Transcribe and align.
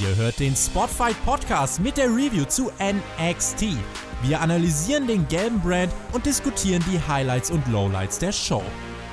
Ihr 0.00 0.16
hört 0.16 0.40
den 0.40 0.56
Spotfight 0.56 1.14
Podcast 1.24 1.78
mit 1.78 1.96
der 1.96 2.06
Review 2.06 2.44
zu 2.46 2.72
NXT. 2.80 3.76
Wir 4.22 4.40
analysieren 4.40 5.06
den 5.06 5.28
gelben 5.28 5.60
Brand 5.60 5.92
und 6.10 6.26
diskutieren 6.26 6.84
die 6.90 7.00
Highlights 7.00 7.52
und 7.52 7.64
Lowlights 7.68 8.18
der 8.18 8.32
Show. 8.32 8.64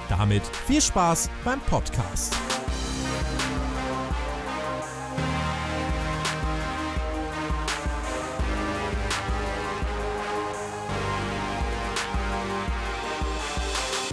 Damit 0.10 0.42
viel 0.66 0.82
Spaß 0.82 1.30
beim 1.46 1.60
Podcast. 1.62 2.36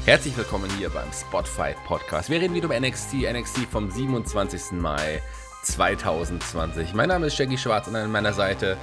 Herzlich 0.05 0.37
willkommen 0.37 0.71
hier 0.77 0.91
beim 0.91 1.11
Spotfight 1.15 1.83
Podcast. 1.85 2.29
Wir 2.29 2.43
reden 2.43 2.55
wieder 2.55 2.67
über 2.67 2.79
NXT, 2.79 3.15
NXT 3.33 3.61
vom 3.71 3.91
27. 3.91 4.73
Mai 4.73 5.23
2020. 5.63 6.95
Mein 6.95 7.09
Name 7.09 7.27
ist 7.27 7.37
Shaggy 7.37 7.59
Schwarz 7.59 7.87
und 7.89 7.97
an 7.97 8.11
meiner 8.11 8.33
Seite 8.33 8.77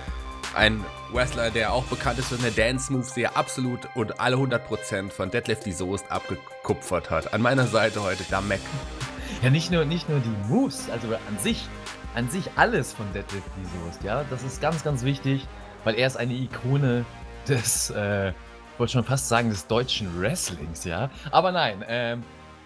ein 0.56 0.84
Wrestler, 1.12 1.52
der 1.52 1.74
auch 1.74 1.84
bekannt 1.86 2.20
ist 2.20 2.30
für 2.30 2.36
seine 2.36 2.52
Dance-Moves, 2.52 3.14
die 3.14 3.24
er 3.24 3.38
absolut 3.38 3.80
und 3.96 4.20
alle 4.20 4.36
100% 4.36 5.10
von 5.10 5.32
Deadlift 5.32 5.66
die 5.66 5.72
Soest 5.72 6.12
abgekupfert 6.12 7.10
hat. 7.10 7.34
An 7.34 7.42
meiner 7.42 7.68
Seite 7.68 8.02
heute 8.04 8.24
Damek. 8.30 8.62
Ja, 9.42 9.50
nicht 9.50 9.72
nur, 9.72 9.86
nicht 9.86 10.10
nur 10.10 10.20
die 10.20 10.36
Moves, 10.48 10.90
also 10.90 11.08
an 11.08 11.40
sich, 11.40 11.68
an 12.14 12.30
sich 12.30 12.52
alles 12.56 12.94
von 12.94 13.12
Deadlift 13.14 13.48
die 13.58 13.66
Soest, 13.80 14.04
ja. 14.04 14.24
Das 14.30 14.44
ist 14.44 14.62
ganz, 14.62 14.84
ganz 14.84 15.04
wichtig, 15.04 15.48
weil 15.84 15.96
er 15.96 16.08
ist 16.08 16.18
eine 16.18 16.34
Ikone 16.34 17.06
des, 17.48 17.90
äh, 17.92 18.34
wollte 18.78 18.94
schon 18.94 19.04
fast 19.04 19.30
sagen, 19.30 19.50
des 19.50 19.68
deutschen 19.68 20.20
Wrestlings, 20.20 20.84
ja. 20.84 21.10
Aber 21.32 21.52
nein, 21.52 21.84
ähm, 21.88 22.24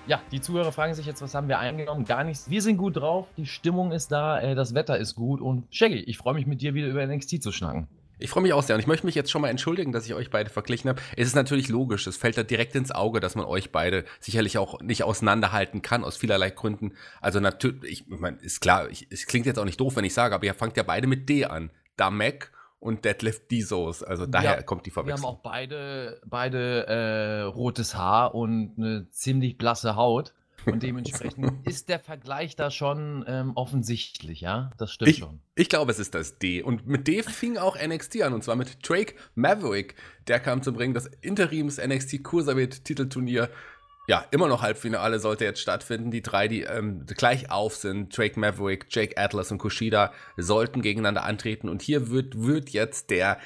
ja, 0.09 0.19
die 0.31 0.41
Zuhörer 0.41 0.71
fragen 0.71 0.95
sich 0.95 1.05
jetzt, 1.05 1.21
was 1.21 1.35
haben 1.35 1.47
wir 1.47 1.59
eingenommen? 1.59 2.03
Gar 2.03 2.23
nichts. 2.23 2.49
Wir 2.49 2.63
sind 2.63 2.77
gut 2.77 2.97
drauf, 2.97 3.27
die 3.37 3.45
Stimmung 3.45 3.91
ist 3.91 4.11
da, 4.11 4.41
äh, 4.41 4.55
das 4.55 4.73
Wetter 4.73 4.97
ist 4.97 5.13
gut 5.15 5.39
und 5.39 5.65
Shaggy, 5.69 5.99
ich 5.99 6.17
freue 6.17 6.33
mich 6.33 6.47
mit 6.47 6.61
dir 6.61 6.73
wieder 6.73 6.87
über 6.87 7.05
NXT 7.05 7.43
zu 7.43 7.51
schnacken. 7.51 7.87
Ich 8.17 8.31
freue 8.31 8.41
mich 8.41 8.51
auch 8.51 8.63
sehr 8.63 8.75
und 8.75 8.81
ich 8.81 8.87
möchte 8.87 9.05
mich 9.05 9.15
jetzt 9.15 9.31
schon 9.31 9.41
mal 9.43 9.49
entschuldigen, 9.49 9.93
dass 9.93 10.05
ich 10.05 10.13
euch 10.15 10.31
beide 10.31 10.49
verglichen 10.49 10.89
habe. 10.89 10.99
Es 11.15 11.27
ist 11.27 11.35
natürlich 11.35 11.69
logisch, 11.69 12.07
es 12.07 12.17
fällt 12.17 12.37
da 12.37 12.43
direkt 12.43 12.75
ins 12.75 12.91
Auge, 12.91 13.19
dass 13.19 13.35
man 13.35 13.45
euch 13.45 13.71
beide 13.71 14.03
sicherlich 14.19 14.57
auch 14.57 14.81
nicht 14.81 15.03
auseinanderhalten 15.03 15.83
kann, 15.83 16.03
aus 16.03 16.17
vielerlei 16.17 16.49
Gründen. 16.49 16.93
Also 17.21 17.39
natürlich, 17.39 18.01
ich 18.01 18.07
meine, 18.07 18.37
ist 18.41 18.61
klar, 18.61 18.89
ich, 18.89 19.07
es 19.11 19.27
klingt 19.27 19.45
jetzt 19.45 19.59
auch 19.59 19.65
nicht 19.65 19.79
doof, 19.79 19.95
wenn 19.95 20.03
ich 20.03 20.13
sage, 20.15 20.35
aber 20.35 20.43
ihr 20.43 20.55
fangt 20.55 20.75
ja 20.75 20.83
beide 20.83 21.07
mit 21.07 21.29
D 21.29 21.45
an. 21.45 21.69
Damek 21.95 22.51
und 22.79 23.05
Deadlift 23.05 23.47
Bezos. 23.47 24.03
Also 24.03 24.25
daher 24.25 24.55
ja, 24.55 24.61
kommt 24.63 24.85
die 24.85 24.91
Verwechslung. 24.91 25.21
Wir 25.21 25.27
haben 25.27 25.35
auch 25.35 25.41
beide, 25.41 26.21
beide 26.25 26.87
äh, 26.87 27.41
rotes 27.41 27.95
Haar 27.95 28.33
und 28.35 28.73
eine 28.77 29.09
ziemlich 29.09 29.57
blasse 29.57 29.95
Haut. 29.95 30.33
Und 30.65 30.83
dementsprechend 30.83 31.53
ist 31.67 31.87
der 31.89 31.99
Vergleich 31.99 32.55
da 32.55 32.69
schon 32.69 33.23
ähm, 33.27 33.53
offensichtlich, 33.55 34.41
ja? 34.41 34.71
Das 34.77 34.91
stimmt 34.91 35.11
ich, 35.11 35.17
schon. 35.17 35.39
Ich 35.55 35.69
glaube, 35.69 35.91
es 35.91 35.99
ist 35.99 36.15
das 36.15 36.37
D. 36.37 36.61
Und 36.61 36.85
mit 36.85 37.07
D 37.07 37.23
fing 37.23 37.57
auch 37.57 37.77
NXT 37.81 38.21
an, 38.23 38.33
und 38.33 38.43
zwar 38.43 38.55
mit 38.55 38.87
Drake 38.87 39.15
Maverick. 39.35 39.95
Der 40.27 40.39
kam 40.39 40.61
zum 40.61 40.75
Bringen 40.75 40.93
das 40.93 41.05
Interims 41.21 41.77
NXT 41.77 42.23
Cruiserweight 42.23 42.83
Titelturnier 42.83 43.49
ja, 44.09 44.25
immer 44.31 44.47
noch 44.47 44.63
Halbfinale 44.63 45.19
sollte 45.19 45.45
jetzt 45.45 45.61
stattfinden. 45.61 46.09
Die 46.09 46.23
drei, 46.23 46.47
die 46.47 46.63
ähm, 46.63 47.05
gleich 47.05 47.51
auf 47.51 47.75
sind, 47.75 48.17
Drake 48.17 48.39
Maverick, 48.39 48.87
Jake 48.89 49.15
Atlas 49.17 49.51
und 49.51 49.59
Kushida, 49.59 50.11
sollten 50.35 50.81
gegeneinander 50.81 51.23
antreten. 51.25 51.69
Und 51.69 51.83
hier 51.83 52.09
wird, 52.09 52.41
wird 52.41 52.71
jetzt 52.71 53.11
der 53.11 53.37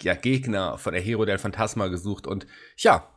ja, 0.00 0.14
Gegner 0.14 0.78
von 0.78 0.92
der 0.92 1.02
Hero 1.02 1.24
del 1.24 1.38
Phantasma 1.38 1.88
gesucht. 1.88 2.28
Und 2.28 2.46
ja, 2.76 3.08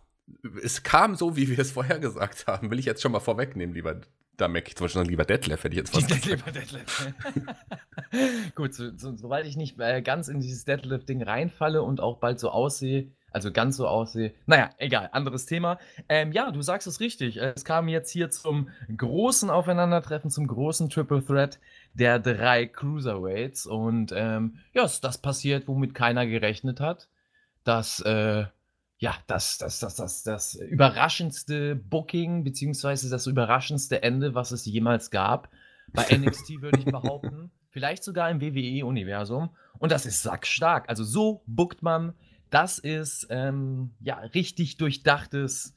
es 0.63 0.81
kam 0.81 1.13
so, 1.13 1.35
wie 1.35 1.47
wir 1.47 1.59
es 1.59 1.73
vorher 1.73 1.99
gesagt 1.99 2.47
haben. 2.47 2.71
Will 2.71 2.79
ich 2.79 2.85
jetzt 2.85 3.03
schon 3.03 3.11
mal 3.11 3.19
vorwegnehmen, 3.19 3.75
lieber 3.75 4.01
Damek. 4.37 4.69
Ich 4.69 4.79
wollte 4.79 4.93
schon 4.93 5.01
sagen, 5.01 5.09
lieber 5.11 5.25
Detlef, 5.25 5.63
hätte 5.63 5.75
ich 5.75 5.77
jetzt 5.77 5.93
fast 5.93 6.07
gesagt. 6.07 6.25
Lieber 6.25 6.51
Detlef. 6.51 7.13
Gut, 8.55 8.73
so, 8.73 8.89
so, 8.97 9.15
sobald 9.15 9.45
ich 9.45 9.57
nicht 9.57 9.79
äh, 9.79 10.01
ganz 10.01 10.27
in 10.27 10.39
dieses 10.39 10.65
Detlef-Ding 10.65 11.21
reinfalle 11.21 11.83
und 11.83 12.01
auch 12.01 12.17
bald 12.17 12.39
so 12.39 12.49
aussehe, 12.49 13.11
also 13.35 13.51
ganz 13.51 13.75
so 13.75 13.85
aussehe. 13.85 14.33
Naja, 14.45 14.69
egal, 14.77 15.09
anderes 15.11 15.45
Thema. 15.45 15.77
Ähm, 16.07 16.31
ja, 16.31 16.51
du 16.51 16.61
sagst 16.61 16.87
es 16.87 17.01
richtig. 17.01 17.35
Es 17.35 17.65
kam 17.65 17.89
jetzt 17.89 18.09
hier 18.09 18.29
zum 18.31 18.69
großen 18.95 19.49
Aufeinandertreffen, 19.49 20.31
zum 20.31 20.47
großen 20.47 20.89
Triple 20.89 21.23
Threat 21.23 21.59
der 21.93 22.17
drei 22.19 22.65
Cruiserweights. 22.65 23.65
Und 23.65 24.13
ähm, 24.15 24.59
ja, 24.73 24.83
das 24.83 25.17
passiert, 25.17 25.67
womit 25.67 25.93
keiner 25.93 26.25
gerechnet 26.25 26.79
hat. 26.79 27.09
Das, 27.65 27.99
äh, 27.99 28.45
ja, 28.99 29.15
das, 29.27 29.57
das, 29.57 29.81
das, 29.81 29.95
das, 29.97 30.23
das 30.23 30.55
überraschendste 30.55 31.75
Booking, 31.75 32.45
beziehungsweise 32.45 33.09
das 33.09 33.27
überraschendste 33.27 34.01
Ende, 34.01 34.33
was 34.33 34.51
es 34.51 34.65
jemals 34.65 35.11
gab. 35.11 35.49
Bei 35.91 36.03
NXT 36.09 36.61
würde 36.61 36.79
ich 36.79 36.85
behaupten. 36.85 37.51
Vielleicht 37.69 38.05
sogar 38.05 38.29
im 38.31 38.39
WWE-Universum. 38.39 39.49
Und 39.77 39.91
das 39.91 40.05
ist 40.05 40.23
sackstark. 40.23 40.87
Also 40.87 41.03
so 41.03 41.43
bookt 41.45 41.83
man 41.83 42.13
das 42.49 42.79
ist 42.79 43.27
ähm, 43.29 43.95
ja 43.99 44.17
richtig 44.19 44.77
durchdachtes 44.77 45.73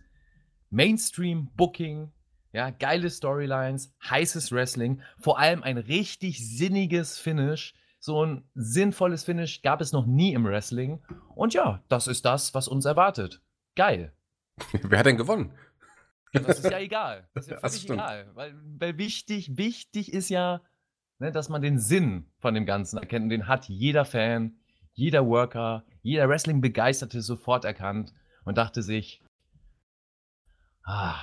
Mainstream-Booking, 0.70 2.12
ja, 2.52 2.70
geile 2.70 3.10
Storylines, 3.10 3.94
heißes 4.08 4.52
Wrestling, 4.52 5.02
vor 5.18 5.38
allem 5.38 5.62
ein 5.62 5.78
richtig 5.78 6.38
sinniges 6.56 7.18
Finish. 7.18 7.74
So 8.00 8.24
ein 8.24 8.48
sinnvolles 8.54 9.24
Finish 9.24 9.62
gab 9.62 9.80
es 9.80 9.92
noch 9.92 10.06
nie 10.06 10.32
im 10.32 10.44
Wrestling. 10.44 11.02
Und 11.34 11.52
ja, 11.54 11.82
das 11.88 12.06
ist 12.06 12.24
das, 12.24 12.54
was 12.54 12.68
uns 12.68 12.84
erwartet. 12.84 13.42
Geil. 13.74 14.12
Wer 14.82 14.98
hat 14.98 15.06
denn 15.06 15.16
gewonnen? 15.16 15.52
Ja, 16.32 16.40
das 16.40 16.60
ist 16.60 16.70
ja 16.70 16.78
egal. 16.78 17.28
Das 17.34 17.46
ist 17.46 17.50
ja 17.50 17.60
völlig 17.60 17.90
egal. 17.90 18.30
Weil, 18.34 18.54
weil, 18.78 18.98
wichtig, 18.98 19.56
wichtig 19.56 20.12
ist 20.12 20.28
ja, 20.28 20.62
ne, 21.18 21.32
dass 21.32 21.48
man 21.48 21.62
den 21.62 21.78
Sinn 21.78 22.30
von 22.38 22.54
dem 22.54 22.66
Ganzen 22.66 22.98
erkennt. 22.98 23.24
Und 23.24 23.30
den 23.30 23.48
hat 23.48 23.68
jeder 23.68 24.04
Fan, 24.04 24.58
jeder 24.92 25.26
Worker, 25.26 25.84
jeder 26.08 26.28
Wrestling-Begeisterte 26.28 27.20
sofort 27.20 27.64
erkannt 27.64 28.14
und 28.44 28.56
dachte 28.56 28.82
sich, 28.82 29.22
ah, 30.84 31.16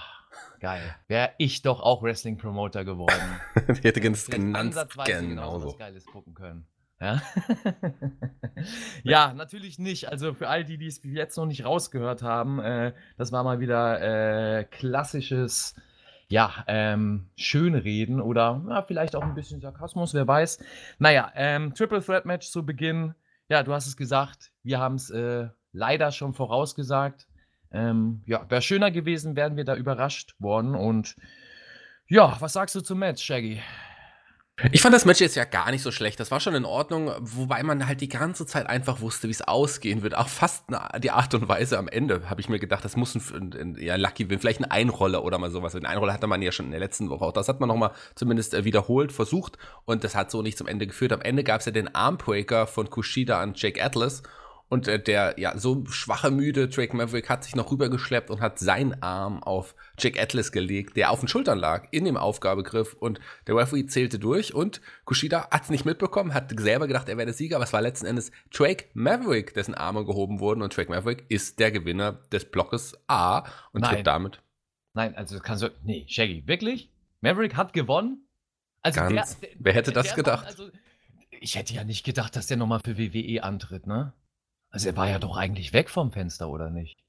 geil, 0.59 0.95
wäre 1.07 1.31
ich 1.39 1.63
doch 1.63 1.81
auch 1.81 2.03
Wrestling-Promoter 2.03 2.85
geworden. 2.85 3.41
ich 3.67 3.83
hätte 3.83 3.99
ganz 3.99 4.27
genannt, 4.27 4.75
genauso 5.05 5.69
was 5.69 5.77
Geiles 5.77 6.05
gucken 6.05 6.33
können. 6.33 6.67
Ja? 7.01 7.21
ja, 9.03 9.33
natürlich 9.33 9.79
nicht. 9.79 10.07
Also 10.07 10.33
für 10.33 10.47
all 10.47 10.63
die, 10.63 10.77
die 10.77 10.87
es 10.87 11.01
jetzt 11.03 11.35
noch 11.35 11.45
nicht 11.45 11.65
rausgehört 11.65 12.21
haben, 12.21 12.59
äh, 12.59 12.93
das 13.17 13.33
war 13.33 13.43
mal 13.43 13.59
wieder 13.59 14.59
äh, 14.59 14.63
klassisches, 14.63 15.75
ja, 16.29 16.63
ähm, 16.67 17.27
Schönreden 17.35 18.21
oder 18.21 18.63
ja, 18.69 18.81
vielleicht 18.83 19.17
auch 19.17 19.23
ein 19.23 19.35
bisschen 19.35 19.59
Sarkasmus, 19.59 20.13
wer 20.13 20.25
weiß. 20.25 20.63
Naja, 20.97 21.33
ähm, 21.35 21.73
Triple 21.73 22.01
Threat 22.01 22.25
Match 22.25 22.49
zu 22.49 22.65
Beginn. 22.65 23.13
Ja, 23.49 23.63
du 23.63 23.73
hast 23.73 23.87
es 23.87 23.97
gesagt. 23.97 24.51
Wir 24.63 24.79
haben 24.79 24.95
es 24.95 25.09
äh, 25.09 25.49
leider 25.71 26.11
schon 26.11 26.33
vorausgesagt. 26.33 27.27
Ähm, 27.71 28.23
ja, 28.25 28.49
wäre 28.49 28.61
schöner 28.61 28.89
gewesen, 28.91 29.35
wären 29.35 29.57
wir 29.57 29.65
da 29.65 29.75
überrascht 29.75 30.35
worden. 30.39 30.75
Und 30.75 31.15
ja, 32.07 32.37
was 32.39 32.53
sagst 32.53 32.75
du 32.75 32.81
zum 32.81 32.99
Match, 32.99 33.23
Shaggy? 33.23 33.61
Ich 34.71 34.81
fand 34.81 34.95
das 34.95 35.03
Match 35.03 35.19
jetzt 35.19 35.35
ja 35.35 35.43
gar 35.43 35.69
nicht 35.69 35.81
so 35.81 35.91
schlecht. 35.91 36.17
Das 36.17 36.31
war 36.31 36.39
schon 36.39 36.55
in 36.55 36.63
Ordnung, 36.63 37.11
wobei 37.19 37.61
man 37.63 37.87
halt 37.87 37.99
die 37.99 38.07
ganze 38.07 38.45
Zeit 38.45 38.67
einfach 38.67 39.01
wusste, 39.01 39.27
wie 39.27 39.33
es 39.33 39.41
ausgehen 39.41 40.01
wird. 40.01 40.15
Auch 40.15 40.29
fast 40.29 40.63
die 40.99 41.11
Art 41.11 41.33
und 41.33 41.49
Weise 41.49 41.77
am 41.77 41.89
Ende 41.89 42.29
habe 42.29 42.39
ich 42.39 42.47
mir 42.47 42.57
gedacht, 42.57 42.85
das 42.85 42.95
muss 42.95 43.15
ein, 43.15 43.53
ein 43.53 43.75
ja, 43.77 43.97
Lucky 43.97 44.29
Win, 44.29 44.39
vielleicht 44.39 44.61
ein 44.61 44.71
Einroller 44.71 45.25
oder 45.25 45.39
mal 45.39 45.51
sowas. 45.51 45.75
Ein 45.75 45.85
Einroller 45.85 46.13
hatte 46.13 46.27
man 46.27 46.41
ja 46.41 46.53
schon 46.53 46.67
in 46.67 46.71
der 46.71 46.79
letzten 46.79 47.09
Woche 47.09 47.25
auch. 47.25 47.33
Das 47.33 47.49
hat 47.49 47.59
man 47.59 47.67
nochmal 47.67 47.91
zumindest 48.15 48.53
äh, 48.53 48.63
wiederholt 48.63 49.11
versucht 49.11 49.57
und 49.83 50.05
das 50.05 50.15
hat 50.15 50.31
so 50.31 50.41
nicht 50.41 50.57
zum 50.57 50.67
Ende 50.67 50.87
geführt. 50.87 51.11
Am 51.11 51.21
Ende 51.21 51.43
gab 51.43 51.59
es 51.59 51.65
ja 51.65 51.73
den 51.73 51.93
Armbreaker 51.93 52.65
von 52.65 52.89
Kushida 52.89 53.41
an 53.41 53.55
Jake 53.55 53.83
Atlas 53.83 54.23
und 54.67 54.87
äh, 54.87 54.99
der 54.99 55.35
ja 55.37 55.57
so 55.57 55.85
schwache, 55.85 56.31
müde 56.31 56.67
Drake 56.67 56.95
Maverick 56.95 57.29
hat 57.29 57.43
sich 57.43 57.55
noch 57.55 57.71
rübergeschleppt 57.71 58.29
und 58.29 58.41
hat 58.41 58.57
seinen 58.57 59.01
Arm 59.03 59.43
auf 59.43 59.75
Jack 59.99 60.19
Atlas 60.19 60.51
gelegt, 60.51 60.97
der 60.97 61.11
auf 61.11 61.19
den 61.19 61.27
Schultern 61.27 61.59
lag, 61.59 61.87
in 61.91 62.05
dem 62.05 62.17
Aufgabegriff. 62.17 62.93
Und 62.93 63.19
der 63.47 63.55
Referee 63.55 63.85
zählte 63.85 64.17
durch 64.17 64.53
und 64.53 64.81
Kushida 65.05 65.49
hat 65.51 65.63
es 65.63 65.69
nicht 65.69 65.85
mitbekommen, 65.85 66.33
hat 66.33 66.51
selber 66.59 66.87
gedacht, 66.87 67.09
er 67.09 67.17
wäre 67.17 67.27
der 67.27 67.35
Sieger, 67.35 67.57
aber 67.57 67.65
es 67.65 67.73
war 67.73 67.81
letzten 67.81 68.07
Endes 68.07 68.31
Drake 68.51 68.85
Maverick, 68.93 69.53
dessen 69.53 69.75
Arme 69.75 70.03
gehoben 70.05 70.39
wurden. 70.39 70.61
Und 70.61 70.75
Drake 70.75 70.89
Maverick 70.89 71.25
ist 71.29 71.59
der 71.59 71.71
Gewinner 71.71 72.13
des 72.31 72.45
Blockes 72.45 72.97
A 73.07 73.39
und 73.71 73.81
Nein. 73.81 73.95
tritt 73.95 74.07
damit. 74.07 74.41
Nein, 74.93 75.15
also 75.15 75.39
kannst 75.39 75.63
du. 75.63 75.69
Nee, 75.83 76.05
Shaggy, 76.07 76.47
wirklich? 76.47 76.89
Maverick 77.21 77.55
hat 77.55 77.73
gewonnen? 77.73 78.25
Also 78.81 79.01
Ganz, 79.01 79.39
der, 79.39 79.49
der, 79.49 79.57
wer 79.59 79.73
hätte 79.73 79.91
das 79.91 80.15
gedacht? 80.15 80.43
War, 80.43 80.47
also, 80.47 80.69
ich 81.29 81.55
hätte 81.55 81.73
ja 81.73 81.83
nicht 81.83 82.05
gedacht, 82.05 82.35
dass 82.35 82.47
der 82.47 82.57
nochmal 82.57 82.79
für 82.83 82.97
WWE 82.97 83.43
antritt, 83.43 83.87
ne? 83.87 84.13
Also 84.75 84.89
er 84.89 84.97
war 84.97 85.09
ja 85.09 85.19
doch 85.19 85.37
eigentlich 85.37 85.71
weg 85.71 85.89
vom 85.89 86.11
Fenster, 86.11 86.49
oder 86.49 86.69
nicht? 86.69 86.99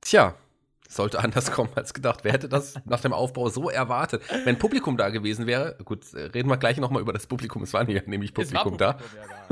Tja, 0.00 0.34
sollte 0.88 1.18
anders 1.18 1.52
kommen 1.52 1.68
als 1.74 1.92
gedacht. 1.92 2.20
Wer 2.22 2.32
hätte 2.32 2.48
das 2.48 2.72
nach 2.86 3.00
dem 3.02 3.12
Aufbau 3.12 3.50
so 3.50 3.68
erwartet? 3.68 4.22
Wenn 4.44 4.58
Publikum 4.58 4.96
da 4.96 5.10
gewesen 5.10 5.46
wäre, 5.46 5.76
gut, 5.84 6.06
reden 6.14 6.48
wir 6.48 6.56
gleich 6.56 6.78
nochmal 6.78 7.02
über 7.02 7.12
das 7.12 7.26
Publikum. 7.26 7.64
Es 7.64 7.74
war 7.74 7.84
nämlich 7.84 8.32
Publikum, 8.32 8.32
Publikum 8.32 8.78
da. 8.78 8.92
Ja, 8.92 8.98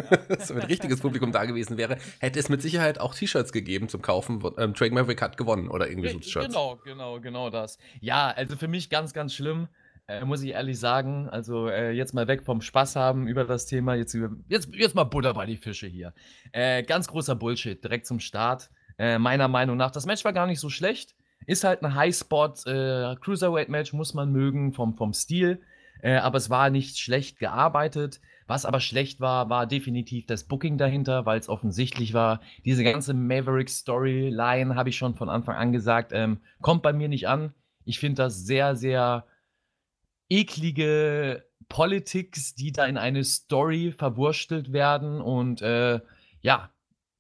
da 0.09 0.17
ja. 0.17 0.49
Wenn 0.49 0.63
richtiges 0.63 1.01
Publikum 1.01 1.31
da 1.31 1.45
gewesen 1.45 1.77
wäre, 1.77 1.99
hätte 2.19 2.39
es 2.39 2.49
mit 2.49 2.63
Sicherheit 2.63 2.99
auch 2.99 3.15
T-Shirts 3.15 3.53
gegeben 3.53 3.91
zum 3.91 4.01
Kaufen. 4.01 4.43
Ähm, 4.57 4.73
Drake 4.73 4.95
Maverick 4.95 5.21
hat 5.21 5.37
gewonnen 5.37 5.69
oder 5.69 5.87
irgendwie 5.87 6.09
so 6.09 6.23
Shirts. 6.23 6.47
Genau, 6.47 6.77
genau, 6.83 7.21
genau 7.21 7.51
das. 7.51 7.77
Ja, 8.01 8.31
also 8.31 8.57
für 8.57 8.69
mich 8.69 8.89
ganz, 8.89 9.13
ganz 9.13 9.35
schlimm. 9.35 9.69
Äh, 10.09 10.25
muss 10.25 10.43
ich 10.43 10.51
ehrlich 10.51 10.79
sagen. 10.81 11.29
Also 11.29 11.69
äh, 11.69 11.93
jetzt 11.93 12.15
mal 12.15 12.27
weg 12.27 12.43
vom 12.43 12.61
Spaß 12.61 12.97
haben 12.97 13.29
über 13.29 13.45
das 13.45 13.67
Thema. 13.67 13.95
Jetzt, 13.95 14.17
jetzt, 14.49 14.75
jetzt 14.75 14.95
mal 14.95 15.05
Butter 15.05 15.35
bei 15.35 15.47
die 15.47 15.57
Fische 15.57 15.87
hier. 15.87 16.13
Äh, 16.53 16.83
ganz 16.83 17.09
großer 17.09 17.37
Bullshit, 17.37 17.83
direkt 17.83 18.07
zum 18.07 18.19
Start. 18.19 18.71
Äh, 18.99 19.19
meiner 19.19 19.49
Meinung 19.49 19.77
nach, 19.77 19.91
das 19.91 20.07
Match 20.07 20.25
war 20.25 20.33
gar 20.33 20.47
nicht 20.47 20.61
so 20.61 20.71
schlecht. 20.71 21.15
Ist 21.47 21.65
halt 21.65 21.83
ein 21.83 21.95
High-Spot, 21.95 22.55
äh, 22.67 23.15
muss 23.93 24.15
man 24.15 24.33
mögen 24.33 24.73
vom, 24.73 24.95
vom 24.95 25.13
Stil. 25.13 25.61
Äh, 26.03 26.17
aber 26.17 26.39
es 26.39 26.51
war 26.51 26.71
nicht 26.71 26.99
schlecht 26.99 27.39
gearbeitet. 27.39 28.21
Was 28.47 28.65
aber 28.65 28.81
schlecht 28.81 29.21
war, 29.21 29.51
war 29.51 29.67
definitiv 29.67 30.25
das 30.25 30.45
Booking 30.45 30.79
dahinter, 30.79 31.27
weil 31.27 31.39
es 31.39 31.51
offensichtlich 31.51 32.15
war, 32.15 32.41
diese 32.65 32.83
ganze 32.83 33.13
Maverick-Storyline, 33.13 34.75
habe 34.75 34.89
ich 34.89 34.97
schon 34.97 35.17
von 35.17 35.29
Anfang 35.29 35.57
an 35.57 35.71
gesagt, 35.71 36.13
ähm, 36.15 36.41
kommt 36.63 36.83
bei 36.83 36.95
mir 36.95 37.09
nicht 37.09 37.29
an. 37.29 37.53
Ich 37.85 37.99
finde 37.99 38.23
das 38.23 38.47
sehr, 38.47 38.75
sehr 38.75 39.27
eklige 40.29 41.45
Politics, 41.69 42.55
die 42.55 42.73
da 42.73 42.87
in 42.87 42.97
eine 42.97 43.25
Story 43.25 43.93
verwurstelt 43.97 44.73
werden 44.73 45.21
und 45.21 45.63
äh, 45.63 46.01
ja, 46.41 46.71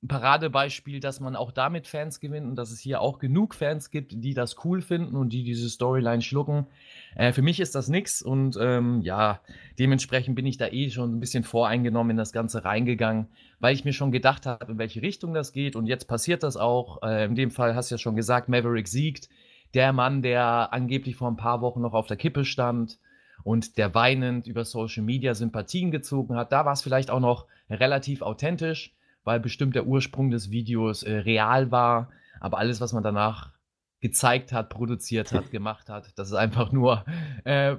ein 0.00 0.08
Paradebeispiel, 0.08 1.00
dass 1.00 1.19
man 1.19 1.34
auch 1.34 1.50
damit 1.50 1.88
Fans 1.88 2.20
gewinnt 2.20 2.46
und 2.46 2.55
dass 2.55 2.70
es 2.70 2.78
hier 2.78 3.00
auch 3.00 3.19
genug 3.19 3.52
Fans 3.52 3.90
gibt, 3.90 4.12
die 4.14 4.32
das 4.32 4.64
cool 4.64 4.81
finden 4.81 5.16
und 5.16 5.32
die 5.32 5.43
diese 5.43 5.69
Storyline 5.69 6.22
schlucken. 6.22 6.69
Äh, 7.16 7.32
für 7.32 7.43
mich 7.43 7.58
ist 7.58 7.75
das 7.75 7.88
nix 7.88 8.22
und 8.22 8.56
ähm, 8.60 9.00
ja, 9.02 9.40
dementsprechend 9.78 10.37
bin 10.37 10.46
ich 10.46 10.56
da 10.56 10.69
eh 10.69 10.90
schon 10.90 11.16
ein 11.16 11.20
bisschen 11.20 11.43
voreingenommen 11.43 12.12
in 12.12 12.16
das 12.16 12.32
Ganze 12.32 12.64
reingegangen, 12.64 13.26
weil 13.58 13.75
ich 13.75 13.84
mir 13.84 13.93
schon 13.93 14.12
gedacht 14.12 14.46
habe, 14.46 14.70
in 14.70 14.78
welche 14.78 15.02
Richtung 15.02 15.34
das 15.34 15.52
geht 15.52 15.75
und 15.75 15.87
jetzt 15.87 16.06
passiert 16.06 16.44
das 16.44 16.56
auch. 16.56 17.02
Äh, 17.02 17.25
in 17.25 17.34
dem 17.34 17.50
Fall 17.50 17.75
hast 17.75 17.90
du 17.90 17.96
ja 17.96 17.99
schon 17.99 18.16
gesagt, 18.16 18.49
Maverick 18.49 18.87
siegt. 18.87 19.28
Der 19.75 19.93
Mann, 19.93 20.23
der 20.23 20.73
angeblich 20.73 21.17
vor 21.17 21.31
ein 21.31 21.37
paar 21.37 21.61
Wochen 21.61 21.81
noch 21.81 21.94
auf 21.94 22.06
der 22.06 22.17
Kippe 22.17 22.44
stand 22.44 22.99
und 23.44 23.79
der 23.79 23.94
weinend 23.94 24.47
über 24.47 24.65
Social 24.65 25.03
Media 25.03 25.35
Sympathien 25.35 25.91
gezogen 25.91 26.37
hat, 26.37 26.53
da 26.53 26.65
war 26.65 26.73
es 26.73 26.82
vielleicht 26.82 27.11
auch 27.11 27.20
noch 27.20 27.47
relativ 27.70 28.23
authentisch 28.23 28.94
weil 29.29 29.41
bestimmt 29.41 29.75
der 29.75 29.87
Ursprung 29.87 30.31
des 30.31 30.50
Videos 30.50 31.03
äh, 31.03 31.12
real 31.12 31.70
war. 31.70 32.09
Aber 32.41 32.56
alles, 32.56 32.81
was 32.81 32.94
man 32.94 33.03
danach 33.03 33.53
gezeigt 34.00 34.53
hat, 34.53 34.70
produziert 34.70 35.32
hat, 35.32 35.50
gemacht 35.53 35.91
hat, 35.91 36.19
das 36.19 36.29
ist 36.29 36.35
einfach 36.35 36.73
nur, 36.73 37.05
äh, 37.44 37.76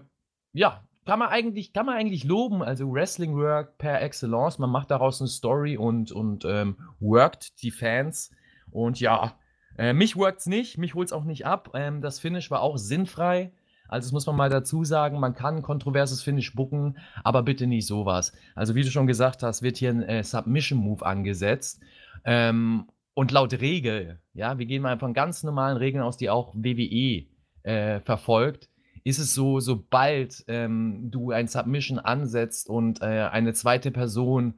ja, 0.54 0.84
kann 1.06 1.18
man 1.18 1.30
eigentlich, 1.30 1.74
kann 1.74 1.88
man 1.88 1.96
eigentlich 1.96 2.24
loben. 2.24 2.62
Also 2.62 2.94
Wrestling 2.94 3.36
Work 3.36 3.80
per 3.80 4.00
Excellence. 4.00 4.60
Man 4.60 4.70
macht 4.70 4.92
daraus 4.92 5.22
eine 5.22 5.28
Story 5.28 5.76
und, 5.76 6.12
und 6.12 6.46
ähm, 6.46 6.78
workt 7.00 7.64
die 7.64 7.72
Fans. 7.72 8.30
Und 8.70 9.00
ja, 9.00 9.34
äh, 9.80 9.94
mich 9.94 10.16
workt's 10.16 10.46
nicht, 10.46 10.78
mich 10.78 10.94
holt's 10.94 11.14
auch 11.14 11.24
nicht 11.24 11.46
ab. 11.46 11.72
Ähm, 11.74 12.02
das 12.02 12.20
Finish 12.20 12.52
war 12.52 12.62
auch 12.62 12.78
sinnfrei. 12.78 13.52
Also 13.88 14.08
das 14.08 14.12
muss 14.12 14.28
man 14.28 14.36
mal 14.36 14.50
dazu 14.50 14.84
sagen, 14.84 15.20
man 15.20 15.34
kann 15.34 15.64
kontroverses 15.64 16.22
Finish 16.22 16.54
bucken, 16.54 16.98
aber 17.24 17.42
bitte 17.42 17.66
nicht 17.66 17.88
sowas. 17.88 18.34
Also 18.56 18.76
wie 18.76 18.84
du 18.84 18.92
schon 18.92 19.08
gesagt 19.08 19.42
hast, 19.42 19.64
wird 19.64 19.78
hier 19.78 19.90
ein 19.90 20.04
äh, 20.04 20.24
Submission-Move 20.24 21.06
angesetzt. 21.06 21.82
Ähm, 22.24 22.88
und 23.14 23.32
laut 23.32 23.54
Regel, 23.54 24.20
ja, 24.34 24.60
wir 24.60 24.66
gehen 24.66 24.84
mal 24.84 25.00
von 25.00 25.14
ganz 25.14 25.44
normalen 25.44 25.78
Regeln 25.78 26.04
aus, 26.04 26.18
die 26.18 26.30
auch 26.30 26.54
WWE 26.56 27.26
äh, 27.64 28.00
verfolgt, 28.02 28.70
ist 29.04 29.20
es 29.20 29.34
so, 29.34 29.60
sobald 29.60 30.44
ähm, 30.48 31.10
du 31.10 31.32
ein 31.32 31.48
Submission 31.48 32.00
ansetzt 32.00 32.70
und 32.70 33.02
äh, 33.02 33.30
eine 33.32 33.54
zweite 33.54 33.92
Person 33.92 34.56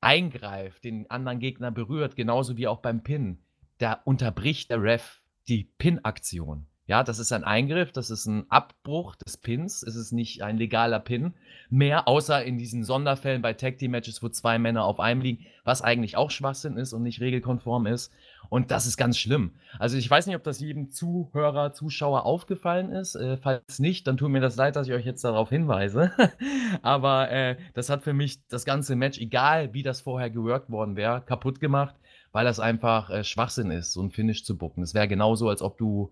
eingreift, 0.00 0.84
den 0.84 1.08
anderen 1.10 1.38
Gegner 1.38 1.70
berührt, 1.70 2.16
genauso 2.16 2.56
wie 2.56 2.66
auch 2.66 2.80
beim 2.80 3.02
Pin, 3.02 3.38
da 3.78 4.00
unterbricht 4.04 4.70
der 4.70 4.82
Ref 4.82 5.20
die 5.48 5.64
Pin-Aktion. 5.78 6.66
Ja, 6.86 7.02
das 7.02 7.18
ist 7.18 7.32
ein 7.32 7.44
Eingriff, 7.44 7.92
das 7.92 8.10
ist 8.10 8.26
ein 8.26 8.44
Abbruch 8.50 9.16
des 9.16 9.38
Pins. 9.38 9.82
Es 9.82 9.96
ist 9.96 10.12
nicht 10.12 10.42
ein 10.42 10.58
legaler 10.58 11.00
Pin 11.00 11.32
mehr, 11.70 12.06
außer 12.06 12.44
in 12.44 12.58
diesen 12.58 12.84
Sonderfällen 12.84 13.40
bei 13.40 13.54
Tag 13.54 13.78
Team 13.78 13.92
Matches, 13.92 14.22
wo 14.22 14.28
zwei 14.28 14.58
Männer 14.58 14.84
auf 14.84 15.00
einem 15.00 15.22
liegen, 15.22 15.46
was 15.64 15.80
eigentlich 15.80 16.18
auch 16.18 16.30
Schwachsinn 16.30 16.76
ist 16.76 16.92
und 16.92 17.02
nicht 17.02 17.22
regelkonform 17.22 17.86
ist. 17.86 18.12
Und 18.50 18.70
das 18.70 18.84
ist 18.84 18.98
ganz 18.98 19.16
schlimm. 19.16 19.54
Also 19.78 19.96
ich 19.96 20.10
weiß 20.10 20.26
nicht, 20.26 20.36
ob 20.36 20.42
das 20.42 20.60
jedem 20.60 20.90
Zuhörer, 20.90 21.72
Zuschauer 21.72 22.26
aufgefallen 22.26 22.90
ist. 22.90 23.14
Äh, 23.14 23.38
falls 23.38 23.78
nicht, 23.78 24.06
dann 24.06 24.18
tut 24.18 24.30
mir 24.30 24.40
das 24.40 24.56
leid, 24.56 24.76
dass 24.76 24.86
ich 24.86 24.92
euch 24.92 25.06
jetzt 25.06 25.24
darauf 25.24 25.48
hinweise. 25.48 26.12
Aber 26.82 27.30
äh, 27.30 27.56
das 27.72 27.88
hat 27.88 28.02
für 28.02 28.12
mich 28.12 28.46
das 28.48 28.66
ganze 28.66 28.94
Match, 28.94 29.18
egal 29.18 29.72
wie 29.72 29.82
das 29.82 30.02
vorher 30.02 30.28
geworkt 30.28 30.70
worden 30.70 30.96
wäre, 30.96 31.22
kaputt 31.22 31.60
gemacht 31.60 31.94
weil 32.34 32.44
das 32.44 32.58
einfach 32.58 33.10
äh, 33.10 33.22
Schwachsinn 33.22 33.70
ist, 33.70 33.92
so 33.92 34.02
ein 34.02 34.10
Finish 34.10 34.44
zu 34.44 34.58
bucken. 34.58 34.82
Es 34.82 34.92
wäre 34.92 35.06
genauso, 35.06 35.48
als 35.48 35.62
ob 35.62 35.78
du 35.78 36.10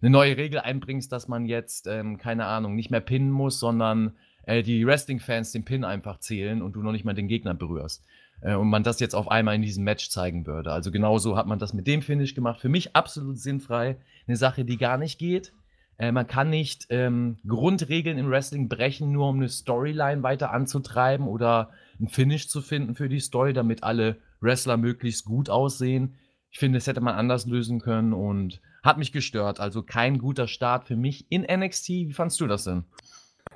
eine 0.00 0.08
neue 0.08 0.36
Regel 0.36 0.60
einbringst, 0.60 1.10
dass 1.10 1.26
man 1.26 1.46
jetzt, 1.46 1.88
ähm, 1.88 2.16
keine 2.16 2.46
Ahnung, 2.46 2.76
nicht 2.76 2.92
mehr 2.92 3.00
pinnen 3.00 3.32
muss, 3.32 3.58
sondern 3.58 4.12
äh, 4.44 4.62
die 4.62 4.86
Wrestling-Fans 4.86 5.50
den 5.50 5.64
Pin 5.64 5.82
einfach 5.84 6.20
zählen 6.20 6.62
und 6.62 6.76
du 6.76 6.82
noch 6.82 6.92
nicht 6.92 7.04
mal 7.04 7.12
den 7.12 7.26
Gegner 7.26 7.54
berührst. 7.54 8.04
Äh, 8.40 8.54
und 8.54 8.68
man 8.68 8.84
das 8.84 9.00
jetzt 9.00 9.16
auf 9.16 9.28
einmal 9.28 9.56
in 9.56 9.62
diesem 9.62 9.82
Match 9.82 10.10
zeigen 10.10 10.46
würde. 10.46 10.70
Also 10.70 10.92
genauso 10.92 11.36
hat 11.36 11.48
man 11.48 11.58
das 11.58 11.74
mit 11.74 11.88
dem 11.88 12.02
Finish 12.02 12.36
gemacht. 12.36 12.60
Für 12.60 12.68
mich 12.68 12.94
absolut 12.94 13.40
sinnfrei. 13.40 13.96
Eine 14.28 14.36
Sache, 14.36 14.64
die 14.64 14.76
gar 14.76 14.96
nicht 14.96 15.18
geht. 15.18 15.52
Äh, 15.98 16.12
man 16.12 16.28
kann 16.28 16.50
nicht 16.50 16.86
ähm, 16.90 17.38
Grundregeln 17.48 18.16
im 18.16 18.30
Wrestling 18.30 18.68
brechen, 18.68 19.10
nur 19.10 19.28
um 19.28 19.38
eine 19.38 19.48
Storyline 19.48 20.22
weiter 20.22 20.52
anzutreiben 20.52 21.26
oder 21.26 21.70
ein 21.98 22.06
Finish 22.06 22.46
zu 22.46 22.60
finden 22.60 22.94
für 22.94 23.08
die 23.08 23.18
Story, 23.18 23.52
damit 23.52 23.82
alle 23.82 24.18
Wrestler 24.44 24.76
möglichst 24.76 25.24
gut 25.24 25.50
aussehen. 25.50 26.14
Ich 26.50 26.60
finde, 26.60 26.78
das 26.78 26.86
hätte 26.86 27.00
man 27.00 27.16
anders 27.16 27.46
lösen 27.46 27.80
können 27.80 28.12
und 28.12 28.60
hat 28.84 28.98
mich 28.98 29.10
gestört. 29.10 29.58
Also 29.58 29.82
kein 29.82 30.18
guter 30.18 30.46
Start 30.46 30.86
für 30.86 30.96
mich 30.96 31.26
in 31.30 31.42
NXT. 31.42 31.88
Wie 31.88 32.12
fandst 32.12 32.40
du 32.40 32.46
das 32.46 32.64
denn? 32.64 32.84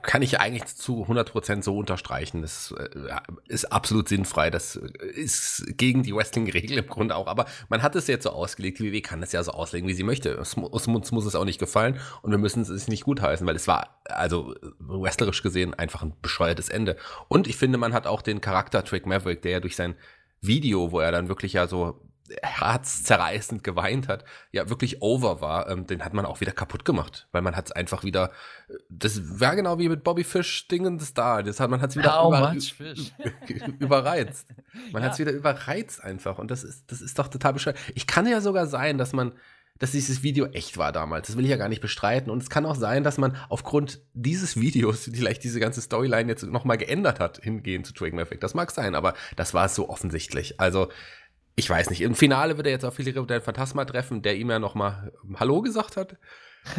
Kann 0.02 0.22
ich 0.22 0.38
eigentlich 0.38 0.66
zu 0.66 1.04
100% 1.04 1.62
so 1.62 1.76
unterstreichen. 1.76 2.42
Das 2.42 2.72
äh, 2.72 2.88
ist 3.46 3.72
absolut 3.72 4.08
sinnfrei. 4.08 4.48
Das 4.48 4.76
ist 4.76 5.64
gegen 5.76 6.02
die 6.02 6.14
Wrestling-Regel 6.14 6.78
im 6.78 6.86
Grunde 6.86 7.16
auch. 7.16 7.26
Aber 7.26 7.46
man 7.68 7.82
hat 7.82 7.96
es 7.96 8.06
jetzt 8.06 8.24
so 8.24 8.30
ausgelegt. 8.30 8.78
Die 8.78 8.92
WWE 8.92 9.00
kann 9.00 9.22
es 9.22 9.32
ja 9.32 9.42
so 9.42 9.52
auslegen, 9.52 9.88
wie 9.88 9.94
sie 9.94 10.04
möchte. 10.04 10.30
Es, 10.30 10.54
uns 10.54 10.86
muss 10.88 11.26
es 11.26 11.34
auch 11.34 11.44
nicht 11.44 11.58
gefallen 11.58 11.98
und 12.22 12.30
wir 12.30 12.38
müssen 12.38 12.62
es 12.62 12.88
nicht 12.88 13.04
gutheißen, 13.04 13.46
weil 13.46 13.56
es 13.56 13.66
war, 13.66 14.00
also 14.04 14.54
wrestlerisch 14.78 15.42
gesehen, 15.42 15.74
einfach 15.74 16.02
ein 16.02 16.14
bescheuertes 16.22 16.68
Ende. 16.68 16.96
Und 17.28 17.48
ich 17.48 17.56
finde, 17.56 17.78
man 17.78 17.92
hat 17.92 18.06
auch 18.06 18.22
den 18.22 18.40
Charakter 18.40 18.84
Trick 18.84 19.06
Maverick, 19.06 19.42
der 19.42 19.52
ja 19.52 19.60
durch 19.60 19.74
sein 19.74 19.96
Video, 20.40 20.92
wo 20.92 21.00
er 21.00 21.12
dann 21.12 21.28
wirklich 21.28 21.52
ja 21.52 21.66
so 21.66 22.00
herzzerreißend 22.42 23.64
geweint 23.64 24.08
hat, 24.08 24.24
ja 24.52 24.68
wirklich 24.68 25.02
over 25.02 25.40
war, 25.40 25.68
ähm, 25.70 25.86
den 25.86 26.04
hat 26.04 26.12
man 26.12 26.26
auch 26.26 26.40
wieder 26.40 26.52
kaputt 26.52 26.84
gemacht, 26.84 27.26
weil 27.32 27.42
man 27.42 27.56
hat 27.56 27.66
es 27.66 27.72
einfach 27.72 28.04
wieder, 28.04 28.30
das 28.88 29.40
war 29.40 29.56
genau 29.56 29.78
wie 29.78 29.88
mit 29.88 30.04
Bobby 30.04 30.24
Fish 30.24 30.68
Dingens 30.68 31.14
da, 31.14 31.42
das 31.42 31.60
hat 31.60 31.70
man 31.70 31.80
hat 31.80 31.90
es 31.90 31.96
wieder 31.96 32.22
über, 32.26 32.54
überreizt. 33.78 34.48
Man 34.92 35.02
ja. 35.02 35.06
hat 35.06 35.14
es 35.14 35.18
wieder 35.18 35.32
überreizt 35.32 36.02
einfach 36.02 36.38
und 36.38 36.50
das 36.50 36.64
ist 36.64 36.90
das 36.90 37.00
ist 37.00 37.18
doch 37.18 37.28
total 37.28 37.54
bescheuert. 37.54 37.78
Ich 37.94 38.06
kann 38.06 38.26
ja 38.26 38.40
sogar 38.40 38.66
sein, 38.66 38.98
dass 38.98 39.12
man 39.12 39.32
dass 39.78 39.92
dieses 39.92 40.22
Video 40.22 40.46
echt 40.46 40.78
war 40.78 40.92
damals. 40.92 41.28
Das 41.28 41.36
will 41.36 41.44
ich 41.44 41.50
ja 41.50 41.56
gar 41.56 41.68
nicht 41.68 41.80
bestreiten. 41.80 42.30
Und 42.30 42.42
es 42.42 42.50
kann 42.50 42.66
auch 42.66 42.74
sein, 42.74 43.04
dass 43.04 43.18
man 43.18 43.36
aufgrund 43.48 44.00
dieses 44.14 44.58
Videos 44.58 45.10
vielleicht 45.12 45.44
diese 45.44 45.60
ganze 45.60 45.80
Storyline 45.80 46.28
jetzt 46.28 46.44
nochmal 46.44 46.78
geändert 46.78 47.20
hat, 47.20 47.38
hingehend 47.42 47.86
zu 47.86 47.92
Twig 47.92 48.14
Effect. 48.14 48.42
Das 48.42 48.54
mag 48.54 48.70
sein, 48.70 48.94
aber 48.94 49.14
das 49.36 49.54
war 49.54 49.68
so 49.68 49.88
offensichtlich. 49.88 50.60
Also, 50.60 50.88
ich 51.56 51.68
weiß 51.68 51.90
nicht. 51.90 52.02
Im 52.02 52.14
Finale 52.14 52.56
wird 52.56 52.66
er 52.66 52.72
jetzt 52.72 52.84
auf 52.84 52.94
Philipp 52.94 53.26
den 53.26 53.42
Phantasma 53.42 53.84
treffen, 53.84 54.22
der 54.22 54.36
ihm 54.36 54.50
ja 54.50 54.58
nochmal 54.58 55.12
Hallo 55.36 55.60
gesagt 55.60 55.96
hat. 55.96 56.16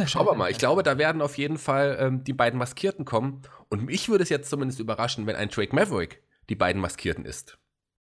Schauen 0.06 0.26
wir 0.26 0.36
mal. 0.36 0.52
Ich 0.52 0.58
glaube, 0.58 0.84
da 0.84 0.98
werden 0.98 1.22
auf 1.22 1.38
jeden 1.38 1.58
Fall 1.58 1.98
ähm, 2.00 2.24
die 2.24 2.34
beiden 2.34 2.60
Maskierten 2.60 3.06
kommen. 3.06 3.42
Und 3.70 3.86
mich 3.86 4.10
würde 4.10 4.24
es 4.24 4.30
jetzt 4.30 4.50
zumindest 4.50 4.80
überraschen, 4.80 5.26
wenn 5.28 5.36
ein 5.36 5.50
Drake 5.50 5.76
Maverick 5.76 6.22
die 6.50 6.56
beiden 6.56 6.82
Maskierten 6.82 7.26
ist. 7.26 7.58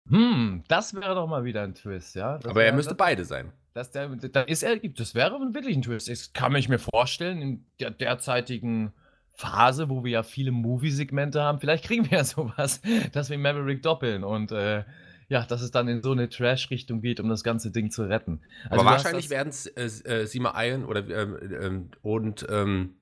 Hm, 0.09 0.63
das 0.67 0.93
wäre 0.93 1.15
doch 1.15 1.27
mal 1.27 1.43
wieder 1.43 1.63
ein 1.63 1.75
Twist, 1.75 2.15
ja. 2.15 2.37
Das 2.37 2.49
Aber 2.49 2.63
er 2.63 2.73
müsste 2.73 2.95
beide 2.95 3.25
sein. 3.25 3.51
Dass 3.73 3.91
der, 3.91 4.07
da 4.09 4.41
ist 4.41 4.63
er, 4.63 4.77
das 4.77 5.15
wäre 5.15 5.39
wirklich 5.53 5.77
ein 5.77 5.83
Twist. 5.83 6.09
Das 6.09 6.33
kann 6.33 6.55
ich 6.55 6.67
mir 6.67 6.79
vorstellen, 6.79 7.41
in 7.41 7.65
der 7.79 7.91
derzeitigen 7.91 8.91
Phase, 9.35 9.89
wo 9.89 10.03
wir 10.03 10.11
ja 10.11 10.23
viele 10.23 10.51
Movie-Segmente 10.51 11.41
haben, 11.41 11.59
vielleicht 11.59 11.85
kriegen 11.85 12.09
wir 12.09 12.17
ja 12.17 12.23
sowas, 12.25 12.81
dass 13.13 13.29
wir 13.29 13.37
Maverick 13.37 13.83
doppeln 13.83 14.23
und 14.23 14.51
äh, 14.51 14.83
ja, 15.29 15.45
dass 15.45 15.61
es 15.61 15.69
dann 15.69 15.87
in 15.87 16.01
so 16.01 16.11
eine 16.11 16.27
Trash-Richtung 16.27 17.01
geht, 17.01 17.19
um 17.19 17.29
das 17.29 17.43
ganze 17.43 17.71
Ding 17.71 17.91
zu 17.91 18.03
retten. 18.03 18.41
Also 18.69 18.81
Aber 18.81 18.91
wahrscheinlich 18.91 19.29
werden 19.29 19.49
es 19.49 19.67
äh, 19.67 20.21
äh, 20.21 20.25
Sima 20.25 20.61
Iron 20.63 20.85
oder 20.85 21.07
ähm, 21.07 21.37
ähm, 21.61 21.89
und 22.01 22.47
ähm, 22.49 22.95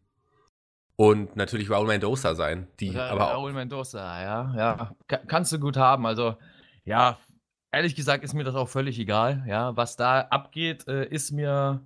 und 0.98 1.36
natürlich 1.36 1.70
Raul 1.70 1.88
Mendoza 1.88 2.36
sein. 2.36 2.68
Die, 2.80 2.90
ja, 2.90 3.08
aber 3.10 3.26
Raul 3.26 3.54
Mendoza, 3.54 4.22
ja, 4.22 4.54
ja. 4.56 4.96
kannst 5.28 5.54
du 5.54 5.60
gut 5.60 5.78
haben. 5.78 6.08
Also, 6.08 6.38
ja, 6.88 7.20
ehrlich 7.72 7.96
gesagt 7.96 8.24
ist 8.24 8.34
mir 8.34 8.44
das 8.44 8.56
auch 8.56 8.70
völlig 8.70 8.98
egal. 8.98 9.44
Ja, 9.48 9.76
was 9.76 9.96
da 9.96 10.22
abgeht, 10.22 10.88
äh, 10.88 11.06
ist 11.08 11.32
mir 11.32 11.84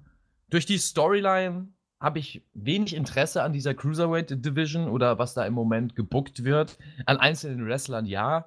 durch 0.49 0.65
die 0.65 0.77
Storyline 0.77 1.67
habe 1.99 2.19
ich 2.19 2.43
wenig 2.53 2.95
Interesse 2.95 3.43
an 3.43 3.53
dieser 3.53 3.73
Cruiserweight 3.73 4.43
Division 4.43 4.89
oder 4.89 5.19
was 5.19 5.33
da 5.33 5.45
im 5.45 5.53
Moment 5.53 5.95
gebuckt 5.95 6.43
wird. 6.43 6.77
An 7.05 7.17
einzelnen 7.17 7.67
Wrestlern 7.67 8.05
ja, 8.05 8.45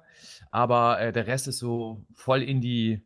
aber 0.51 0.99
äh, 0.99 1.13
der 1.13 1.27
Rest 1.27 1.47
ist 1.47 1.59
so 1.59 2.05
voll 2.13 2.41
in 2.41 2.59
die, 2.59 3.05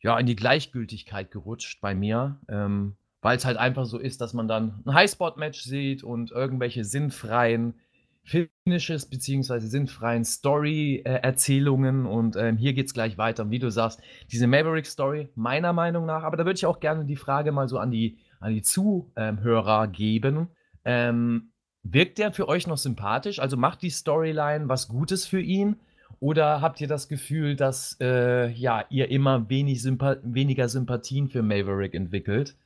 ja, 0.00 0.18
in 0.18 0.26
die 0.26 0.36
Gleichgültigkeit 0.36 1.30
gerutscht 1.30 1.80
bei 1.80 1.94
mir. 1.94 2.38
Ähm, 2.48 2.96
weil 3.22 3.36
es 3.36 3.44
halt 3.44 3.58
einfach 3.58 3.84
so 3.84 3.98
ist, 3.98 4.20
dass 4.20 4.32
man 4.32 4.48
dann 4.48 4.82
ein 4.86 4.94
Highspot-Match 4.94 5.62
sieht 5.62 6.02
und 6.02 6.30
irgendwelche 6.30 6.84
sinnfreien 6.84 7.74
Finishes 8.22 9.06
beziehungsweise 9.06 9.66
sinnfreien 9.66 10.24
Story-Erzählungen 10.24 12.06
und 12.06 12.36
ähm, 12.36 12.56
hier 12.56 12.74
geht 12.74 12.86
es 12.86 12.94
gleich 12.94 13.18
weiter. 13.18 13.44
Und 13.44 13.50
wie 13.50 13.58
du 13.58 13.70
sagst, 13.70 14.00
diese 14.30 14.46
Maverick-Story, 14.46 15.30
meiner 15.34 15.72
Meinung 15.72 16.06
nach, 16.06 16.22
aber 16.22 16.36
da 16.36 16.44
würde 16.44 16.56
ich 16.56 16.66
auch 16.66 16.80
gerne 16.80 17.04
die 17.04 17.16
Frage 17.16 17.50
mal 17.50 17.68
so 17.68 17.78
an 17.78 17.90
die, 17.90 18.18
an 18.38 18.52
die 18.52 18.62
Zuhörer 18.62 19.88
geben. 19.88 20.48
Ähm, 20.84 21.50
wirkt 21.82 22.18
der 22.18 22.32
für 22.32 22.48
euch 22.48 22.66
noch 22.66 22.78
sympathisch? 22.78 23.40
Also 23.40 23.56
macht 23.56 23.82
die 23.82 23.90
Storyline 23.90 24.68
was 24.68 24.88
Gutes 24.88 25.26
für 25.26 25.40
ihn? 25.40 25.76
Oder 26.20 26.60
habt 26.60 26.80
ihr 26.80 26.88
das 26.88 27.08
Gefühl, 27.08 27.56
dass 27.56 27.96
äh, 28.00 28.50
ja, 28.50 28.84
ihr 28.90 29.10
immer 29.10 29.48
wenig 29.48 29.80
Sympa 29.80 30.16
weniger 30.22 30.68
Sympathien 30.68 31.28
für 31.28 31.42
Maverick 31.42 31.94
entwickelt? 31.94 32.56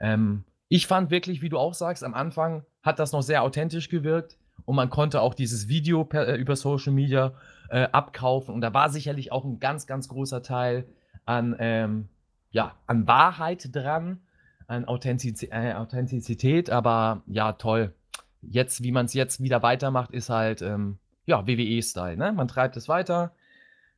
Ähm, 0.00 0.44
ich 0.68 0.86
fand 0.86 1.10
wirklich, 1.10 1.42
wie 1.42 1.50
du 1.50 1.58
auch 1.58 1.74
sagst, 1.74 2.02
am 2.02 2.14
Anfang 2.14 2.64
hat 2.82 2.98
das 2.98 3.12
noch 3.12 3.22
sehr 3.22 3.42
authentisch 3.42 3.90
gewirkt 3.90 4.38
und 4.64 4.76
man 4.76 4.90
konnte 4.90 5.20
auch 5.20 5.34
dieses 5.34 5.68
Video 5.68 6.04
per, 6.04 6.28
äh, 6.28 6.36
über 6.36 6.56
Social 6.56 6.92
Media 6.92 7.32
äh, 7.70 7.88
abkaufen. 7.92 8.54
Und 8.54 8.60
da 8.60 8.74
war 8.74 8.90
sicherlich 8.90 9.32
auch 9.32 9.44
ein 9.44 9.60
ganz, 9.60 9.86
ganz 9.86 10.08
großer 10.08 10.42
Teil 10.42 10.86
an, 11.24 11.56
ähm, 11.58 12.08
ja, 12.50 12.76
an 12.86 13.06
Wahrheit 13.06 13.74
dran, 13.74 14.20
an 14.66 14.84
Authentiz 14.84 15.42
äh, 15.42 15.74
Authentizität. 15.74 16.70
Aber 16.70 17.22
ja, 17.26 17.52
toll. 17.52 17.94
Jetzt, 18.42 18.82
wie 18.82 18.92
man 18.92 19.06
es 19.06 19.14
jetzt 19.14 19.42
wieder 19.42 19.62
weitermacht, 19.62 20.10
ist 20.10 20.28
halt 20.28 20.62
ähm, 20.62 20.98
ja, 21.26 21.46
WWE-Style. 21.46 22.16
Ne? 22.16 22.32
Man 22.32 22.48
treibt 22.48 22.76
es 22.76 22.88
weiter. 22.88 23.34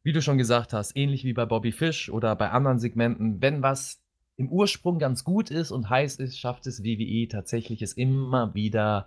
Wie 0.02 0.12
du 0.12 0.20
schon 0.20 0.36
gesagt 0.36 0.74
hast, 0.74 0.96
ähnlich 0.96 1.24
wie 1.24 1.32
bei 1.32 1.46
Bobby 1.46 1.72
Fish 1.72 2.10
oder 2.10 2.36
bei 2.36 2.50
anderen 2.50 2.78
Segmenten, 2.78 3.40
wenn 3.40 3.62
was 3.62 4.03
im 4.36 4.48
Ursprung 4.48 4.98
ganz 4.98 5.22
gut 5.22 5.50
ist 5.50 5.70
und 5.70 5.88
heiß 5.88 6.16
ist, 6.16 6.38
schafft 6.38 6.66
es 6.66 6.82
WWE 6.82 7.28
tatsächlich, 7.28 7.82
es 7.82 7.92
immer 7.92 8.54
wieder 8.54 9.06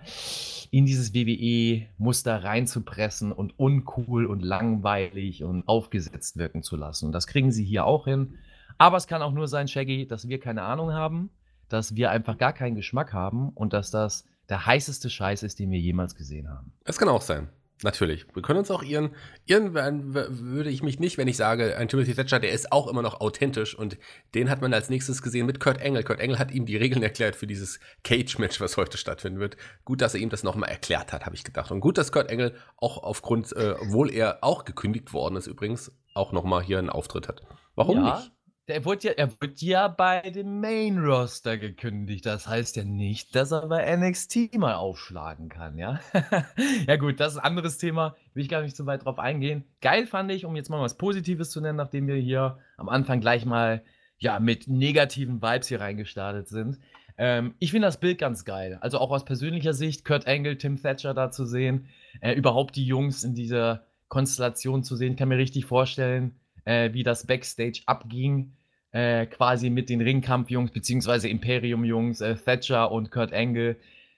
in 0.72 0.86
dieses 0.86 1.14
WWE-Muster 1.14 2.44
reinzupressen 2.44 3.32
und 3.32 3.60
uncool 3.60 4.26
und 4.26 4.42
langweilig 4.42 5.44
und 5.44 5.68
aufgesetzt 5.68 6.38
wirken 6.38 6.64
zu 6.64 6.78
lassen. 6.78 7.08
Und 7.08 7.12
das 7.12 7.28
kriegen 7.28 7.52
sie 7.52 7.66
hier 7.66 7.86
auch 7.86 8.06
hin. 8.06 8.36
Aber 8.78 8.98
es 8.98 9.08
kann 9.08 9.22
auch 9.22 9.34
nur 9.34 9.48
sein, 9.48 9.68
Shaggy, 9.68 10.08
dass 10.08 10.30
wir 10.30 10.40
keine 10.40 10.62
Ahnung 10.62 10.94
haben, 10.94 11.30
dass 11.68 11.96
wir 11.96 12.12
einfach 12.12 12.38
gar 12.38 12.54
keinen 12.54 12.76
Geschmack 12.76 13.12
haben 13.12 13.50
und 13.50 13.74
dass 13.74 13.92
das 13.92 14.26
der 14.50 14.66
heißeste 14.66 15.10
Scheiß 15.10 15.44
ist, 15.44 15.60
den 15.60 15.72
wir 15.72 15.80
jemals 15.80 16.16
gesehen 16.16 16.50
haben. 16.50 16.72
Es 16.86 16.98
kann 16.98 17.10
auch 17.10 17.22
sein. 17.22 17.50
Natürlich. 17.84 18.26
Wir 18.34 18.42
können 18.42 18.58
uns 18.58 18.72
auch 18.72 18.82
ihren, 18.82 19.14
ihren 19.46 19.76
würde 19.76 20.70
ich 20.70 20.82
mich 20.82 21.00
nicht, 21.00 21.20
wenn 21.20 21.28
ich 21.28 21.38
sage, 21.38 21.78
ein 21.78 21.88
Timothy 21.88 22.16
Thatcher, 22.16 22.40
der 22.40 22.52
ist 22.52 22.72
auch 22.72 22.88
immer 22.88 23.04
noch 23.04 23.22
authentisch 23.22 23.78
und 23.78 23.98
den 24.34 24.50
hat 24.50 24.62
man 24.62 24.74
als 24.74 24.90
nächstes 24.90 25.22
gesehen 25.22 25.46
mit 25.46 25.60
Kurt 25.60 25.80
Engel. 25.80 26.04
Kurt 26.04 26.20
Engel 26.20 26.40
hat 26.40 26.52
ihm 26.52 26.66
die 26.66 26.76
Regeln 26.76 27.04
erklärt 27.04 27.36
für 27.36 27.46
dieses 27.46 27.80
Cage-Match, 28.04 28.60
was 28.62 28.78
heute 28.78 28.98
stattfinden 28.98 29.40
wird. 29.40 29.58
Gut, 29.86 30.02
dass 30.02 30.16
er 30.16 30.22
ihm 30.22 30.30
das 30.30 30.42
nochmal 30.42 30.70
erklärt 30.70 31.14
hat, 31.14 31.26
habe 31.28 31.36
ich 31.36 31.44
gedacht. 31.44 31.70
Und 31.70 31.80
gut, 31.80 32.00
dass 32.00 32.12
Kurt 32.12 32.30
Engel 32.32 32.56
auch 32.78 32.98
aufgrund, 33.04 33.56
äh, 33.56 33.76
obwohl 33.80 34.12
er 34.12 34.44
auch 34.44 34.66
gekündigt 34.66 35.14
worden 35.14 35.36
ist 35.36 35.46
übrigens, 35.46 35.92
auch 36.16 36.32
nochmal 36.32 36.64
hier 36.64 36.80
einen 36.80 36.90
Auftritt 36.90 37.28
hat. 37.28 37.44
Warum 37.76 37.98
ja, 37.98 38.16
nicht? 38.16 38.32
Der 38.68 38.84
wurde 38.84 39.08
ja, 39.08 39.12
er 39.14 39.32
wird 39.40 39.62
ja 39.62 39.88
bei 39.88 40.20
dem 40.30 40.60
Main 40.60 41.00
Roster 41.00 41.58
gekündigt. 41.58 42.26
Das 42.26 42.48
heißt 42.48 42.76
ja 42.76 42.84
nicht, 42.84 43.34
dass 43.34 43.54
er 43.54 43.66
bei 43.68 43.96
NXT 43.96 44.58
mal 44.58 44.76
aufschlagen 44.76 45.48
kann, 45.48 45.78
ja? 45.78 46.02
ja, 46.86 46.98
gut, 46.98 47.22
das 47.22 47.34
ist 47.34 47.40
ein 47.40 47.46
anderes 47.46 47.78
Thema. 47.78 48.18
Will 48.34 48.44
ich 48.44 48.50
gar 48.50 48.62
nicht 48.62 48.76
so 48.76 48.86
weit 48.86 49.06
drauf 49.06 49.20
eingehen. 49.20 49.64
Geil 49.80 50.06
fand 50.06 50.32
ich, 50.32 50.44
um 50.44 50.58
jetzt 50.58 50.70
mal 50.70 50.82
was 50.82 50.98
Positives 50.98 51.50
zu 51.50 51.62
nennen, 51.62 51.78
nachdem 51.78 52.08
wir 52.08 52.18
hier 52.18 52.60
am 52.76 52.90
Anfang 52.90 53.22
gleich 53.22 53.46
mal 53.46 53.84
ja, 54.18 54.40
mit 54.42 54.68
negativen 54.68 55.42
Vibes 55.42 55.70
hier 55.70 55.80
reingestartet 55.80 56.50
sind. 56.50 56.78
Ähm, 57.18 57.56
ich 57.60 57.72
finde 57.72 57.88
das 57.88 58.02
Bild 58.02 58.18
ganz 58.18 58.44
geil. 58.44 58.80
Also 58.82 59.00
auch 59.00 59.12
aus 59.12 59.24
persönlicher 59.24 59.74
Sicht, 59.74 60.04
Kurt 60.04 60.28
Angle, 60.28 60.58
Tim 60.58 60.82
Thatcher 60.82 61.14
da 61.14 61.32
zu 61.32 61.46
sehen, 61.46 61.88
äh, 62.20 62.34
überhaupt 62.34 62.76
die 62.76 62.86
Jungs 62.86 63.24
in 63.24 63.34
dieser 63.34 63.86
Konstellation 64.10 64.84
zu 64.84 64.98
sehen, 64.98 65.16
kann 65.16 65.30
mir 65.30 65.38
richtig 65.38 65.66
vorstellen, 65.66 66.38
äh, 66.66 66.92
wie 66.92 67.04
das 67.04 67.26
Backstage 67.26 67.82
abging 67.86 68.57
äh, 68.98 69.28
quasi 69.28 69.70
mit 69.70 69.90
den 69.90 70.02
Ringkampfjungs 70.02 70.72
beziehungsweise 70.72 71.30
Imperium-Jungs, 71.30 72.20
äh, 72.22 72.36
Thatcher 72.36 72.92
und 72.92 73.12
Kurt 73.12 73.32
Angle. 73.32 73.76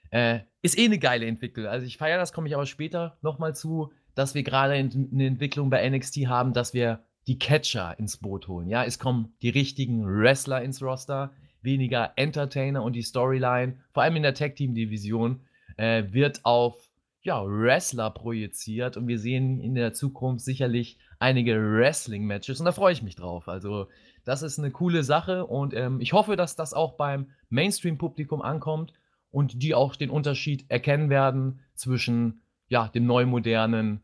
Äh, 0.08 0.38
ist 0.62 0.78
eh 0.78 0.86
eine 0.86 0.98
geile 0.98 1.26
Entwicklung. 1.26 1.66
Also 1.66 1.84
ich 1.84 1.98
feiere 1.98 2.16
das, 2.16 2.32
komme 2.32 2.48
ich 2.48 2.54
aber 2.54 2.64
später 2.64 3.18
nochmal 3.20 3.54
zu, 3.54 3.92
dass 4.14 4.34
wir 4.34 4.42
gerade 4.42 4.72
eine 4.72 5.26
Entwicklung 5.26 5.68
bei 5.68 5.86
NXT 5.86 6.28
haben, 6.28 6.54
dass 6.54 6.72
wir 6.72 7.00
die 7.26 7.38
Catcher 7.38 7.98
ins 7.98 8.16
Boot 8.16 8.48
holen. 8.48 8.70
Ja, 8.70 8.82
es 8.82 8.98
kommen 8.98 9.34
die 9.42 9.50
richtigen 9.50 10.06
Wrestler 10.06 10.62
ins 10.62 10.82
Roster, 10.82 11.30
weniger 11.60 12.12
Entertainer 12.16 12.82
und 12.82 12.94
die 12.94 13.02
Storyline, 13.02 13.76
vor 13.92 14.02
allem 14.02 14.16
in 14.16 14.22
der 14.22 14.32
Tag 14.32 14.56
Team 14.56 14.74
Division, 14.74 15.40
äh, 15.76 16.04
wird 16.10 16.46
auf 16.46 16.88
ja, 17.22 17.44
Wrestler 17.44 18.08
projiziert 18.10 18.96
und 18.96 19.08
wir 19.08 19.18
sehen 19.18 19.60
in 19.60 19.74
der 19.74 19.92
Zukunft 19.92 20.42
sicherlich 20.42 20.96
einige 21.18 21.54
Wrestling-Matches 21.54 22.60
und 22.60 22.64
da 22.64 22.72
freue 22.72 22.94
ich 22.94 23.02
mich 23.02 23.16
drauf. 23.16 23.46
Also 23.46 23.88
das 24.24 24.42
ist 24.42 24.58
eine 24.58 24.70
coole 24.70 25.02
Sache 25.02 25.46
und 25.46 25.74
ähm, 25.74 26.00
ich 26.00 26.12
hoffe, 26.12 26.36
dass 26.36 26.56
das 26.56 26.74
auch 26.74 26.96
beim 26.96 27.30
Mainstream-Publikum 27.48 28.42
ankommt 28.42 28.92
und 29.30 29.62
die 29.62 29.74
auch 29.74 29.96
den 29.96 30.10
Unterschied 30.10 30.70
erkennen 30.70 31.10
werden 31.10 31.60
zwischen 31.74 32.42
ja, 32.68 32.88
dem 32.88 33.06
neumodernen, 33.06 34.02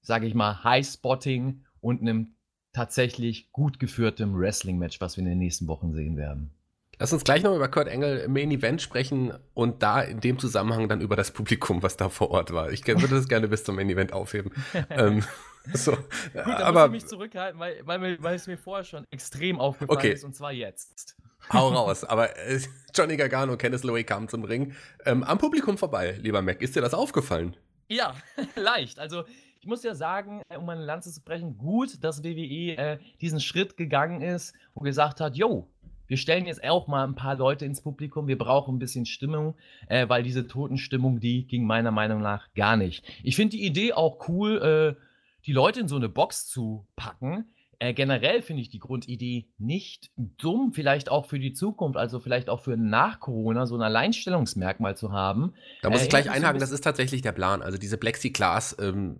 sage 0.00 0.26
ich 0.26 0.34
mal, 0.34 0.62
High-Spotting 0.64 1.64
und 1.80 2.00
einem 2.00 2.34
tatsächlich 2.72 3.52
gut 3.52 3.78
geführtem 3.78 4.38
Wrestling-Match, 4.38 5.00
was 5.00 5.16
wir 5.16 5.22
in 5.22 5.30
den 5.30 5.38
nächsten 5.38 5.66
Wochen 5.66 5.92
sehen 5.92 6.16
werden. 6.16 6.54
Lass 6.98 7.12
uns 7.12 7.24
gleich 7.24 7.42
noch 7.42 7.56
über 7.56 7.68
Kurt 7.68 7.88
Engel 7.88 8.18
im 8.18 8.32
Main 8.32 8.50
Event 8.50 8.80
sprechen 8.80 9.32
und 9.54 9.82
da 9.82 10.00
in 10.02 10.20
dem 10.20 10.38
Zusammenhang 10.38 10.88
dann 10.88 11.00
über 11.00 11.16
das 11.16 11.32
Publikum, 11.32 11.82
was 11.82 11.96
da 11.96 12.08
vor 12.08 12.30
Ort 12.30 12.52
war. 12.52 12.70
Ich 12.70 12.86
würde 12.86 13.08
das 13.08 13.28
gerne 13.28 13.48
bis 13.48 13.64
zum 13.64 13.76
Main 13.76 13.90
Event 13.90 14.12
aufheben. 14.12 14.52
ähm, 14.90 15.24
so, 15.74 15.92
Gut, 15.92 16.02
da 16.34 16.58
aber, 16.58 16.88
muss 16.88 16.96
ich 16.96 17.02
mich 17.02 17.06
zurückhalten, 17.06 17.60
weil, 17.60 17.80
weil, 17.84 18.22
weil 18.22 18.34
es 18.34 18.46
mir 18.46 18.58
vorher 18.58 18.84
schon 18.84 19.06
extrem 19.10 19.60
aufgefallen 19.60 19.98
okay. 19.98 20.12
ist 20.12 20.24
und 20.24 20.34
zwar 20.34 20.52
jetzt. 20.52 21.16
Hau 21.52 21.68
raus. 21.74 22.04
Aber 22.04 22.36
äh, 22.36 22.60
Johnny 22.94 23.16
Gargano 23.16 23.52
und 23.52 23.58
Kenneth 23.58 23.84
Lowe 23.84 24.04
kamen 24.04 24.28
zum 24.28 24.44
Ring. 24.44 24.74
Ähm, 25.04 25.22
am 25.22 25.38
Publikum 25.38 25.78
vorbei, 25.78 26.18
lieber 26.20 26.42
Mac. 26.42 26.60
Ist 26.60 26.76
dir 26.76 26.80
das 26.80 26.94
aufgefallen? 26.94 27.56
Ja, 27.88 28.14
leicht. 28.56 28.98
Also 28.98 29.24
ich 29.60 29.66
muss 29.66 29.82
ja 29.84 29.94
sagen, 29.94 30.42
äh, 30.48 30.56
um 30.56 30.66
meine 30.66 30.84
Lanze 30.84 31.12
zu 31.12 31.22
brechen, 31.22 31.56
gut, 31.56 32.02
dass 32.02 32.24
WWE 32.24 32.76
äh, 32.76 32.98
diesen 33.20 33.40
Schritt 33.40 33.76
gegangen 33.76 34.20
ist 34.20 34.54
und 34.74 34.84
gesagt 34.84 35.20
hat, 35.20 35.36
yo, 35.36 35.68
wir 36.08 36.16
stellen 36.16 36.46
jetzt 36.46 36.62
auch 36.64 36.88
mal 36.88 37.04
ein 37.04 37.14
paar 37.14 37.36
Leute 37.36 37.64
ins 37.64 37.80
Publikum, 37.80 38.26
wir 38.26 38.36
brauchen 38.36 38.74
ein 38.74 38.78
bisschen 38.78 39.06
Stimmung, 39.06 39.54
äh, 39.88 40.08
weil 40.08 40.22
diese 40.22 40.46
Totenstimmung, 40.46 41.20
die 41.20 41.46
ging 41.46 41.64
meiner 41.64 41.90
Meinung 41.90 42.20
nach 42.20 42.52
gar 42.54 42.76
nicht. 42.76 43.04
Ich 43.22 43.36
finde 43.36 43.56
die 43.56 43.64
Idee 43.64 43.92
auch 43.92 44.28
cool, 44.28 44.96
äh, 44.98 45.02
die 45.46 45.52
Leute 45.52 45.80
in 45.80 45.88
so 45.88 45.96
eine 45.96 46.08
Box 46.08 46.48
zu 46.48 46.86
packen. 46.96 47.52
Äh, 47.78 47.94
generell 47.94 48.42
finde 48.42 48.62
ich 48.62 48.70
die 48.70 48.78
Grundidee 48.78 49.48
nicht 49.58 50.10
dumm, 50.16 50.72
vielleicht 50.72 51.10
auch 51.10 51.26
für 51.26 51.40
die 51.40 51.52
Zukunft, 51.52 51.96
also 51.96 52.20
vielleicht 52.20 52.48
auch 52.48 52.60
für 52.60 52.76
nach 52.76 53.18
Corona 53.18 53.66
so 53.66 53.74
ein 53.74 53.82
Alleinstellungsmerkmal 53.82 54.96
zu 54.96 55.10
haben. 55.10 55.54
Da 55.82 55.90
muss 55.90 56.00
äh, 56.00 56.04
ich 56.04 56.08
gleich 56.08 56.30
einhaken, 56.30 56.60
das 56.60 56.70
ist 56.70 56.84
tatsächlich 56.84 57.22
der 57.22 57.32
Plan. 57.32 57.60
Also 57.60 57.78
diese 57.78 57.98
Plexiglas 57.98 58.76
ähm, 58.80 59.18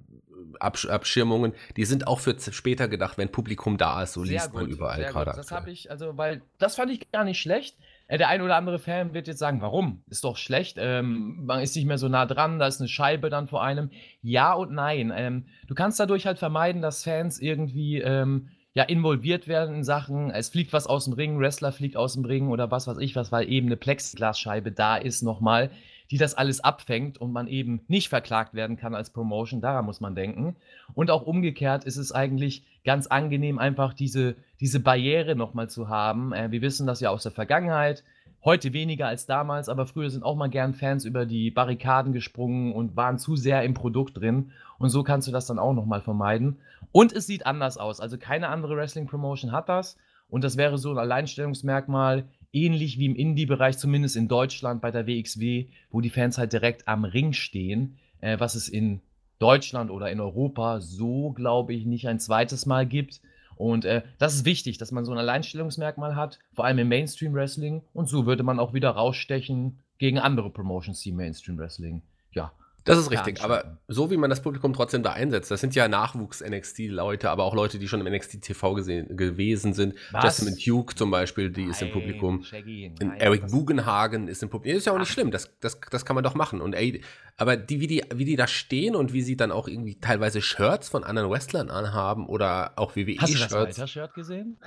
Absch 0.61 0.87
Abschirmungen, 0.87 1.55
die 1.76 1.85
sind 1.85 2.07
auch 2.07 2.21
für 2.21 2.37
später 2.38 2.87
gedacht, 2.87 3.19
wenn 3.19 3.31
Publikum 3.31 3.79
da 3.79 4.02
ist, 4.02 4.12
so 4.12 4.23
liest 4.23 4.52
gut, 4.52 4.62
man 4.62 4.71
überall 4.71 5.05
gerade. 5.05 5.33
Das 5.35 5.50
habe 5.50 5.73
ich, 5.73 5.91
also, 5.91 6.17
weil 6.17 6.43
das 6.59 6.76
fand 6.76 6.93
ich 6.93 7.11
gar 7.11 7.25
nicht 7.25 7.41
schlecht. 7.41 7.76
Der 8.19 8.28
ein 8.28 8.42
oder 8.42 8.57
andere 8.57 8.78
Fan 8.78 9.14
wird 9.14 9.26
jetzt 9.26 9.38
sagen, 9.38 9.62
warum? 9.62 10.02
Ist 10.09 10.25
doch 10.25 10.37
schlecht. 10.37 10.76
Ähm, 10.78 11.45
man 11.47 11.61
ist 11.61 11.75
nicht 11.75 11.87
mehr 11.87 11.99
so 11.99 12.09
nah 12.09 12.26
dran, 12.26 12.59
da 12.59 12.66
ist 12.66 12.81
eine 12.81 12.88
Scheibe 12.88 13.31
dann 13.31 13.49
vor 13.49 13.62
einem. 13.62 13.90
Ja 14.21 14.52
und 14.52 14.73
nein. 14.73 15.12
Ähm, 15.14 15.47
du 15.66 15.75
kannst 15.75 15.99
dadurch 15.99 16.26
halt 16.26 16.38
vermeiden, 16.38 16.83
dass 16.83 17.04
Fans 17.04 17.40
irgendwie 17.40 18.00
ähm, 18.00 18.49
ja, 18.75 18.85
involviert 18.85 19.49
werden 19.49 19.76
in 19.76 19.85
Sachen, 19.85 20.31
es 20.31 20.49
fliegt 20.49 20.73
was 20.73 20.87
aus 20.87 21.04
dem 21.04 21.12
Ring, 21.12 21.38
Wrestler 21.38 21.73
fliegt 21.73 21.97
aus 21.97 22.14
dem 22.14 22.25
Ring 22.25 22.49
oder 22.49 22.71
was 22.71 22.87
weiß 22.87 22.99
ich 22.99 23.16
was, 23.16 23.31
weil 23.31 23.50
eben 23.50 23.66
eine 23.66 23.76
Plexiglasscheibe 23.76 24.73
da 24.73 24.97
ist 24.97 25.23
nochmal, 25.23 25.71
die 26.11 26.18
das 26.18 26.35
alles 26.35 26.61
abfängt 26.61 27.18
und 27.18 27.32
man 27.32 27.49
eben 27.49 27.80
nicht 27.88 28.09
verklagt 28.09 28.54
werden 28.54 28.76
kann 28.76 28.94
als 28.94 29.11
Promotion. 29.11 29.61
Daran 29.61 29.85
muss 29.85 30.00
man 30.00 30.14
denken. 30.14 30.56
Und 30.94 31.11
auch 31.11 31.23
umgekehrt 31.23 31.85
ist 31.85 31.97
es 31.97 32.12
eigentlich 32.12 32.64
ganz 32.85 33.06
angenehm, 33.06 33.59
einfach 33.59 33.94
diese, 33.94 34.35
diese 34.61 34.80
Barriere 34.80 35.37
nochmal 35.37 35.71
zu 35.71 35.88
haben. 35.88 36.32
Äh, 36.32 36.50
wir 36.50 36.62
wissen 36.62 36.87
das 36.87 37.00
ja 37.00 37.11
aus 37.11 37.23
der 37.23 37.32
Vergangenheit. 37.32 38.04
Heute 38.44 38.73
weniger 38.73 39.06
als 39.06 39.26
damals, 39.26 39.68
aber 39.68 39.87
früher 39.87 40.11
sind 40.11 40.25
auch 40.25 40.35
mal 40.35 40.49
gern 40.49 40.75
Fans 40.75 41.04
über 41.04 41.26
die 41.26 41.52
Barrikaden 41.52 42.12
gesprungen 42.12 42.73
und 42.73 42.97
waren 42.97 43.18
zu 43.18 43.37
sehr 43.37 43.62
im 43.62 43.73
Produkt 43.73 44.18
drin. 44.18 44.50
Und 44.78 44.88
so 44.88 45.04
kannst 45.04 45.28
du 45.28 45.32
das 45.32 45.47
dann 45.47 45.61
auch 45.61 45.75
nochmal 45.75 46.00
vermeiden. 46.00 46.59
Und 46.90 47.12
es 47.12 47.28
sieht 47.28 47.47
anders 47.47 47.78
aus. 47.78 48.00
Also 48.00 48.18
keine 48.18 48.49
andere 48.49 48.76
Wrestling-Promotion 48.76 49.52
hat 49.52 49.68
das. 49.68 49.97
Und 50.28 50.42
das 50.42 50.56
wäre 50.56 50.76
so 50.76 50.90
ein 50.90 50.99
Alleinstellungsmerkmal, 50.99 52.25
ähnlich 52.52 52.99
wie 52.99 53.06
im 53.06 53.16
Indie-Bereich, 53.16 53.78
zumindest 53.78 54.16
in 54.16 54.28
Deutschland 54.28 54.80
bei 54.80 54.90
der 54.90 55.06
WXW, 55.06 55.66
wo 55.90 56.00
die 56.00 56.11
Fans 56.11 56.38
halt 56.38 56.52
direkt 56.52 56.88
am 56.88 57.04
Ring 57.04 57.32
stehen, 57.32 57.99
äh, 58.21 58.38
was 58.38 58.54
es 58.54 58.68
in 58.68 59.00
Deutschland 59.38 59.90
oder 59.90 60.11
in 60.11 60.21
Europa 60.21 60.80
so, 60.80 61.30
glaube 61.30 61.75
ich, 61.75 61.85
nicht 61.85 62.06
ein 62.09 62.21
zweites 62.21 62.66
Mal 62.66 62.87
gibt. 62.87 63.21
Und 63.56 63.85
äh, 63.85 64.02
das 64.18 64.35
ist 64.35 64.44
wichtig, 64.44 64.78
dass 64.78 64.92
man 64.92 65.04
so 65.04 65.12
ein 65.12 65.18
Alleinstellungsmerkmal 65.18 66.16
hat, 66.16 66.38
vor 66.52 66.64
allem 66.64 66.78
im 66.78 66.88
Mainstream-Wrestling. 66.88 67.82
Und 67.92 68.09
so 68.09 68.26
würde 68.26 68.42
man 68.42 68.59
auch 68.59 68.73
wieder 68.73 68.90
rausstechen 68.90 69.78
gegen 69.99 70.18
andere 70.18 70.50
Promotions, 70.50 71.00
die 71.00 71.12
Mainstream-Wrestling 71.12 72.02
ja, 72.32 72.52
Das 72.84 72.98
ist 72.98 73.10
richtig, 73.10 73.42
aber 73.42 73.78
so 73.88 74.10
wie 74.10 74.16
man 74.16 74.30
das 74.30 74.42
Publikum 74.42 74.72
trotzdem 74.72 75.02
da 75.02 75.12
einsetzt, 75.12 75.50
das 75.50 75.60
sind 75.60 75.74
ja 75.74 75.86
Nachwuchs-NXT-Leute, 75.88 77.30
aber 77.30 77.44
auch 77.44 77.54
Leute, 77.54 77.78
die 77.78 77.88
schon 77.88 78.04
im 78.04 78.12
NXT-TV 78.12 78.74
gewesen 78.74 79.72
sind. 79.72 79.94
Was? 80.10 80.24
Jasmine 80.24 80.56
Duke 80.56 80.94
zum 80.94 81.10
Beispiel, 81.10 81.50
die 81.50 81.62
nein, 81.62 81.70
ist 81.70 81.82
im 81.82 81.92
Publikum. 81.92 82.42
Shaggy, 82.42 82.94
nein, 82.98 83.14
Eric 83.18 83.48
Bugenhagen 83.48 84.28
ist 84.28 84.42
im 84.42 84.50
Publikum. 84.50 84.78
Ist 84.78 84.86
ja 84.86 84.92
auch 84.92 84.98
nicht 84.98 85.12
schlimm, 85.12 85.30
das, 85.30 85.50
das, 85.60 85.80
das 85.90 86.04
kann 86.04 86.14
man 86.14 86.24
doch 86.24 86.34
machen. 86.34 86.60
Und 86.60 86.74
ey, 86.74 87.02
aber 87.36 87.56
die, 87.56 87.80
wie, 87.80 87.86
die, 87.86 88.04
wie 88.14 88.24
die 88.24 88.36
da 88.36 88.46
stehen 88.46 88.96
und 88.96 89.12
wie 89.12 89.22
sie 89.22 89.36
dann 89.36 89.52
auch 89.52 89.68
irgendwie 89.68 90.00
teilweise 90.00 90.42
Shirts 90.42 90.88
von 90.88 91.04
anderen 91.04 91.30
Wrestlern 91.30 91.70
anhaben 91.70 92.26
oder 92.26 92.72
auch 92.76 92.96
WWE-Shirts. 92.96 93.22
Hast 93.22 93.52
du 93.52 93.56
das 93.56 93.78
Weiter-Shirt 93.78 94.14
gesehen? 94.14 94.58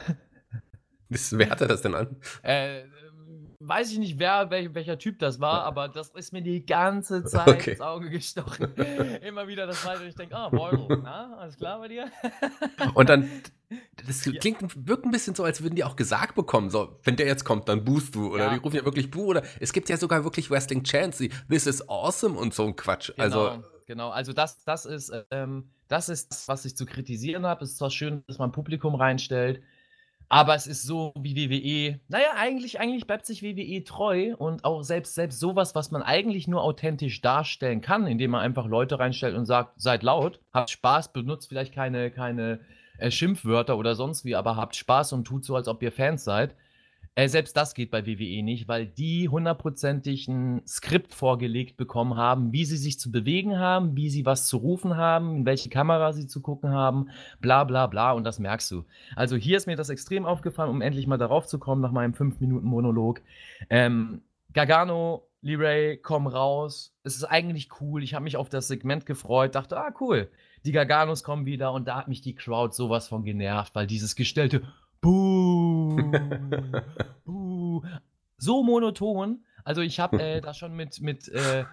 wer 1.09 1.49
hatte 1.49 1.67
das 1.67 1.81
denn 1.81 1.95
an? 1.95 2.15
Äh, 2.41 2.83
weiß 3.59 3.91
ich 3.91 3.99
nicht, 3.99 4.19
wer, 4.19 4.49
welch, 4.49 4.73
welcher 4.73 4.97
Typ 4.97 5.19
das 5.19 5.39
war, 5.39 5.63
aber 5.63 5.87
das 5.87 6.09
ist 6.09 6.33
mir 6.33 6.41
die 6.41 6.65
ganze 6.65 7.23
Zeit 7.25 7.47
okay. 7.47 7.71
ins 7.71 7.81
Auge 7.81 8.09
gestochen. 8.09 8.73
Immer 9.21 9.47
wieder 9.47 9.67
das 9.67 9.83
Mal, 9.83 9.97
und 9.97 10.07
ich 10.07 10.15
denke, 10.15 10.35
ah, 10.35 10.49
Beuro, 10.49 10.87
na, 11.01 11.35
alles 11.37 11.57
klar 11.57 11.79
bei 11.79 11.87
dir? 11.87 12.11
und 12.93 13.09
dann, 13.09 13.29
das 14.05 14.21
klingt, 14.21 14.87
wirkt 14.87 15.05
ein 15.05 15.11
bisschen 15.11 15.35
so, 15.35 15.43
als 15.43 15.61
würden 15.61 15.75
die 15.75 15.83
auch 15.83 15.95
gesagt 15.95 16.35
bekommen, 16.35 16.69
so, 16.69 16.99
wenn 17.03 17.15
der 17.15 17.27
jetzt 17.27 17.43
kommt, 17.43 17.69
dann 17.69 17.83
boost 17.83 18.15
du. 18.15 18.33
Oder 18.33 18.45
ja. 18.45 18.53
die 18.53 18.57
rufen 18.57 18.75
ja 18.75 18.85
wirklich 18.85 19.11
Boo. 19.11 19.25
Oder 19.25 19.43
es 19.59 19.73
gibt 19.73 19.89
ja 19.89 19.97
sogar 19.97 20.23
wirklich 20.23 20.49
Wrestling 20.51 20.83
Chance, 20.83 21.23
die 21.23 21.29
This 21.49 21.67
is 21.67 21.87
awesome 21.89 22.37
und 22.37 22.53
so 22.53 22.65
ein 22.65 22.75
Quatsch. 22.75 23.11
Genau, 23.15 23.23
also, 23.23 23.63
genau. 23.87 24.09
Also 24.09 24.33
das, 24.33 24.63
das 24.63 24.85
ist, 24.85 25.11
ähm, 25.31 25.71
das 25.87 26.09
ist, 26.09 26.47
was 26.47 26.65
ich 26.65 26.75
zu 26.75 26.85
kritisieren 26.85 27.45
habe. 27.45 27.63
Es 27.63 27.71
ist 27.71 27.77
zwar 27.77 27.91
schön, 27.91 28.23
dass 28.27 28.37
man 28.37 28.51
Publikum 28.51 28.95
reinstellt, 28.95 29.61
aber 30.29 30.55
es 30.55 30.67
ist 30.67 30.83
so 30.83 31.13
wie 31.19 31.35
WWE. 31.35 31.99
Naja, 32.07 32.29
eigentlich, 32.35 32.79
eigentlich 32.79 33.05
bleibt 33.05 33.25
sich 33.25 33.43
WWE 33.43 33.83
treu 33.83 34.35
und 34.35 34.65
auch 34.65 34.81
selbst, 34.83 35.15
selbst 35.15 35.39
sowas, 35.39 35.75
was 35.75 35.91
man 35.91 36.01
eigentlich 36.01 36.47
nur 36.47 36.61
authentisch 36.63 37.21
darstellen 37.21 37.81
kann, 37.81 38.07
indem 38.07 38.31
man 38.31 38.41
einfach 38.41 38.65
Leute 38.65 38.99
reinstellt 38.99 39.35
und 39.35 39.45
sagt, 39.45 39.79
seid 39.79 40.03
laut, 40.03 40.39
habt 40.53 40.69
Spaß, 40.69 41.13
benutzt 41.13 41.49
vielleicht 41.49 41.73
keine, 41.73 42.11
keine 42.11 42.59
äh, 42.97 43.11
Schimpfwörter 43.11 43.77
oder 43.77 43.95
sonst 43.95 44.25
wie, 44.25 44.35
aber 44.35 44.55
habt 44.55 44.75
Spaß 44.75 45.13
und 45.13 45.25
tut 45.25 45.45
so, 45.45 45.55
als 45.55 45.67
ob 45.67 45.81
ihr 45.83 45.91
Fans 45.91 46.23
seid. 46.23 46.55
Äh, 47.15 47.29
selbst 47.29 47.55
das 47.55 47.73
geht 47.73 47.91
bei 47.91 48.05
WWE 48.05 48.43
nicht, 48.43 48.67
weil 48.67 48.85
die 48.85 49.29
hundertprozentig 49.29 50.27
ein 50.27 50.61
Skript 50.67 51.13
vorgelegt 51.13 51.77
bekommen 51.77 52.17
haben, 52.17 52.51
wie 52.51 52.65
sie 52.65 52.75
sich 52.75 52.99
zu 52.99 53.09
bewegen 53.09 53.57
haben, 53.57 53.95
wie 53.95 54.09
sie 54.09 54.25
was 54.25 54.47
zu 54.47 54.57
rufen 54.57 54.97
haben, 54.97 55.37
in 55.37 55.45
welche 55.45 55.69
Kamera 55.69 56.11
sie 56.11 56.27
zu 56.27 56.41
gucken 56.41 56.71
haben, 56.71 57.09
bla 57.39 57.63
bla 57.63 57.87
bla 57.87 58.11
und 58.11 58.25
das 58.25 58.37
merkst 58.37 58.69
du. 58.69 58.83
Also 59.15 59.37
hier 59.37 59.55
ist 59.55 59.65
mir 59.65 59.77
das 59.77 59.89
extrem 59.89 60.25
aufgefallen, 60.25 60.69
um 60.69 60.81
endlich 60.81 61.07
mal 61.07 61.17
darauf 61.17 61.47
zu 61.47 61.57
kommen 61.57 61.81
nach 61.81 61.93
meinem 61.93 62.13
5-Minuten-Monolog. 62.13 63.21
Ähm, 63.69 64.21
Gargano, 64.51 65.29
Lee 65.41 65.55
Ray 65.55 65.97
kommen 65.97 66.27
raus. 66.27 66.97
Es 67.03 67.15
ist 67.15 67.23
eigentlich 67.23 67.69
cool. 67.79 68.03
Ich 68.03 68.13
habe 68.13 68.23
mich 68.23 68.35
auf 68.35 68.49
das 68.49 68.67
Segment 68.67 69.05
gefreut, 69.05 69.55
dachte, 69.55 69.77
ah 69.77 69.93
cool, 70.01 70.29
die 70.65 70.73
Garganos 70.73 71.23
kommen 71.23 71.45
wieder 71.45 71.71
und 71.71 71.87
da 71.87 71.95
hat 71.95 72.09
mich 72.09 72.19
die 72.21 72.35
Crowd 72.35 72.73
sowas 72.73 73.07
von 73.07 73.23
genervt, 73.23 73.73
weil 73.75 73.87
dieses 73.87 74.15
gestellte 74.15 74.63
Buh, 75.05 75.97
buh. 77.25 77.83
So 78.37 78.63
monoton. 78.63 79.43
Also 79.63 79.81
ich 79.81 79.99
habe 79.99 80.19
äh, 80.19 80.41
da 80.41 80.55
schon 80.55 80.75
mit, 80.75 80.99
mit 80.99 81.27
äh, 81.27 81.65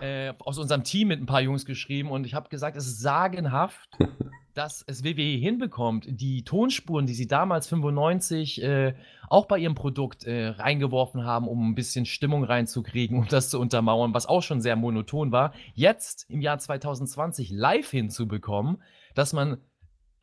äh, 0.00 0.32
aus 0.38 0.58
unserem 0.58 0.84
Team 0.84 1.08
mit 1.08 1.20
ein 1.20 1.26
paar 1.26 1.40
Jungs 1.40 1.64
geschrieben 1.66 2.10
und 2.12 2.24
ich 2.24 2.34
habe 2.34 2.48
gesagt, 2.48 2.76
es 2.76 2.86
ist 2.86 3.00
sagenhaft, 3.00 3.98
dass 4.54 4.84
es 4.86 5.02
WWE 5.02 5.38
hinbekommt, 5.38 6.06
die 6.08 6.44
Tonspuren, 6.44 7.06
die 7.06 7.14
sie 7.14 7.26
damals 7.26 7.66
95 7.66 8.62
äh, 8.62 8.94
auch 9.28 9.46
bei 9.46 9.58
ihrem 9.58 9.74
Produkt 9.74 10.22
äh, 10.22 10.46
reingeworfen 10.46 11.24
haben, 11.24 11.48
um 11.48 11.70
ein 11.70 11.74
bisschen 11.74 12.06
Stimmung 12.06 12.44
reinzukriegen 12.44 13.18
und 13.18 13.32
das 13.32 13.50
zu 13.50 13.58
untermauern, 13.58 14.14
was 14.14 14.26
auch 14.26 14.42
schon 14.42 14.60
sehr 14.60 14.76
monoton 14.76 15.32
war, 15.32 15.52
jetzt 15.74 16.30
im 16.30 16.40
Jahr 16.40 16.60
2020 16.60 17.50
live 17.50 17.90
hinzubekommen, 17.90 18.80
dass 19.14 19.32
man 19.32 19.58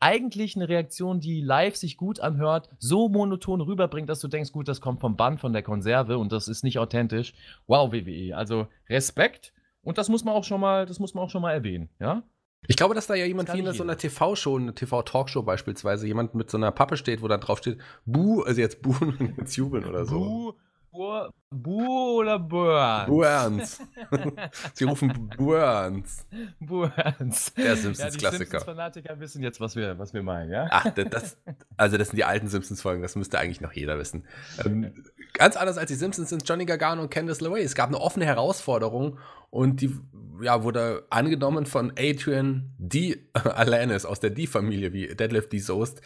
eigentlich 0.06 0.54
eine 0.54 0.68
Reaktion, 0.68 1.18
die 1.18 1.40
live 1.40 1.74
sich 1.74 1.96
gut 1.96 2.20
anhört, 2.20 2.68
so 2.78 3.08
monoton 3.08 3.60
rüberbringt, 3.60 4.08
dass 4.08 4.20
du 4.20 4.28
denkst, 4.28 4.52
gut, 4.52 4.68
das 4.68 4.80
kommt 4.80 5.00
vom 5.00 5.16
Band, 5.16 5.40
von 5.40 5.52
der 5.52 5.64
Konserve 5.64 6.18
und 6.18 6.30
das 6.30 6.46
ist 6.46 6.62
nicht 6.62 6.78
authentisch. 6.78 7.34
Wow, 7.66 7.92
WWE. 7.92 8.36
Also 8.36 8.68
Respekt. 8.88 9.52
Und 9.82 9.98
das 9.98 10.08
muss 10.08 10.22
man 10.22 10.34
auch 10.34 10.44
schon 10.44 10.60
mal, 10.60 10.86
das 10.86 11.00
muss 11.00 11.14
man 11.14 11.24
auch 11.24 11.30
schon 11.30 11.42
mal 11.42 11.52
erwähnen, 11.52 11.88
ja? 11.98 12.22
Ich 12.68 12.76
glaube, 12.76 12.94
dass 12.94 13.08
da 13.08 13.14
ja 13.14 13.26
jemand 13.26 13.52
wie 13.52 13.58
in 13.58 13.72
so 13.72 13.82
einer 13.82 13.98
TV-Show, 13.98 14.56
eine 14.56 14.74
TV-Talkshow 14.74 15.42
beispielsweise, 15.42 16.06
jemand 16.06 16.34
mit 16.36 16.50
so 16.50 16.56
einer 16.56 16.70
Pappe 16.70 16.96
steht, 16.96 17.20
wo 17.22 17.28
da 17.28 17.38
drauf 17.38 17.58
steht, 17.58 17.78
Buh, 18.04 18.42
also 18.42 18.60
jetzt 18.60 18.82
buhen 18.82 19.16
und 19.18 19.38
jetzt 19.38 19.56
jubeln 19.56 19.84
oder 19.84 20.04
so. 20.04 20.18
Buh, 20.18 20.52
Buh, 20.92 21.28
Buh 21.50 22.20
oder 22.20 22.38
Burns? 22.38 23.08
Burns. 23.08 23.80
Sie 24.74 24.84
rufen 24.84 25.30
Burns. 25.36 26.26
Burns. 26.60 27.54
Der 27.54 27.76
Simpsons-Klassiker. 27.76 28.22
Ja, 28.22 28.38
Simpsons-Fanatiker 28.38 29.20
wissen 29.20 29.42
jetzt, 29.42 29.60
was 29.60 29.76
wir, 29.76 29.98
was 29.98 30.14
wir 30.14 30.22
meinen, 30.22 30.50
ja? 30.50 30.66
Ach, 30.70 30.90
das, 30.90 31.36
also 31.76 31.98
das 31.98 32.08
sind 32.08 32.16
die 32.16 32.24
alten 32.24 32.48
Simpsons-Folgen, 32.48 33.02
das 33.02 33.16
müsste 33.16 33.38
eigentlich 33.38 33.60
noch 33.60 33.72
jeder 33.72 33.98
wissen. 33.98 34.24
Ähm, 34.64 34.92
ganz 35.34 35.56
anders 35.56 35.78
als 35.78 35.88
die 35.88 35.94
Simpsons 35.94 36.30
sind 36.30 36.48
Johnny 36.48 36.64
Gargano 36.64 37.02
und 37.02 37.10
Candice 37.10 37.40
LeRae. 37.40 37.62
Es 37.62 37.74
gab 37.74 37.88
eine 37.88 38.00
offene 38.00 38.24
Herausforderung 38.26 39.18
und 39.50 39.80
die 39.80 39.94
ja, 40.42 40.62
wurde 40.62 41.06
angenommen 41.10 41.66
von 41.66 41.92
Adrian 41.98 42.74
D. 42.78 43.26
Alanis 43.32 44.04
aus 44.04 44.20
der 44.20 44.30
D-Familie, 44.30 44.92
wie 44.92 45.08
Deadlift 45.14 45.52
D. 45.52 45.58
Soest. 45.58 46.02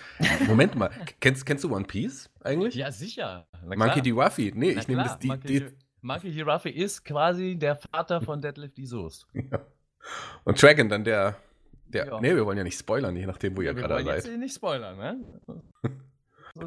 Moment 0.46 0.74
mal, 0.76 0.90
kennst, 1.20 1.46
kennst 1.46 1.64
du 1.64 1.74
One 1.74 1.84
Piece 1.84 2.30
eigentlich? 2.42 2.74
Ja, 2.74 2.90
sicher. 2.90 3.46
Monkey 3.64 4.02
D. 4.02 4.10
Ruffy. 4.10 4.52
Nee, 4.54 4.74
Na 4.74 4.80
ich 4.80 4.88
nehme 4.88 5.02
das 5.02 5.18
D. 5.18 5.28
Monkey, 5.28 5.60
D. 5.60 5.72
Monkey 6.02 6.32
D. 6.32 6.42
Ruffy 6.42 6.70
ist 6.70 7.04
quasi 7.04 7.56
der 7.56 7.76
Vater 7.76 8.20
von 8.20 8.40
Deadlift 8.40 8.76
D. 8.78 8.84
Soest. 8.84 9.26
Ja. 9.34 9.60
Und 10.44 10.60
Dragon 10.60 10.88
dann 10.88 11.04
der. 11.04 11.36
der 11.84 12.06
ja. 12.06 12.20
Nee, 12.20 12.34
wir 12.34 12.46
wollen 12.46 12.56
ja 12.56 12.64
nicht 12.64 12.78
spoilern, 12.78 13.14
je 13.14 13.26
nachdem, 13.26 13.54
wo 13.54 13.60
ihr 13.60 13.74
gerade 13.74 13.96
seid. 13.96 14.04
Wir 14.04 14.06
wollen 14.06 14.16
jetzt 14.16 14.38
nicht 14.38 14.54
spoilern, 14.54 14.96
ne? 14.96 16.02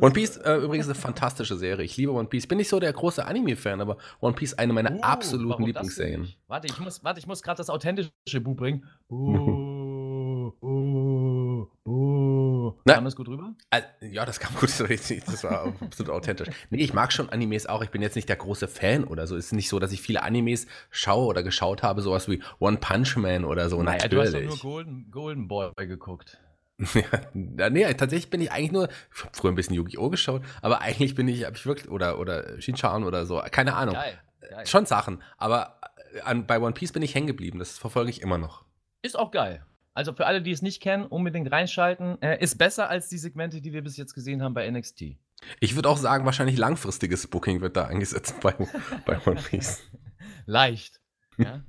One 0.01 0.11
Piece 0.11 0.37
äh, 0.37 0.55
übrigens 0.55 0.85
eine 0.87 0.95
fantastische 0.95 1.55
Serie. 1.55 1.85
Ich 1.85 1.97
liebe 1.97 2.11
One 2.11 2.27
Piece. 2.27 2.47
Bin 2.47 2.57
nicht 2.57 2.69
so 2.69 2.79
der 2.79 2.93
große 2.93 3.25
Anime-Fan, 3.25 3.81
aber 3.81 3.97
One 4.19 4.33
Piece 4.33 4.53
eine 4.53 4.73
meiner 4.73 4.91
uh, 4.91 5.01
absoluten 5.01 5.63
Lieblingsserien. 5.63 6.33
Warte, 6.47 6.67
ich 6.67 6.79
muss, 6.79 7.03
warte, 7.03 7.19
ich 7.19 7.27
muss 7.27 7.41
gerade 7.41 7.57
das 7.57 7.69
authentische 7.69 8.11
Bu 8.41 8.55
bringen. 8.55 8.85
Uh, 9.09 10.51
uh, 10.61 11.67
uh. 11.87 12.73
Kam 12.85 13.05
das 13.05 13.15
gut 13.15 13.27
rüber? 13.27 13.53
Also, 13.69 13.87
ja, 14.01 14.25
das 14.25 14.39
kam 14.39 14.53
gut. 14.55 14.69
Das 14.69 15.43
war 15.43 15.73
absolut 15.81 16.11
authentisch. 16.11 16.49
Nee, 16.69 16.83
ich 16.83 16.93
mag 16.93 17.13
schon 17.13 17.29
Animes 17.29 17.65
auch. 17.65 17.83
Ich 17.83 17.89
bin 17.89 18.01
jetzt 18.01 18.15
nicht 18.15 18.29
der 18.29 18.35
große 18.35 18.67
Fan 18.67 19.03
oder 19.03 19.27
so. 19.27 19.35
Es 19.35 19.47
ist 19.47 19.53
nicht 19.53 19.69
so, 19.69 19.79
dass 19.79 19.91
ich 19.91 20.01
viele 20.01 20.23
Animes 20.23 20.67
schaue 20.89 21.27
oder 21.27 21.43
geschaut 21.43 21.83
habe, 21.83 22.01
sowas 22.01 22.27
wie 22.27 22.41
One 22.59 22.77
Punch 22.77 23.15
Man 23.17 23.45
oder 23.45 23.69
so. 23.69 23.81
Naja, 23.81 24.03
Natürlich. 24.03 24.31
du 24.31 24.37
hast 24.37 24.59
doch 24.59 24.63
nur 24.63 24.73
Golden, 24.73 25.11
Golden 25.11 25.47
Boy 25.47 25.71
geguckt. 25.75 26.39
Ja, 27.57 27.69
nee, 27.69 27.91
tatsächlich 27.93 28.29
bin 28.29 28.41
ich 28.41 28.51
eigentlich 28.51 28.71
nur, 28.71 28.87
ich 28.87 29.23
habe 29.23 29.31
früher 29.33 29.51
ein 29.51 29.55
bisschen 29.55 29.75
Yu-Gi-Oh! 29.75 30.09
geschaut, 30.09 30.43
aber 30.61 30.81
eigentlich 30.81 31.15
bin 31.15 31.27
ich, 31.27 31.45
habe 31.45 31.55
ich 31.55 31.65
wirklich, 31.65 31.89
oder, 31.89 32.19
oder 32.19 32.61
Shinchan 32.61 33.03
oder 33.03 33.25
so, 33.25 33.41
keine 33.51 33.75
Ahnung. 33.75 33.95
Geil, 33.95 34.19
geil. 34.49 34.65
Schon 34.65 34.85
Sachen, 34.85 35.21
aber 35.37 35.79
äh, 36.13 36.21
an, 36.21 36.45
bei 36.45 36.59
One 36.59 36.73
Piece 36.73 36.91
bin 36.91 37.01
ich 37.01 37.15
hängen 37.15 37.27
geblieben, 37.27 37.59
das 37.59 37.77
verfolge 37.77 38.09
ich 38.09 38.21
immer 38.21 38.37
noch. 38.37 38.65
Ist 39.01 39.17
auch 39.17 39.31
geil. 39.31 39.65
Also 39.93 40.13
für 40.13 40.25
alle, 40.25 40.41
die 40.41 40.51
es 40.51 40.61
nicht 40.61 40.81
kennen, 40.81 41.05
unbedingt 41.05 41.51
reinschalten. 41.51 42.19
Äh, 42.21 42.41
ist 42.41 42.57
besser 42.57 42.89
als 42.89 43.09
die 43.09 43.17
Segmente, 43.17 43.61
die 43.61 43.73
wir 43.73 43.83
bis 43.83 43.97
jetzt 43.97 44.13
gesehen 44.15 44.41
haben 44.41 44.53
bei 44.53 44.69
NXT. 44.69 45.17
Ich 45.59 45.75
würde 45.75 45.89
auch 45.89 45.97
sagen, 45.97 46.25
wahrscheinlich 46.25 46.57
langfristiges 46.57 47.27
Booking 47.27 47.61
wird 47.61 47.77
da 47.77 47.85
eingesetzt 47.87 48.39
bei, 48.41 48.55
bei 49.05 49.19
One 49.25 49.41
Piece. 49.41 49.83
Leicht. 50.45 50.99
Ja. 51.37 51.61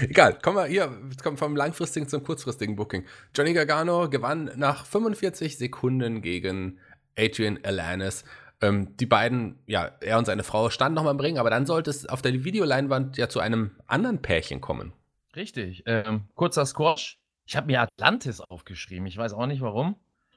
Egal, 0.00 0.38
kommen 0.40 0.56
wir 0.56 0.66
hier 0.66 0.90
kommen 1.22 1.36
vom 1.36 1.56
langfristigen 1.56 2.08
zum 2.08 2.22
kurzfristigen 2.22 2.76
Booking. 2.76 3.04
Johnny 3.34 3.52
Gargano 3.52 4.08
gewann 4.08 4.50
nach 4.56 4.84
45 4.84 5.58
Sekunden 5.58 6.22
gegen 6.22 6.78
Adrian 7.18 7.58
Alanis. 7.62 8.24
Ähm, 8.60 8.96
die 8.96 9.06
beiden, 9.06 9.58
ja, 9.66 9.90
er 10.00 10.18
und 10.18 10.26
seine 10.26 10.42
Frau 10.42 10.70
standen 10.70 10.96
nochmal 10.96 11.14
im 11.14 11.20
Ring, 11.20 11.38
aber 11.38 11.50
dann 11.50 11.66
sollte 11.66 11.90
es 11.90 12.06
auf 12.06 12.20
der 12.20 12.44
Videoleinwand 12.44 13.16
ja 13.16 13.28
zu 13.28 13.40
einem 13.40 13.70
anderen 13.86 14.20
Pärchen 14.20 14.60
kommen. 14.60 14.92
Richtig. 15.34 15.82
Ähm, 15.86 16.24
kurzer 16.34 16.66
Squash. 16.66 17.18
Ich 17.46 17.56
habe 17.56 17.66
mir 17.66 17.80
Atlantis 17.80 18.40
aufgeschrieben. 18.40 19.06
Ich 19.06 19.16
weiß 19.16 19.32
auch 19.32 19.46
nicht 19.46 19.62
warum. 19.62 19.96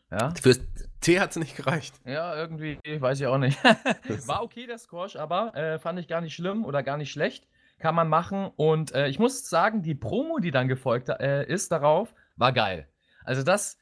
Ja. 0.09 0.33
Fürs 0.41 0.61
T 1.01 1.19
hat 1.19 1.31
es 1.31 1.37
nicht 1.37 1.57
gereicht. 1.57 1.95
Ja, 2.05 2.35
irgendwie, 2.35 2.77
weiß 2.85 3.19
ich 3.19 3.27
auch 3.27 3.39
nicht. 3.39 3.61
War 4.27 4.43
okay, 4.43 4.67
der 4.67 4.77
Squash, 4.77 5.15
aber 5.15 5.55
äh, 5.55 5.79
fand 5.79 5.99
ich 5.99 6.07
gar 6.07 6.21
nicht 6.21 6.35
schlimm 6.35 6.65
oder 6.65 6.83
gar 6.83 6.97
nicht 6.97 7.11
schlecht 7.11 7.47
kann 7.83 7.95
man 7.95 8.07
machen. 8.07 8.49
Und 8.55 8.93
äh, 8.93 9.09
ich 9.09 9.19
muss 9.19 9.49
sagen, 9.49 9.83
die 9.83 9.93
Promo, 9.93 10.39
die 10.39 10.51
dann 10.51 10.69
gefolgt 10.69 11.09
äh, 11.09 11.45
ist 11.45 11.69
darauf, 11.69 12.15
war 12.37 12.53
geil. 12.53 12.87
Also 13.25 13.43
das 13.43 13.77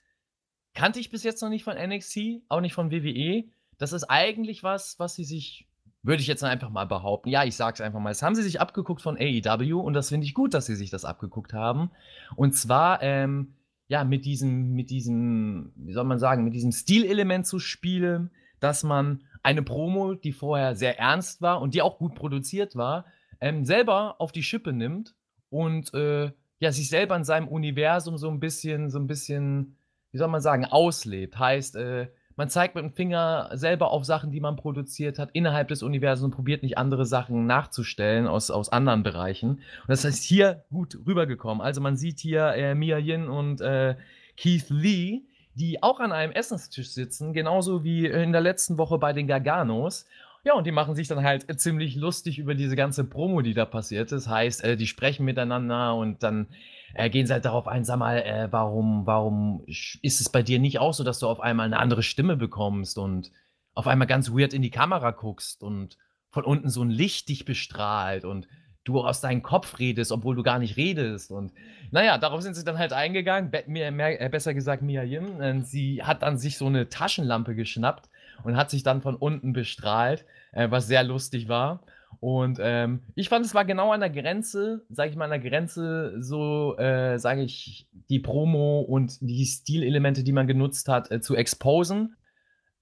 kannte 0.74 1.00
ich 1.00 1.12
bis 1.12 1.22
jetzt 1.24 1.40
noch 1.44 1.50
nicht 1.50 1.64
von 1.64 1.78
NXT, 1.78 2.42
auch 2.50 2.62
nicht 2.62 2.74
von 2.74 2.90
WWE. 2.90 3.44
Das 3.78 3.94
ist 3.94 4.06
eigentlich 4.06 4.64
was, 4.64 4.98
was 4.98 5.14
sie 5.14 5.24
sich, 5.24 5.68
würde 6.02 6.22
ich 6.22 6.28
jetzt 6.28 6.44
einfach 6.44 6.72
mal 6.72 6.88
behaupten. 6.88 7.30
Ja, 7.30 7.44
ich 7.44 7.56
sag's 7.56 7.80
einfach 7.80 8.00
mal. 8.00 8.10
Das 8.10 8.24
haben 8.24 8.34
sie 8.34 8.42
sich 8.42 8.60
abgeguckt 8.60 9.04
von 9.04 9.18
AEW 9.18 9.80
und 9.80 9.94
das 9.94 10.10
finde 10.10 10.26
ich 10.26 10.34
gut, 10.34 10.56
dass 10.56 10.66
sie 10.66 10.76
sich 10.76 10.90
das 10.90 11.06
abgeguckt 11.06 11.54
haben. 11.54 11.92
Und 12.36 12.56
zwar, 12.56 13.04
ähm, 13.04 13.54
ja, 13.88 14.04
mit 14.04 14.26
diesem, 14.26 14.74
mit 14.74 14.90
diesem, 14.90 15.74
wie 15.76 15.94
soll 15.94 16.06
man 16.06 16.18
sagen, 16.18 16.44
mit 16.44 16.56
diesem 16.56 16.72
Stilelement 16.72 17.46
zu 17.46 17.60
spielen, 17.60 18.32
dass 18.60 18.84
man 18.84 19.26
eine 19.44 19.62
Promo, 19.62 20.16
die 20.16 20.32
vorher 20.32 20.76
sehr 20.76 20.98
ernst 20.98 21.44
war 21.44 21.62
und 21.62 21.76
die 21.76 21.84
auch 21.84 22.00
gut 22.00 22.16
produziert 22.16 22.76
war, 22.76 23.06
ähm, 23.42 23.66
selber 23.66 24.16
auf 24.20 24.32
die 24.32 24.44
Schippe 24.44 24.72
nimmt 24.72 25.16
und 25.50 25.94
äh, 25.94 26.32
ja, 26.60 26.72
sich 26.72 26.90
selber 26.90 27.16
in 27.16 27.24
seinem 27.24 27.48
Universum 27.48 28.18
so 28.18 28.30
ein 28.30 28.40
bisschen, 28.40 28.90
so 28.90 29.00
ein 29.00 29.08
bisschen, 29.08 29.76
wie 30.12 30.20
soll 30.20 30.28
man 30.28 30.42
sagen, 30.42 30.66
auslebt. 30.66 31.38
Heißt, 31.38 31.76
äh, 31.76 32.08
man 32.36 32.50
zeigt 32.50 32.76
mit 32.76 32.84
dem 32.84 32.94
Finger 32.94 33.50
selber 33.54 33.92
auf 33.92 34.06
Sachen, 34.06 34.32
die 34.32 34.40
man 34.40 34.56
produziert 34.56 35.20
hat, 35.20 35.32
innerhalb 35.34 35.68
des 35.68 35.84
Universums 35.84 36.26
und 36.26 36.36
probiert 36.36 36.64
nicht 36.64 36.78
andere 36.78 37.06
Sachen 37.06 37.46
nachzustellen 37.46 38.28
aus, 38.28 38.52
aus 38.52 38.70
anderen 38.70 39.04
Bereichen. 39.04 39.50
Und 39.50 39.90
das 39.90 40.06
ist 40.06 40.24
hier 40.24 40.64
gut 40.72 40.98
rübergekommen. 41.06 41.62
Also 41.62 41.82
man 41.82 41.98
sieht 41.98 42.20
hier 42.20 42.54
äh, 42.54 42.76
Mia 42.76 42.98
Yin 42.98 43.28
und 43.28 43.60
äh, 43.62 43.96
Keith 44.38 44.70
Lee, 44.70 45.24
die 45.56 45.84
auch 45.84 46.00
an 46.00 46.12
einem 46.12 46.32
Essenstisch 46.32 46.90
sitzen, 46.92 47.34
genauso 47.34 47.84
wie 47.84 48.06
in 48.06 48.32
der 48.32 48.42
letzten 48.42 48.78
Woche 48.78 48.98
bei 48.98 49.14
den 49.14 49.28
Garganos. 49.28 50.06
Ja, 50.44 50.54
und 50.56 50.66
die 50.66 50.72
machen 50.72 50.96
sich 50.96 51.08
dann 51.08 51.24
halt 51.24 51.60
ziemlich 51.60 51.96
lustig 51.96 52.40
über 52.40 52.56
diese 52.56 52.76
ganze 52.76 53.04
Promo, 53.04 53.42
die 53.42 53.54
da 53.54 53.66
passiert 53.66 54.12
ist. 54.12 54.28
Heißt, 54.28 54.64
äh, 54.64 54.76
die 54.76 54.88
sprechen 54.88 55.24
miteinander 55.24 55.96
und 55.96 56.24
dann 56.24 56.48
äh, 56.96 57.12
gehen 57.12 57.28
sie 57.28 57.34
halt 57.34 57.46
darauf 57.46 57.68
ein, 57.68 57.86
sag 57.86 57.98
mal, 57.98 58.18
äh, 58.18 58.48
warum, 58.52 59.06
warum 59.06 59.64
ist 59.68 60.20
es 60.20 60.30
bei 60.30 60.42
dir 60.42 60.58
nicht 60.58 60.80
auch 60.80 60.94
so, 60.94 61.04
dass 61.04 61.20
du 61.20 61.28
auf 61.28 61.42
einmal 61.42 61.68
eine 61.68 61.78
andere 61.78 62.02
Stimme 62.02 62.38
bekommst 62.38 62.98
und 62.98 63.32
auf 63.76 63.86
einmal 63.88 64.08
ganz 64.08 64.32
weird 64.32 64.54
in 64.54 64.64
die 64.64 64.72
Kamera 64.72 65.12
guckst 65.12 65.62
und 65.62 65.98
von 66.32 66.44
unten 66.44 66.70
so 66.70 66.82
ein 66.82 66.90
Licht 66.90 67.30
dich 67.30 67.46
bestrahlt 67.46 68.26
und 68.26 68.48
du 68.84 69.00
aus 69.00 69.22
deinem 69.22 69.44
Kopf 69.44 69.78
redest, 69.78 70.12
obwohl 70.12 70.36
du 70.36 70.42
gar 70.42 70.58
nicht 70.58 70.76
redest. 70.76 71.30
Und 71.30 71.54
naja, 71.92 72.18
darauf 72.18 72.42
sind 72.42 72.56
sie 72.56 72.64
dann 72.64 72.80
halt 72.80 72.94
eingegangen. 72.94 73.52
Be 73.52 73.64
mehr, 73.68 73.92
mehr, 73.92 74.20
äh, 74.20 74.28
besser 74.28 74.56
gesagt, 74.56 74.82
Mia 74.82 75.04
Yim. 75.04 75.40
Äh, 75.40 75.62
sie 75.62 76.02
hat 76.04 76.24
dann 76.24 76.40
sich 76.40 76.58
so 76.58 76.66
eine 76.66 76.90
Taschenlampe 76.90 77.54
geschnappt 77.54 78.10
und 78.44 78.58
hat 78.58 78.70
sich 78.70 78.84
dann 78.84 79.02
von 79.02 79.16
unten 79.16 79.54
bestrahlt, 79.54 80.26
äh, 80.52 80.70
was 80.70 80.88
sehr 80.88 81.04
lustig 81.04 81.48
war. 81.48 81.84
Und 82.20 82.60
ähm, 82.62 83.02
ich 83.16 83.30
fand, 83.30 83.46
es 83.46 83.56
war 83.56 83.66
genau 83.66 83.92
an 83.92 84.02
der 84.02 84.10
Grenze, 84.10 84.86
sage 84.90 85.10
ich 85.10 85.16
mal, 85.16 85.32
an 85.32 85.42
der 85.42 85.50
Grenze, 85.50 86.22
so 86.22 86.78
äh, 86.78 87.18
sage 87.18 87.42
ich, 87.42 87.88
die 88.10 88.20
Promo 88.20 88.82
und 88.82 89.18
die 89.22 89.46
Stilelemente, 89.46 90.24
die 90.24 90.32
man 90.32 90.48
genutzt 90.48 90.88
hat, 90.88 91.10
äh, 91.10 91.22
zu 91.22 91.36
exposen. 91.36 92.16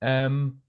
Ähm, 0.01 0.61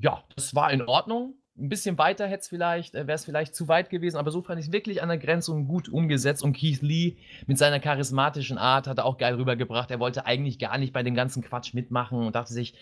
ja, 0.00 0.22
das 0.34 0.54
war 0.54 0.72
in 0.72 0.82
Ordnung. 0.82 1.34
Ein 1.56 1.68
bisschen 1.68 1.98
weiter 1.98 2.26
hätte 2.26 2.40
es 2.40 2.48
vielleicht, 2.48 2.94
äh, 2.94 3.06
wäre 3.06 3.16
es 3.16 3.24
vielleicht 3.24 3.54
zu 3.54 3.68
weit 3.68 3.90
gewesen, 3.90 4.16
aber 4.16 4.30
so 4.30 4.42
fand 4.42 4.60
ich 4.60 4.66
es 4.66 4.72
wirklich 4.72 5.02
an 5.02 5.08
der 5.08 5.18
Grenze 5.18 5.52
und 5.52 5.66
gut 5.66 5.88
umgesetzt. 5.88 6.42
Und 6.42 6.52
Keith 6.56 6.82
Lee 6.82 7.16
mit 7.46 7.58
seiner 7.58 7.80
charismatischen 7.80 8.58
Art 8.58 8.86
hat 8.86 8.98
er 8.98 9.06
auch 9.06 9.18
geil 9.18 9.34
rübergebracht. 9.34 9.90
Er 9.90 9.98
wollte 9.98 10.26
eigentlich 10.26 10.58
gar 10.58 10.78
nicht 10.78 10.92
bei 10.92 11.02
dem 11.02 11.14
ganzen 11.14 11.42
Quatsch 11.42 11.74
mitmachen 11.74 12.18
und 12.18 12.34
dachte 12.34 12.52
sich, 12.52 12.74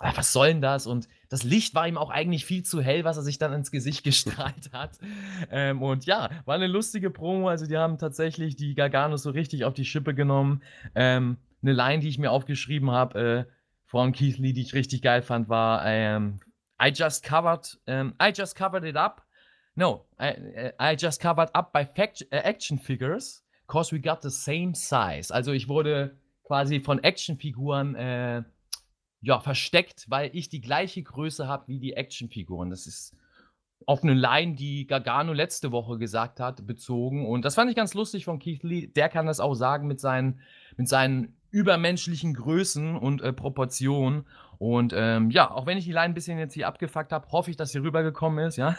was 0.00 0.32
soll 0.32 0.48
denn 0.48 0.62
das? 0.62 0.86
Und 0.86 1.08
das 1.28 1.44
Licht 1.44 1.74
war 1.74 1.86
ihm 1.86 1.96
auch 1.96 2.10
eigentlich 2.10 2.44
viel 2.44 2.62
zu 2.64 2.82
hell, 2.82 3.04
was 3.04 3.16
er 3.16 3.22
sich 3.22 3.38
dann 3.38 3.52
ins 3.52 3.70
Gesicht 3.70 4.04
gestrahlt 4.04 4.72
hat. 4.72 4.98
Ähm, 5.50 5.82
und 5.82 6.06
ja, 6.06 6.30
war 6.44 6.54
eine 6.54 6.66
lustige 6.66 7.10
Promo. 7.10 7.48
Also, 7.48 7.66
die 7.66 7.76
haben 7.76 7.98
tatsächlich 7.98 8.56
die 8.56 8.74
Garganos 8.74 9.22
so 9.22 9.30
richtig 9.30 9.64
auf 9.64 9.74
die 9.74 9.84
Schippe 9.84 10.14
genommen. 10.14 10.62
Ähm, 10.94 11.38
eine 11.62 11.72
Line, 11.72 12.00
die 12.00 12.08
ich 12.08 12.18
mir 12.18 12.32
aufgeschrieben 12.32 12.90
habe, 12.90 13.46
äh, 13.48 13.52
von 13.86 14.12
Keith 14.12 14.38
Lee, 14.38 14.52
die 14.52 14.62
ich 14.62 14.74
richtig 14.74 15.02
geil 15.02 15.22
fand, 15.22 15.48
war: 15.48 15.84
ähm, 15.86 16.40
I 16.82 16.88
just 16.88 17.24
covered, 17.24 17.78
ähm, 17.86 18.14
I 18.20 18.32
just 18.34 18.56
covered 18.56 18.84
it 18.84 18.96
up. 18.96 19.22
No, 19.74 20.06
I, 20.20 20.72
I 20.78 20.96
just 20.98 21.22
covered 21.22 21.50
up 21.54 21.72
by 21.72 21.84
fact, 21.84 22.26
uh, 22.32 22.36
action 22.36 22.78
figures, 22.78 23.42
cause 23.66 23.94
we 23.94 24.00
got 24.00 24.22
the 24.22 24.30
same 24.30 24.74
size. 24.74 25.32
Also, 25.32 25.52
ich 25.52 25.68
wurde 25.68 26.18
quasi 26.42 26.80
von 26.80 27.02
Actionfiguren 27.02 27.94
äh, 27.94 28.42
ja, 29.22 29.40
versteckt, 29.40 30.04
weil 30.08 30.30
ich 30.34 30.48
die 30.48 30.60
gleiche 30.60 31.02
Größe 31.02 31.46
habe 31.46 31.68
wie 31.68 31.78
die 31.78 31.94
Actionfiguren. 31.94 32.70
Das 32.70 32.86
ist 32.86 33.16
auf 33.86 34.02
eine 34.02 34.14
Line, 34.14 34.54
die 34.54 34.86
Gargano 34.86 35.32
letzte 35.32 35.72
Woche 35.72 35.98
gesagt 35.98 36.40
hat, 36.40 36.66
bezogen. 36.66 37.26
Und 37.26 37.44
das 37.44 37.54
fand 37.54 37.70
ich 37.70 37.76
ganz 37.76 37.94
lustig 37.94 38.24
von 38.24 38.38
Keith 38.38 38.62
Lee. 38.62 38.88
Der 38.88 39.08
kann 39.08 39.26
das 39.26 39.40
auch 39.40 39.54
sagen 39.54 39.86
mit 39.86 40.00
seinen, 40.00 40.40
mit 40.76 40.88
seinen 40.88 41.36
übermenschlichen 41.50 42.34
Größen 42.34 42.96
und 42.96 43.22
äh, 43.22 43.32
Proportionen. 43.32 44.26
Und 44.62 44.92
ähm, 44.96 45.32
ja, 45.32 45.50
auch 45.50 45.66
wenn 45.66 45.76
ich 45.76 45.86
die 45.86 45.90
Line 45.90 46.04
ein 46.04 46.14
bisschen 46.14 46.38
jetzt 46.38 46.54
hier 46.54 46.68
abgefuckt 46.68 47.10
habe, 47.10 47.26
hoffe 47.32 47.50
ich, 47.50 47.56
dass 47.56 47.72
sie 47.72 47.78
rübergekommen 47.78 48.46
ist, 48.46 48.54
ja. 48.58 48.76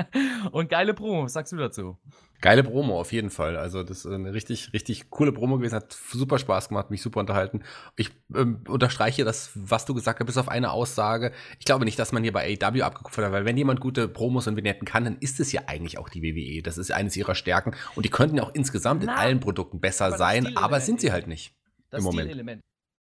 und 0.50 0.70
geile 0.70 0.94
Promo, 0.94 1.24
was 1.24 1.34
sagst 1.34 1.52
du 1.52 1.58
dazu? 1.58 1.98
Geile 2.40 2.64
Promo, 2.64 2.98
auf 2.98 3.12
jeden 3.12 3.28
Fall. 3.28 3.58
Also, 3.58 3.82
das 3.82 4.06
ist 4.06 4.06
eine 4.06 4.32
richtig, 4.32 4.72
richtig 4.72 5.10
coole 5.10 5.32
Promo 5.32 5.58
gewesen. 5.58 5.74
Hat 5.74 5.92
super 5.92 6.38
Spaß 6.38 6.70
gemacht, 6.70 6.90
mich 6.90 7.02
super 7.02 7.20
unterhalten. 7.20 7.64
Ich 7.96 8.12
ähm, 8.34 8.64
unterstreiche 8.66 9.26
das, 9.26 9.50
was 9.54 9.84
du 9.84 9.92
gesagt 9.92 10.20
hast, 10.20 10.26
bis 10.26 10.38
auf 10.38 10.48
eine 10.48 10.70
Aussage. 10.70 11.32
Ich 11.58 11.66
glaube 11.66 11.84
nicht, 11.84 11.98
dass 11.98 12.12
man 12.12 12.22
hier 12.22 12.32
bei 12.32 12.56
AW 12.58 12.80
abgekupfert 12.80 13.26
hat, 13.26 13.32
weil 13.32 13.44
wenn 13.44 13.58
jemand 13.58 13.82
gute 13.82 14.08
Promos 14.08 14.46
und 14.46 14.56
Vignetten 14.56 14.86
kann, 14.86 15.04
dann 15.04 15.18
ist 15.18 15.38
es 15.38 15.52
ja 15.52 15.64
eigentlich 15.66 15.98
auch 15.98 16.08
die 16.08 16.22
WWE. 16.22 16.62
Das 16.62 16.78
ist 16.78 16.90
eines 16.92 17.14
ihrer 17.14 17.34
Stärken. 17.34 17.74
Und 17.94 18.06
die 18.06 18.10
könnten 18.10 18.38
ja 18.38 18.42
auch 18.42 18.54
insgesamt 18.54 19.04
Na, 19.04 19.12
in 19.12 19.18
allen 19.18 19.40
Produkten 19.40 19.80
besser 19.80 20.12
sein, 20.12 20.56
aber 20.56 20.80
sind 20.80 21.02
sie 21.02 21.12
halt 21.12 21.26
nicht. 21.26 21.54
Das 21.90 21.98
im 21.98 22.04
Moment. 22.06 22.30
Element. 22.30 22.62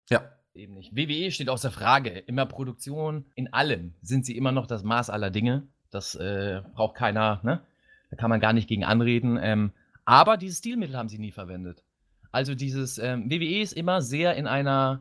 Ja 0.09 0.23
eben 0.55 0.75
nicht. 0.75 0.95
WWE 0.95 1.31
steht 1.31 1.49
außer 1.49 1.71
Frage. 1.71 2.11
Immer 2.11 2.47
Produktion, 2.47 3.25
in 3.35 3.53
allem 3.53 3.95
sind 4.03 4.27
sie 4.27 4.37
immer 4.37 4.53
noch 4.53 4.67
das 4.67 4.83
Maß 4.83 5.11
aller 5.11 5.31
Dinge. 5.31 5.67
Das 5.91 6.15
äh, 6.15 6.63
braucht 6.75 6.97
keiner, 6.97 7.41
ne? 7.43 7.61
Da 8.11 8.17
kann 8.17 8.31
man 8.31 8.41
gar 8.41 8.53
nicht 8.53 8.69
gegen 8.69 8.85
anreden. 8.85 9.39
Ähm, 9.41 9.73
aber 10.05 10.37
dieses 10.37 10.59
Stilmittel 10.59 10.97
haben 10.97 11.09
sie 11.09 11.19
nie 11.19 11.33
verwendet. 11.33 11.83
Also 12.31 12.55
dieses 12.55 12.99
ähm, 12.99 13.31
WWE 13.31 13.61
ist 13.61 13.73
immer 13.73 14.03
sehr 14.03 14.37
in 14.37 14.47
einer, 14.47 15.01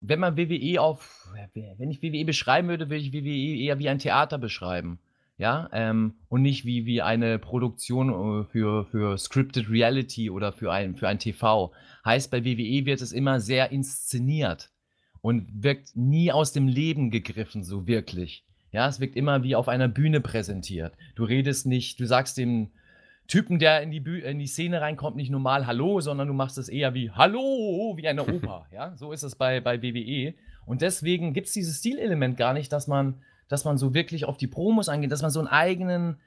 wenn 0.00 0.20
man 0.20 0.36
WWE 0.36 0.80
auf, 0.80 1.28
wenn 1.54 1.90
ich 1.90 2.02
WWE 2.02 2.24
beschreiben 2.24 2.68
würde, 2.68 2.90
würde 2.90 3.02
ich 3.02 3.12
WWE 3.12 3.62
eher 3.62 3.78
wie 3.78 3.88
ein 3.88 3.98
Theater 3.98 4.38
beschreiben 4.38 4.98
ja, 5.38 5.68
ähm, 5.72 6.14
und 6.28 6.42
nicht 6.42 6.64
wie, 6.64 6.84
wie 6.84 7.00
eine 7.00 7.38
Produktion 7.38 8.42
äh, 8.42 8.44
für, 8.50 8.86
für 8.86 9.16
Scripted 9.16 9.70
Reality 9.70 10.30
oder 10.30 10.52
für 10.52 10.72
ein, 10.72 10.96
für 10.96 11.08
ein 11.08 11.20
TV. 11.20 11.72
Heißt, 12.04 12.30
bei 12.30 12.44
WWE 12.44 12.86
wird 12.86 13.00
es 13.00 13.12
immer 13.12 13.40
sehr 13.40 13.70
inszeniert 13.70 14.70
und 15.20 15.46
wirkt 15.62 15.96
nie 15.96 16.32
aus 16.32 16.52
dem 16.52 16.68
Leben 16.68 17.10
gegriffen, 17.10 17.64
so 17.64 17.86
wirklich. 17.86 18.44
Ja, 18.70 18.88
es 18.88 19.00
wirkt 19.00 19.16
immer 19.16 19.42
wie 19.42 19.56
auf 19.56 19.68
einer 19.68 19.88
Bühne 19.88 20.20
präsentiert. 20.20 20.94
Du 21.14 21.24
redest 21.24 21.66
nicht, 21.66 21.98
du 22.00 22.06
sagst 22.06 22.36
dem 22.38 22.70
Typen, 23.26 23.58
der 23.58 23.82
in 23.82 23.90
die, 23.90 24.00
Bü 24.00 24.20
in 24.20 24.38
die 24.38 24.46
Szene 24.46 24.80
reinkommt, 24.80 25.16
nicht 25.16 25.30
normal 25.30 25.66
Hallo, 25.66 26.00
sondern 26.00 26.28
du 26.28 26.34
machst 26.34 26.56
es 26.58 26.68
eher 26.68 26.94
wie 26.94 27.10
Hallo, 27.10 27.94
wie 27.96 28.08
eine 28.08 28.22
Oper. 28.34 28.66
ja, 28.72 28.96
so 28.96 29.12
ist 29.12 29.22
es 29.22 29.34
bei, 29.34 29.60
bei 29.60 29.82
WWE. 29.82 30.34
Und 30.66 30.82
deswegen 30.82 31.32
gibt 31.32 31.46
es 31.48 31.52
dieses 31.52 31.78
Stilelement 31.78 32.36
gar 32.36 32.52
nicht, 32.52 32.72
dass 32.72 32.86
man 32.86 33.22
dass 33.48 33.64
man 33.64 33.78
so 33.78 33.94
wirklich 33.94 34.26
auf 34.26 34.36
die 34.36 34.46
Promos 34.46 34.88
eingeht, 34.88 35.10
dass 35.10 35.22
man 35.22 35.30
so 35.30 35.40
einen 35.40 35.48
eigenen, 35.48 36.20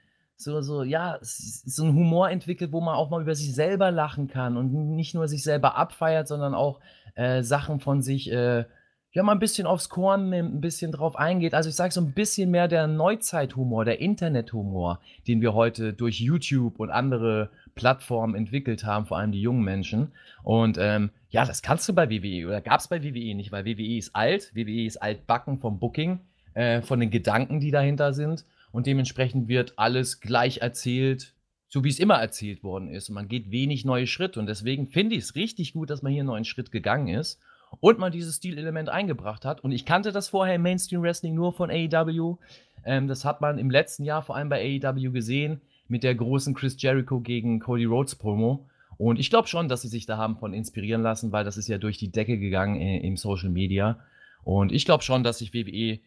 so, 0.44 0.62
so, 0.62 0.84
ja, 0.84 1.18
so 1.22 1.84
einen 1.84 1.96
Humor 1.96 2.30
entwickelt, 2.30 2.72
wo 2.72 2.82
man 2.82 2.96
auch 2.96 3.10
mal 3.10 3.22
über 3.22 3.36
sich 3.36 3.54
selber 3.54 3.92
lachen 3.92 4.28
kann 4.28 4.58
und 4.58 4.74
nicht 4.96 5.14
nur 5.14 5.28
sich 5.28 5.44
selber 5.44 5.76
abfeiert, 5.78 6.28
sondern 6.28 6.54
auch 6.54 6.80
äh, 7.16 7.44
Sachen 7.44 7.80
von 7.80 8.02
sich, 8.02 8.32
äh, 8.32 8.66
ja, 9.14 9.24
mal 9.24 9.34
ein 9.34 9.40
bisschen 9.40 9.68
aufs 9.68 9.90
Korn 9.90 10.30
nimmt, 10.30 10.56
ein 10.56 10.62
bisschen 10.62 10.92
drauf 10.92 11.18
eingeht. 11.18 11.54
Also 11.54 11.70
ich 11.70 11.76
sage 11.76 11.94
so 11.94 12.00
ein 12.00 12.14
bisschen 12.14 12.50
mehr 12.50 12.68
der 12.68 12.88
Neuzeithumor, 12.88 13.84
der 13.84 14.00
Internethumor, 14.00 15.02
den 15.28 15.42
wir 15.42 15.54
heute 15.54 15.94
durch 15.94 16.20
YouTube 16.22 16.80
und 16.80 16.92
andere 16.92 17.50
Plattformen 17.76 18.36
entwickelt 18.36 18.86
haben, 18.86 19.06
vor 19.06 19.18
allem 19.18 19.34
die 19.34 19.42
jungen 19.42 19.64
Menschen. 19.64 20.14
Und 20.44 20.78
ähm, 20.80 21.12
ja, 21.30 21.46
das 21.46 21.62
kannst 21.62 21.90
du 21.90 21.94
bei 21.94 22.10
WWE 22.10 22.48
oder 22.48 22.62
gab 22.62 22.80
es 22.80 22.88
bei 22.88 23.04
WWE 23.04 23.36
nicht, 23.36 23.52
weil 23.52 23.66
WWE 23.66 23.98
ist 23.98 24.16
alt, 24.16 24.56
WWE 24.56 24.86
ist 24.86 24.98
altbacken 24.98 25.60
vom 25.60 25.80
Booking. 25.80 26.22
Äh, 26.54 26.82
von 26.82 27.00
den 27.00 27.12
Gedanken, 27.12 27.62
die 27.62 27.72
dahinter 27.72 28.14
sind. 28.14 28.46
Und 28.72 28.88
dementsprechend 28.88 29.48
wird 29.48 29.74
alles 29.78 30.20
gleich 30.22 30.60
erzählt, 30.60 31.34
so 31.68 31.84
wie 31.84 31.90
es 31.90 32.00
immer 32.00 32.16
erzählt 32.16 32.64
worden 32.64 32.90
ist. 32.90 33.10
Und 33.10 33.16
man 33.16 33.28
geht 33.28 33.52
wenig 33.52 33.86
neue 33.86 34.08
Schritte. 34.08 34.40
Und 34.40 34.48
deswegen 34.48 34.88
finde 34.88 35.16
ich 35.16 35.24
es 35.24 35.36
richtig 35.36 35.74
gut, 35.74 35.90
dass 35.90 36.02
man 36.02 36.12
hier 36.12 36.22
einen 36.22 36.28
neuen 36.28 36.46
Schritt 36.46 36.72
gegangen 36.72 37.08
ist 37.08 37.40
und 37.80 38.00
man 38.00 38.12
dieses 38.12 38.38
Stilelement 38.38 38.90
eingebracht 38.90 39.46
hat. 39.46 39.64
Und 39.64 39.72
ich 39.72 39.86
kannte 39.86 40.12
das 40.12 40.30
vorher 40.30 40.56
im 40.56 40.62
Mainstream 40.62 41.02
Wrestling 41.02 41.34
nur 41.34 41.54
von 41.54 41.70
AEW. 41.70 42.38
Ähm, 42.86 43.08
das 43.08 43.26
hat 43.26 43.42
man 43.42 43.58
im 43.58 43.70
letzten 43.70 44.04
Jahr 44.04 44.22
vor 44.22 44.36
allem 44.36 44.50
bei 44.50 44.82
AEW 44.84 45.12
gesehen 45.12 45.62
mit 45.88 46.04
der 46.04 46.16
großen 46.16 46.54
Chris 46.54 46.82
Jericho 46.82 47.20
gegen 47.20 47.60
Cody 47.60 47.86
Rhodes 47.86 48.16
Promo. 48.16 48.68
Und 48.98 49.20
ich 49.20 49.30
glaube 49.30 49.48
schon, 49.48 49.68
dass 49.68 49.82
sie 49.82 49.88
sich 49.88 50.06
da 50.06 50.18
haben 50.18 50.38
von 50.38 50.54
inspirieren 50.54 51.02
lassen, 51.02 51.32
weil 51.32 51.44
das 51.44 51.58
ist 51.58 51.68
ja 51.68 51.78
durch 51.78 51.98
die 51.98 52.12
Decke 52.12 52.38
gegangen 52.38 52.80
äh, 52.80 53.00
im 53.00 53.18
Social 53.18 53.50
Media. 53.50 54.00
Und 54.44 54.72
ich 54.72 54.86
glaube 54.86 55.04
schon, 55.04 55.24
dass 55.24 55.40
sich 55.40 55.54
WWE 55.54 56.00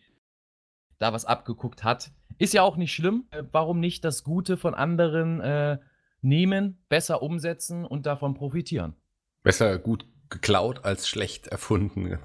da 0.99 1.13
was 1.13 1.25
abgeguckt 1.25 1.85
hat. 1.85 2.11
Ist 2.39 2.55
ja 2.55 2.63
auch 2.63 2.77
nicht 2.77 2.93
schlimm. 2.93 3.25
Äh, 3.31 3.45
warum 3.53 3.81
nicht 3.81 4.05
das 4.05 4.25
Gute 4.25 4.57
von 4.57 4.75
anderen 4.75 5.41
äh, 5.41 5.79
nehmen, 6.21 6.85
besser 6.89 7.23
umsetzen 7.23 7.85
und 7.85 8.07
davon 8.07 8.35
profitieren? 8.35 8.95
Besser 9.43 9.79
gut 9.79 10.07
geklaut 10.31 10.85
als 10.85 11.09
schlecht 11.09 11.47
erfunden. 11.49 12.19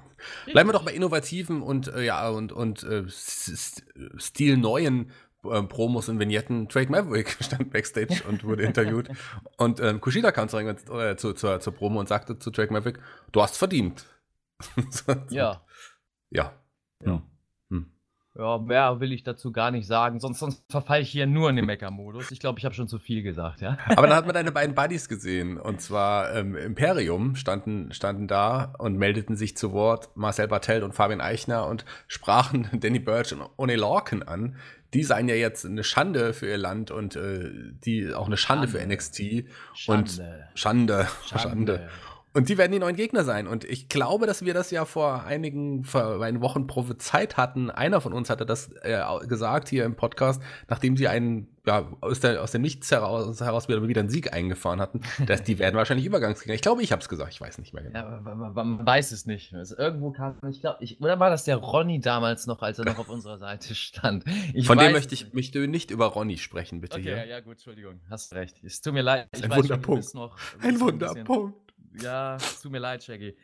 Bleiben 0.46 0.68
wir 0.68 0.72
doch 0.72 0.84
bei 0.84 0.92
innovativen 0.92 1.62
und 1.62 1.88
äh, 1.88 2.02
ja 2.02 2.28
und 2.28 2.52
und 2.52 2.82
äh, 2.82 3.04
stilneuen 4.16 5.10
äh, 5.44 5.62
Promos 5.62 6.08
und 6.08 6.18
Vignetten. 6.18 6.68
Trade 6.68 6.90
Maverick 6.90 7.36
stand 7.40 7.70
backstage 7.70 8.22
und 8.28 8.44
wurde 8.44 8.62
interviewt 8.62 9.08
und 9.56 9.80
ähm, 9.80 10.00
Kushida 10.00 10.32
kam 10.32 10.48
zu, 10.48 10.58
äh, 10.58 11.16
zu, 11.16 11.32
zur, 11.34 11.60
zur 11.60 11.74
Promo 11.74 12.00
und 12.00 12.08
sagte 12.08 12.38
zu 12.38 12.50
Trade 12.50 12.72
Maverick, 12.72 12.98
du 13.32 13.42
hast 13.42 13.56
verdient. 13.56 14.06
ja. 15.30 15.64
Ja. 16.30 16.52
Ja. 17.04 17.22
Ja, 18.40 18.56
mehr 18.56 19.00
will 19.00 19.12
ich 19.12 19.22
dazu 19.22 19.52
gar 19.52 19.70
nicht 19.70 19.86
sagen, 19.86 20.18
sonst, 20.18 20.38
sonst 20.38 20.64
verfalle 20.70 21.02
ich 21.02 21.10
hier 21.10 21.26
nur 21.26 21.50
in 21.50 21.56
den 21.56 21.66
Mecker-Modus. 21.66 22.30
Ich 22.30 22.40
glaube, 22.40 22.58
ich 22.58 22.64
habe 22.64 22.74
schon 22.74 22.88
zu 22.88 22.98
viel 22.98 23.22
gesagt, 23.22 23.60
ja. 23.60 23.76
Aber 23.88 24.06
dann 24.06 24.16
hat 24.16 24.24
man 24.24 24.32
deine 24.32 24.50
beiden 24.50 24.74
Buddies 24.74 25.10
gesehen. 25.10 25.58
Und 25.58 25.82
zwar 25.82 26.34
ähm, 26.34 26.56
Imperium 26.56 27.36
standen, 27.36 27.92
standen 27.92 28.28
da 28.28 28.72
und 28.78 28.96
meldeten 28.96 29.36
sich 29.36 29.58
zu 29.58 29.72
Wort 29.72 30.08
Marcel 30.16 30.48
Bartel 30.48 30.84
und 30.84 30.94
Fabian 30.94 31.20
Eichner 31.20 31.66
und 31.66 31.84
sprachen 32.08 32.66
Danny 32.80 32.98
Birch 32.98 33.34
und 33.34 33.42
One 33.58 33.76
Lorcan 33.76 34.22
an. 34.22 34.56
Die 34.94 35.04
seien 35.04 35.28
ja 35.28 35.34
jetzt 35.34 35.66
eine 35.66 35.84
Schande 35.84 36.32
für 36.32 36.48
ihr 36.48 36.56
Land 36.56 36.90
und 36.90 37.16
äh, 37.16 37.50
die 37.84 38.14
auch 38.14 38.26
eine 38.26 38.38
Schande, 38.38 38.68
Schande. 38.68 38.86
für 38.86 38.94
NXT. 38.94 39.18
Schande. 39.74 40.00
Und 40.00 40.10
Schande. 40.54 41.08
Schande. 41.26 41.38
Schande. 41.38 41.88
Und 42.32 42.48
die 42.48 42.58
werden 42.58 42.70
die 42.70 42.78
neuen 42.78 42.94
Gegner 42.94 43.24
sein. 43.24 43.48
Und 43.48 43.64
ich 43.64 43.88
glaube, 43.88 44.26
dass 44.26 44.44
wir 44.44 44.54
das 44.54 44.70
ja 44.70 44.84
vor 44.84 45.24
einigen 45.24 45.82
vor 45.82 46.22
einigen 46.22 46.42
Wochen 46.42 46.68
prophezeit 46.68 47.36
hatten. 47.36 47.70
Einer 47.70 48.00
von 48.00 48.12
uns 48.12 48.30
hatte 48.30 48.46
das 48.46 48.70
äh, 48.82 49.02
gesagt 49.26 49.68
hier 49.68 49.84
im 49.84 49.96
Podcast, 49.96 50.40
nachdem 50.68 50.96
sie 50.96 51.08
einen, 51.08 51.48
ja, 51.66 51.90
aus, 52.00 52.20
der, 52.20 52.40
aus 52.40 52.52
dem 52.52 52.62
Nichts 52.62 52.88
heraus, 52.92 53.40
heraus 53.40 53.68
wieder, 53.68 53.86
wieder 53.88 54.00
einen 54.00 54.10
Sieg 54.10 54.32
eingefahren 54.32 54.80
hatten, 54.80 55.00
dass 55.26 55.42
die 55.42 55.58
werden 55.58 55.74
wahrscheinlich 55.74 56.06
Übergangsgegner. 56.06 56.54
Ich 56.54 56.60
glaube, 56.60 56.82
ich 56.82 56.92
habe 56.92 57.02
es 57.02 57.08
gesagt, 57.08 57.32
ich 57.32 57.40
weiß 57.40 57.58
nicht 57.58 57.74
mehr 57.74 57.82
genau. 57.82 57.98
Ja, 57.98 58.20
man, 58.20 58.54
man 58.54 58.86
weiß 58.86 59.10
es 59.10 59.26
nicht. 59.26 59.52
Also 59.52 59.76
irgendwo 59.76 60.12
kam, 60.12 60.36
ich 60.48 60.60
glaube, 60.60 60.78
ich, 60.84 61.00
oder 61.00 61.18
war 61.18 61.30
das 61.30 61.42
der 61.42 61.56
Ronny 61.56 61.98
damals 61.98 62.46
noch, 62.46 62.62
als 62.62 62.78
er 62.78 62.84
noch 62.84 62.98
auf 62.98 63.08
unserer 63.08 63.38
Seite 63.38 63.74
stand? 63.74 64.22
Ich 64.54 64.68
von 64.68 64.78
dem 64.78 64.92
möchte 64.92 65.14
ich 65.14 65.32
möchte 65.32 65.66
nicht 65.66 65.90
über 65.90 66.06
Ronny 66.06 66.38
sprechen, 66.38 66.80
bitte 66.80 66.98
okay, 66.98 67.02
hier. 67.02 67.16
Ja, 67.16 67.24
ja, 67.24 67.40
gut, 67.40 67.54
Entschuldigung, 67.54 68.00
hast 68.08 68.32
recht. 68.34 68.62
Es 68.62 68.80
tut 68.80 68.94
mir 68.94 69.02
leid. 69.02 69.26
ein 69.32 69.50
Wunderpunkt. 69.50 70.14
Noch, 70.14 70.36
ein 70.62 70.78
Wunderpunkt. 70.78 71.69
Ja, 72.00 72.38
tut 72.62 72.70
mir 72.70 72.78
leid, 72.78 73.02
Shaggy. 73.02 73.36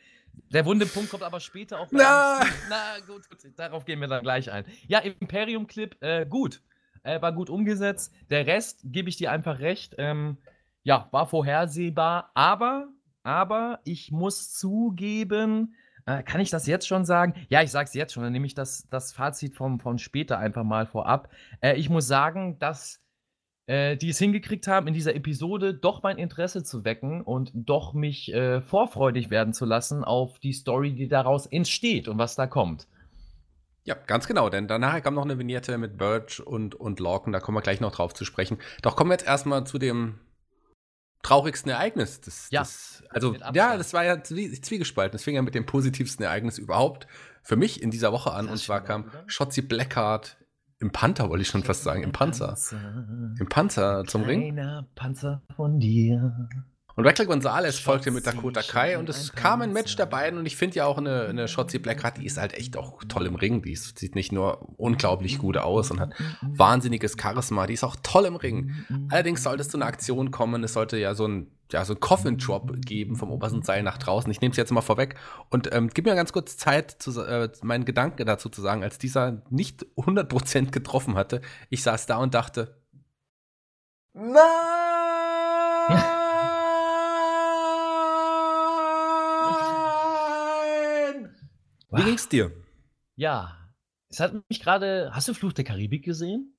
Der 0.50 0.64
wunde 0.64 0.86
Punkt 0.86 1.10
kommt 1.10 1.22
aber 1.22 1.40
später 1.40 1.80
auch. 1.80 1.88
Na, 1.90 2.40
Na 2.68 2.98
gut, 3.06 3.28
gut, 3.28 3.38
darauf 3.56 3.84
gehen 3.84 4.00
wir 4.00 4.08
dann 4.08 4.22
gleich 4.22 4.50
ein. 4.50 4.64
Ja, 4.86 4.98
Imperium-Clip, 4.98 5.96
äh, 6.02 6.26
gut. 6.26 6.62
Äh, 7.02 7.22
war 7.22 7.32
gut 7.32 7.50
umgesetzt. 7.50 8.12
Der 8.30 8.46
Rest, 8.46 8.80
gebe 8.84 9.08
ich 9.08 9.16
dir 9.16 9.30
einfach 9.30 9.60
recht, 9.60 9.94
ähm, 9.98 10.38
ja, 10.82 11.08
war 11.12 11.26
vorhersehbar. 11.26 12.30
Aber, 12.34 12.88
aber 13.22 13.80
ich 13.84 14.10
muss 14.12 14.52
zugeben, 14.52 15.74
äh, 16.06 16.22
kann 16.22 16.40
ich 16.40 16.50
das 16.50 16.66
jetzt 16.66 16.86
schon 16.86 17.04
sagen? 17.04 17.34
Ja, 17.48 17.62
ich 17.62 17.70
sage 17.70 17.88
es 17.88 17.94
jetzt 17.94 18.12
schon. 18.12 18.22
Dann 18.22 18.32
nehme 18.32 18.46
ich 18.46 18.54
das, 18.54 18.88
das 18.90 19.12
Fazit 19.12 19.54
vom, 19.54 19.80
von 19.80 19.98
später 19.98 20.38
einfach 20.38 20.64
mal 20.64 20.86
vorab. 20.86 21.30
Äh, 21.60 21.76
ich 21.76 21.88
muss 21.88 22.06
sagen, 22.06 22.58
dass 22.58 23.00
äh, 23.66 23.96
die 23.96 24.10
es 24.10 24.18
hingekriegt 24.18 24.66
haben, 24.68 24.86
in 24.86 24.94
dieser 24.94 25.14
Episode 25.14 25.74
doch 25.74 26.02
mein 26.02 26.18
Interesse 26.18 26.62
zu 26.62 26.84
wecken 26.84 27.20
und 27.20 27.50
doch 27.54 27.94
mich 27.94 28.32
äh, 28.32 28.60
vorfreudig 28.60 29.30
werden 29.30 29.52
zu 29.52 29.64
lassen 29.64 30.04
auf 30.04 30.38
die 30.38 30.52
Story, 30.52 30.92
die 30.92 31.08
daraus 31.08 31.46
entsteht 31.46 32.08
und 32.08 32.18
was 32.18 32.36
da 32.36 32.46
kommt. 32.46 32.86
Ja, 33.84 33.94
ganz 33.94 34.26
genau, 34.26 34.50
denn 34.50 34.66
danach 34.66 35.00
kam 35.02 35.14
noch 35.14 35.24
eine 35.24 35.38
Vignette 35.38 35.78
mit 35.78 35.96
Birch 35.96 36.44
und, 36.44 36.74
und 36.74 36.98
Lorcan, 36.98 37.32
da 37.32 37.40
kommen 37.40 37.56
wir 37.56 37.62
gleich 37.62 37.80
noch 37.80 37.92
drauf 37.92 38.14
zu 38.14 38.24
sprechen. 38.24 38.58
Doch 38.82 38.96
kommen 38.96 39.10
wir 39.10 39.14
jetzt 39.14 39.26
erstmal 39.26 39.64
zu 39.64 39.78
dem 39.78 40.18
traurigsten 41.22 41.70
Ereignis. 41.70 42.20
Das, 42.20 42.48
ja, 42.50 42.60
das, 42.60 43.02
also, 43.10 43.34
ja, 43.52 43.76
das 43.76 43.92
war 43.92 44.04
ja 44.04 44.22
zwiegespalten. 44.22 45.12
Das 45.12 45.24
fing 45.24 45.34
ja 45.34 45.42
mit 45.42 45.54
dem 45.54 45.66
positivsten 45.66 46.24
Ereignis 46.24 46.58
überhaupt 46.58 47.06
für 47.42 47.56
mich 47.56 47.82
in 47.82 47.90
dieser 47.90 48.12
Woche 48.12 48.32
an. 48.32 48.48
und 48.48 48.58
zwar 48.58 48.82
kam 48.82 49.10
Shotzi 49.26 49.62
Blackheart 49.62 50.36
im 50.78 50.92
Panther 50.92 51.30
wollte 51.30 51.42
ich 51.42 51.48
schon 51.48 51.62
fast 51.62 51.82
sagen, 51.82 52.02
im 52.02 52.12
Panzer. 52.12 52.56
Im 53.38 53.48
Panzer 53.48 54.04
zum 54.04 54.22
Ring. 54.22 54.58
Panzer 54.94 55.42
von 55.54 55.78
dir. 55.78 56.48
Und 56.96 57.06
Raquel 57.06 57.26
Gonzalez 57.26 57.78
folgte 57.78 58.10
mit 58.10 58.26
Dakota 58.26 58.62
Kai 58.62 58.96
und 58.96 59.10
es 59.10 59.34
kam 59.34 59.60
ein 59.60 59.74
Match 59.74 59.96
der 59.96 60.06
beiden 60.06 60.38
und 60.38 60.46
ich 60.46 60.56
finde 60.56 60.76
ja 60.76 60.86
auch 60.86 60.96
eine, 60.96 61.26
eine 61.26 61.46
Shotzi 61.46 61.78
Blackheart, 61.78 62.16
die 62.16 62.24
ist 62.24 62.38
halt 62.38 62.54
echt 62.54 62.74
auch 62.78 63.04
toll 63.06 63.26
im 63.26 63.34
Ring. 63.34 63.60
Die 63.60 63.72
ist, 63.72 63.98
sieht 63.98 64.14
nicht 64.14 64.32
nur 64.32 64.66
unglaublich 64.78 65.38
gut 65.38 65.58
aus 65.58 65.90
und 65.90 66.00
hat 66.00 66.14
wahnsinniges 66.40 67.16
Charisma, 67.20 67.66
die 67.66 67.74
ist 67.74 67.84
auch 67.84 67.96
toll 68.02 68.24
im 68.24 68.36
Ring. 68.36 68.72
Allerdings 69.10 69.42
sollte 69.42 69.60
es 69.60 69.68
zu 69.68 69.76
einer 69.76 69.84
Aktion 69.84 70.30
kommen, 70.30 70.64
es 70.64 70.72
sollte 70.72 70.96
ja 70.96 71.14
so 71.14 71.28
ein, 71.28 71.50
ja, 71.70 71.84
so 71.84 71.92
ein 71.92 72.00
Coffin 72.00 72.38
Drop 72.38 72.72
geben 72.80 73.16
vom 73.16 73.30
obersten 73.30 73.60
Seil 73.60 73.82
nach 73.82 73.98
draußen. 73.98 74.30
Ich 74.30 74.40
nehme 74.40 74.52
es 74.52 74.56
jetzt 74.56 74.72
mal 74.72 74.80
vorweg 74.80 75.16
und 75.50 75.74
ähm, 75.74 75.90
gib 75.92 76.06
mir 76.06 76.14
ganz 76.14 76.32
kurz 76.32 76.56
Zeit, 76.56 76.92
zu, 76.92 77.20
äh, 77.20 77.50
meinen 77.62 77.84
Gedanken 77.84 78.24
dazu 78.24 78.48
zu 78.48 78.62
sagen, 78.62 78.82
als 78.82 78.96
dieser 78.96 79.42
nicht 79.50 79.84
100% 79.98 80.70
getroffen 80.70 81.14
hatte. 81.14 81.42
Ich 81.68 81.82
saß 81.82 82.06
da 82.06 82.16
und 82.16 82.32
dachte, 82.32 82.80
nein! 84.14 86.15
Wie 91.96 92.04
ging's 92.04 92.28
dir? 92.28 92.52
Ja, 93.14 93.56
es 94.08 94.20
hat 94.20 94.34
mich 94.48 94.60
gerade. 94.60 95.10
Hast 95.12 95.28
du 95.28 95.34
Fluch 95.34 95.54
der 95.54 95.64
Karibik 95.64 96.04
gesehen? 96.04 96.54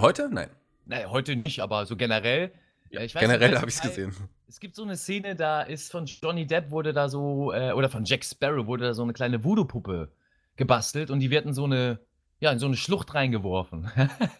Heute? 0.00 0.30
Nein. 0.30 0.48
Nein, 0.86 1.10
heute 1.10 1.36
nicht, 1.36 1.60
aber 1.60 1.84
so 1.84 1.96
generell. 1.96 2.52
Ja, 2.90 3.02
ich 3.02 3.14
weiß, 3.14 3.20
generell 3.20 3.56
habe 3.56 3.68
ich 3.68 3.74
es 3.74 3.82
gesehen. 3.82 4.14
Es 4.48 4.60
gibt 4.60 4.76
so 4.76 4.84
eine 4.84 4.96
Szene, 4.96 5.34
da 5.34 5.62
ist 5.62 5.90
von 5.90 6.06
Johnny 6.06 6.46
Depp 6.46 6.70
wurde 6.70 6.92
da 6.92 7.08
so, 7.08 7.52
äh, 7.52 7.72
oder 7.72 7.90
von 7.90 8.04
Jack 8.04 8.24
Sparrow 8.24 8.66
wurde 8.66 8.84
da 8.84 8.94
so 8.94 9.02
eine 9.02 9.12
kleine 9.12 9.42
Voodoo-Puppe 9.42 10.12
gebastelt 10.54 11.10
und 11.10 11.18
die 11.18 11.30
wird 11.30 11.44
in 11.44 11.52
so 11.52 11.64
eine, 11.64 11.98
ja, 12.38 12.52
in 12.52 12.60
so 12.60 12.66
eine 12.66 12.76
Schlucht 12.76 13.14
reingeworfen. 13.14 13.90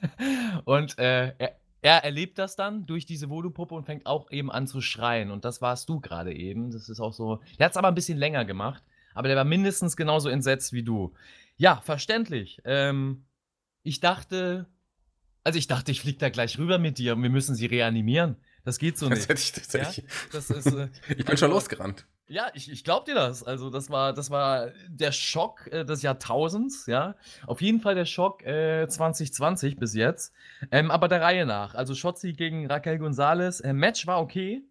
und 0.64 0.98
äh, 0.98 1.34
er, 1.36 1.56
er 1.82 2.04
erlebt 2.04 2.38
das 2.38 2.54
dann 2.54 2.86
durch 2.86 3.04
diese 3.04 3.28
Voodoo-Puppe 3.28 3.74
und 3.74 3.84
fängt 3.84 4.06
auch 4.06 4.30
eben 4.30 4.50
an 4.52 4.68
zu 4.68 4.80
schreien. 4.80 5.32
Und 5.32 5.44
das 5.44 5.60
warst 5.60 5.88
du 5.88 6.00
gerade 6.00 6.32
eben. 6.32 6.70
Das 6.70 6.88
ist 6.88 7.00
auch 7.00 7.12
so. 7.12 7.40
Er 7.58 7.66
hat 7.66 7.72
es 7.72 7.76
aber 7.76 7.88
ein 7.88 7.94
bisschen 7.94 8.18
länger 8.18 8.44
gemacht 8.44 8.84
aber 9.16 9.28
der 9.28 9.36
war 9.36 9.44
mindestens 9.44 9.96
genauso 9.96 10.28
entsetzt 10.28 10.72
wie 10.72 10.82
du. 10.82 11.14
Ja, 11.56 11.80
verständlich. 11.84 12.60
Ähm, 12.64 13.24
ich 13.82 14.00
dachte, 14.00 14.66
also 15.42 15.58
ich 15.58 15.66
dachte, 15.66 15.90
ich 15.90 16.02
fliege 16.02 16.18
da 16.18 16.28
gleich 16.28 16.58
rüber 16.58 16.78
mit 16.78 16.98
dir 16.98 17.14
und 17.14 17.22
wir 17.22 17.30
müssen 17.30 17.54
sie 17.54 17.66
reanimieren. 17.66 18.36
Das 18.64 18.78
geht 18.78 18.98
so 18.98 19.08
nicht. 19.08 19.30
Das 19.30 19.42
ich, 19.42 19.52
das 19.52 19.72
ja? 19.96 20.02
das 20.32 20.50
ist, 20.50 20.66
äh, 20.66 20.88
ich 21.08 21.18
bin 21.18 21.28
also, 21.28 21.36
schon 21.46 21.50
losgerannt. 21.50 22.04
Ja, 22.26 22.50
ich, 22.52 22.70
ich 22.70 22.84
glaub 22.84 23.04
dir 23.06 23.14
das. 23.14 23.42
Also, 23.42 23.70
das 23.70 23.88
war, 23.88 24.12
das 24.12 24.30
war 24.30 24.72
der 24.88 25.12
Schock 25.12 25.68
äh, 25.68 25.84
des 25.84 26.02
Jahrtausends, 26.02 26.86
ja. 26.86 27.14
Auf 27.46 27.62
jeden 27.62 27.80
Fall 27.80 27.94
der 27.94 28.06
Schock 28.06 28.44
äh, 28.44 28.86
2020 28.88 29.76
bis 29.76 29.94
jetzt. 29.94 30.34
Ähm, 30.72 30.90
aber 30.90 31.08
der 31.08 31.22
Reihe 31.22 31.46
nach. 31.46 31.74
Also, 31.74 31.94
Schotzi 31.94 32.32
gegen 32.32 32.66
Raquel 32.66 32.98
Gonzalez. 32.98 33.60
Äh, 33.60 33.72
Match 33.72 34.06
war 34.06 34.20
okay. 34.20 34.62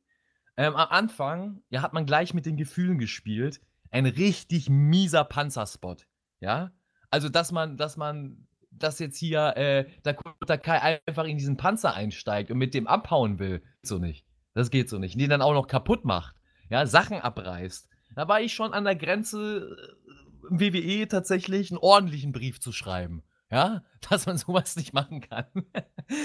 Ähm, 0.57 0.75
am 0.75 0.89
Anfang 0.89 1.61
ja, 1.69 1.81
hat 1.81 1.93
man 1.93 2.05
gleich 2.05 2.33
mit 2.33 2.45
den 2.45 2.57
Gefühlen 2.57 2.99
gespielt 2.99 3.61
ein 3.95 4.05
richtig 4.05 4.69
mieser 4.69 5.23
Panzerspot. 5.23 6.05
Ja? 6.41 6.71
Also, 7.11 7.29
dass 7.29 7.53
man, 7.53 7.77
dass 7.77 7.95
man, 7.95 8.45
dass 8.69 8.99
jetzt 8.99 9.17
hier 9.17 9.55
äh, 9.55 9.85
Dakota 10.03 10.57
Kai 10.57 10.99
einfach 11.07 11.23
in 11.23 11.37
diesen 11.37 11.55
Panzer 11.55 11.93
einsteigt 11.93 12.51
und 12.51 12.57
mit 12.57 12.73
dem 12.73 12.87
abhauen 12.87 13.39
will. 13.39 13.63
So 13.83 13.97
nicht. 13.97 14.25
Das 14.53 14.69
geht 14.69 14.89
so 14.89 14.99
nicht. 14.99 15.15
Und 15.15 15.21
den 15.21 15.29
dann 15.29 15.41
auch 15.41 15.53
noch 15.53 15.67
kaputt 15.67 16.03
macht. 16.03 16.35
Ja, 16.69 16.85
Sachen 16.85 17.21
abreißt. 17.21 17.87
Da 18.15 18.27
war 18.27 18.41
ich 18.41 18.53
schon 18.53 18.73
an 18.73 18.83
der 18.83 18.97
Grenze, 18.97 19.77
äh, 19.79 20.15
WWE 20.49 21.07
tatsächlich 21.07 21.71
einen 21.71 21.77
ordentlichen 21.77 22.33
Brief 22.33 22.59
zu 22.59 22.73
schreiben. 22.73 23.23
Ja, 23.51 23.83
dass 24.09 24.25
man 24.25 24.37
sowas 24.37 24.75
nicht 24.75 24.93
machen 24.93 25.21
kann. 25.21 25.45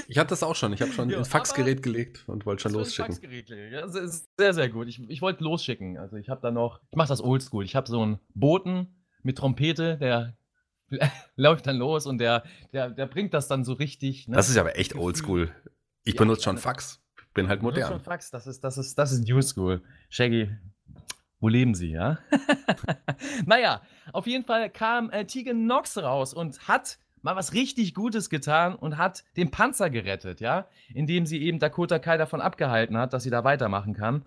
ich 0.08 0.18
hatte 0.18 0.30
das 0.30 0.42
auch 0.42 0.56
schon. 0.56 0.72
Ich 0.72 0.82
habe 0.82 0.92
schon 0.92 1.10
ja, 1.10 1.18
ins 1.18 1.28
Faxgerät 1.28 1.82
gelegt 1.82 2.24
und 2.26 2.46
wollte 2.46 2.62
schon 2.62 2.72
losschicken. 2.72 3.12
Faxgerät 3.12 3.50
ja, 3.50 3.86
sehr, 3.88 4.54
sehr 4.54 4.68
gut. 4.68 4.88
Ich, 4.88 5.00
ich 5.08 5.22
wollte 5.22 5.44
losschicken. 5.44 5.98
Also 5.98 6.16
ich 6.16 6.28
habe 6.28 6.40
da 6.40 6.50
noch, 6.50 6.80
ich 6.90 6.96
mache 6.96 7.08
das 7.08 7.22
oldschool. 7.22 7.64
Ich 7.64 7.76
habe 7.76 7.88
so 7.88 8.02
einen 8.02 8.20
Boten 8.34 9.04
mit 9.22 9.38
Trompete, 9.38 9.98
der 9.98 10.36
läuft 11.36 11.66
dann 11.66 11.76
los 11.76 12.06
und 12.06 12.18
der, 12.18 12.44
der, 12.72 12.90
der 12.90 13.06
bringt 13.06 13.34
das 13.34 13.48
dann 13.48 13.64
so 13.64 13.74
richtig. 13.74 14.28
Ne? 14.28 14.36
Das 14.36 14.48
ist 14.48 14.56
aber 14.56 14.76
echt 14.76 14.96
oldschool. 14.96 15.54
Ich 16.04 16.14
ja, 16.14 16.18
benutze 16.18 16.42
schon 16.42 16.58
Fax. 16.58 17.02
Ich 17.18 17.34
bin 17.34 17.48
halt 17.48 17.62
modern. 17.62 17.88
Schon 17.88 18.00
Fax, 18.00 18.30
das 18.30 18.46
ist, 18.46 18.64
das 18.64 18.78
ist, 18.78 18.98
das 18.98 19.12
ist 19.12 19.28
New 19.28 19.40
School. 19.42 19.82
Shaggy, 20.08 20.50
wo 21.38 21.48
leben 21.48 21.74
Sie, 21.74 21.92
ja? 21.92 22.18
naja, 23.46 23.82
auf 24.12 24.26
jeden 24.26 24.44
Fall 24.44 24.68
kam 24.70 25.10
äh, 25.10 25.24
Tegan 25.24 25.64
Knox 25.64 25.96
raus 25.96 26.34
und 26.34 26.66
hat 26.68 26.98
mal 27.22 27.36
was 27.36 27.52
richtig 27.52 27.94
Gutes 27.94 28.30
getan 28.30 28.74
und 28.74 28.98
hat 28.98 29.24
den 29.36 29.50
Panzer 29.50 29.90
gerettet, 29.90 30.40
ja, 30.40 30.66
indem 30.94 31.26
sie 31.26 31.42
eben 31.42 31.58
Dakota 31.58 31.98
Kai 31.98 32.16
davon 32.16 32.40
abgehalten 32.40 32.96
hat, 32.96 33.12
dass 33.12 33.22
sie 33.22 33.30
da 33.30 33.44
weitermachen 33.44 33.94
kann. 33.94 34.24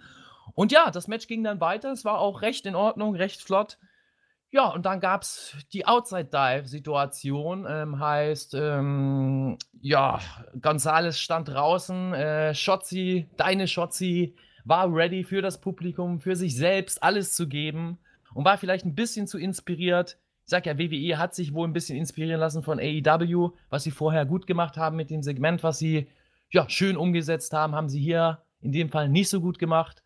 Und 0.53 0.71
ja, 0.71 0.91
das 0.91 1.07
Match 1.07 1.27
ging 1.27 1.43
dann 1.43 1.61
weiter. 1.61 1.91
Es 1.91 2.05
war 2.05 2.19
auch 2.19 2.41
recht 2.41 2.65
in 2.65 2.75
Ordnung, 2.75 3.15
recht 3.15 3.41
flott. 3.41 3.77
Ja, 4.51 4.67
und 4.67 4.85
dann 4.85 4.99
gab 4.99 5.23
es 5.23 5.57
die 5.73 5.87
Outside-Dive-Situation. 5.87 7.65
Ähm, 7.67 7.99
heißt, 7.99 8.53
ähm, 8.53 9.57
ja, 9.81 10.19
Gonzales 10.61 11.19
stand 11.19 11.47
draußen. 11.47 12.13
Äh, 12.13 12.53
Schotzi, 12.53 13.29
deine 13.37 13.67
Schotzi, 13.67 14.35
war 14.65 14.93
ready 14.93 15.23
für 15.23 15.41
das 15.41 15.59
Publikum, 15.59 16.19
für 16.19 16.35
sich 16.35 16.55
selbst 16.55 17.03
alles 17.03 17.33
zu 17.33 17.47
geben 17.47 17.97
und 18.33 18.45
war 18.45 18.57
vielleicht 18.57 18.85
ein 18.85 18.95
bisschen 18.95 19.27
zu 19.27 19.37
inspiriert 19.37 20.17
ich 20.45 20.49
sag 20.49 20.65
ja, 20.65 20.77
WWE 20.77 21.17
hat 21.17 21.33
sich 21.33 21.53
wohl 21.53 21.67
ein 21.67 21.73
bisschen 21.73 21.97
inspirieren 21.97 22.39
lassen 22.39 22.63
von 22.63 22.79
AEW, 22.79 23.51
was 23.69 23.83
sie 23.83 23.91
vorher 23.91 24.25
gut 24.25 24.45
gemacht 24.47 24.77
haben 24.77 24.97
mit 24.97 25.09
dem 25.09 25.23
Segment, 25.23 25.63
was 25.63 25.79
sie 25.79 26.07
ja 26.51 26.69
schön 26.69 26.97
umgesetzt 26.97 27.53
haben, 27.53 27.75
haben 27.75 27.89
sie 27.89 27.99
hier 27.99 28.43
in 28.61 28.71
dem 28.71 28.89
Fall 28.89 29.09
nicht 29.09 29.29
so 29.29 29.41
gut 29.41 29.57
gemacht. 29.57 30.03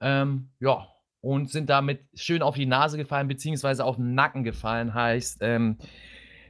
Ähm, 0.00 0.50
ja, 0.60 0.88
und 1.20 1.50
sind 1.50 1.70
damit 1.70 2.00
schön 2.14 2.42
auf 2.42 2.56
die 2.56 2.66
Nase 2.66 2.98
gefallen, 2.98 3.28
beziehungsweise 3.28 3.84
auf 3.84 3.96
den 3.96 4.14
Nacken 4.14 4.44
gefallen. 4.44 4.94
Heißt, 4.94 5.38
ähm, 5.40 5.78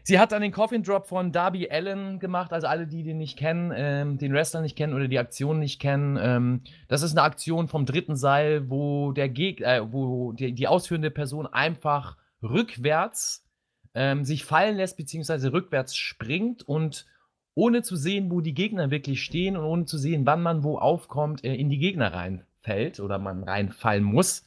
Sie 0.09 0.21
hat 0.21 0.31
dann 0.31 0.41
den 0.41 0.53
Coffin 0.53 0.85
Drop 0.85 1.09
von 1.09 1.33
Darby 1.33 1.69
Allen 1.69 2.21
gemacht, 2.21 2.53
also 2.53 2.69
alle, 2.69 2.87
die 2.87 3.03
den 3.03 3.19
nicht 3.19 3.37
kennen, 3.37 3.73
ähm, 3.75 4.19
den 4.19 4.33
Wrestler 4.33 4.61
nicht 4.61 4.77
kennen 4.77 4.95
oder 4.95 5.09
die 5.09 5.19
Aktion 5.19 5.59
nicht 5.59 5.81
kennen. 5.81 6.17
Ähm, 6.17 6.61
das 6.87 7.03
ist 7.03 7.11
eine 7.11 7.23
Aktion 7.23 7.67
vom 7.67 7.87
dritten 7.87 8.15
Seil, 8.15 8.71
wo 8.71 9.11
der 9.11 9.29
Geg 9.29 9.63
äh, 9.63 9.81
wo 9.93 10.31
die, 10.31 10.53
die, 10.53 10.69
ausführende 10.69 11.11
Person 11.11 11.49
einfach 11.49 12.17
rückwärts 12.43 13.47
ähm, 13.95 14.25
sich 14.25 14.45
fallen 14.45 14.77
lässt, 14.77 14.97
beziehungsweise 14.97 15.53
rückwärts 15.53 15.97
springt 15.97 16.63
und 16.63 17.07
ohne 17.55 17.83
zu 17.83 17.97
sehen, 17.97 18.31
wo 18.31 18.43
die 18.43 18.55
Gegner 18.55 18.91
wirklich 18.91 19.23
stehen 19.23 19.57
und 19.57 19.65
ohne 19.65 19.85
zu 19.87 19.97
sehen, 19.97 20.27
wann 20.27 20.43
man 20.43 20.63
wo 20.63 20.79
aufkommt, 20.79 21.43
äh, 21.43 21.55
in 21.55 21.71
die 21.71 21.79
Gegner 21.79 22.13
reinfällt 22.13 23.01
oder 23.01 23.19
man 23.19 23.43
reinfallen 23.43 24.05
muss. 24.05 24.45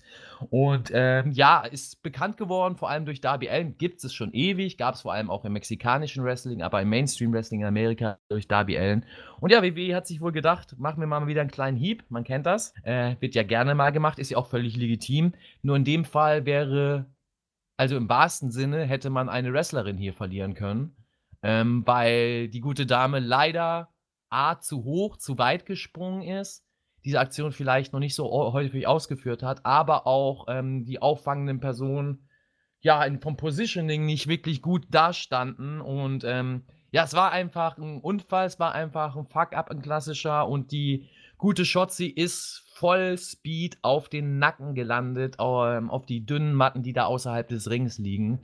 Und 0.51 0.91
ähm, 0.93 1.31
ja, 1.31 1.61
ist 1.61 2.03
bekannt 2.03 2.37
geworden, 2.37 2.77
vor 2.77 2.89
allem 2.91 3.05
durch 3.05 3.19
Darby 3.19 3.49
Allen, 3.49 3.77
gibt 3.79 4.03
es 4.03 4.13
schon 4.13 4.31
ewig, 4.33 4.77
gab 4.77 4.93
es 4.93 5.01
vor 5.01 5.13
allem 5.13 5.31
auch 5.31 5.43
im 5.43 5.53
mexikanischen 5.53 6.23
Wrestling, 6.23 6.61
aber 6.61 6.81
im 6.81 6.89
Mainstream 6.89 7.33
Wrestling 7.33 7.61
in 7.61 7.65
Amerika 7.65 8.19
durch 8.29 8.47
Darby 8.47 8.77
Allen. 8.77 9.03
Und 9.39 9.51
ja, 9.51 9.63
WWE 9.63 9.95
hat 9.95 10.05
sich 10.05 10.21
wohl 10.21 10.31
gedacht, 10.31 10.77
machen 10.77 11.01
wir 11.01 11.07
mal 11.07 11.25
wieder 11.25 11.41
einen 11.41 11.51
kleinen 11.51 11.75
Hieb, 11.75 12.03
man 12.09 12.23
kennt 12.23 12.45
das, 12.45 12.73
äh, 12.83 13.15
wird 13.19 13.33
ja 13.33 13.41
gerne 13.41 13.73
mal 13.73 13.89
gemacht, 13.89 14.19
ist 14.19 14.29
ja 14.29 14.37
auch 14.37 14.47
völlig 14.47 14.77
legitim. 14.77 15.33
Nur 15.63 15.75
in 15.75 15.83
dem 15.83 16.05
Fall 16.05 16.45
wäre, 16.45 17.07
also 17.79 17.95
im 17.97 18.09
wahrsten 18.09 18.51
Sinne, 18.51 18.85
hätte 18.85 19.09
man 19.09 19.29
eine 19.29 19.53
Wrestlerin 19.53 19.97
hier 19.97 20.13
verlieren 20.13 20.53
können, 20.53 20.95
ähm, 21.41 21.83
weil 21.85 22.49
die 22.49 22.59
gute 22.59 22.85
Dame 22.85 23.19
leider 23.19 23.89
A, 24.29 24.59
zu 24.59 24.83
hoch, 24.83 25.17
zu 25.17 25.37
weit 25.37 25.65
gesprungen 25.65 26.21
ist 26.21 26.63
diese 27.05 27.19
Aktion 27.19 27.51
vielleicht 27.51 27.93
noch 27.93 27.99
nicht 27.99 28.15
so 28.15 28.29
häufig 28.29 28.87
ausgeführt 28.87 29.43
hat, 29.43 29.65
aber 29.65 30.05
auch 30.07 30.45
ähm, 30.49 30.85
die 30.85 31.01
auffangenden 31.01 31.59
Personen 31.59 32.27
ja 32.81 33.03
in, 33.03 33.19
vom 33.21 33.37
Positioning 33.37 34.05
nicht 34.05 34.27
wirklich 34.27 34.61
gut 34.61 34.85
dastanden 34.89 35.81
und 35.81 36.23
ähm, 36.23 36.65
ja, 36.91 37.03
es 37.03 37.13
war 37.13 37.31
einfach 37.31 37.77
ein 37.77 37.99
Unfall, 38.01 38.47
es 38.47 38.59
war 38.59 38.73
einfach 38.73 39.15
ein 39.15 39.27
Fuck-up, 39.27 39.69
ein 39.69 39.81
klassischer 39.81 40.47
und 40.47 40.71
die 40.71 41.07
gute 41.37 41.65
Shotzi 41.65 42.07
ist 42.07 42.63
voll 42.79 43.17
Speed 43.17 43.77
auf 43.81 44.07
den 44.07 44.39
Nacken 44.39 44.73
gelandet, 44.73 45.35
ähm, 45.39 45.89
auf 45.89 46.05
die 46.05 46.25
dünnen 46.25 46.53
Matten, 46.53 46.81
die 46.81 46.93
da 46.93 47.05
außerhalb 47.05 47.47
des 47.47 47.69
Rings 47.69 47.97
liegen. 47.97 48.39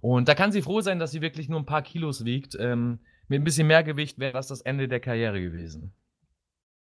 Und 0.00 0.28
da 0.28 0.34
kann 0.34 0.50
sie 0.52 0.62
froh 0.62 0.80
sein, 0.80 0.98
dass 0.98 1.12
sie 1.12 1.20
wirklich 1.20 1.48
nur 1.48 1.60
ein 1.60 1.66
paar 1.66 1.82
Kilos 1.82 2.24
wiegt. 2.24 2.56
Ähm, 2.58 2.98
mit 3.28 3.40
ein 3.40 3.44
bisschen 3.44 3.68
mehr 3.68 3.84
Gewicht 3.84 4.18
wäre 4.18 4.32
das 4.32 4.48
das 4.48 4.60
Ende 4.60 4.88
der 4.88 5.00
Karriere 5.00 5.40
gewesen. 5.40 5.92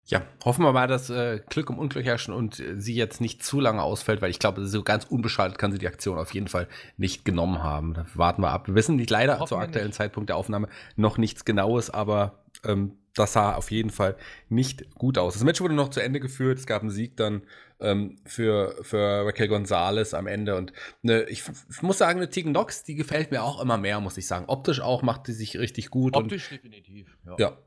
Ja, 0.05 0.23
hoffen 0.45 0.65
wir 0.65 0.73
mal, 0.73 0.89
dass 0.89 1.09
äh, 1.09 1.41
Glück 1.49 1.71
im 1.71 1.79
Unglück 1.79 2.05
herrschen 2.05 2.35
und 2.35 2.61
äh, 2.61 2.81
sie 2.81 2.95
jetzt 2.95 3.21
nicht 3.21 3.45
zu 3.45 3.61
lange 3.61 3.83
ausfällt, 3.83 4.21
weil 4.21 4.31
ich 4.31 4.39
glaube, 4.39 4.67
so 4.67 4.83
ganz 4.83 5.05
unbeschadet 5.05 5.57
kann 5.57 5.73
sie 5.73 5.79
die 5.79 5.87
Aktion 5.87 6.19
auf 6.19 6.35
jeden 6.35 6.49
Fall 6.49 6.69
nicht 6.97 7.25
genommen 7.25 7.63
haben. 7.63 7.95
Da 7.95 8.07
warten 8.15 8.43
wir 8.43 8.51
ab. 8.51 8.67
Wir 8.67 8.75
wissen 8.75 8.97
nicht 8.97 9.11
leider 9.11 9.39
hoffen 9.39 9.49
zur 9.49 9.61
aktuellen 9.61 9.89
nicht. 9.89 9.97
Zeitpunkt 9.97 10.29
der 10.29 10.37
Aufnahme 10.37 10.69
noch 10.97 11.17
nichts 11.17 11.45
Genaues, 11.45 11.91
aber 11.91 12.45
ähm, 12.65 12.97
das 13.15 13.33
sah 13.33 13.55
auf 13.55 13.71
jeden 13.71 13.91
Fall 13.91 14.17
nicht 14.49 14.95
gut 14.95 15.19
aus. 15.19 15.35
Das 15.35 15.45
Match 15.45 15.61
wurde 15.61 15.75
noch 15.75 15.89
zu 15.89 16.01
Ende 16.01 16.21
geführt. 16.21 16.59
Es 16.59 16.67
gab 16.67 16.83
einen 16.83 16.91
Sieg 16.91 17.17
dann 17.17 17.43
ähm, 17.81 18.19
für, 18.25 18.77
für 18.83 19.27
Raquel 19.27 19.49
Gonzalez 19.49 20.15
am 20.15 20.27
Ende. 20.27 20.57
Und 20.57 20.73
ne, 21.03 21.25
ich, 21.25 21.43
ich, 21.71 21.83
muss 21.83 21.99
sagen, 21.99 22.21
eine 22.21 22.31
Tegan 22.31 22.53
Nox, 22.53 22.85
die 22.85 22.95
gefällt 22.95 23.31
mir 23.31 23.43
auch 23.43 23.61
immer 23.61 23.79
mehr, 23.79 24.01
muss 24.01 24.17
ich 24.17 24.27
sagen. 24.27 24.45
Optisch 24.49 24.81
auch 24.81 25.03
macht 25.03 25.27
sie 25.27 25.33
sich 25.33 25.59
richtig 25.59 25.91
gut. 25.91 26.17
Optisch 26.17 26.51
und, 26.51 26.59
definitiv. 26.59 27.09
Ja. 27.27 27.37
ja. 27.39 27.59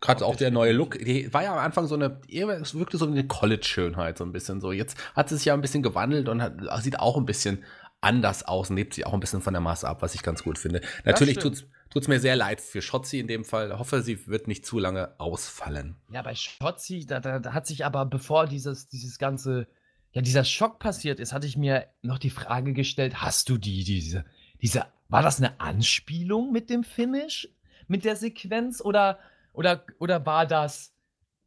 Gerade 0.00 0.26
auch 0.26 0.34
der 0.34 0.50
neue 0.50 0.72
Look, 0.72 0.98
die 0.98 1.32
war 1.32 1.44
ja 1.44 1.52
am 1.52 1.60
Anfang 1.60 1.86
so 1.86 1.94
eine, 1.94 2.20
es 2.28 2.74
wirkte 2.74 2.98
so 2.98 3.06
eine 3.06 3.24
College-Schönheit 3.24 4.18
so 4.18 4.24
ein 4.24 4.32
bisschen 4.32 4.60
so. 4.60 4.72
Jetzt 4.72 4.98
hat 5.14 5.28
sie 5.28 5.36
sich 5.36 5.44
ja 5.44 5.54
ein 5.54 5.60
bisschen 5.60 5.84
gewandelt 5.84 6.28
und 6.28 6.42
hat, 6.42 6.54
sieht 6.82 6.98
auch 6.98 7.16
ein 7.16 7.24
bisschen 7.24 7.62
anders 8.00 8.42
aus 8.42 8.68
und 8.68 8.76
lebt 8.76 8.94
sich 8.94 9.06
auch 9.06 9.14
ein 9.14 9.20
bisschen 9.20 9.42
von 9.42 9.54
der 9.54 9.60
Masse 9.60 9.88
ab, 9.88 10.02
was 10.02 10.16
ich 10.16 10.24
ganz 10.24 10.42
gut 10.42 10.58
finde. 10.58 10.80
Natürlich 11.04 11.38
tut 11.38 11.68
es 11.94 12.08
mir 12.08 12.20
sehr 12.20 12.36
leid 12.36 12.60
für 12.60 12.82
Schotzi 12.82 13.18
in 13.18 13.26
dem 13.26 13.44
Fall. 13.44 13.70
Ich 13.70 13.78
hoffe, 13.78 14.02
sie 14.02 14.26
wird 14.26 14.48
nicht 14.48 14.64
zu 14.64 14.78
lange 14.78 15.18
ausfallen. 15.18 15.96
Ja, 16.10 16.22
bei 16.22 16.34
Schotzi, 16.34 17.06
da, 17.06 17.20
da, 17.20 17.38
da 17.38 17.52
hat 17.52 17.66
sich 17.66 17.84
aber, 17.84 18.06
bevor 18.06 18.46
dieses, 18.46 18.88
dieses 18.88 19.18
ganze, 19.18 19.68
ja, 20.12 20.22
dieser 20.22 20.44
Schock 20.44 20.78
passiert 20.78 21.20
ist, 21.20 21.32
hatte 21.32 21.46
ich 21.46 21.56
mir 21.56 21.86
noch 22.02 22.18
die 22.18 22.30
Frage 22.30 22.72
gestellt, 22.72 23.22
hast 23.22 23.48
du 23.48 23.58
die, 23.58 23.84
diese, 23.84 24.24
diese, 24.60 24.86
war 25.08 25.22
das 25.22 25.38
eine 25.38 25.60
Anspielung 25.60 26.52
mit 26.52 26.70
dem 26.70 26.84
Finish? 26.84 27.48
Mit 27.88 28.04
der 28.04 28.16
Sequenz 28.16 28.80
oder 28.80 29.18
oder, 29.52 29.84
oder 29.98 30.24
war 30.24 30.46
das, 30.46 30.94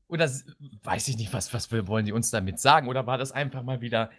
oder 0.08 0.30
weiß 0.84 1.08
ich 1.08 1.18
nicht, 1.18 1.34
was, 1.34 1.54
was 1.54 1.72
wollen 1.72 2.06
die 2.06 2.12
uns 2.12 2.30
damit 2.30 2.60
sagen? 2.60 2.88
Oder 2.88 3.08
war 3.08 3.18
das 3.18 3.32
einfach 3.32 3.64
mal 3.64 3.82
wieder 3.82 4.12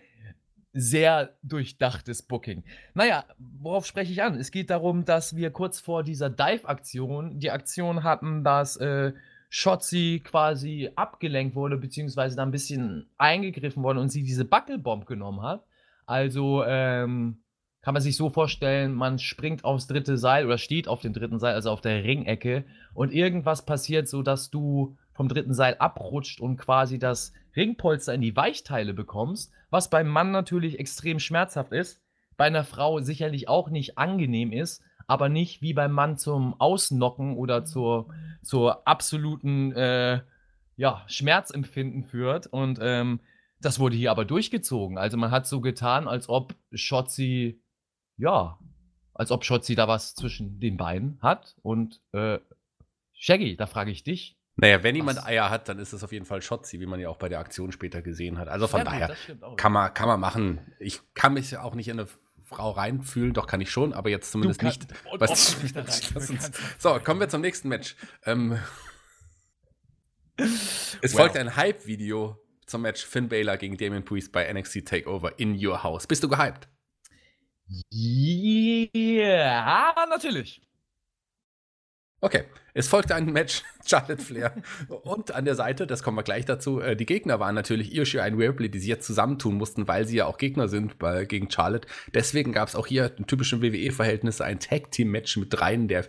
sehr 0.76 1.36
durchdachtes 1.42 2.22
Booking? 2.22 2.62
Naja, 2.94 3.24
worauf 3.38 3.86
spreche 3.86 4.12
ich 4.12 4.22
an? 4.22 4.34
Es 4.34 4.50
geht 4.50 4.70
darum, 4.70 5.04
dass 5.04 5.34
wir 5.34 5.50
kurz 5.50 5.80
vor 5.80 6.02
dieser 6.02 6.30
Dive-Aktion 6.30 7.40
die 7.40 7.50
Aktion 7.50 8.04
hatten, 8.04 8.44
dass 8.44 8.76
äh, 8.76 9.12
Shotzi 9.48 10.22
quasi 10.24 10.90
abgelenkt 10.94 11.56
wurde, 11.56 11.78
beziehungsweise 11.78 12.36
da 12.36 12.42
ein 12.42 12.50
bisschen 12.50 13.08
eingegriffen 13.16 13.82
wurde 13.82 14.00
und 14.00 14.10
sie 14.10 14.22
diese 14.22 14.44
Buckelbomb 14.44 15.06
genommen 15.06 15.42
hat. 15.42 15.64
Also, 16.04 16.62
ähm, 16.64 17.38
kann 17.86 17.94
man 17.94 18.02
sich 18.02 18.16
so 18.16 18.30
vorstellen, 18.30 18.94
man 18.94 19.20
springt 19.20 19.64
aufs 19.64 19.86
dritte 19.86 20.18
Seil 20.18 20.44
oder 20.44 20.58
steht 20.58 20.88
auf 20.88 21.02
dem 21.02 21.12
dritten 21.12 21.38
Seil, 21.38 21.54
also 21.54 21.70
auf 21.70 21.80
der 21.80 22.02
Ringecke, 22.02 22.64
und 22.94 23.12
irgendwas 23.12 23.64
passiert, 23.64 24.08
so 24.08 24.22
dass 24.22 24.50
du 24.50 24.96
vom 25.12 25.28
dritten 25.28 25.54
Seil 25.54 25.76
abrutscht 25.78 26.40
und 26.40 26.56
quasi 26.56 26.98
das 26.98 27.32
Ringpolster 27.56 28.14
in 28.14 28.20
die 28.20 28.36
Weichteile 28.36 28.94
bekommst, 28.94 29.52
was 29.70 29.90
beim 29.90 30.08
Mann 30.08 30.30
natürlich 30.30 30.78
extrem 30.78 31.18
schmerzhaft 31.18 31.72
ist, 31.72 32.00
bei 32.36 32.44
einer 32.44 32.64
Frau 32.64 33.00
sicherlich 33.00 33.48
auch 33.48 33.70
nicht 33.70 33.98
angenehm 33.98 34.52
ist, 34.52 34.82
aber 35.06 35.28
nicht 35.28 35.62
wie 35.62 35.72
beim 35.72 35.92
Mann 35.92 36.18
zum 36.18 36.60
Ausnocken 36.60 37.36
oder 37.36 37.64
zur, 37.64 38.08
zur 38.42 38.86
absoluten 38.86 39.72
äh, 39.72 40.20
ja, 40.76 41.04
Schmerzempfinden 41.06 42.04
führt. 42.04 42.46
Und 42.46 42.78
ähm, 42.82 43.20
das 43.60 43.78
wurde 43.78 43.96
hier 43.96 44.10
aber 44.10 44.24
durchgezogen. 44.24 44.98
Also 44.98 45.16
man 45.16 45.30
hat 45.30 45.46
so 45.46 45.60
getan, 45.60 46.08
als 46.08 46.28
ob 46.28 46.54
Shotzi 46.72 47.62
ja, 48.16 48.58
als 49.14 49.30
ob 49.30 49.44
Schotzi 49.44 49.74
da 49.74 49.88
was 49.88 50.14
zwischen 50.14 50.60
den 50.60 50.76
beiden 50.76 51.18
hat. 51.22 51.56
Und 51.62 52.00
äh, 52.12 52.38
Shaggy, 53.14 53.56
da 53.56 53.66
frage 53.66 53.90
ich 53.90 54.04
dich. 54.04 54.38
Naja, 54.56 54.82
wenn 54.82 54.96
jemand 54.96 55.24
Eier 55.24 55.50
hat, 55.50 55.68
dann 55.68 55.78
ist 55.78 55.92
es 55.92 56.02
auf 56.02 56.12
jeden 56.12 56.24
Fall 56.24 56.40
Schotzi, 56.40 56.80
wie 56.80 56.86
man 56.86 56.98
ja 56.98 57.10
auch 57.10 57.18
bei 57.18 57.28
der 57.28 57.40
Aktion 57.40 57.72
später 57.72 58.00
gesehen 58.00 58.38
hat. 58.38 58.48
Also 58.48 58.66
von 58.66 58.80
ja, 58.80 58.84
daher 58.84 59.16
gut, 59.40 59.58
kann, 59.58 59.72
man, 59.72 59.92
kann 59.92 60.08
man 60.08 60.18
machen. 60.18 60.60
Ich 60.78 61.00
kann 61.14 61.34
mich 61.34 61.50
ja 61.50 61.62
auch 61.62 61.74
nicht 61.74 61.88
in 61.88 62.00
eine 62.00 62.08
Frau 62.42 62.70
reinfühlen, 62.70 63.34
doch 63.34 63.46
kann 63.46 63.60
ich 63.60 63.70
schon, 63.70 63.92
aber 63.92 64.08
jetzt 64.08 64.32
zumindest 64.32 64.60
kann, 64.60 64.68
nicht. 64.68 64.86
Was, 65.18 65.62
nicht 65.62 65.76
uns, 66.16 66.50
so, 66.78 66.98
kommen 67.00 67.20
wir 67.20 67.28
zum 67.28 67.42
nächsten 67.42 67.68
Match. 67.68 67.96
Ähm, 68.24 68.58
es 70.38 70.96
well. 71.02 71.10
folgt 71.10 71.36
ein 71.36 71.56
Hype-Video 71.56 72.38
zum 72.64 72.82
Match 72.82 73.04
Finn 73.04 73.28
Baylor 73.28 73.58
gegen 73.58 73.76
Damien 73.76 74.04
Priest 74.04 74.32
bei 74.32 74.50
NXT 74.50 74.86
Takeover 74.86 75.38
in 75.38 75.54
Your 75.54 75.82
House. 75.82 76.06
Bist 76.06 76.22
du 76.22 76.28
gehypt? 76.28 76.66
Ja, 77.90 79.94
natürlich. 80.08 80.62
Okay, 82.20 82.44
es 82.72 82.88
folgte 82.88 83.14
ein 83.14 83.32
Match, 83.32 83.62
Charlotte 83.86 84.22
Flair. 84.22 84.54
und 85.02 85.32
an 85.32 85.44
der 85.44 85.54
Seite, 85.54 85.86
das 85.86 86.02
kommen 86.02 86.16
wir 86.16 86.22
gleich 86.22 86.44
dazu, 86.44 86.80
äh, 86.80 86.96
die 86.96 87.06
Gegner 87.06 87.40
waren 87.40 87.54
natürlich 87.54 87.94
Io 87.94 88.02
und 88.02 88.38
Ripley, 88.38 88.70
die 88.70 88.78
sie 88.78 88.88
jetzt 88.88 89.06
zusammentun 89.06 89.56
mussten, 89.56 89.86
weil 89.86 90.06
sie 90.06 90.16
ja 90.16 90.26
auch 90.26 90.38
Gegner 90.38 90.68
sind 90.68 90.98
bei, 90.98 91.24
gegen 91.26 91.50
Charlotte. 91.50 91.86
Deswegen 92.14 92.52
gab 92.52 92.68
es 92.68 92.74
auch 92.74 92.86
hier 92.86 93.12
in 93.18 93.26
typischen 93.26 93.62
WWE-Verhältnissen 93.62 94.44
ein 94.44 94.58
Tag-Team-Match 94.60 95.36
mit 95.36 95.52
dreien 95.52 95.88
der 95.88 96.06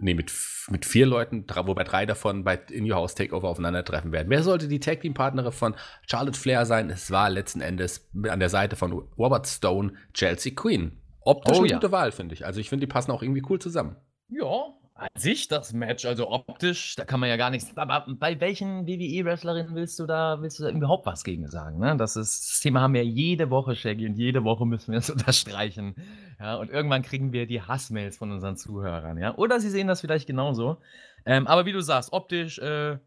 nee, 0.00 0.14
mit, 0.14 0.32
mit 0.70 0.84
vier 0.84 1.06
Leuten, 1.06 1.44
wobei 1.64 1.84
drei 1.84 2.06
davon 2.06 2.44
bei 2.44 2.58
In 2.70 2.90
Your 2.90 2.96
House 2.96 3.14
Takeover 3.14 3.48
aufeinandertreffen 3.48 4.12
werden. 4.12 4.30
Wer 4.30 4.42
sollte 4.42 4.68
die 4.68 4.80
Tag 4.80 5.00
Team 5.00 5.14
Partnerin 5.14 5.52
von 5.52 5.74
Charlotte 6.06 6.38
Flair 6.38 6.66
sein? 6.66 6.90
Es 6.90 7.10
war 7.10 7.30
letzten 7.30 7.60
Endes 7.60 8.08
an 8.28 8.40
der 8.40 8.48
Seite 8.48 8.76
von 8.76 8.92
Robert 8.92 9.46
Stone 9.46 9.92
Chelsea 10.14 10.52
Queen. 10.54 11.00
Optisch 11.20 11.56
oh, 11.56 11.60
eine 11.60 11.68
ja. 11.68 11.76
gute 11.76 11.92
Wahl, 11.92 12.12
finde 12.12 12.34
ich. 12.34 12.46
Also 12.46 12.60
ich 12.60 12.68
finde, 12.68 12.86
die 12.86 12.92
passen 12.92 13.10
auch 13.10 13.22
irgendwie 13.22 13.42
cool 13.48 13.58
zusammen. 13.58 13.96
Ja, 14.28 14.74
an 15.00 15.08
sich 15.14 15.48
das 15.48 15.72
Match, 15.72 16.04
also 16.04 16.30
optisch, 16.30 16.94
da 16.94 17.06
kann 17.06 17.20
man 17.20 17.30
ja 17.30 17.36
gar 17.38 17.48
nichts. 17.48 17.74
Aber 17.76 18.04
bei 18.06 18.38
welchen 18.38 18.86
WWE-Wrestlerinnen 18.86 19.74
willst 19.74 19.98
du 19.98 20.04
da, 20.06 20.42
willst 20.42 20.58
du 20.58 20.64
da 20.64 20.70
überhaupt 20.70 21.06
was 21.06 21.24
gegen 21.24 21.48
sagen? 21.48 21.78
Ne? 21.78 21.96
Das, 21.96 22.16
ist, 22.16 22.50
das 22.50 22.60
Thema 22.60 22.82
haben 22.82 22.92
wir 22.92 23.04
jede 23.04 23.48
Woche, 23.48 23.74
Shaggy, 23.74 24.06
und 24.06 24.16
jede 24.16 24.44
Woche 24.44 24.66
müssen 24.66 24.92
wir 24.92 24.98
es 24.98 25.08
unterstreichen. 25.10 25.94
Ja, 26.38 26.56
und 26.56 26.70
irgendwann 26.70 27.00
kriegen 27.00 27.32
wir 27.32 27.46
die 27.46 27.62
Hassmails 27.62 28.18
von 28.18 28.30
unseren 28.30 28.56
Zuhörern, 28.56 29.16
ja. 29.16 29.34
Oder 29.36 29.58
sie 29.58 29.70
sehen 29.70 29.86
das 29.86 30.02
vielleicht 30.02 30.26
genauso. 30.26 30.76
Ähm, 31.24 31.46
aber 31.46 31.64
wie 31.64 31.72
du 31.72 31.80
sagst, 31.80 32.12
optisch, 32.12 32.58
äh, 32.58 32.98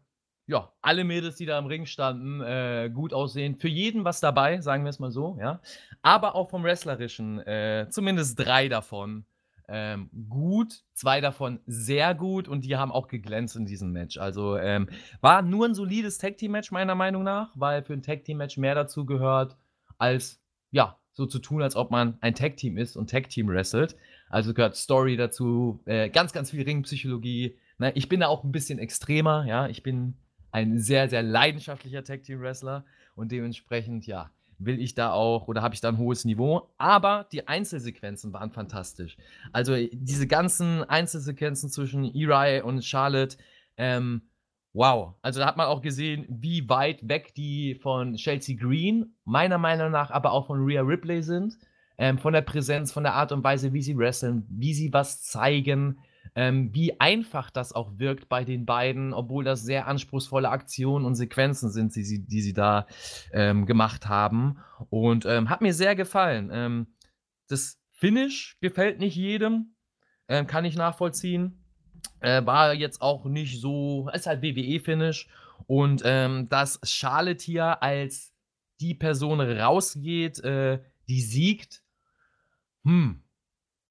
ja, 0.46 0.72
alle 0.82 1.04
Mädels, 1.04 1.36
die 1.36 1.46
da 1.46 1.58
im 1.58 1.66
Ring 1.66 1.86
standen, 1.86 2.40
äh, 2.40 2.90
gut 2.92 3.14
aussehen. 3.14 3.56
Für 3.56 3.68
jeden 3.68 4.04
was 4.04 4.20
dabei, 4.20 4.60
sagen 4.60 4.82
wir 4.82 4.90
es 4.90 4.98
mal 4.98 5.12
so, 5.12 5.38
ja. 5.40 5.60
Aber 6.02 6.34
auch 6.34 6.50
vom 6.50 6.64
Wrestlerischen, 6.64 7.38
äh, 7.46 7.86
zumindest 7.88 8.38
drei 8.38 8.68
davon 8.68 9.26
ähm, 9.68 10.10
gut, 10.28 10.82
zwei 10.92 11.20
davon 11.20 11.60
sehr 11.66 12.14
gut 12.14 12.48
und 12.48 12.64
die 12.64 12.76
haben 12.76 12.92
auch 12.92 13.08
geglänzt 13.08 13.56
in 13.56 13.66
diesem 13.66 13.92
Match. 13.92 14.18
Also 14.18 14.56
ähm, 14.56 14.88
war 15.20 15.42
nur 15.42 15.66
ein 15.66 15.74
solides 15.74 16.18
Tag 16.18 16.36
Team 16.36 16.52
Match 16.52 16.70
meiner 16.70 16.94
Meinung 16.94 17.22
nach, 17.22 17.52
weil 17.54 17.82
für 17.82 17.94
ein 17.94 18.02
Tag 18.02 18.24
Team 18.24 18.38
Match 18.38 18.56
mehr 18.56 18.74
dazu 18.74 19.06
gehört 19.06 19.56
als 19.98 20.40
ja 20.70 20.98
so 21.14 21.26
zu 21.26 21.38
tun, 21.38 21.62
als 21.62 21.76
ob 21.76 21.90
man 21.90 22.18
ein 22.20 22.34
Tag-Team 22.34 22.76
ist 22.76 22.96
und 22.96 23.08
Tag-Team 23.08 23.48
wrestelt. 23.48 23.96
Also 24.28 24.52
gehört 24.52 24.76
Story 24.76 25.16
dazu, 25.16 25.80
äh, 25.86 26.10
ganz, 26.10 26.32
ganz 26.32 26.50
viel 26.50 26.62
Ringpsychologie. 26.62 27.56
Ne? 27.78 27.92
Ich 27.94 28.08
bin 28.08 28.20
da 28.20 28.26
auch 28.26 28.42
ein 28.42 28.52
bisschen 28.52 28.80
extremer, 28.80 29.46
ja. 29.46 29.68
Ich 29.68 29.82
bin 29.82 30.14
ein 30.50 30.78
sehr, 30.80 31.08
sehr 31.08 31.22
leidenschaftlicher 31.22 32.02
Tag-Team-Wrestler 32.02 32.84
und 33.14 33.30
dementsprechend, 33.30 34.06
ja, 34.06 34.30
will 34.58 34.80
ich 34.80 34.94
da 34.94 35.12
auch 35.12 35.48
oder 35.48 35.62
habe 35.62 35.74
ich 35.74 35.80
da 35.80 35.88
ein 35.88 35.98
hohes 35.98 36.24
Niveau. 36.24 36.68
Aber 36.78 37.26
die 37.32 37.48
Einzelsequenzen 37.48 38.32
waren 38.32 38.50
fantastisch. 38.50 39.16
Also 39.52 39.74
diese 39.92 40.26
ganzen 40.26 40.84
Einzelsequenzen 40.84 41.70
zwischen 41.70 42.04
Eri 42.14 42.60
und 42.62 42.84
Charlotte, 42.84 43.36
ähm, 43.76 44.22
wow. 44.72 45.14
Also 45.22 45.40
da 45.40 45.46
hat 45.46 45.56
man 45.56 45.66
auch 45.66 45.82
gesehen, 45.82 46.26
wie 46.28 46.68
weit 46.68 47.08
weg 47.08 47.34
die 47.34 47.74
von 47.74 48.14
Chelsea 48.14 48.56
Green, 48.56 49.14
meiner 49.24 49.58
Meinung 49.58 49.90
nach, 49.90 50.10
aber 50.10 50.32
auch 50.32 50.46
von 50.46 50.64
Rhea 50.64 50.82
Ripley 50.82 51.22
sind. 51.22 51.58
Ähm, 51.96 52.18
von 52.18 52.32
der 52.32 52.42
Präsenz, 52.42 52.90
von 52.90 53.04
der 53.04 53.14
Art 53.14 53.30
und 53.30 53.44
Weise, 53.44 53.72
wie 53.72 53.82
sie 53.82 53.96
wresteln, 53.96 54.44
wie 54.48 54.74
sie 54.74 54.92
was 54.92 55.22
zeigen, 55.22 56.00
ähm, 56.34 56.74
wie 56.74 57.00
einfach 57.00 57.50
das 57.50 57.72
auch 57.72 57.98
wirkt 57.98 58.28
bei 58.28 58.44
den 58.44 58.66
beiden, 58.66 59.12
obwohl 59.12 59.44
das 59.44 59.62
sehr 59.62 59.86
anspruchsvolle 59.86 60.48
Aktionen 60.48 61.04
und 61.04 61.14
Sequenzen 61.14 61.70
sind, 61.70 61.94
die 61.94 62.04
sie, 62.04 62.26
die 62.26 62.40
sie 62.40 62.52
da 62.52 62.86
ähm, 63.32 63.66
gemacht 63.66 64.08
haben. 64.08 64.58
Und 64.90 65.26
ähm, 65.26 65.48
hat 65.48 65.60
mir 65.60 65.74
sehr 65.74 65.94
gefallen. 65.94 66.50
Ähm, 66.52 66.86
das 67.48 67.80
Finish 67.90 68.58
gefällt 68.60 68.98
nicht 68.98 69.16
jedem, 69.16 69.74
ähm, 70.28 70.46
kann 70.46 70.64
ich 70.64 70.76
nachvollziehen. 70.76 71.64
Äh, 72.20 72.44
war 72.44 72.74
jetzt 72.74 73.00
auch 73.00 73.24
nicht 73.24 73.60
so, 73.60 74.08
ist 74.12 74.26
halt 74.26 74.42
WWE-Finish. 74.42 75.28
Und 75.66 76.02
ähm, 76.04 76.48
dass 76.48 76.80
Charlotte 76.82 77.44
hier 77.44 77.82
als 77.82 78.34
die 78.80 78.94
Person 78.94 79.40
rausgeht, 79.40 80.40
äh, 80.40 80.80
die 81.08 81.20
siegt, 81.20 81.82
hm, 82.84 83.23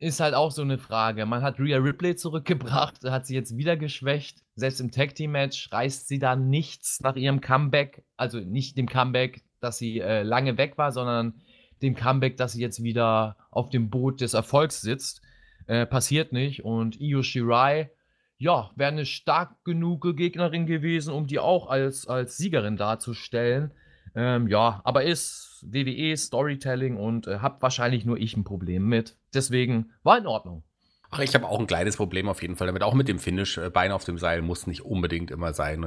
ist 0.03 0.19
halt 0.19 0.33
auch 0.33 0.51
so 0.51 0.61
eine 0.61 0.77
Frage. 0.77 1.25
Man 1.25 1.41
hat 1.41 1.59
Rhea 1.59 1.77
Ripley 1.77 2.15
zurückgebracht, 2.15 3.03
hat 3.05 3.25
sie 3.25 3.35
jetzt 3.35 3.57
wieder 3.57 3.77
geschwächt. 3.77 4.43
Selbst 4.55 4.81
im 4.81 4.91
Tag 4.91 5.15
Team 5.15 5.31
Match 5.31 5.71
reißt 5.71 6.07
sie 6.07 6.19
da 6.19 6.35
nichts 6.35 6.99
nach 7.01 7.15
ihrem 7.15 7.41
Comeback. 7.41 8.03
Also 8.17 8.39
nicht 8.39 8.77
dem 8.77 8.87
Comeback, 8.87 9.43
dass 9.61 9.77
sie 9.77 9.99
äh, 9.99 10.23
lange 10.23 10.57
weg 10.57 10.77
war, 10.77 10.91
sondern 10.91 11.41
dem 11.81 11.95
Comeback, 11.95 12.37
dass 12.37 12.51
sie 12.51 12.61
jetzt 12.61 12.83
wieder 12.83 13.37
auf 13.49 13.69
dem 13.69 13.89
Boot 13.89 14.21
des 14.21 14.33
Erfolgs 14.33 14.81
sitzt. 14.81 15.21
Äh, 15.67 15.85
passiert 15.85 16.33
nicht. 16.33 16.65
Und 16.65 16.99
Io 16.99 17.23
Shirai, 17.23 17.89
ja, 18.37 18.71
wäre 18.75 18.91
eine 18.91 19.05
stark 19.05 19.63
genug 19.63 20.17
Gegnerin 20.17 20.65
gewesen, 20.65 21.13
um 21.13 21.27
die 21.27 21.39
auch 21.39 21.67
als, 21.67 22.07
als 22.07 22.35
Siegerin 22.35 22.75
darzustellen. 22.75 23.71
Ähm, 24.15 24.47
ja, 24.47 24.81
aber 24.83 25.03
ist 25.03 25.63
WWE 25.65 26.15
Storytelling 26.15 26.97
und 26.97 27.27
äh, 27.27 27.39
hab 27.39 27.61
wahrscheinlich 27.61 28.05
nur 28.05 28.17
ich 28.17 28.37
ein 28.37 28.43
Problem 28.43 28.87
mit. 28.87 29.15
Deswegen 29.33 29.91
war 30.03 30.17
in 30.17 30.27
Ordnung. 30.27 30.63
Ach, 31.09 31.19
ich 31.19 31.35
habe 31.35 31.47
auch 31.47 31.59
ein 31.59 31.67
kleines 31.67 31.97
Problem 31.97 32.27
auf 32.27 32.41
jeden 32.41 32.55
Fall 32.55 32.67
damit. 32.67 32.81
Auch 32.81 32.95
mit 32.95 33.07
dem 33.07 33.19
Finish. 33.19 33.57
Äh, 33.59 33.69
Bein 33.69 33.91
auf 33.91 34.03
dem 34.03 34.17
Seil 34.17 34.41
muss 34.41 34.65
nicht 34.65 34.83
unbedingt 34.83 35.29
immer 35.29 35.53
sein. 35.53 35.83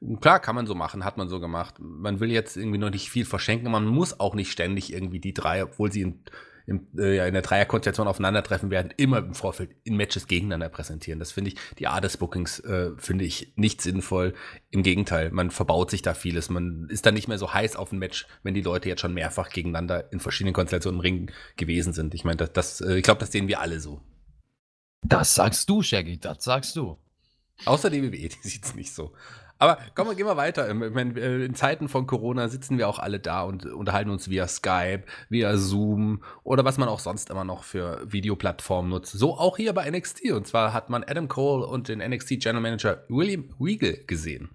Und 0.00 0.20
klar, 0.20 0.40
kann 0.40 0.56
man 0.56 0.66
so 0.66 0.74
machen, 0.74 1.04
hat 1.04 1.16
man 1.16 1.28
so 1.28 1.38
gemacht. 1.38 1.76
Man 1.78 2.20
will 2.20 2.30
jetzt 2.30 2.56
irgendwie 2.56 2.78
noch 2.78 2.90
nicht 2.90 3.08
viel 3.08 3.24
verschenken. 3.24 3.70
Man 3.70 3.86
muss 3.86 4.18
auch 4.18 4.34
nicht 4.34 4.50
ständig 4.50 4.92
irgendwie 4.92 5.20
die 5.20 5.34
drei, 5.34 5.62
obwohl 5.62 5.92
sie 5.92 6.02
in 6.02 6.20
im, 6.66 6.86
äh, 6.96 7.26
in 7.26 7.34
der 7.34 7.42
Dreierkonstellation 7.42 8.08
aufeinandertreffen 8.08 8.70
werden, 8.70 8.92
immer 8.96 9.18
im 9.18 9.34
Vorfeld 9.34 9.70
in 9.84 9.96
Matches 9.96 10.26
gegeneinander 10.26 10.68
präsentieren. 10.68 11.18
Das 11.18 11.32
finde 11.32 11.50
ich, 11.50 11.56
die 11.78 11.86
Art 11.86 12.04
des 12.04 12.16
Bookings 12.16 12.60
äh, 12.60 12.90
finde 12.96 13.24
ich 13.24 13.52
nicht 13.56 13.82
sinnvoll. 13.82 14.34
Im 14.70 14.82
Gegenteil, 14.82 15.30
man 15.30 15.50
verbaut 15.50 15.90
sich 15.90 16.02
da 16.02 16.14
vieles. 16.14 16.48
Man 16.48 16.88
ist 16.88 17.06
dann 17.06 17.14
nicht 17.14 17.28
mehr 17.28 17.38
so 17.38 17.52
heiß 17.52 17.76
auf 17.76 17.92
ein 17.92 17.98
Match, 17.98 18.26
wenn 18.42 18.54
die 18.54 18.62
Leute 18.62 18.88
jetzt 18.88 19.00
schon 19.00 19.14
mehrfach 19.14 19.50
gegeneinander 19.50 20.12
in 20.12 20.20
verschiedenen 20.20 20.54
Konstellationen 20.54 21.00
im 21.00 21.02
Ring 21.02 21.30
gewesen 21.56 21.92
sind. 21.92 22.14
Ich 22.14 22.24
meine, 22.24 22.36
das, 22.36 22.52
das, 22.52 22.80
äh, 22.80 22.96
ich 22.96 23.02
glaube, 23.02 23.20
das 23.20 23.32
sehen 23.32 23.48
wir 23.48 23.60
alle 23.60 23.80
so. 23.80 24.00
Das 25.02 25.34
sagst 25.34 25.68
du, 25.68 25.82
Shaggy, 25.82 26.18
das 26.18 26.42
sagst 26.44 26.76
du. 26.76 26.96
Außer 27.66 27.90
die 27.90 28.02
WWE, 28.02 28.28
die 28.28 28.48
sieht 28.48 28.64
es 28.64 28.74
nicht 28.74 28.92
so. 28.92 29.12
Aber 29.58 29.78
komm, 29.94 30.14
gehen 30.16 30.26
wir 30.26 30.36
weiter. 30.36 30.68
Äh, 30.68 31.44
in 31.44 31.54
Zeiten 31.54 31.88
von 31.88 32.06
Corona 32.06 32.48
sitzen 32.48 32.76
wir 32.76 32.88
auch 32.88 32.98
alle 32.98 33.20
da 33.20 33.42
und 33.42 33.66
unterhalten 33.66 34.10
uns 34.10 34.28
via 34.28 34.48
Skype, 34.48 35.04
via 35.28 35.56
Zoom 35.56 36.22
oder 36.42 36.64
was 36.64 36.78
man 36.78 36.88
auch 36.88 36.98
sonst 36.98 37.30
immer 37.30 37.44
noch 37.44 37.62
für 37.62 38.00
Videoplattformen 38.10 38.90
nutzt. 38.90 39.12
So 39.12 39.34
auch 39.38 39.56
hier 39.56 39.72
bei 39.72 39.88
NXT. 39.90 40.32
Und 40.32 40.46
zwar 40.46 40.72
hat 40.72 40.90
man 40.90 41.04
Adam 41.04 41.28
Cole 41.28 41.66
und 41.66 41.88
den 41.88 42.00
NXT 42.00 42.40
General 42.40 42.62
Manager 42.62 43.04
William 43.08 43.54
Regal 43.60 43.98
gesehen. 44.06 44.50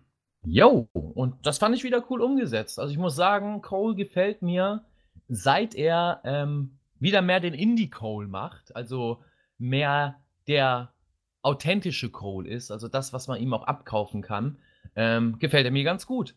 Yo, 0.46 0.88
und 0.94 1.46
das 1.46 1.58
fand 1.58 1.76
ich 1.76 1.84
wieder 1.84 2.04
cool 2.10 2.22
umgesetzt. 2.22 2.80
Also 2.80 2.92
ich 2.92 2.98
muss 2.98 3.16
sagen, 3.16 3.62
Cole 3.62 3.96
gefällt 3.96 4.42
mir, 4.42 4.86
seit 5.28 5.76
er 5.76 6.22
ähm, 6.24 6.78
wieder 7.00 7.22
mehr 7.22 7.40
den 7.40 7.54
Indie-Cole 7.54 8.28
macht. 8.28 8.76
Also 8.76 9.22
mehr 9.58 10.20
der 10.48 10.94
authentische 11.42 12.10
Cole 12.10 12.50
ist. 12.50 12.72
Also 12.72 12.88
das, 12.88 13.14
was 13.14 13.28
man 13.28 13.40
ihm 13.40 13.54
auch 13.54 13.64
abkaufen 13.64 14.22
kann 14.22 14.58
ähm, 15.00 15.40
gefällt 15.40 15.64
er 15.64 15.72
mir 15.72 15.86
ganz 15.86 16.06
gut. 16.06 16.36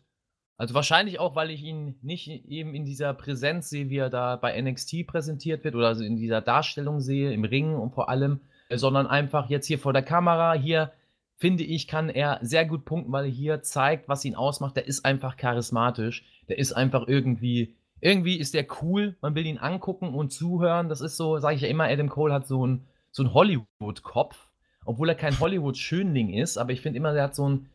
Also 0.55 0.73
wahrscheinlich 0.73 1.19
auch, 1.19 1.35
weil 1.35 1.49
ich 1.49 1.61
ihn 1.63 1.95
nicht 2.01 2.29
eben 2.29 2.73
in 2.73 2.85
dieser 2.85 3.13
Präsenz 3.13 3.69
sehe, 3.69 3.89
wie 3.89 3.97
er 3.97 4.09
da 4.09 4.37
bei 4.37 4.59
NXT 4.59 5.05
präsentiert 5.05 5.65
wird 5.65 5.75
oder 5.75 5.91
in 5.99 6.15
dieser 6.15 6.39
Darstellung 6.39 7.01
sehe, 7.01 7.33
im 7.33 7.43
Ring 7.43 7.75
und 7.75 7.93
vor 7.93 8.07
allem, 8.07 8.39
sondern 8.73 9.05
einfach 9.05 9.49
jetzt 9.49 9.67
hier 9.67 9.79
vor 9.79 9.91
der 9.91 10.01
Kamera. 10.01 10.53
Hier 10.53 10.93
finde 11.35 11.65
ich, 11.65 11.89
kann 11.89 12.07
er 12.07 12.39
sehr 12.41 12.65
gut 12.65 12.85
punkten, 12.85 13.11
weil 13.11 13.25
er 13.25 13.31
hier 13.31 13.63
zeigt, 13.63 14.07
was 14.07 14.23
ihn 14.23 14.35
ausmacht. 14.35 14.77
Der 14.77 14.87
ist 14.87 15.03
einfach 15.03 15.35
charismatisch. 15.35 16.23
Der 16.47 16.57
ist 16.57 16.71
einfach 16.71 17.05
irgendwie, 17.05 17.75
irgendwie 17.99 18.37
ist 18.37 18.53
der 18.53 18.65
cool. 18.81 19.17
Man 19.19 19.35
will 19.35 19.45
ihn 19.45 19.57
angucken 19.57 20.13
und 20.13 20.31
zuhören. 20.31 20.87
Das 20.87 21.01
ist 21.01 21.17
so, 21.17 21.37
sage 21.39 21.57
ich 21.57 21.63
ja 21.63 21.67
immer, 21.67 21.85
Adam 21.85 22.07
Cole 22.07 22.33
hat 22.33 22.47
so 22.47 22.63
einen 22.63 22.87
so 23.11 23.33
Hollywood-Kopf, 23.33 24.47
obwohl 24.85 25.09
er 25.09 25.15
kein 25.15 25.37
Hollywood-Schönling 25.37 26.29
ist. 26.29 26.57
Aber 26.57 26.71
ich 26.71 26.79
finde 26.79 26.97
immer, 26.97 27.13
der 27.13 27.23
hat 27.23 27.35
so 27.35 27.49
ein 27.49 27.69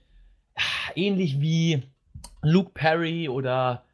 ähnlich 0.95 1.41
wie 1.41 1.83
Luke 2.43 2.71
Perry 2.75 3.29
oder 3.29 3.85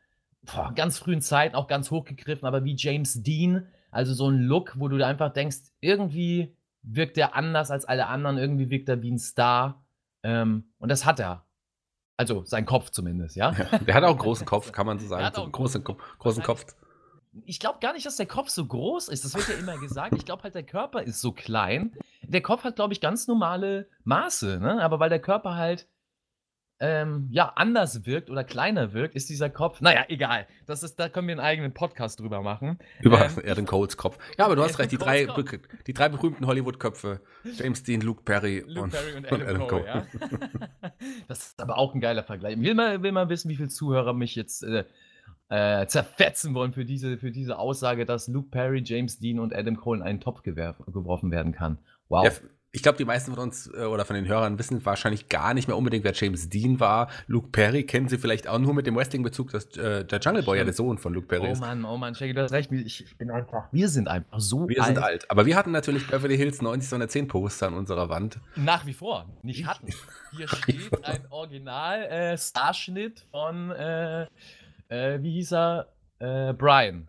boah, 0.42 0.72
ganz 0.74 0.98
frühen 0.98 1.20
Zeiten 1.20 1.54
auch 1.54 1.66
ganz 1.66 1.90
hochgegriffen, 1.90 2.46
aber 2.46 2.64
wie 2.64 2.76
James 2.76 3.22
Dean. 3.22 3.66
Also 3.90 4.12
so 4.12 4.28
ein 4.28 4.40
Look, 4.40 4.74
wo 4.78 4.88
du 4.88 5.04
einfach 5.04 5.32
denkst, 5.32 5.58
irgendwie 5.80 6.56
wirkt 6.82 7.16
er 7.16 7.34
anders 7.34 7.70
als 7.70 7.84
alle 7.84 8.08
anderen, 8.08 8.38
irgendwie 8.38 8.70
wirkt 8.70 8.88
er 8.88 9.02
wie 9.02 9.12
ein 9.12 9.18
Star. 9.18 9.84
Ähm, 10.22 10.72
und 10.78 10.90
das 10.90 11.04
hat 11.04 11.20
er. 11.20 11.46
Also 12.16 12.44
sein 12.44 12.64
Kopf 12.66 12.90
zumindest, 12.90 13.36
ja. 13.36 13.52
ja 13.72 13.78
der 13.78 13.94
hat 13.94 14.04
auch 14.04 14.10
einen 14.10 14.18
großen 14.18 14.46
Kopf, 14.46 14.72
kann 14.72 14.86
man 14.86 14.98
so 14.98 15.06
sagen. 15.06 15.34
So 15.34 15.42
einen 15.42 15.52
großen, 15.52 15.82
großen 15.82 16.42
Kopf. 16.42 16.66
Ich 17.46 17.58
glaube 17.58 17.80
gar 17.80 17.92
nicht, 17.92 18.06
dass 18.06 18.16
der 18.16 18.26
Kopf 18.26 18.48
so 18.48 18.64
groß 18.64 19.08
ist. 19.08 19.24
Das 19.24 19.34
wird 19.34 19.48
ja 19.48 19.54
immer 19.54 19.76
gesagt. 19.78 20.14
Ich 20.16 20.24
glaube 20.24 20.44
halt, 20.44 20.54
der 20.54 20.62
Körper 20.62 21.02
ist 21.02 21.20
so 21.20 21.32
klein. 21.32 21.96
Der 22.22 22.42
Kopf 22.42 22.62
hat, 22.62 22.76
glaube 22.76 22.92
ich, 22.92 23.00
ganz 23.00 23.26
normale 23.26 23.88
Maße. 24.04 24.60
Ne? 24.60 24.80
Aber 24.82 25.00
weil 25.00 25.08
der 25.08 25.20
Körper 25.20 25.56
halt 25.56 25.88
ähm, 26.80 27.28
ja, 27.30 27.52
anders 27.54 28.04
wirkt 28.04 28.30
oder 28.30 28.42
kleiner 28.42 28.92
wirkt, 28.92 29.14
ist 29.14 29.30
dieser 29.30 29.48
Kopf. 29.48 29.80
Naja, 29.80 30.04
egal. 30.08 30.46
Das 30.66 30.82
ist, 30.82 30.96
da 30.96 31.08
können 31.08 31.28
wir 31.28 31.32
einen 31.32 31.40
eigenen 31.40 31.72
Podcast 31.72 32.20
drüber 32.20 32.42
machen. 32.42 32.78
Über 33.00 33.24
ähm, 33.24 33.42
Adam 33.46 33.64
Coles 33.64 33.96
Kopf. 33.96 34.18
Ja, 34.38 34.46
aber 34.46 34.56
du 34.56 34.62
hast 34.62 34.78
recht, 34.78 34.90
die 34.90 34.98
drei, 34.98 35.28
die 35.86 35.94
drei 35.94 36.08
berühmten 36.08 36.46
Hollywood-Köpfe. 36.46 37.20
James 37.56 37.84
Dean, 37.84 38.00
Luke 38.00 38.22
Perry, 38.24 38.64
Luke 38.66 38.82
und, 38.82 38.90
Perry 38.90 39.16
und, 39.16 39.26
Adam, 39.32 39.40
und 39.40 39.48
Adam 39.48 39.68
Cole. 39.68 39.84
Cole. 39.84 40.40
Ja. 40.82 40.90
das 41.28 41.46
ist 41.46 41.62
aber 41.62 41.78
auch 41.78 41.94
ein 41.94 42.00
geiler 42.00 42.24
Vergleich. 42.24 42.58
Will 42.58 42.74
mal, 42.74 43.02
will 43.02 43.12
mal 43.12 43.28
wissen, 43.28 43.48
wie 43.48 43.56
viele 43.56 43.68
Zuhörer 43.68 44.12
mich 44.12 44.34
jetzt 44.34 44.64
äh, 44.64 44.84
äh, 45.48 45.86
zerfetzen 45.86 46.54
wollen 46.54 46.72
für 46.72 46.84
diese, 46.84 47.18
für 47.18 47.30
diese 47.30 47.58
Aussage, 47.58 48.04
dass 48.04 48.28
Luke 48.28 48.48
Perry, 48.50 48.82
James 48.84 49.18
Dean 49.20 49.38
und 49.38 49.54
Adam 49.54 49.76
Cole 49.76 50.00
in 50.00 50.06
einen 50.06 50.20
Topf 50.20 50.42
geworfen 50.42 51.30
werden 51.30 51.52
kann. 51.52 51.78
Wow. 52.08 52.24
Ja, 52.24 52.32
ich 52.74 52.82
glaube, 52.82 52.98
die 52.98 53.04
meisten 53.04 53.32
von 53.32 53.40
uns 53.40 53.72
äh, 53.72 53.84
oder 53.84 54.04
von 54.04 54.16
den 54.16 54.26
Hörern 54.26 54.58
wissen 54.58 54.84
wahrscheinlich 54.84 55.28
gar 55.28 55.54
nicht 55.54 55.68
mehr 55.68 55.76
unbedingt, 55.76 56.02
wer 56.02 56.12
James 56.12 56.48
Dean 56.48 56.80
war. 56.80 57.08
Luke 57.28 57.50
Perry 57.52 57.84
kennen 57.84 58.08
sie 58.08 58.18
vielleicht 58.18 58.48
auch 58.48 58.58
nur 58.58 58.74
mit 58.74 58.84
dem 58.88 58.96
Wrestling-Bezug, 58.96 59.52
dass 59.52 59.76
äh, 59.76 60.04
der 60.04 60.18
Jungle 60.18 60.42
Boy 60.42 60.58
ja 60.58 60.64
der 60.64 60.72
Sohn 60.72 60.98
von 60.98 61.14
Luke 61.14 61.28
Perry 61.28 61.46
oh 61.46 61.52
ist. 61.52 61.58
Oh 61.58 61.60
Mann, 61.60 61.84
oh 61.84 61.96
Mann, 61.96 62.16
Shaggy, 62.16 62.34
du 62.34 62.42
hast 62.42 62.50
recht. 62.50 62.72
Ich, 62.72 63.16
bin 63.16 63.30
einfach, 63.30 63.68
wir 63.70 63.88
sind 63.88 64.08
einfach 64.08 64.40
so 64.40 64.68
wir 64.68 64.82
alt. 64.82 64.88
Wir 64.88 64.94
sind 64.96 65.04
alt. 65.04 65.30
Aber 65.30 65.46
wir 65.46 65.54
hatten 65.54 65.70
natürlich 65.70 66.08
Beverly 66.08 66.36
Hills 66.36 66.62
90210 66.62 67.28
Poster 67.28 67.68
an 67.68 67.74
unserer 67.74 68.08
Wand. 68.08 68.40
Nach 68.56 68.84
wie 68.86 68.94
vor. 68.94 69.28
Nicht 69.42 69.66
hatten. 69.66 69.86
Hier 70.36 70.48
steht 70.48 71.04
ein 71.04 71.24
Original-Starschnitt 71.30 73.20
äh, 73.20 73.30
von, 73.30 73.70
äh, 73.70 74.22
äh, 74.88 75.22
wie 75.22 75.30
hieß 75.30 75.52
er? 75.52 75.88
Brian. 76.56 77.08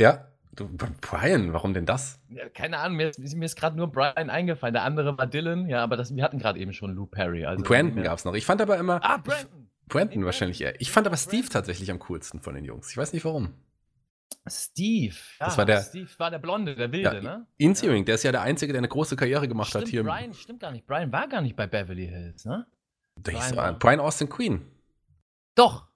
Ja, 0.00 0.26
Du, 0.56 0.68
Brian, 1.02 1.52
warum 1.52 1.74
denn 1.74 1.84
das? 1.84 2.18
Ja, 2.30 2.48
keine 2.48 2.78
Ahnung, 2.78 2.96
mir, 2.96 3.12
mir 3.18 3.44
ist 3.44 3.56
gerade 3.56 3.76
nur 3.76 3.92
Brian 3.92 4.30
eingefallen. 4.30 4.72
Der 4.72 4.84
andere 4.84 5.16
war 5.18 5.26
Dylan, 5.26 5.68
ja, 5.68 5.82
aber 5.82 5.96
das, 5.96 6.14
wir 6.16 6.24
hatten 6.24 6.38
gerade 6.38 6.58
eben 6.58 6.72
schon 6.72 6.94
Lou 6.94 7.06
Perry. 7.06 7.44
Also 7.44 7.62
Brandon 7.62 8.02
gab 8.02 8.18
es 8.18 8.24
noch. 8.24 8.34
Ich 8.34 8.46
fand 8.46 8.62
aber 8.62 8.78
immer. 8.78 8.98
Ah, 9.04 9.18
Brandon! 9.18 9.68
Brandon 9.86 10.24
wahrscheinlich 10.24 10.62
eher. 10.62 10.80
Ich 10.80 10.90
fand 10.90 11.06
aber 11.06 11.16
Steve 11.18 11.48
tatsächlich 11.48 11.90
am 11.90 11.98
coolsten 12.00 12.40
von 12.40 12.54
den 12.54 12.64
Jungs. 12.64 12.90
Ich 12.90 12.96
weiß 12.96 13.12
nicht 13.12 13.24
warum. 13.24 13.54
Steve. 14.48 15.14
Ja, 15.40 15.46
das 15.46 15.58
war 15.58 15.66
der, 15.66 15.82
Steve 15.82 16.08
war 16.18 16.30
der 16.30 16.38
Blonde, 16.38 16.74
der 16.74 16.90
Wilde, 16.90 17.16
ja, 17.16 17.20
ne? 17.20 17.46
Insearing, 17.58 17.98
ja. 17.98 18.04
der 18.04 18.14
ist 18.14 18.22
ja 18.22 18.32
der 18.32 18.42
Einzige, 18.42 18.72
der 18.72 18.80
eine 18.80 18.88
große 18.88 19.16
Karriere 19.16 19.48
gemacht 19.48 19.70
stimmt, 19.70 19.84
hat 19.84 19.90
hier. 19.90 20.04
Brian, 20.04 20.32
stimmt 20.32 20.60
gar 20.60 20.70
nicht. 20.72 20.86
Brian 20.86 21.12
war 21.12 21.28
gar 21.28 21.42
nicht 21.42 21.56
bei 21.56 21.66
Beverly 21.66 22.06
Hills, 22.06 22.44
ne? 22.44 22.66
Brian, 23.22 23.78
Brian 23.78 24.00
Austin 24.00 24.28
Queen. 24.28 24.66
Doch. 25.54 25.86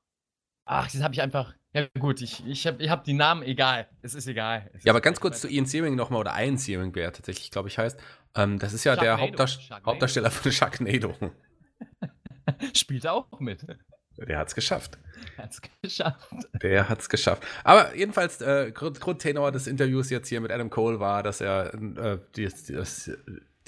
Ach, 0.64 0.90
das 0.90 1.02
habe 1.02 1.14
ich 1.14 1.22
einfach 1.22 1.54
Ja, 1.72 1.86
gut, 1.98 2.20
ich, 2.20 2.44
ich 2.46 2.66
habe 2.66 2.82
ich 2.82 2.90
hab 2.90 3.04
die 3.04 3.12
Namen, 3.12 3.42
egal. 3.42 3.88
Es 4.02 4.14
ist 4.14 4.26
egal. 4.26 4.68
Es 4.68 4.72
ja, 4.72 4.78
ist 4.78 4.90
aber 4.90 5.00
ganz 5.00 5.18
egal. 5.18 5.30
kurz 5.30 5.40
zu 5.40 5.48
Ian 5.48 5.66
Searing 5.66 5.94
nochmal, 5.94 6.20
oder 6.20 6.34
Ian 6.36 6.58
Searing, 6.58 6.94
wer 6.94 7.12
tatsächlich, 7.12 7.50
glaube 7.50 7.68
ich, 7.68 7.78
heißt. 7.78 7.98
Ähm, 8.34 8.58
das 8.58 8.72
ist 8.72 8.84
ja 8.84 8.96
der 8.96 9.04
Sharknado, 9.04 9.22
Hauptdarst 9.22 9.62
Sharknado. 9.62 9.86
Hauptdarsteller 9.86 10.30
von 10.30 10.52
Sharknado. 10.52 11.14
Spielt 12.74 13.04
er 13.04 13.12
auch 13.12 13.38
mit. 13.38 13.64
Der 14.16 14.38
hat's 14.38 14.54
geschafft. 14.54 14.98
Hat's 15.38 15.60
geschafft. 15.82 16.28
Der 16.62 16.88
hat's 16.88 17.08
geschafft. 17.08 17.42
Aber 17.64 17.94
jedenfalls, 17.94 18.40
äh, 18.40 18.72
Grund, 18.72 19.00
Grundtenor 19.00 19.52
des 19.52 19.66
Interviews 19.66 20.10
jetzt 20.10 20.28
hier 20.28 20.40
mit 20.40 20.50
Adam 20.50 20.70
Cole 20.70 21.00
war, 21.00 21.22
dass 21.22 21.40
er 21.40 21.72
äh, 21.74 22.18
die, 22.36 22.48
das, 22.68 23.10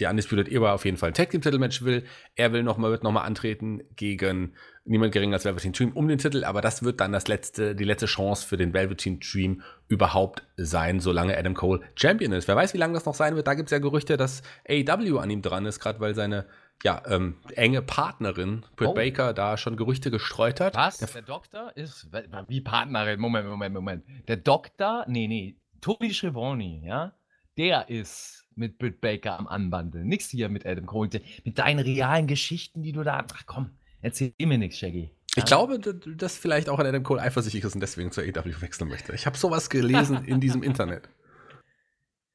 die 0.01 0.07
Undisputed 0.07 0.49
Era 0.49 0.73
auf 0.73 0.85
jeden 0.85 0.97
Fall 0.97 1.11
ein 1.11 1.15
Tag 1.15 1.31
Team 1.31 1.43
Titelmatch 1.43 1.83
will. 1.83 2.05
Er 2.35 2.53
will 2.53 2.63
noch 2.63 2.79
mal, 2.79 2.91
wird 2.91 3.03
nochmal 3.03 3.27
antreten 3.27 3.83
gegen 3.95 4.55
niemand 4.85 5.13
geringer 5.13 5.35
als 5.35 5.45
Velveteen 5.45 5.73
Dream 5.73 5.93
um 5.93 6.09
den 6.09 6.19
Titel, 6.19 6.45
aber 6.45 6.61
das 6.61 6.83
wird 6.83 7.01
dann 7.01 7.13
das 7.13 7.29
letzte, 7.29 7.75
die 7.75 7.85
letzte 7.85 8.07
Chance 8.07 8.47
für 8.47 8.57
den 8.57 8.73
Velveteen 8.73 9.21
Dream 9.21 9.63
überhaupt 9.89 10.43
sein, 10.57 10.99
solange 10.99 11.37
Adam 11.37 11.55
Cole 11.55 11.83
Champion 11.95 12.33
ist. 12.33 12.49
Wer 12.49 12.57
weiß, 12.57 12.75
wie 12.75 12.79
lange 12.79 12.95
das 12.95 13.05
noch 13.05 13.15
sein 13.15 13.37
wird. 13.37 13.47
Da 13.47 13.55
gibt 13.55 13.69
es 13.69 13.71
ja 13.71 13.79
Gerüchte, 13.79 14.17
dass 14.17 14.43
AEW 14.69 15.19
an 15.19 15.31
ihm 15.31 15.43
dran 15.43 15.67
ist, 15.67 15.79
gerade 15.79 16.01
weil 16.01 16.15
seine 16.15 16.47
ja, 16.83 17.01
ähm, 17.07 17.37
enge 17.55 17.81
Partnerin 17.81 18.65
Britt 18.75 18.89
Oh. 18.89 18.95
Baker 18.95 19.35
da 19.35 19.57
schon 19.57 19.77
Gerüchte 19.77 20.11
gestreut 20.11 20.59
hat. 20.61 20.75
Was? 20.75 20.99
Der 20.99 21.09
Der 21.09 21.23
Doktor 21.23 21.77
ist. 21.77 22.09
Wie 22.49 22.61
Partnerin? 22.61 23.21
Moment, 23.21 23.47
Moment, 23.49 23.75
Moment. 23.75 24.05
Der 24.27 24.37
Doktor? 24.39 25.05
Nee, 25.07 25.29
nee. 25.29 25.57
Tony 25.81 26.13
Schiavone, 26.13 26.81
ja? 26.85 27.13
Der 27.59 27.89
ist 27.89 28.47
mit 28.55 28.79
Britt 28.79 29.01
Baker 29.01 29.39
am 29.39 29.47
Anbandeln. 29.47 30.07
Nix 30.07 30.31
hier 30.31 30.49
mit 30.49 30.67
Adam 30.67 30.87
Cole. 30.87 31.11
Mit 31.45 31.59
deinen 31.59 31.81
realen 31.81 32.27
Geschichten, 32.27 32.83
die 32.83 32.93
du 32.93 33.03
da. 33.03 33.25
Ach 33.33 33.47
komm, 33.47 33.71
erzähl 34.01 34.33
mir 34.39 34.59
nichts, 34.59 34.79
Shaggy. 34.79 35.11
Ich 35.35 35.45
glaube, 35.47 35.79
dass 35.79 36.37
vielleicht 36.37 36.69
auch 36.69 36.79
an 36.79 36.87
Adam 36.87 37.03
Cole 37.03 37.21
eifersüchtig 37.21 37.65
ist 37.65 37.75
und 37.75 37.81
deswegen 37.81 38.13
zur 38.13 38.25
AEW 38.25 38.61
wechseln 38.61 38.89
möchte. 38.89 39.15
Ich 39.15 39.25
habe 39.25 39.39
sowas 39.39 39.71
gelesen 39.71 40.25
in 40.25 40.41
diesem 40.41 40.63
Internet. 40.63 41.09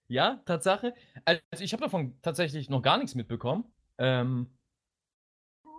Ja, 0.07 0.41
Tatsache. 0.45 0.93
Also 1.26 1.41
ich 1.59 1.74
habe 1.74 1.84
davon 1.84 2.15
tatsächlich 2.22 2.70
noch 2.70 2.82
gar 2.82 2.97
nichts 2.97 3.13
mitbekommen. 3.13 3.65
Ähm, 3.99 4.47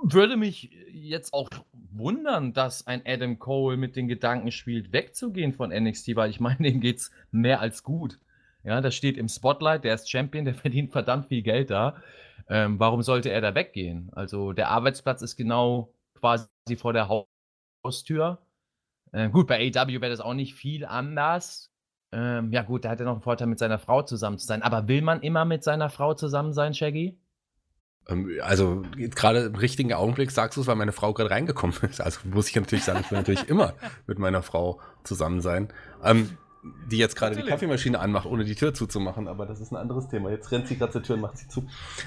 würde 0.03 0.37
mich 0.37 0.71
jetzt 0.93 1.33
auch 1.33 1.49
wundern, 1.73 2.53
dass 2.53 2.87
ein 2.87 3.03
Adam 3.05 3.39
Cole 3.39 3.77
mit 3.77 3.97
den 3.97 4.07
Gedanken 4.07 4.53
spielt, 4.53 4.93
wegzugehen 4.93 5.53
von 5.53 5.71
NXT, 5.71 6.15
weil 6.15 6.31
ich 6.31 6.41
meine, 6.41 6.59
dem 6.71 6.81
geht's 6.81 7.11
mehr 7.33 7.61
als 7.61 7.83
gut. 7.83 8.21
Ja, 8.69 8.81
das 8.81 8.95
steht 8.95 9.17
im 9.19 9.29
Spotlight, 9.29 9.85
der 9.85 9.95
ist 9.95 10.11
Champion, 10.11 10.45
der 10.47 10.55
verdient 10.55 10.93
verdammt 10.93 11.29
viel 11.29 11.43
Geld 11.43 11.71
da. 11.71 12.03
Ähm, 12.49 12.79
warum 12.81 13.03
sollte 13.03 13.31
er 13.31 13.41
da 13.41 13.55
weggehen? 13.55 14.11
Also 14.15 14.53
der 14.53 14.71
Arbeitsplatz 14.71 15.23
ist 15.23 15.37
genau 15.37 15.95
quasi 16.21 16.49
vor 16.79 16.93
der 16.93 17.09
Hau- 17.09 17.29
Haustür. 17.85 18.39
Äh, 19.13 19.31
gut, 19.31 19.47
bei 19.49 19.59
AEW 19.59 20.01
wäre 20.01 20.11
das 20.11 20.21
auch 20.21 20.35
nicht 20.35 20.55
viel 20.55 20.85
anders. 20.87 21.71
Ähm, 22.13 22.53
ja, 22.53 22.63
gut, 22.63 22.85
da 22.85 22.91
hat 22.91 23.01
er 23.01 23.07
noch 23.07 23.15
einen 23.15 23.23
Vorteil, 23.23 23.49
mit 23.49 23.59
seiner 23.59 23.79
Frau 23.79 24.03
zusammen 24.03 24.39
zu 24.39 24.47
sein. 24.47 24.63
Aber 24.63 24.89
will 24.89 25.03
man 25.03 25.21
immer 25.23 25.45
mit 25.45 25.65
seiner 25.65 25.91
Frau 25.91 26.15
zusammen 26.15 26.53
sein, 26.55 26.75
Shaggy? 26.75 27.19
Ähm, 28.09 28.31
Also 28.43 28.83
gerade 28.97 29.47
im 29.47 29.55
richtigen 29.55 29.93
Augenblick 29.93 30.31
sagst 30.31 30.57
du 30.57 30.63
es, 30.63 30.67
weil 30.67 30.77
meine 30.77 30.93
Frau 30.93 31.13
gerade 31.13 31.31
reingekommen 31.31 31.77
ist. 31.91 32.01
Also 32.01 32.21
muss 32.25 32.49
ich 32.49 32.57
natürlich 32.57 32.85
sagen, 32.85 33.01
ich 33.01 33.11
will 33.11 33.19
natürlich 33.19 33.49
immer 33.49 33.75
mit 34.07 34.19
meiner 34.19 34.43
Frau 34.43 34.81
zusammen 35.05 35.41
sein. 35.41 35.69
Ähm, 36.03 36.39
die 36.91 36.99
jetzt 36.99 37.17
gerade 37.17 37.37
die. 37.37 37.43
Kaffeemaschine 37.43 37.99
anmacht, 37.99 38.27
ohne 38.27 38.45
die 38.45 38.55
Tür 38.55 38.75
zuzumachen, 38.75 39.29
aber 39.29 39.47
das 39.47 39.61
ist 39.61 39.73
ein 39.73 39.77
anderes 39.77 40.09
Thema. 40.09 40.31
Jetzt 40.31 40.51
rennt 40.51 40.69
sie 40.69 40.77
gerade 40.77 40.93
zur 40.93 41.03
Tür 41.03 41.15
und 41.17 41.23
macht 41.23 41.39
sie 41.39 41.49
zu. 41.49 41.67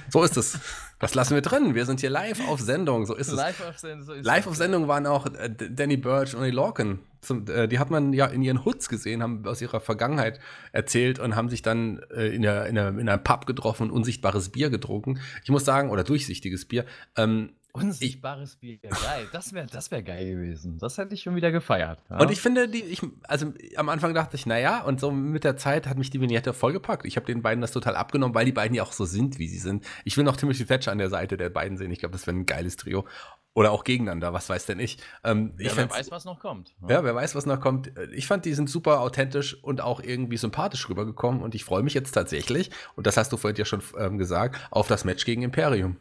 So 0.10 0.24
ist 0.24 0.38
es. 0.38 0.60
Das 1.00 1.16
lassen 1.16 1.34
wir 1.34 1.42
drin. 1.42 1.76
Wir 1.76 1.86
sind 1.86 2.00
hier 2.00 2.10
live 2.10 2.48
auf 2.48 2.60
Sendung. 2.60 3.06
So 3.06 3.16
ist 3.16 3.30
es. 3.30 3.36
Live 3.36 3.68
auf 3.68 3.80
Sendung. 3.80 4.06
So 4.06 4.14
Live 4.14 4.42
es. 4.42 4.48
auf 4.48 4.56
Sendung 4.56 4.88
waren 4.88 5.06
auch 5.08 5.26
äh, 5.26 5.50
Danny 5.50 5.98
Burch 5.98 6.36
und 6.36 6.44
Lee 6.44 6.52
Lorcan. 6.52 7.00
Zum, 7.22 7.48
äh, 7.48 7.68
die 7.68 7.80
hat 7.80 7.92
man 7.92 8.14
ja 8.14 8.26
in 8.26 8.42
ihren 8.42 8.66
Hoods 8.66 8.90
gesehen, 8.90 9.22
haben 9.22 9.46
aus 9.46 9.62
ihrer 9.62 9.80
Vergangenheit 9.80 10.40
erzählt 10.72 11.20
und 11.20 11.36
haben 11.36 11.50
sich 11.50 11.62
dann 11.62 12.00
äh, 12.12 12.28
in, 12.28 12.42
der, 12.42 12.66
in, 12.66 12.76
der, 12.76 12.90
in 12.90 13.10
einem 13.10 13.24
Pub 13.24 13.46
getroffen 13.46 13.90
und 13.90 13.92
unsichtbares 13.92 14.50
Bier 14.50 14.70
getrunken. 14.70 15.20
Ich 15.44 15.50
muss 15.50 15.66
sagen, 15.66 15.90
oder 15.90 16.04
durchsichtiges 16.04 16.66
Bier. 16.68 16.86
Ähm, 17.16 17.52
Unsichtbares 17.74 18.56
Bier. 18.58 18.78
Geil. 18.78 19.28
Das 19.32 19.54
wäre 19.54 19.66
das 19.68 19.92
wär 19.92 20.02
geil 20.04 20.36
gewesen. 20.36 20.78
Das 20.80 20.98
hätte 20.98 21.14
ich 21.14 21.22
schon 21.24 21.36
wieder 21.36 21.52
gefeiert. 21.52 22.00
Ja? 22.10 22.20
Und 22.20 22.32
ich 22.32 22.42
finde, 22.42 22.68
die, 22.68 22.84
ich, 22.84 23.02
also 23.28 23.54
am 23.76 23.90
Anfang 23.90 24.14
dachte 24.14 24.36
ich, 24.36 24.46
naja, 24.46 24.82
und 24.84 25.00
so 25.00 25.12
mit 25.12 25.44
der 25.44 25.58
Zeit 25.58 25.88
hat 25.88 25.98
mich 25.98 26.10
die 26.10 26.20
Vignette 26.22 26.54
vollgepackt. 26.54 27.06
Ich 27.06 27.16
habe 27.16 27.26
den 27.26 27.42
beiden 27.42 27.62
das 27.62 27.72
total 27.72 27.96
abgenommen, 27.96 28.36
weil 28.36 28.46
die 28.46 28.52
beiden 28.52 28.76
ja 28.76 28.84
auch 28.84 28.92
so 28.92 29.06
sind, 29.06 29.40
wie 29.40 29.48
sie 29.48 29.60
sind. 29.60 29.86
Ich 30.06 30.18
will 30.18 30.24
noch 30.24 30.38
Timothy 30.38 30.66
Thatcher 30.66 30.92
an 30.92 30.98
der 30.98 31.10
Seite 31.10 31.38
der 31.38 31.50
beiden 31.50 31.78
sehen. 31.78 31.92
Ich 31.92 32.00
glaube, 32.00 32.14
das 32.14 32.28
wäre 32.28 32.36
ein 32.36 32.46
geiles 32.46 32.78
Trio. 32.78 33.06
Oder 33.54 33.72
auch 33.72 33.84
gegeneinander, 33.84 34.32
was 34.32 34.50
weiß 34.50 34.66
denn 34.66 34.80
ich. 34.80 34.98
Ähm, 35.26 35.54
ich 35.58 35.68
ja, 35.68 35.72
wer 35.76 35.84
fänd's- 35.84 35.96
weiß, 35.98 36.12
was 36.12 36.24
noch 36.26 36.40
kommt. 36.40 36.74
Ja, 36.88 37.04
wer 37.04 37.14
weiß, 37.16 37.36
was 37.36 37.46
noch 37.46 37.60
kommt. 37.60 37.92
Ich 38.14 38.26
fand, 38.26 38.46
die 38.46 38.54
sind 38.54 38.70
super 38.70 39.02
authentisch 39.02 39.62
und 39.62 39.82
auch 39.82 40.02
irgendwie 40.02 40.38
sympathisch 40.38 40.88
rübergekommen. 40.88 41.42
Und 41.42 41.54
ich 41.54 41.66
freue 41.66 41.84
mich 41.84 41.94
jetzt 41.94 42.12
tatsächlich, 42.14 42.72
und 42.96 43.08
das 43.08 43.18
hast 43.18 43.32
du 43.34 43.38
vorhin 43.38 43.58
ja 43.58 43.66
schon 43.66 43.82
ähm, 43.98 44.18
gesagt, 44.18 44.58
auf 44.72 44.88
das 44.88 45.04
Match 45.04 45.26
gegen 45.26 45.42
Imperium. 45.42 45.98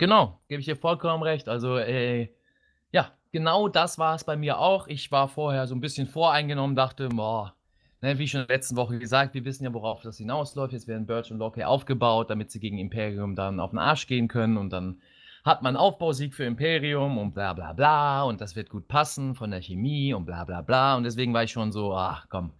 Genau, 0.00 0.40
gebe 0.48 0.60
ich 0.60 0.64
dir 0.64 0.76
vollkommen 0.76 1.22
recht. 1.22 1.46
Also, 1.46 1.76
äh, 1.76 2.30
ja, 2.90 3.12
genau 3.32 3.68
das 3.68 3.98
war 3.98 4.14
es 4.14 4.24
bei 4.24 4.34
mir 4.34 4.58
auch. 4.58 4.88
Ich 4.88 5.12
war 5.12 5.28
vorher 5.28 5.66
so 5.66 5.74
ein 5.74 5.82
bisschen 5.82 6.06
voreingenommen, 6.06 6.74
dachte, 6.74 7.10
boah, 7.10 7.54
ne, 8.00 8.18
wie 8.18 8.26
schon 8.26 8.40
in 8.40 8.46
der 8.46 8.56
letzten 8.56 8.76
Woche 8.76 8.98
gesagt, 8.98 9.34
wir 9.34 9.44
wissen 9.44 9.64
ja, 9.64 9.74
worauf 9.74 10.00
das 10.00 10.16
hinausläuft. 10.16 10.72
Jetzt 10.72 10.88
werden 10.88 11.04
Birch 11.04 11.30
und 11.30 11.36
Locke 11.36 11.68
aufgebaut, 11.68 12.30
damit 12.30 12.50
sie 12.50 12.60
gegen 12.60 12.78
Imperium 12.78 13.36
dann 13.36 13.60
auf 13.60 13.72
den 13.72 13.78
Arsch 13.78 14.06
gehen 14.06 14.26
können 14.26 14.56
und 14.56 14.70
dann 14.70 15.02
hat 15.44 15.60
man 15.60 15.76
Aufbausieg 15.76 16.34
für 16.34 16.44
Imperium 16.44 17.18
und 17.18 17.34
bla 17.34 17.52
bla 17.52 17.74
bla 17.74 18.22
und 18.22 18.40
das 18.40 18.56
wird 18.56 18.70
gut 18.70 18.88
passen 18.88 19.34
von 19.34 19.50
der 19.50 19.60
Chemie 19.60 20.14
und 20.14 20.24
bla 20.24 20.44
bla 20.46 20.62
bla 20.62 20.96
und 20.96 21.04
deswegen 21.04 21.34
war 21.34 21.44
ich 21.44 21.52
schon 21.52 21.72
so, 21.72 21.94
ach 21.94 22.26
komm, 22.30 22.54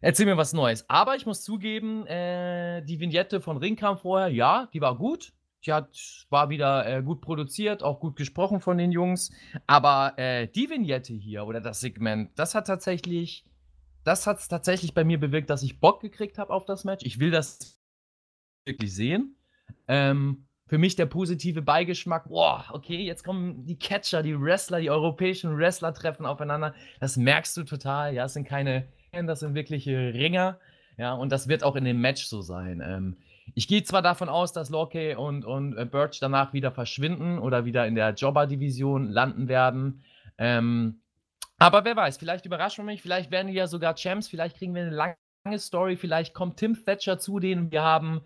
erzähl 0.00 0.24
mir 0.24 0.38
was 0.38 0.54
Neues. 0.54 0.88
Aber 0.88 1.16
ich 1.16 1.26
muss 1.26 1.44
zugeben, 1.44 2.06
äh, 2.06 2.80
die 2.80 2.98
Vignette 2.98 3.42
von 3.42 3.58
Ringkampf 3.58 4.00
vorher, 4.00 4.28
ja, 4.28 4.70
die 4.72 4.80
war 4.80 4.96
gut. 4.96 5.34
Die 5.66 5.72
hat, 5.72 6.26
war 6.30 6.48
wieder 6.48 6.86
äh, 6.86 7.02
gut 7.02 7.20
produziert, 7.20 7.82
auch 7.82 7.98
gut 7.98 8.16
gesprochen 8.16 8.60
von 8.60 8.78
den 8.78 8.92
Jungs. 8.92 9.32
Aber 9.66 10.14
äh, 10.16 10.46
die 10.46 10.70
Vignette 10.70 11.12
hier 11.12 11.44
oder 11.44 11.60
das 11.60 11.80
Segment, 11.80 12.30
das 12.36 12.54
hat 12.54 12.66
tatsächlich, 12.66 13.44
das 14.04 14.26
hat 14.26 14.48
tatsächlich 14.48 14.94
bei 14.94 15.02
mir 15.02 15.18
bewirkt, 15.18 15.50
dass 15.50 15.62
ich 15.62 15.80
Bock 15.80 16.00
gekriegt 16.00 16.38
habe 16.38 16.52
auf 16.52 16.64
das 16.64 16.84
Match. 16.84 17.04
Ich 17.04 17.18
will 17.18 17.30
das 17.30 17.80
wirklich 18.64 18.94
sehen. 18.94 19.36
Ähm, 19.88 20.46
für 20.68 20.78
mich 20.78 20.96
der 20.96 21.06
positive 21.06 21.62
Beigeschmack, 21.62 22.28
boah, 22.28 22.64
okay, 22.72 23.02
jetzt 23.02 23.22
kommen 23.22 23.64
die 23.64 23.78
Catcher, 23.78 24.22
die 24.22 24.40
Wrestler, 24.40 24.80
die 24.80 24.90
europäischen 24.90 25.56
Wrestler 25.56 25.94
treffen 25.94 26.26
aufeinander. 26.26 26.74
Das 27.00 27.16
merkst 27.16 27.56
du 27.56 27.62
total. 27.62 28.14
Ja, 28.14 28.24
es 28.24 28.34
sind 28.34 28.46
keine, 28.48 28.88
das 29.12 29.40
sind 29.40 29.54
wirkliche 29.54 30.12
Ringer. 30.14 30.58
Ja, 30.96 31.12
und 31.14 31.30
das 31.30 31.46
wird 31.46 31.62
auch 31.62 31.76
in 31.76 31.84
dem 31.84 32.00
Match 32.00 32.26
so 32.26 32.40
sein. 32.40 32.82
Ähm, 32.84 33.16
ich 33.54 33.68
gehe 33.68 33.84
zwar 33.84 34.02
davon 34.02 34.28
aus, 34.28 34.52
dass 34.52 34.70
Locke 34.70 35.18
und, 35.18 35.44
und 35.44 35.76
äh, 35.76 35.86
Birch 35.86 36.18
danach 36.20 36.52
wieder 36.52 36.72
verschwinden 36.72 37.38
oder 37.38 37.64
wieder 37.64 37.86
in 37.86 37.94
der 37.94 38.14
Jobber-Division 38.14 39.08
landen 39.08 39.48
werden. 39.48 40.04
Ähm, 40.38 41.00
aber 41.58 41.84
wer 41.84 41.96
weiß, 41.96 42.18
vielleicht 42.18 42.44
überraschen 42.44 42.84
wir 42.84 42.92
mich, 42.92 43.02
vielleicht 43.02 43.30
werden 43.30 43.48
die 43.48 43.54
ja 43.54 43.66
sogar 43.66 43.94
Champs, 43.94 44.28
vielleicht 44.28 44.58
kriegen 44.58 44.74
wir 44.74 44.82
eine 44.82 44.90
lange 44.90 45.58
Story, 45.58 45.96
vielleicht 45.96 46.34
kommt 46.34 46.58
Tim 46.58 46.76
Thatcher 46.84 47.18
zu 47.18 47.38
denen. 47.38 47.70
Wir 47.70 47.82
haben 47.82 48.20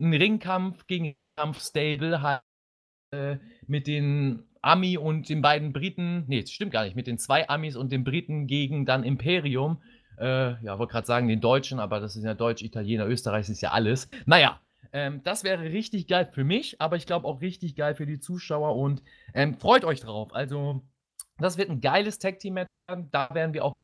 einen 0.00 0.14
Ringkampf 0.14 0.86
gegen 0.86 1.14
Kampfstable 1.36 2.22
halt, 2.22 2.42
äh, 3.12 3.36
mit 3.66 3.86
den 3.86 4.44
Ami 4.62 4.96
und 4.96 5.28
den 5.28 5.42
beiden 5.42 5.72
Briten. 5.72 6.24
Nee, 6.28 6.40
das 6.40 6.50
stimmt 6.50 6.72
gar 6.72 6.84
nicht, 6.84 6.96
mit 6.96 7.06
den 7.06 7.18
zwei 7.18 7.48
Amis 7.48 7.76
und 7.76 7.92
den 7.92 8.04
Briten 8.04 8.46
gegen 8.46 8.86
dann 8.86 9.04
Imperium. 9.04 9.82
Äh, 10.18 10.62
ja, 10.62 10.78
wollte 10.78 10.92
gerade 10.92 11.06
sagen, 11.06 11.28
den 11.28 11.40
Deutschen, 11.40 11.80
aber 11.80 12.00
das 12.00 12.16
ist 12.16 12.24
ja 12.24 12.34
Deutsch, 12.34 12.62
Italiener, 12.62 13.06
Österreich 13.06 13.48
ist 13.48 13.60
ja 13.60 13.70
alles. 13.70 14.08
Naja, 14.26 14.60
ähm, 14.92 15.22
das 15.24 15.44
wäre 15.44 15.62
richtig 15.62 16.06
geil 16.06 16.28
für 16.32 16.44
mich, 16.44 16.80
aber 16.80 16.96
ich 16.96 17.06
glaube 17.06 17.26
auch 17.26 17.40
richtig 17.40 17.76
geil 17.76 17.94
für 17.94 18.06
die 18.06 18.20
Zuschauer 18.20 18.76
und 18.76 19.02
ähm, 19.34 19.54
freut 19.54 19.84
euch 19.84 20.00
drauf. 20.00 20.34
Also, 20.34 20.82
das 21.38 21.56
wird 21.56 21.70
ein 21.70 21.80
geiles 21.80 22.18
Tag-Team-Match. 22.18 22.68
werden. 22.86 23.08
Da 23.10 23.30
werden 23.32 23.54
wir 23.54 23.64
auch 23.64 23.74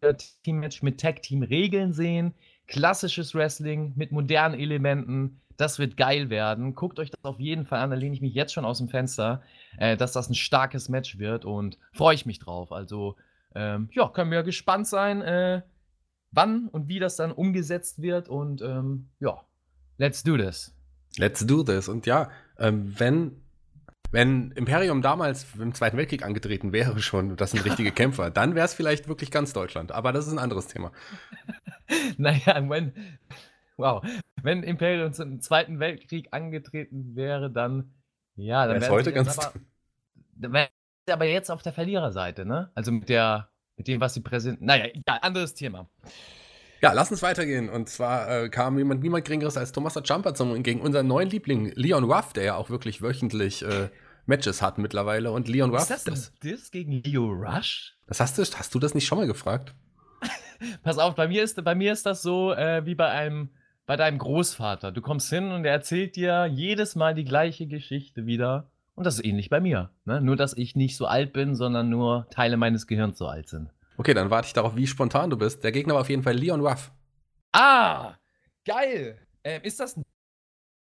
Team-Match 0.45 0.83
mit 0.83 1.01
Tag-Team-Regeln 1.01 1.93
sehen. 1.93 2.35
Klassisches 2.67 3.35
Wrestling 3.35 3.95
mit 3.97 4.13
modernen 4.13 4.59
Elementen. 4.59 5.41
Das 5.57 5.79
wird 5.79 5.97
geil 5.97 6.31
werden. 6.31 6.75
Guckt 6.75 7.01
euch 7.01 7.11
das 7.11 7.25
auf 7.25 7.41
jeden 7.41 7.67
Fall 7.67 7.81
an. 7.81 7.91
Da 7.91 7.97
lehne 7.97 8.15
ich 8.15 8.21
mich 8.21 8.35
jetzt 8.35 8.53
schon 8.53 8.65
aus 8.65 8.79
dem 8.79 8.89
Fenster, 8.89 9.43
äh, 9.79 9.97
dass 9.97 10.13
das 10.13 10.29
ein 10.29 10.35
starkes 10.35 10.89
Match 10.89 11.19
wird 11.19 11.45
und 11.45 11.79
freue 11.93 12.15
ich 12.15 12.27
mich 12.27 12.39
drauf. 12.39 12.71
Also, 12.71 13.17
ähm, 13.55 13.89
ja, 13.93 14.09
können 14.09 14.31
wir 14.31 14.43
gespannt 14.43 14.87
sein, 14.87 15.23
äh, 15.23 15.63
wann 16.31 16.69
und 16.69 16.89
wie 16.89 16.99
das 16.99 17.17
dann 17.17 17.33
umgesetzt 17.33 18.03
wird. 18.03 18.29
Und 18.29 18.63
ähm, 18.63 19.09
ja, 19.21 19.41
let's 19.97 20.23
do 20.23 20.37
this. 20.37 20.75
Let's 21.17 21.47
do 21.47 21.63
this. 21.63 21.89
Und 21.89 22.07
ja, 22.07 22.31
ähm, 22.59 22.93
wenn, 22.99 23.43
wenn 24.11 24.51
Imperium 24.53 25.03
damals 25.03 25.47
im 25.59 25.75
Zweiten 25.75 25.97
Weltkrieg 25.97 26.25
angetreten 26.25 26.73
wäre 26.73 26.99
schon, 27.01 27.37
das 27.37 27.53
sind 27.53 27.65
richtige 27.65 27.93
Kämpfer, 27.93 28.31
dann 28.31 28.55
wäre 28.55 28.67
es 28.67 28.75
vielleicht 28.75 29.09
wirklich 29.09 29.31
ganz 29.31 29.53
Deutschland. 29.53 29.93
Aber 29.93 30.13
das 30.13 30.27
ist 30.27 30.33
ein 30.33 30.39
anderes 30.39 30.67
Thema. 30.67 30.93
naja, 32.19 32.69
wenn, 32.69 32.93
wow, 33.77 34.05
wenn 34.43 34.63
Imperium 34.63 35.13
zum 35.13 35.41
Zweiten 35.41 35.81
Weltkrieg 35.81 36.29
angetreten 36.33 37.17
wäre, 37.17 37.51
dann, 37.51 37.93
ja, 38.37 38.67
dann 38.67 38.77
Wär's 38.77 38.85
wären 38.85 38.93
heute 38.93 39.13
ganz- 39.13 39.39
aber, 40.37 40.69
aber 41.11 41.25
jetzt 41.25 41.51
auf 41.51 41.63
der 41.63 41.73
Verliererseite, 41.73 42.45
ne? 42.45 42.71
Also 42.75 42.93
mit 42.93 43.09
der 43.09 43.49
mit 43.79 43.89
dem, 43.89 44.01
was 44.01 44.15
sie 44.15 44.21
präsentieren. 44.21 44.67
Naja, 44.67 44.87
egal, 44.93 45.19
anderes 45.23 45.55
Thema. 45.55 45.89
Ja, 46.81 46.93
lass 46.93 47.11
uns 47.11 47.23
weitergehen. 47.23 47.69
Und 47.69 47.89
zwar 47.89 48.45
äh, 48.45 48.49
kam 48.49 48.79
jemand, 48.79 49.03
niemand 49.03 49.25
Geringeres 49.25 49.57
als 49.57 49.73
Thomas 49.73 49.95
Jumper 50.05 50.35
zum, 50.35 50.63
gegen 50.63 50.81
unseren 50.81 51.07
neuen 51.07 51.31
Liebling 51.31 51.73
Leon 51.75 52.05
Ruff, 52.05 52.33
der 52.33 52.45
ja 52.45 52.55
auch 52.57 52.71
wirklich 52.71 53.03
wöchentlich 53.03 53.63
äh, 53.63 53.89
Matches 54.27 54.63
hat 54.63 54.79
mittlerweile. 54.79 55.33
Und 55.33 55.49
Leon 55.49 55.71
Ruff. 55.71 55.91
Ist 55.91 56.07
das 56.07 56.07
ein 56.07 56.39
Diss 56.43 56.71
gegen 56.71 57.03
Leo 57.03 57.27
Rush? 57.27 57.97
Das 58.07 58.21
hast 58.21 58.39
du, 58.39 58.43
hast 58.43 58.75
du 58.75 58.79
das 58.79 58.95
nicht 58.95 59.07
schon 59.07 59.19
mal 59.19 59.27
gefragt? 59.27 59.75
Pass 60.83 60.99
auf, 60.99 61.15
bei 61.15 61.29
mir 61.29 61.43
ist, 61.43 61.63
bei 61.65 61.75
mir 61.75 61.93
ist 61.93 62.07
das 62.07 62.23
so 62.23 62.53
äh, 62.53 62.85
wie 62.85 62.95
bei 62.95 63.09
einem, 63.09 63.51
bei 63.87 63.97
deinem 63.97 64.19
Großvater. 64.19 64.93
Du 64.93 65.01
kommst 65.01 65.31
hin 65.31 65.51
und 65.51 65.65
er 65.65 65.73
erzählt 65.73 66.17
dir 66.17 66.47
jedes 66.47 66.95
Mal 66.95 67.15
die 67.15 67.25
gleiche 67.25 67.67
Geschichte 67.67 68.27
wieder. 68.27 68.71
Und 68.99 69.05
das 69.05 69.15
ist 69.15 69.25
ähnlich 69.25 69.49
bei 69.49 69.61
mir. 69.61 69.91
Ne? 70.07 70.21
Nur, 70.21 70.35
dass 70.35 70.57
ich 70.57 70.75
nicht 70.75 70.97
so 70.97 71.07
alt 71.07 71.33
bin, 71.33 71.55
sondern 71.55 71.89
nur 71.89 72.27
Teile 72.31 72.57
meines 72.57 72.89
Gehirns 72.89 73.17
so 73.17 73.29
alt 73.29 73.49
sind. 73.49 73.71
Okay, 73.97 74.13
dann 74.13 74.31
warte 74.31 74.47
ich 74.47 74.55
darauf, 74.55 74.75
wie 74.75 74.89
spontan 74.89 75.31
du 75.31 75.37
bist. 75.37 75.63
Der 75.63 75.71
Gegner 75.71 75.95
war 75.95 76.01
auf 76.01 76.11
jeden 76.11 76.25
Fall 76.25 76.35
Leon 76.35 76.61
Ruff. 76.67 76.91
Ah, 77.53 78.15
geil. 78.67 79.17
Ähm, 79.45 79.63
ist 79.63 79.79
das 79.79 79.97
ein 79.97 80.03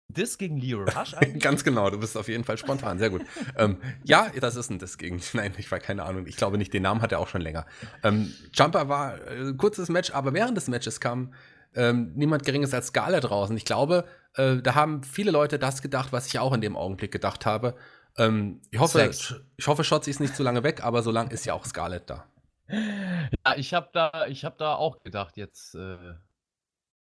Diss 0.08 0.36
gegen 0.36 0.58
Leo 0.58 0.80
Rush 0.84 1.14
eigentlich? 1.14 1.42
Ganz 1.42 1.64
genau, 1.64 1.88
du 1.88 1.98
bist 1.98 2.14
auf 2.18 2.28
jeden 2.28 2.44
Fall 2.44 2.58
spontan, 2.58 2.98
sehr 2.98 3.08
gut. 3.08 3.22
ähm, 3.56 3.78
ja, 4.04 4.30
das 4.38 4.54
ist 4.54 4.70
ein 4.70 4.78
Diss 4.78 4.98
gegen, 4.98 5.22
nein, 5.32 5.54
ich 5.56 5.70
war 5.70 5.78
keine 5.78 6.02
Ahnung, 6.02 6.26
ich 6.26 6.36
glaube 6.36 6.58
nicht, 6.58 6.74
den 6.74 6.82
Namen 6.82 7.00
hat 7.00 7.10
er 7.10 7.20
auch 7.20 7.28
schon 7.28 7.40
länger. 7.40 7.64
Ähm, 8.02 8.34
Jumper 8.52 8.90
war 8.90 9.14
äh, 9.28 9.54
kurzes 9.54 9.88
Match, 9.88 10.10
aber 10.10 10.34
während 10.34 10.58
des 10.58 10.68
Matches 10.68 11.00
kam 11.00 11.32
ähm, 11.74 12.12
niemand 12.14 12.44
Geringes 12.44 12.72
als 12.74 12.92
raus. 12.94 13.50
Und 13.50 13.56
ich 13.56 13.64
glaube, 13.64 14.04
äh, 14.34 14.56
da 14.56 14.74
haben 14.74 15.02
viele 15.02 15.30
Leute 15.30 15.58
das 15.58 15.82
gedacht, 15.82 16.12
was 16.12 16.26
ich 16.26 16.38
auch 16.38 16.52
in 16.52 16.60
dem 16.60 16.76
Augenblick 16.76 17.12
gedacht 17.12 17.46
habe. 17.46 17.74
Ähm, 18.16 18.60
ich 18.70 18.78
hoffe, 18.78 19.10
ich 19.56 19.66
hoffe, 19.66 19.84
Shotzi 19.84 20.10
ist 20.10 20.20
nicht 20.20 20.36
zu 20.36 20.42
lange 20.42 20.62
weg, 20.62 20.82
aber 20.82 21.02
so 21.02 21.10
lange 21.10 21.32
ist 21.32 21.44
ja 21.46 21.54
auch 21.54 21.64
Scarlett 21.64 22.08
da. 22.08 22.26
Ja, 22.68 23.56
ich 23.56 23.74
habe 23.74 23.90
da, 23.92 24.26
ich 24.28 24.44
hab 24.44 24.58
da 24.58 24.74
auch 24.74 25.00
gedacht, 25.00 25.36
jetzt, 25.36 25.74
äh, 25.74 26.14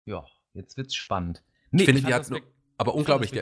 ja, 0.06 0.26
jetzt 0.54 0.78
wird's 0.78 0.96
spannend. 0.96 1.44
Nee, 1.72 1.84
ich 1.84 1.86
finde, 1.88 2.02
die 2.02 2.14
hat, 2.14 2.30
ne, 2.30 2.42
aber 2.78 2.96
unglaublich, 2.96 3.32
die, 3.32 3.42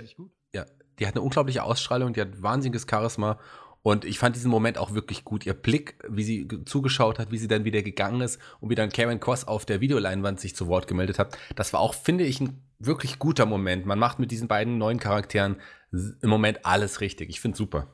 ja, 0.53 0.65
die 0.99 1.07
hat 1.07 1.15
eine 1.15 1.21
unglaubliche 1.21 1.63
Ausstrahlung, 1.63 2.13
die 2.13 2.21
hat 2.21 2.41
wahnsinniges 2.41 2.87
Charisma 2.89 3.39
und 3.83 4.03
ich 4.03 4.19
fand 4.19 4.35
diesen 4.35 4.51
Moment 4.51 4.77
auch 4.77 4.93
wirklich 4.93 5.23
gut. 5.23 5.45
Ihr 5.45 5.53
Blick, 5.53 5.95
wie 6.09 6.23
sie 6.23 6.47
zugeschaut 6.65 7.19
hat, 7.19 7.31
wie 7.31 7.37
sie 7.37 7.47
dann 7.47 7.63
wieder 7.63 7.83
gegangen 7.83 8.21
ist 8.21 8.37
und 8.59 8.69
wie 8.69 8.75
dann 8.75 8.89
Karen 8.89 9.19
Koss 9.19 9.47
auf 9.47 9.65
der 9.65 9.79
Videoleinwand 9.79 10.39
sich 10.39 10.55
zu 10.55 10.67
Wort 10.67 10.87
gemeldet 10.87 11.19
hat. 11.19 11.37
Das 11.55 11.71
war 11.71 11.79
auch, 11.79 11.93
finde 11.93 12.25
ich, 12.25 12.41
ein 12.41 12.61
wirklich 12.79 13.19
guter 13.19 13.45
Moment. 13.45 13.85
Man 13.85 13.99
macht 13.99 14.19
mit 14.19 14.31
diesen 14.31 14.47
beiden 14.47 14.77
neuen 14.77 14.99
Charakteren 14.99 15.57
im 15.91 16.29
Moment 16.29 16.65
alles 16.65 17.01
richtig. 17.01 17.29
Ich 17.29 17.39
finde 17.39 17.53
es 17.53 17.57
super. 17.57 17.87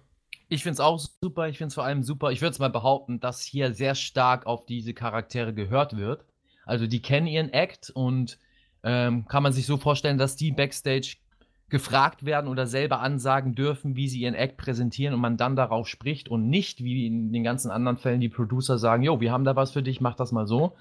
Ich 0.49 0.63
finde 0.63 0.73
es 0.73 0.79
auch 0.79 0.99
super. 0.99 1.47
Ich 1.47 1.57
finde 1.57 1.69
es 1.69 1.73
vor 1.73 1.83
allem 1.83 2.03
super. 2.03 2.31
Ich 2.31 2.41
würde 2.41 2.51
es 2.51 2.59
mal 2.59 2.69
behaupten, 2.69 3.19
dass 3.19 3.41
hier 3.41 3.73
sehr 3.73 3.95
stark 3.95 4.45
auf 4.45 4.65
diese 4.65 4.93
Charaktere 4.93 5.53
gehört 5.53 5.95
wird. 5.97 6.25
Also 6.65 6.87
die 6.87 7.01
kennen 7.01 7.27
ihren 7.27 7.51
Act 7.51 7.89
und 7.89 8.39
ähm, 8.83 9.25
kann 9.27 9.43
man 9.43 9.53
sich 9.53 9.65
so 9.65 9.77
vorstellen, 9.77 10.17
dass 10.17 10.35
die 10.35 10.51
backstage 10.51 11.17
gefragt 11.69 12.23
werden 12.23 12.47
oder 12.47 12.67
selber 12.67 12.99
ansagen 12.99 13.55
dürfen, 13.55 13.95
wie 13.95 14.07
sie 14.07 14.19
ihren 14.19 14.35
Act 14.35 14.57
präsentieren 14.57 15.15
und 15.15 15.21
man 15.21 15.37
dann 15.37 15.55
darauf 15.55 15.87
spricht 15.87 16.29
und 16.29 16.47
nicht 16.47 16.83
wie 16.83 17.07
in 17.07 17.33
den 17.33 17.43
ganzen 17.43 17.71
anderen 17.71 17.97
Fällen 17.97 18.21
die 18.21 18.29
Producer 18.29 18.77
sagen, 18.77 19.01
jo, 19.01 19.19
wir 19.19 19.31
haben 19.31 19.43
da 19.43 19.55
was 19.55 19.71
für 19.71 19.81
dich, 19.81 19.99
mach 19.99 20.15
das 20.15 20.31
mal 20.31 20.45
so. 20.45 20.75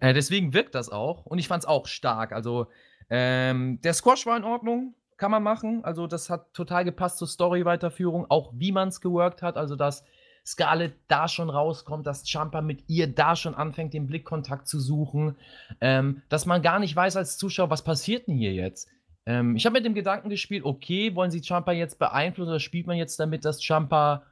Äh, 0.00 0.14
deswegen 0.14 0.52
wirkt 0.52 0.74
das 0.74 0.88
auch 0.88 1.26
und 1.26 1.38
ich 1.38 1.46
fand 1.46 1.62
es 1.62 1.68
auch 1.68 1.86
stark. 1.86 2.32
Also 2.32 2.66
ähm, 3.08 3.80
der 3.82 3.94
Squash 3.94 4.26
war 4.26 4.36
in 4.36 4.42
Ordnung 4.42 4.94
kann 5.22 5.30
man 5.30 5.44
machen. 5.44 5.84
Also 5.84 6.08
das 6.08 6.30
hat 6.30 6.52
total 6.52 6.84
gepasst 6.84 7.18
zur 7.18 7.28
Story-Weiterführung, 7.28 8.26
auch 8.28 8.52
wie 8.56 8.72
man 8.72 8.88
es 8.88 9.00
geworkt 9.00 9.40
hat. 9.40 9.56
Also 9.56 9.76
dass 9.76 10.02
Scarlett 10.44 10.94
da 11.06 11.28
schon 11.28 11.48
rauskommt, 11.48 12.08
dass 12.08 12.28
Champa 12.28 12.60
mit 12.60 12.82
ihr 12.88 13.06
da 13.06 13.36
schon 13.36 13.54
anfängt, 13.54 13.94
den 13.94 14.08
Blickkontakt 14.08 14.66
zu 14.66 14.80
suchen, 14.80 15.36
ähm, 15.80 16.22
dass 16.28 16.44
man 16.44 16.60
gar 16.60 16.80
nicht 16.80 16.96
weiß 16.96 17.16
als 17.16 17.38
Zuschauer, 17.38 17.70
was 17.70 17.84
passiert 17.84 18.26
denn 18.26 18.34
hier 18.36 18.52
jetzt. 18.52 18.88
Ähm, 19.24 19.54
ich 19.54 19.64
habe 19.64 19.74
mit 19.74 19.84
dem 19.84 19.94
Gedanken 19.94 20.28
gespielt, 20.28 20.64
okay, 20.64 21.14
wollen 21.14 21.30
sie 21.30 21.40
Champa 21.40 21.70
jetzt 21.70 22.00
beeinflussen 22.00 22.50
oder 22.50 22.58
spielt 22.58 22.88
man 22.88 22.96
jetzt 22.96 23.20
damit, 23.20 23.44
dass 23.44 23.62
Champa 23.62 24.24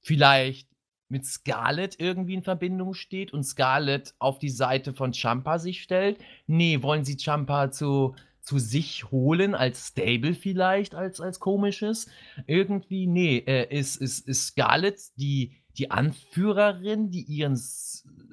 vielleicht 0.00 0.68
mit 1.08 1.24
Scarlett 1.24 2.00
irgendwie 2.00 2.34
in 2.34 2.42
Verbindung 2.42 2.94
steht 2.94 3.32
und 3.32 3.44
Scarlett 3.44 4.14
auf 4.18 4.40
die 4.40 4.50
Seite 4.50 4.92
von 4.92 5.12
Champa 5.12 5.60
sich 5.60 5.84
stellt? 5.84 6.18
Nee, 6.48 6.82
wollen 6.82 7.04
sie 7.04 7.16
Champa 7.16 7.70
zu 7.70 8.16
zu 8.42 8.58
sich 8.58 9.10
holen, 9.10 9.54
als 9.54 9.88
Stable 9.88 10.34
vielleicht, 10.34 10.94
als, 10.94 11.20
als 11.20 11.40
komisches. 11.40 12.08
Irgendwie, 12.46 13.06
nee, 13.06 13.38
äh, 13.38 13.66
ist, 13.74 13.96
ist, 13.96 14.26
ist 14.26 14.48
Scarlett 14.48 15.00
die, 15.16 15.62
die 15.78 15.90
Anführerin, 15.90 17.10
die 17.10 17.22
ihren 17.22 17.58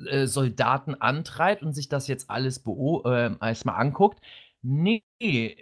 äh, 0.07 0.25
Soldaten 0.25 0.95
antreibt 0.95 1.61
und 1.61 1.73
sich 1.73 1.89
das 1.89 2.07
jetzt 2.07 2.29
alles 2.29 2.63
äh, 2.65 3.35
erstmal 3.39 3.79
anguckt. 3.79 4.19
Nee, 4.61 5.03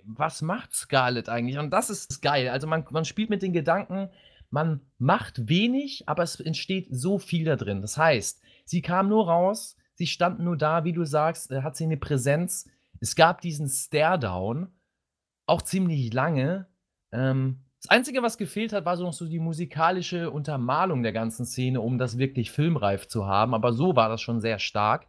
was 0.05 0.41
macht 0.41 0.73
Scarlett 0.73 1.29
eigentlich? 1.29 1.59
Und 1.59 1.69
das 1.69 1.89
ist 1.89 2.21
geil. 2.21 2.49
Also 2.49 2.67
man, 2.67 2.85
man 2.89 3.05
spielt 3.05 3.29
mit 3.29 3.41
den 3.41 3.53
Gedanken, 3.53 4.09
man 4.49 4.81
macht 4.97 5.49
wenig, 5.49 6.07
aber 6.07 6.23
es 6.23 6.39
entsteht 6.39 6.87
so 6.89 7.19
viel 7.19 7.45
da 7.45 7.57
drin. 7.57 7.81
Das 7.81 7.97
heißt, 7.97 8.41
sie 8.63 8.81
kam 8.81 9.09
nur 9.09 9.27
raus, 9.27 9.75
sie 9.93 10.07
stand 10.07 10.39
nur 10.39 10.57
da, 10.57 10.85
wie 10.85 10.93
du 10.93 11.03
sagst, 11.03 11.51
äh, 11.51 11.61
hat 11.63 11.75
sie 11.75 11.83
eine 11.83 11.97
Präsenz, 11.97 12.69
es 12.99 13.15
gab 13.15 13.41
diesen 13.41 13.69
Stare-Down, 13.69 14.67
auch 15.45 15.61
ziemlich 15.61 16.13
lange. 16.13 16.67
Ähm, 17.11 17.63
das 17.81 17.91
Einzige, 17.91 18.23
was 18.23 18.37
gefehlt 18.37 18.73
hat, 18.73 18.85
war 18.85 18.97
so 18.97 19.03
noch 19.05 19.13
so 19.13 19.27
die 19.27 19.39
musikalische 19.39 20.31
Untermalung 20.31 21.03
der 21.03 21.13
ganzen 21.13 21.45
Szene, 21.45 21.79
um 21.79 21.97
das 21.97 22.17
wirklich 22.17 22.51
filmreif 22.51 23.07
zu 23.07 23.27
haben. 23.27 23.53
Aber 23.53 23.71
so 23.71 23.95
war 23.95 24.09
das 24.09 24.21
schon 24.21 24.41
sehr 24.41 24.59
stark. 24.59 25.07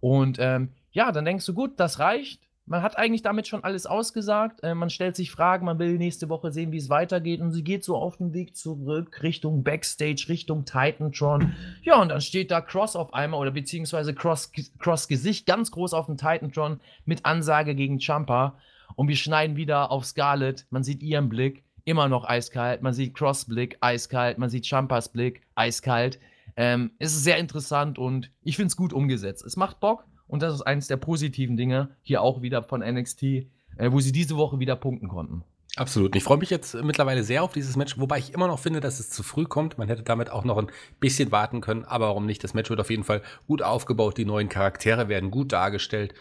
Und 0.00 0.38
ähm, 0.40 0.72
ja, 0.90 1.12
dann 1.12 1.24
denkst 1.24 1.46
du, 1.46 1.54
gut, 1.54 1.78
das 1.78 1.98
reicht. 1.98 2.47
Man 2.68 2.82
hat 2.82 2.98
eigentlich 2.98 3.22
damit 3.22 3.48
schon 3.48 3.64
alles 3.64 3.86
ausgesagt. 3.86 4.62
Äh, 4.62 4.74
man 4.74 4.90
stellt 4.90 5.16
sich 5.16 5.30
Fragen, 5.30 5.64
man 5.64 5.78
will 5.78 5.96
nächste 5.96 6.28
Woche 6.28 6.52
sehen, 6.52 6.70
wie 6.70 6.76
es 6.76 6.90
weitergeht. 6.90 7.40
Und 7.40 7.52
sie 7.52 7.64
geht 7.64 7.82
so 7.82 7.96
auf 7.96 8.18
den 8.18 8.34
Weg 8.34 8.56
zurück 8.56 9.22
Richtung 9.22 9.64
Backstage, 9.64 10.26
Richtung 10.28 10.64
Titantron. 10.64 11.54
Ja, 11.82 12.00
und 12.00 12.10
dann 12.10 12.20
steht 12.20 12.50
da 12.50 12.60
Cross 12.60 12.96
auf 12.96 13.14
einmal 13.14 13.40
oder 13.40 13.50
beziehungsweise 13.50 14.14
Cross, 14.14 14.52
Cross 14.78 15.08
Gesicht 15.08 15.46
ganz 15.46 15.70
groß 15.70 15.94
auf 15.94 16.06
dem 16.06 16.16
Titantron 16.16 16.80
mit 17.04 17.24
Ansage 17.24 17.74
gegen 17.74 17.98
Champa. 18.00 18.58
Und 18.96 19.08
wir 19.08 19.16
schneiden 19.16 19.56
wieder 19.56 19.90
auf 19.90 20.04
Scarlett. 20.04 20.66
Man 20.70 20.82
sieht 20.82 21.02
ihren 21.02 21.28
Blick, 21.28 21.64
immer 21.84 22.08
noch 22.08 22.24
eiskalt. 22.24 22.82
Man 22.82 22.92
sieht 22.92 23.14
Cross 23.14 23.46
Blick, 23.46 23.78
eiskalt. 23.80 24.38
Man 24.38 24.50
sieht 24.50 24.66
Champas 24.66 25.08
Blick, 25.10 25.42
eiskalt. 25.54 26.18
Ähm, 26.56 26.90
es 26.98 27.14
ist 27.14 27.24
sehr 27.24 27.38
interessant 27.38 27.98
und 27.98 28.30
ich 28.42 28.56
finde 28.56 28.68
es 28.68 28.76
gut 28.76 28.92
umgesetzt. 28.92 29.44
Es 29.44 29.56
macht 29.56 29.80
Bock. 29.80 30.04
Und 30.28 30.42
das 30.42 30.54
ist 30.54 30.62
eines 30.62 30.86
der 30.86 30.96
positiven 30.96 31.56
Dinge, 31.56 31.88
hier 32.02 32.22
auch 32.22 32.42
wieder 32.42 32.62
von 32.62 32.80
NXT, 32.80 33.22
äh, 33.22 33.46
wo 33.90 34.00
sie 34.00 34.12
diese 34.12 34.36
Woche 34.36 34.60
wieder 34.60 34.76
punkten 34.76 35.08
konnten. 35.08 35.42
Absolut. 35.76 36.16
Ich 36.16 36.24
freue 36.24 36.38
mich 36.38 36.50
jetzt 36.50 36.74
mittlerweile 36.74 37.22
sehr 37.22 37.44
auf 37.44 37.52
dieses 37.52 37.76
Match, 37.76 37.98
wobei 37.98 38.18
ich 38.18 38.34
immer 38.34 38.48
noch 38.48 38.58
finde, 38.58 38.80
dass 38.80 38.98
es 38.98 39.10
zu 39.10 39.22
früh 39.22 39.44
kommt. 39.44 39.78
Man 39.78 39.86
hätte 39.88 40.02
damit 40.02 40.30
auch 40.30 40.44
noch 40.44 40.58
ein 40.58 40.70
bisschen 40.98 41.30
warten 41.30 41.60
können, 41.60 41.84
aber 41.84 42.08
warum 42.08 42.26
nicht? 42.26 42.42
Das 42.42 42.52
Match 42.52 42.68
wird 42.68 42.80
auf 42.80 42.90
jeden 42.90 43.04
Fall 43.04 43.22
gut 43.46 43.62
aufgebaut, 43.62 44.18
die 44.18 44.24
neuen 44.24 44.48
Charaktere 44.48 45.08
werden 45.08 45.30
gut 45.30 45.52
dargestellt. 45.52 46.14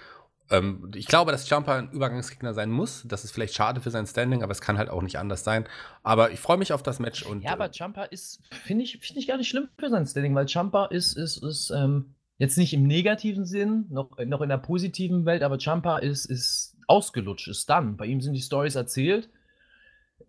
Ähm, 0.49 0.91
ich 0.95 1.07
glaube, 1.07 1.31
dass 1.31 1.49
Jumper 1.49 1.73
ein 1.73 1.89
Übergangsgegner 1.91 2.53
sein 2.53 2.69
muss. 2.69 3.03
Das 3.07 3.23
ist 3.23 3.31
vielleicht 3.31 3.55
schade 3.55 3.81
für 3.81 3.89
sein 3.89 4.05
Standing, 4.05 4.43
aber 4.43 4.51
es 4.51 4.61
kann 4.61 4.77
halt 4.77 4.89
auch 4.89 5.01
nicht 5.01 5.17
anders 5.17 5.43
sein. 5.43 5.65
Aber 6.03 6.31
ich 6.31 6.39
freue 6.39 6.57
mich 6.57 6.71
auf 6.71 6.83
das 6.83 6.99
Match. 6.99 7.23
Und, 7.23 7.43
ja, 7.43 7.51
aber 7.51 7.65
äh, 7.65 7.71
Jumper 7.73 8.11
ist, 8.11 8.41
finde 8.51 8.83
ich, 8.83 8.99
find 9.01 9.17
ich 9.17 9.27
gar 9.27 9.37
nicht 9.37 9.49
schlimm 9.49 9.69
für 9.77 9.89
sein 9.89 10.05
Standing, 10.05 10.35
weil 10.35 10.45
Jumper 10.45 10.89
ist, 10.91 11.17
ist, 11.17 11.43
ist 11.43 11.71
ähm, 11.71 12.13
Jetzt 12.37 12.57
nicht 12.57 12.73
im 12.73 12.85
negativen 12.85 13.45
Sinn, 13.45 13.85
noch, 13.89 14.17
noch 14.25 14.41
in 14.41 14.49
der 14.49 14.57
positiven 14.57 15.25
Welt, 15.25 15.41
aber 15.41 15.57
Champa 15.57 15.97
ist, 15.97 16.25
ist 16.25 16.75
ausgelutscht, 16.85 17.47
ist 17.47 17.69
dann. 17.69 17.97
Bei 17.97 18.05
ihm 18.05 18.21
sind 18.21 18.33
die 18.33 18.41
Stories 18.41 18.75
erzählt. 18.75 19.29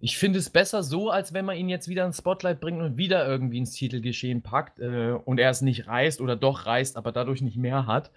Ich 0.01 0.17
finde 0.17 0.39
es 0.39 0.49
besser 0.49 0.83
so, 0.83 1.11
als 1.11 1.35
wenn 1.35 1.45
man 1.45 1.57
ihn 1.57 1.69
jetzt 1.69 1.89
wieder 1.89 2.07
ins 2.07 2.19
Spotlight 2.19 2.61
bringt 2.61 2.81
und 2.81 2.97
wieder 2.97 3.27
irgendwie 3.27 3.59
ins 3.59 3.73
Titelgeschehen 3.73 4.43
packt 4.43 4.79
äh, 4.81 5.13
und 5.25 5.39
er 5.39 5.51
es 5.51 5.61
nicht 5.61 5.87
reißt 5.87 6.21
oder 6.21 6.37
doch 6.37 6.67
reißt, 6.67 6.97
aber 6.97 7.13
dadurch 7.13 7.43
nicht 7.43 7.57
mehr 7.57 7.87
hat. 7.87 8.11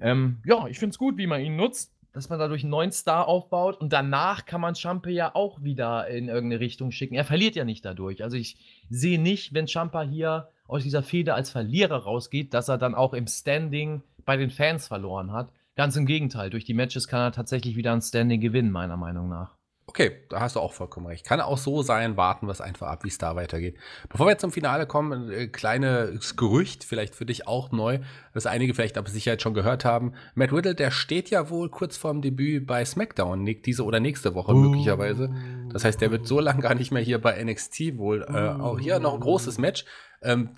Ähm, 0.00 0.38
ja, 0.44 0.66
ich 0.66 0.78
finde 0.78 0.92
es 0.92 0.98
gut, 0.98 1.16
wie 1.16 1.26
man 1.26 1.40
ihn 1.40 1.56
nutzt, 1.56 1.92
dass 2.12 2.28
man 2.28 2.38
dadurch 2.38 2.64
einen 2.64 2.70
neuen 2.70 2.92
Star 2.92 3.28
aufbaut 3.28 3.80
und 3.80 3.92
danach 3.92 4.46
kann 4.46 4.60
man 4.60 4.74
Champa 4.74 5.10
ja 5.10 5.34
auch 5.34 5.62
wieder 5.62 6.08
in 6.08 6.28
irgendeine 6.28 6.60
Richtung 6.60 6.90
schicken. 6.90 7.14
Er 7.14 7.24
verliert 7.24 7.54
ja 7.54 7.64
nicht 7.64 7.84
dadurch. 7.84 8.22
Also 8.22 8.36
ich 8.36 8.56
sehe 8.90 9.20
nicht, 9.20 9.54
wenn 9.54 9.68
Champa 9.68 10.02
hier 10.02 10.48
aus 10.68 10.84
dieser 10.84 11.02
Fehde 11.02 11.34
als 11.34 11.50
Verlierer 11.50 12.04
rausgeht, 12.04 12.54
dass 12.54 12.68
er 12.68 12.78
dann 12.78 12.94
auch 12.94 13.14
im 13.14 13.26
Standing 13.26 14.02
bei 14.24 14.36
den 14.36 14.50
Fans 14.50 14.86
verloren 14.86 15.32
hat. 15.32 15.52
Ganz 15.74 15.96
im 15.96 16.06
Gegenteil, 16.06 16.50
durch 16.50 16.64
die 16.64 16.74
Matches 16.74 17.08
kann 17.08 17.20
er 17.20 17.32
tatsächlich 17.32 17.76
wieder 17.76 17.92
ein 17.92 18.02
Standing 18.02 18.40
gewinnen, 18.40 18.70
meiner 18.70 18.96
Meinung 18.96 19.28
nach. 19.28 19.58
Okay, 19.88 20.12
da 20.28 20.40
hast 20.40 20.54
du 20.54 20.60
auch 20.60 20.74
vollkommen 20.74 21.06
recht. 21.06 21.24
Kann 21.24 21.40
auch 21.40 21.56
so 21.56 21.82
sein, 21.82 22.18
warten 22.18 22.46
wir 22.46 22.52
es 22.52 22.60
einfach 22.60 22.88
ab, 22.88 23.04
wie 23.04 23.08
es 23.08 23.16
da 23.16 23.36
weitergeht. 23.36 23.78
Bevor 24.10 24.26
wir 24.26 24.36
zum 24.36 24.52
Finale 24.52 24.86
kommen, 24.86 25.12
ein 25.12 25.30
äh, 25.30 25.46
kleines 25.46 26.36
Gerücht, 26.36 26.84
vielleicht 26.84 27.14
für 27.14 27.24
dich 27.24 27.48
auch 27.48 27.72
neu, 27.72 28.00
das 28.34 28.44
einige 28.44 28.74
vielleicht 28.74 28.98
aber 28.98 29.08
sicher 29.08 29.40
schon 29.40 29.54
gehört 29.54 29.86
haben. 29.86 30.12
Matt 30.34 30.52
Riddle, 30.52 30.74
der 30.74 30.90
steht 30.90 31.30
ja 31.30 31.48
wohl 31.48 31.70
kurz 31.70 31.96
vorm 31.96 32.20
Debüt 32.20 32.66
bei 32.66 32.84
SmackDown, 32.84 33.46
diese 33.46 33.82
oder 33.82 33.98
nächste 33.98 34.34
Woche 34.34 34.52
uh. 34.52 34.58
möglicherweise. 34.58 35.34
Das 35.72 35.84
heißt, 35.84 36.02
der 36.02 36.10
wird 36.10 36.26
so 36.26 36.38
lange 36.38 36.60
gar 36.60 36.74
nicht 36.74 36.92
mehr 36.92 37.02
hier 37.02 37.18
bei 37.18 37.42
NXT 37.42 37.96
wohl. 37.96 38.26
Äh, 38.28 38.60
auch 38.60 38.78
hier 38.78 38.98
noch 38.98 39.14
ein 39.14 39.20
großes 39.20 39.56
Match. 39.56 39.86
Ähm, 40.22 40.50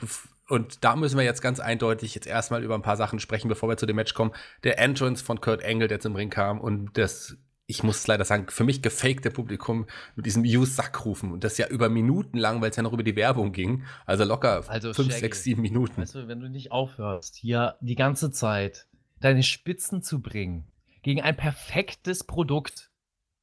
und 0.49 0.85
da 0.85 0.97
müssen 0.97 1.17
wir 1.17 1.25
jetzt 1.25 1.43
ganz 1.43 1.61
eindeutig 1.61 2.15
jetzt 2.15 2.27
erstmal 2.27 2.65
über 2.65 2.75
ein 2.75 2.83
paar 2.83 2.97
Sachen 2.97 3.21
sprechen, 3.21 3.49
bevor 3.49 3.69
wir 3.69 3.77
zu 3.77 3.87
dem 3.87 3.97
Match 3.97 4.15
kommen. 4.15 4.33
Der 4.65 4.81
Entrance 4.81 5.25
von 5.25 5.41
Kurt 5.41 5.65
Angle, 5.65 5.87
der 5.87 6.01
zum 6.01 6.17
Ring 6.17 6.29
kam 6.29 6.61
und 6.61 6.99
das, 6.99 7.37
ich 7.67 7.85
muss 7.85 8.05
leider 8.09 8.25
sagen, 8.25 8.47
für 8.49 8.65
mich 8.65 8.83
gefakte 8.83 9.31
Publikum 9.31 9.87
mit 10.17 10.27
diesem 10.27 10.45
You-Sack-Rufen 10.45 11.31
und 11.31 11.45
das 11.45 11.57
ja 11.57 11.69
über 11.69 11.89
Minuten 11.89 12.37
lang, 12.37 12.61
weil 12.61 12.71
es 12.71 12.77
ja 12.77 12.83
noch 12.83 12.93
über 12.93 13.05
die 13.05 13.15
Werbung 13.15 13.53
ging. 13.53 13.85
Also 14.07 14.25
locker 14.25 14.65
Also, 14.67 14.93
fünf, 14.93 15.11
Shaggy, 15.11 15.21
sechs, 15.21 15.45
sieben 15.45 15.63
Minuten. 15.63 16.03
Weißt 16.03 16.17
du, 16.17 16.27
wenn 16.27 16.41
du 16.41 16.51
nicht 16.51 16.73
aufhörst, 16.73 17.37
hier 17.37 17.77
die 17.81 17.95
ganze 17.95 18.33
Zeit 18.33 18.89
deine 19.21 19.45
Spitzen 19.45 20.03
zu 20.03 20.21
bringen 20.21 20.67
gegen 21.03 21.23
ein 21.23 21.37
perfektes 21.37 22.25
Produkt, 22.25 22.91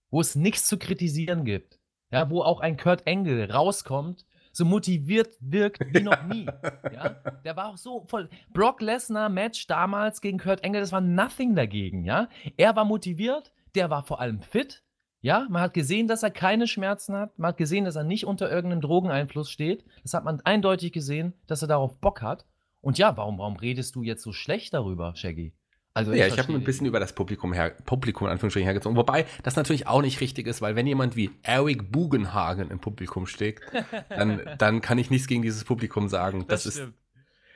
wo 0.10 0.20
es 0.20 0.36
nichts 0.36 0.68
zu 0.68 0.78
kritisieren 0.78 1.46
gibt, 1.46 1.80
ja, 2.12 2.30
wo 2.30 2.42
auch 2.42 2.60
ein 2.60 2.76
Kurt 2.76 3.08
Angle 3.08 3.50
rauskommt, 3.50 4.26
so 4.58 4.66
motiviert 4.66 5.38
wirkt 5.40 5.82
wie 5.94 6.02
noch 6.02 6.24
nie. 6.24 6.46
ja, 6.94 7.10
der 7.46 7.56
war 7.56 7.70
auch 7.70 7.78
so 7.78 8.06
voll. 8.08 8.28
Brock 8.54 8.82
Lesnar 8.82 9.30
Match 9.30 9.68
damals 9.68 10.20
gegen 10.20 10.40
Kurt 10.40 10.66
Angle, 10.66 10.82
das 10.82 10.92
war 10.92 11.02
nothing 11.02 11.56
dagegen, 11.56 12.04
ja. 12.04 12.28
Er 12.58 12.76
war 12.76 12.84
motiviert, 12.84 13.54
der 13.76 13.90
war 13.90 14.04
vor 14.04 14.20
allem 14.20 14.42
fit. 14.42 14.84
Ja, 15.22 15.46
man 15.50 15.62
hat 15.62 15.74
gesehen, 15.74 16.08
dass 16.08 16.24
er 16.24 16.32
keine 16.32 16.68
Schmerzen 16.68 17.16
hat. 17.16 17.38
Man 17.38 17.50
hat 17.50 17.58
gesehen, 17.58 17.86
dass 17.86 17.96
er 17.96 18.04
nicht 18.04 18.26
unter 18.26 18.50
irgendeinem 18.50 18.82
Drogeneinfluss 18.82 19.50
steht. 19.50 19.86
Das 20.04 20.14
hat 20.14 20.24
man 20.24 20.42
eindeutig 20.42 20.92
gesehen, 20.92 21.34
dass 21.48 21.62
er 21.62 21.68
darauf 21.68 22.00
Bock 22.00 22.22
hat. 22.22 22.46
Und 22.82 22.98
ja, 22.98 23.18
warum, 23.18 23.40
warum 23.40 23.58
redest 23.58 23.96
du 23.96 24.04
jetzt 24.04 24.24
so 24.24 24.32
schlecht 24.32 24.74
darüber, 24.74 25.16
Shaggy? 25.16 25.54
Also 25.98 26.14
Ja, 26.14 26.28
ich 26.28 26.38
habe 26.38 26.54
ein 26.54 26.64
bisschen 26.64 26.86
über 26.86 27.00
das 27.00 27.14
Publikum 27.14 27.54
her, 27.54 27.72
Publikum 27.86 28.28
in 28.28 28.32
Anführungsstrichen 28.32 28.66
hergezogen. 28.66 28.96
Wobei 28.98 29.26
das 29.44 29.56
natürlich 29.56 29.88
auch 29.88 30.02
nicht 30.02 30.22
richtig 30.22 30.46
ist, 30.48 30.62
weil 30.62 30.76
wenn 30.76 30.86
jemand 30.86 31.16
wie 31.16 31.32
Eric 31.44 31.92
Bugenhagen 31.92 32.70
im 32.70 32.80
Publikum 32.80 33.26
steht, 33.26 33.62
dann, 34.10 34.42
dann 34.60 34.82
kann 34.82 34.98
ich 35.00 35.10
nichts 35.10 35.28
gegen 35.28 35.42
dieses 35.42 35.64
Publikum 35.64 36.08
sagen. 36.08 36.46
Das, 36.48 36.66
ist 36.68 36.76
stimmt. 36.76 36.94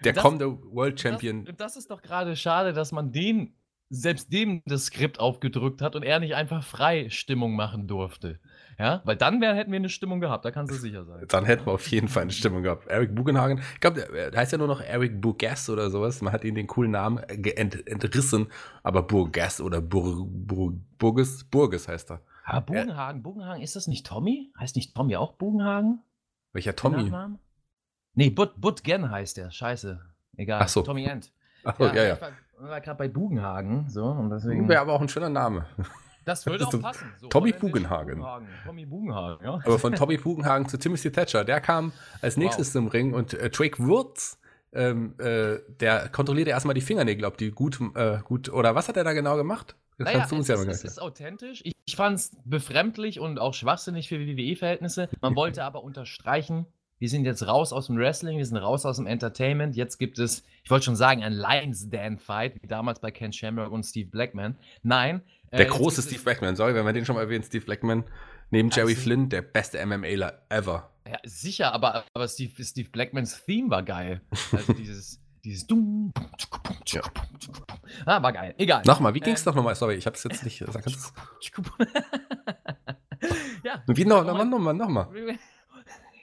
der 0.03 0.13
Das- 0.13 0.23
kommende 0.23 0.57
World 0.73 0.99
Champion. 0.99 1.45
Das, 1.45 1.55
das 1.57 1.77
ist 1.77 1.91
doch 1.91 2.01
gerade 2.01 2.35
schade, 2.35 2.73
dass 2.73 2.91
man 2.91 3.11
den, 3.11 3.53
selbst 3.89 4.33
dem 4.33 4.61
das 4.65 4.85
Skript 4.85 5.19
aufgedrückt 5.19 5.81
hat 5.81 5.95
und 5.95 6.03
er 6.03 6.19
nicht 6.19 6.33
einfach 6.33 6.63
frei 6.63 7.09
Stimmung 7.09 7.55
machen 7.55 7.87
durfte. 7.87 8.39
Ja, 8.81 9.01
weil 9.05 9.15
dann 9.15 9.41
wär, 9.41 9.53
hätten 9.53 9.71
wir 9.71 9.77
eine 9.77 9.89
Stimmung 9.89 10.21
gehabt, 10.21 10.43
da 10.43 10.49
kannst 10.49 10.73
du 10.73 10.77
sicher 10.79 11.05
sein. 11.05 11.23
Dann 11.27 11.45
hätten 11.45 11.67
wir 11.67 11.73
auf 11.73 11.87
jeden 11.89 12.07
Fall 12.07 12.23
eine 12.23 12.31
Stimmung 12.31 12.63
gehabt. 12.63 12.87
Eric 12.87 13.13
Bugenhagen, 13.13 13.59
ich 13.75 13.79
glaube, 13.79 14.01
der, 14.01 14.35
heißt 14.35 14.51
ja 14.53 14.57
nur 14.57 14.65
noch 14.67 14.81
Eric 14.81 15.21
Burgess 15.21 15.69
oder 15.69 15.91
sowas. 15.91 16.21
Man 16.23 16.33
hat 16.33 16.43
ihn 16.43 16.55
den 16.55 16.65
coolen 16.65 16.89
Namen 16.89 17.23
ge- 17.27 17.53
ent, 17.53 17.87
entrissen, 17.87 18.47
aber 18.81 19.03
Burgess 19.03 19.61
oder 19.61 19.81
Bur, 19.81 20.25
Bur, 20.27 20.73
Burges, 20.97 21.43
Burges 21.43 21.87
heißt 21.87 22.09
er. 22.11 22.21
Ah, 22.43 22.59
Bugenhagen, 22.59 23.21
Bugenhagen, 23.21 23.61
ist 23.61 23.75
das 23.75 23.85
nicht 23.85 24.07
Tommy? 24.07 24.51
Heißt 24.59 24.75
nicht 24.75 24.95
Tommy 24.95 25.15
auch 25.15 25.33
Bugenhagen? 25.33 26.01
Welcher 26.51 26.75
Tommy? 26.75 27.11
Nee, 28.15 28.31
Bud, 28.31 28.59
Bud 28.59 28.83
Gen 28.83 29.11
heißt 29.11 29.37
der. 29.37 29.51
Scheiße. 29.51 30.01
Egal. 30.37 30.61
Ach 30.63 30.67
so. 30.67 30.81
Tommy 30.81 31.05
End. 31.05 31.31
Achso, 31.63 31.85
ja, 31.85 31.93
ja. 32.03 32.13
Ich 32.15 32.21
war, 32.21 32.31
war 32.57 32.81
gerade 32.81 32.97
bei 32.97 33.07
Bugenhagen. 33.07 33.87
So, 33.89 34.05
und 34.05 34.31
deswegen. 34.31 34.67
Wäre 34.67 34.81
aber 34.81 34.93
auch 34.93 35.01
ein 35.01 35.07
schöner 35.09 35.29
Name. 35.29 35.67
Das 36.25 36.45
würde 36.45 36.67
auch 36.67 36.81
passen. 36.81 37.11
So, 37.17 37.27
Tommy 37.27 37.51
Bugenhagen. 37.51 38.17
Bugenhagen. 38.17 38.47
Tommy 38.65 38.85
Bugenhagen, 38.85 39.45
ja. 39.45 39.53
Aber 39.65 39.79
von 39.79 39.93
Tommy 39.93 40.17
Bugenhagen 40.17 40.67
zu 40.67 40.77
Timothy 40.77 41.11
Thatcher, 41.11 41.43
der 41.43 41.61
kam 41.61 41.91
als 42.21 42.37
nächstes 42.37 42.75
im 42.75 42.87
Ring 42.87 43.13
und 43.13 43.33
äh, 43.33 43.49
Drake 43.49 43.79
Wurz, 43.79 44.39
ähm, 44.73 45.15
äh, 45.19 45.57
der 45.79 46.09
kontrollierte 46.09 46.51
erstmal 46.51 46.75
die 46.75 46.81
Fingernägel, 46.81 47.25
ob 47.25 47.37
die 47.37 47.51
gut, 47.51 47.79
äh, 47.95 48.19
gut, 48.23 48.49
oder 48.49 48.75
was 48.75 48.87
hat 48.87 48.97
er 48.97 49.03
da 49.03 49.13
genau 49.13 49.35
gemacht? 49.35 49.75
Das 49.97 50.05
Naja, 50.05 50.19
kannst 50.19 50.31
du 50.31 50.35
uns 50.37 50.47
ja 50.47 50.55
ist, 50.55 50.65
mal 50.65 50.71
es 50.71 50.83
ist 50.83 51.01
authentisch. 51.01 51.61
Ich, 51.63 51.73
ich 51.85 51.95
fand 51.95 52.17
es 52.17 52.31
befremdlich 52.45 53.19
und 53.19 53.39
auch 53.39 53.53
schwachsinnig 53.53 54.07
für 54.07 54.19
WWE-Verhältnisse. 54.19 55.09
Man 55.21 55.35
wollte 55.35 55.63
aber 55.65 55.83
unterstreichen, 55.83 56.65
wir 57.01 57.09
sind 57.09 57.25
jetzt 57.25 57.45
raus 57.47 57.73
aus 57.73 57.87
dem 57.87 57.97
Wrestling, 57.97 58.37
wir 58.37 58.45
sind 58.45 58.57
raus 58.57 58.85
aus 58.85 58.97
dem 58.97 59.07
Entertainment. 59.07 59.75
Jetzt 59.75 59.97
gibt 59.97 60.19
es, 60.19 60.43
ich 60.63 60.69
wollte 60.69 60.85
schon 60.85 60.95
sagen, 60.95 61.23
ein 61.23 61.33
Lions 61.33 61.89
Dan 61.89 62.19
Fight, 62.19 62.61
wie 62.61 62.67
damals 62.67 62.99
bei 62.99 63.11
Ken 63.11 63.33
Shamrock 63.33 63.71
und 63.71 63.83
Steve 63.83 64.09
Blackman. 64.09 64.55
Nein. 64.83 65.21
Äh, 65.51 65.57
Der 65.57 65.65
jetzt 65.67 65.75
große 65.75 66.01
Steve 66.01 66.21
Blackman, 66.23 66.55
sorry, 66.55 66.73
wenn 66.75 66.85
wir 66.85 66.93
den 66.93 67.05
schon 67.05 67.15
mal 67.15 67.21
erwähnen, 67.21 67.43
Steve 67.43 67.63
Blackman, 67.65 68.03
neben 68.49 68.69
Jerry 68.69 68.91
Also- 68.91 69.01
Flynn, 69.03 69.29
der 69.29 69.41
beste 69.43 69.83
MMAler 69.85 70.41
ever. 70.49 70.89
Ja, 71.07 71.17
sicher, 71.23 71.73
aber, 71.73 72.03
aber 72.13 72.27
Steve, 72.27 72.63
Steve 72.63 72.89
Blackmans 72.89 73.43
Theme 73.45 73.69
war 73.69 73.83
geil. 73.83 74.21
Also 74.51 74.73
dieses, 74.73 75.19
dieses 75.43 75.65
Dum. 75.67 76.13
Ja. 76.87 77.01
Ah, 78.05 78.21
war 78.21 78.31
geil. 78.31 78.53
Egal. 78.57 78.83
Nochmal, 78.85 79.13
wie 79.13 79.19
ging's 79.19 79.41
Ähm, 79.41 79.45
doch 79.45 79.55
nochmal? 79.55 79.75
Sorry, 79.75 79.95
ich 79.95 80.05
hab's 80.05 80.23
jetzt 80.23 80.43
nicht. 80.43 80.63
Sag, 80.69 80.85
ja. 83.63 83.83
wie 83.87 84.05
noch, 84.05 84.23
Nochmal. 84.25 84.45
nochmal, 84.45 84.73
nochmal, 84.75 85.07
nochmal. 85.07 85.37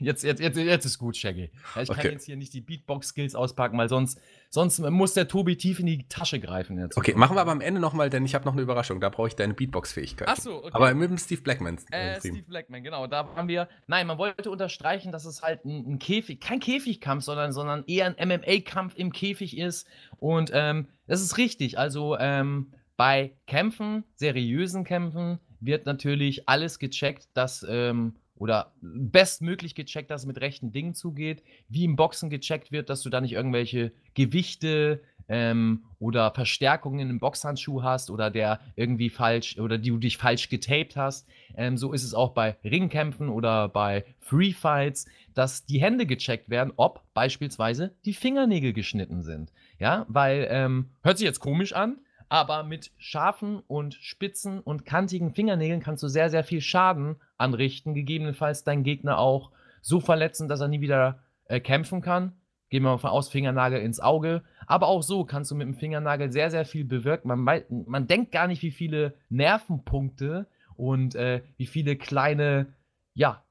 Jetzt, 0.00 0.22
jetzt, 0.22 0.40
jetzt, 0.40 0.56
jetzt 0.56 0.84
ist 0.84 0.98
gut, 0.98 1.16
Shaggy. 1.16 1.50
Ja, 1.74 1.82
ich 1.82 1.90
Okay. 1.90 2.02
kann 2.02 2.12
jetzt 2.12 2.24
hier 2.24 2.36
nicht 2.36 2.54
die 2.54 2.60
Beatbox-Skills 2.60 3.34
auspacken, 3.34 3.76
weil 3.78 3.88
sonst, 3.88 4.20
sonst 4.48 4.78
muss 4.78 5.14
der 5.14 5.26
Tobi 5.28 5.56
tief 5.56 5.80
in 5.80 5.86
die 5.86 6.06
Tasche 6.08 6.38
greifen. 6.38 6.78
Jetzt. 6.78 6.96
Okay, 6.96 7.14
machen 7.14 7.36
wir 7.36 7.40
aber 7.40 7.50
am 7.52 7.60
Ende 7.60 7.80
nochmal, 7.80 8.10
denn 8.10 8.24
ich 8.24 8.34
habe 8.34 8.44
noch 8.44 8.52
eine 8.52 8.62
Überraschung. 8.62 9.00
Da 9.00 9.08
brauche 9.08 9.28
ich 9.28 9.36
deine 9.36 9.54
Beatbox-Fähigkeit. 9.54 10.28
Ach 10.30 10.36
so, 10.36 10.58
okay. 10.58 10.70
Aber 10.72 10.94
mit 10.94 11.10
dem 11.10 11.18
Steve 11.18 11.40
Blackman. 11.42 11.78
Äh, 11.90 12.14
äh. 12.14 12.18
Steve 12.20 12.42
Blackman, 12.42 12.82
genau. 12.82 13.06
Da 13.06 13.28
haben 13.34 13.48
wir. 13.48 13.68
Nein, 13.86 14.06
man 14.06 14.18
wollte 14.18 14.50
unterstreichen, 14.50 15.10
dass 15.10 15.24
es 15.24 15.42
halt 15.42 15.64
ein, 15.64 15.94
ein 15.94 15.98
Käfig, 15.98 16.40
kein 16.40 16.60
Käfigkampf, 16.60 17.24
sondern, 17.24 17.52
sondern 17.52 17.84
eher 17.86 18.14
ein 18.16 18.28
MMA-Kampf 18.28 18.94
im 18.96 19.12
Käfig 19.12 19.58
ist. 19.58 19.86
Und 20.18 20.50
ähm, 20.54 20.88
das 21.06 21.22
ist 21.22 21.38
richtig. 21.38 21.78
Also 21.78 22.16
ähm, 22.18 22.72
bei 22.96 23.32
Kämpfen, 23.46 24.04
seriösen 24.14 24.84
Kämpfen, 24.84 25.38
wird 25.60 25.86
natürlich 25.86 26.48
alles 26.48 26.78
gecheckt, 26.78 27.28
dass. 27.34 27.66
Ähm, 27.68 28.14
oder 28.38 28.72
bestmöglich 28.80 29.74
gecheckt, 29.74 30.10
dass 30.10 30.22
es 30.22 30.26
mit 30.26 30.40
rechten 30.40 30.72
Dingen 30.72 30.94
zugeht, 30.94 31.42
wie 31.68 31.84
im 31.84 31.96
Boxen 31.96 32.30
gecheckt 32.30 32.72
wird, 32.72 32.88
dass 32.90 33.02
du 33.02 33.10
da 33.10 33.20
nicht 33.20 33.32
irgendwelche 33.32 33.92
Gewichte 34.14 35.00
ähm, 35.28 35.84
oder 35.98 36.32
Verstärkungen 36.32 37.10
im 37.10 37.20
Boxhandschuh 37.20 37.82
hast 37.82 38.10
oder 38.10 38.30
der 38.30 38.60
irgendwie 38.76 39.10
falsch 39.10 39.58
oder 39.58 39.78
die 39.78 39.90
du 39.90 39.98
dich 39.98 40.16
falsch 40.16 40.48
getaped 40.48 40.96
hast. 40.96 41.28
Ähm, 41.56 41.76
so 41.76 41.92
ist 41.92 42.04
es 42.04 42.14
auch 42.14 42.32
bei 42.32 42.56
Ringkämpfen 42.64 43.28
oder 43.28 43.68
bei 43.68 44.04
Free 44.20 44.52
Fights, 44.52 45.06
dass 45.34 45.66
die 45.66 45.80
Hände 45.80 46.06
gecheckt 46.06 46.48
werden, 46.48 46.72
ob 46.76 47.02
beispielsweise 47.14 47.94
die 48.04 48.14
Fingernägel 48.14 48.72
geschnitten 48.72 49.22
sind. 49.22 49.52
Ja, 49.78 50.06
weil 50.08 50.48
ähm, 50.50 50.90
hört 51.02 51.18
sich 51.18 51.26
jetzt 51.26 51.40
komisch 51.40 51.72
an, 51.72 51.98
aber 52.28 52.62
mit 52.62 52.90
scharfen 52.98 53.62
und 53.66 53.94
spitzen 53.94 54.60
und 54.60 54.84
kantigen 54.84 55.32
Fingernägeln 55.32 55.80
kannst 55.80 56.02
du 56.02 56.08
sehr, 56.08 56.30
sehr 56.30 56.44
viel 56.44 56.60
Schaden 56.60 57.16
anrichten, 57.36 57.94
gegebenenfalls 57.94 58.64
deinen 58.64 58.84
Gegner 58.84 59.18
auch 59.18 59.50
so 59.80 60.00
verletzen, 60.00 60.48
dass 60.48 60.60
er 60.60 60.68
nie 60.68 60.80
wieder 60.80 61.20
äh, 61.46 61.60
kämpfen 61.60 62.00
kann. 62.00 62.32
Gehen 62.70 62.82
wir 62.82 62.90
mal 62.90 62.98
von 62.98 63.10
aus, 63.10 63.30
Fingernagel 63.30 63.80
ins 63.80 64.00
Auge. 64.00 64.42
Aber 64.66 64.88
auch 64.88 65.02
so 65.02 65.24
kannst 65.24 65.50
du 65.50 65.54
mit 65.54 65.66
dem 65.66 65.74
Fingernagel 65.74 66.30
sehr, 66.30 66.50
sehr 66.50 66.66
viel 66.66 66.84
bewirken. 66.84 67.28
Man, 67.28 67.62
man 67.86 68.06
denkt 68.06 68.30
gar 68.32 68.46
nicht, 68.46 68.62
wie 68.62 68.70
viele 68.70 69.14
Nervenpunkte 69.30 70.46
und 70.76 71.14
äh, 71.14 71.42
wie 71.56 71.66
viele 71.66 71.96
kleine, 71.96 72.66
ja, 73.14 73.42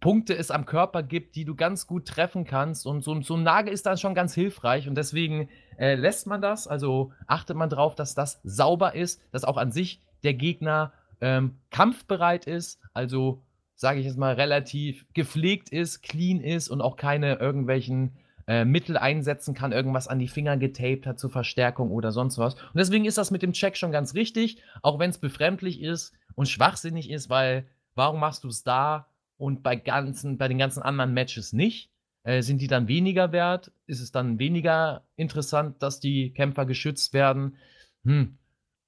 Punkte 0.00 0.36
es 0.36 0.50
am 0.50 0.66
Körper 0.66 1.02
gibt, 1.02 1.34
die 1.34 1.44
du 1.44 1.54
ganz 1.54 1.86
gut 1.86 2.06
treffen 2.06 2.44
kannst. 2.44 2.86
Und 2.86 3.02
so, 3.02 3.20
so 3.22 3.36
ein 3.36 3.42
Nagel 3.42 3.72
ist 3.72 3.86
dann 3.86 3.96
schon 3.96 4.14
ganz 4.14 4.34
hilfreich. 4.34 4.88
Und 4.88 4.96
deswegen 4.96 5.48
äh, 5.78 5.94
lässt 5.94 6.26
man 6.26 6.42
das, 6.42 6.68
also 6.68 7.12
achtet 7.26 7.56
man 7.56 7.70
darauf, 7.70 7.94
dass 7.94 8.14
das 8.14 8.40
sauber 8.44 8.94
ist, 8.94 9.22
dass 9.32 9.44
auch 9.44 9.56
an 9.56 9.72
sich 9.72 10.02
der 10.22 10.34
Gegner 10.34 10.92
ähm, 11.20 11.56
kampfbereit 11.70 12.46
ist, 12.46 12.80
also 12.92 13.42
sage 13.74 14.00
ich 14.00 14.06
jetzt 14.06 14.18
mal 14.18 14.34
relativ 14.34 15.06
gepflegt 15.14 15.70
ist, 15.70 16.02
clean 16.02 16.40
ist 16.40 16.68
und 16.68 16.80
auch 16.80 16.96
keine 16.96 17.36
irgendwelchen 17.36 18.16
äh, 18.48 18.64
Mittel 18.64 18.96
einsetzen 18.96 19.54
kann, 19.54 19.72
irgendwas 19.72 20.08
an 20.08 20.18
die 20.18 20.28
Finger 20.28 20.56
getaped 20.56 21.06
hat 21.06 21.18
zur 21.18 21.30
Verstärkung 21.30 21.90
oder 21.90 22.10
sonst 22.10 22.38
was. 22.38 22.54
Und 22.54 22.76
deswegen 22.76 23.04
ist 23.04 23.18
das 23.18 23.30
mit 23.30 23.42
dem 23.42 23.52
Check 23.52 23.76
schon 23.76 23.92
ganz 23.92 24.14
richtig, 24.14 24.60
auch 24.82 24.98
wenn 24.98 25.10
es 25.10 25.18
befremdlich 25.18 25.80
ist 25.80 26.12
und 26.34 26.48
schwachsinnig 26.48 27.10
ist, 27.10 27.30
weil 27.30 27.66
warum 27.94 28.20
machst 28.20 28.44
du 28.44 28.48
es 28.48 28.64
da 28.64 29.06
und 29.38 29.62
bei, 29.62 29.76
ganzen, 29.76 30.36
bei 30.36 30.48
den 30.48 30.58
ganzen 30.58 30.82
anderen 30.82 31.14
Matches 31.14 31.52
nicht? 31.52 31.90
Äh, 32.24 32.42
sind 32.42 32.60
die 32.60 32.66
dann 32.66 32.88
weniger 32.88 33.32
wert? 33.32 33.72
Ist 33.86 34.00
es 34.00 34.12
dann 34.12 34.38
weniger 34.38 35.04
interessant, 35.16 35.82
dass 35.82 36.00
die 36.00 36.32
Kämpfer 36.32 36.66
geschützt 36.66 37.14
werden? 37.14 37.56
Hm. 38.04 38.36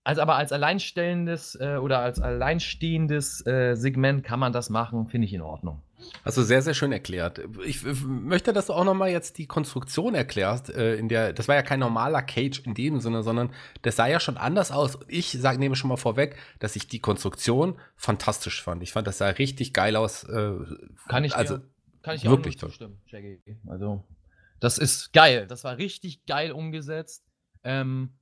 Also 0.05 0.23
aber 0.23 0.37
als 0.37 0.53
alleinstellendes 0.53 1.55
äh, 1.61 1.77
oder 1.77 2.01
als 2.01 2.21
alleinstehendes 2.21 3.47
äh, 3.47 3.77
Segment 3.77 4.25
kann 4.25 4.41
man 4.41 4.53
das 4.53 4.71
machen, 4.71 5.07
finde 5.07 5.27
ich 5.27 5.35
in 5.35 5.43
Ordnung. 5.43 5.83
Hast 6.25 6.37
du 6.37 6.43
sehr, 6.43 6.63
sehr 6.63 6.75
schön 6.75 6.93
erklärt. 6.93 7.41
Ich 7.65 7.83
möchte, 7.85 8.53
dass 8.53 8.67
du 8.67 8.73
auch 8.73 8.85
nochmal 8.85 9.11
jetzt 9.11 9.39
die 9.39 9.47
Konstruktion 9.47 10.15
erklärst, 10.15 10.71
äh, 10.71 10.97
in 10.97 11.09
der, 11.09 11.33
das 11.33 11.49
war 11.49 11.55
ja 11.55 11.63
kein 11.63 11.81
normaler 11.81 12.23
Cage 12.23 12.61
in 12.61 12.75
dem 12.75 13.01
Sinne, 13.01 13.23
sondern 13.23 13.53
das 13.83 13.97
sah 13.97 14.07
ja 14.07 14.21
schon 14.21 14.37
anders 14.37 14.71
aus. 14.71 14.99
Ich 15.09 15.33
sag, 15.33 15.59
nehme 15.59 15.77
schon 15.77 15.89
mal 15.89 15.97
vorweg, 15.97 16.37
dass 16.59 16.77
ich 16.77 16.89
die 16.89 17.01
Konstruktion 17.01 17.79
fantastisch 17.97 18.63
fand. 18.63 18.83
Ich 18.83 18.93
fand, 18.93 19.07
das 19.07 19.19
sah 19.19 19.29
richtig 19.29 19.73
geil 19.73 19.97
aus. 19.97 20.25
Äh, 20.25 20.53
Kann 21.09 21.25
ich 21.25 21.35
also, 21.35 21.59
dir, 21.59 21.65
kann 22.03 22.17
ich 22.17 22.23
dir 22.23 22.31
wirklich 22.31 22.57
auch 22.57 22.69
zustimmen, 22.69 23.01
Jackie. 23.07 23.41
Also, 23.67 24.05
das 24.61 24.79
ist 24.79 25.13
geil. 25.13 25.47
Das 25.47 25.65
war 25.65 25.79
richtig 25.79 26.27
geil 26.27 26.53
umgesetzt. 26.53 27.25
Ähm, 27.65 28.15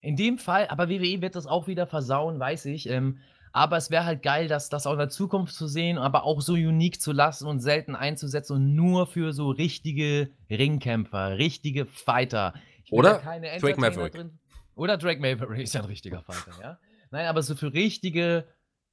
in 0.00 0.16
dem 0.16 0.38
Fall, 0.38 0.68
aber 0.68 0.88
WWE 0.88 1.20
wird 1.22 1.34
das 1.34 1.46
auch 1.46 1.66
wieder 1.66 1.86
versauen, 1.86 2.38
weiß 2.38 2.66
ich. 2.66 2.88
Ähm, 2.88 3.18
Aber 3.58 3.76
es 3.76 3.90
wäre 3.90 4.04
halt 4.04 4.22
geil, 4.22 4.46
das, 4.46 4.68
das 4.68 4.86
auch 4.86 4.92
in 4.92 5.00
der 5.00 5.08
Zukunft 5.08 5.52
zu 5.52 5.66
sehen, 5.66 5.98
aber 5.98 6.22
auch 6.22 6.40
so 6.40 6.52
unique 6.52 7.00
zu 7.00 7.10
lassen 7.10 7.48
und 7.48 7.58
selten 7.58 7.96
einzusetzen 7.96 8.54
und 8.54 8.76
nur 8.76 9.08
für 9.08 9.32
so 9.32 9.50
richtige 9.50 10.30
Ringkämpfer, 10.48 11.38
richtige 11.38 11.84
Fighter. 11.84 12.54
Oder 12.92 13.18
Drake 13.18 13.80
Maverick. 13.80 14.12
Drin. 14.12 14.38
Oder 14.76 14.96
Drake 14.96 15.20
Maverick 15.20 15.62
ist 15.62 15.74
ja 15.74 15.80
ein 15.80 15.88
richtiger 15.88 16.22
Fighter, 16.22 16.52
ja. 16.62 16.78
Nein, 17.10 17.26
aber 17.26 17.42
so 17.42 17.56
für 17.56 17.72
richtige, 17.72 18.46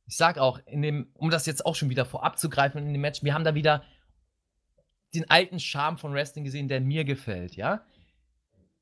ich 0.07 0.17
sag 0.17 0.39
auch, 0.39 0.59
in 0.65 0.81
dem, 0.81 1.11
um 1.13 1.29
das 1.29 1.45
jetzt 1.45 1.63
auch 1.63 1.75
schon 1.75 1.91
wieder 1.91 2.03
vorab 2.03 2.39
zu 2.39 2.49
greifen 2.49 2.79
in 2.79 2.91
dem 2.91 3.01
Match, 3.01 3.21
wir 3.21 3.35
haben 3.35 3.43
da 3.43 3.53
wieder 3.53 3.83
den 5.13 5.29
alten 5.29 5.59
Charme 5.59 5.99
von 5.99 6.11
Wrestling 6.11 6.43
gesehen, 6.43 6.69
der 6.69 6.81
mir 6.81 7.05
gefällt, 7.05 7.55
ja. 7.55 7.83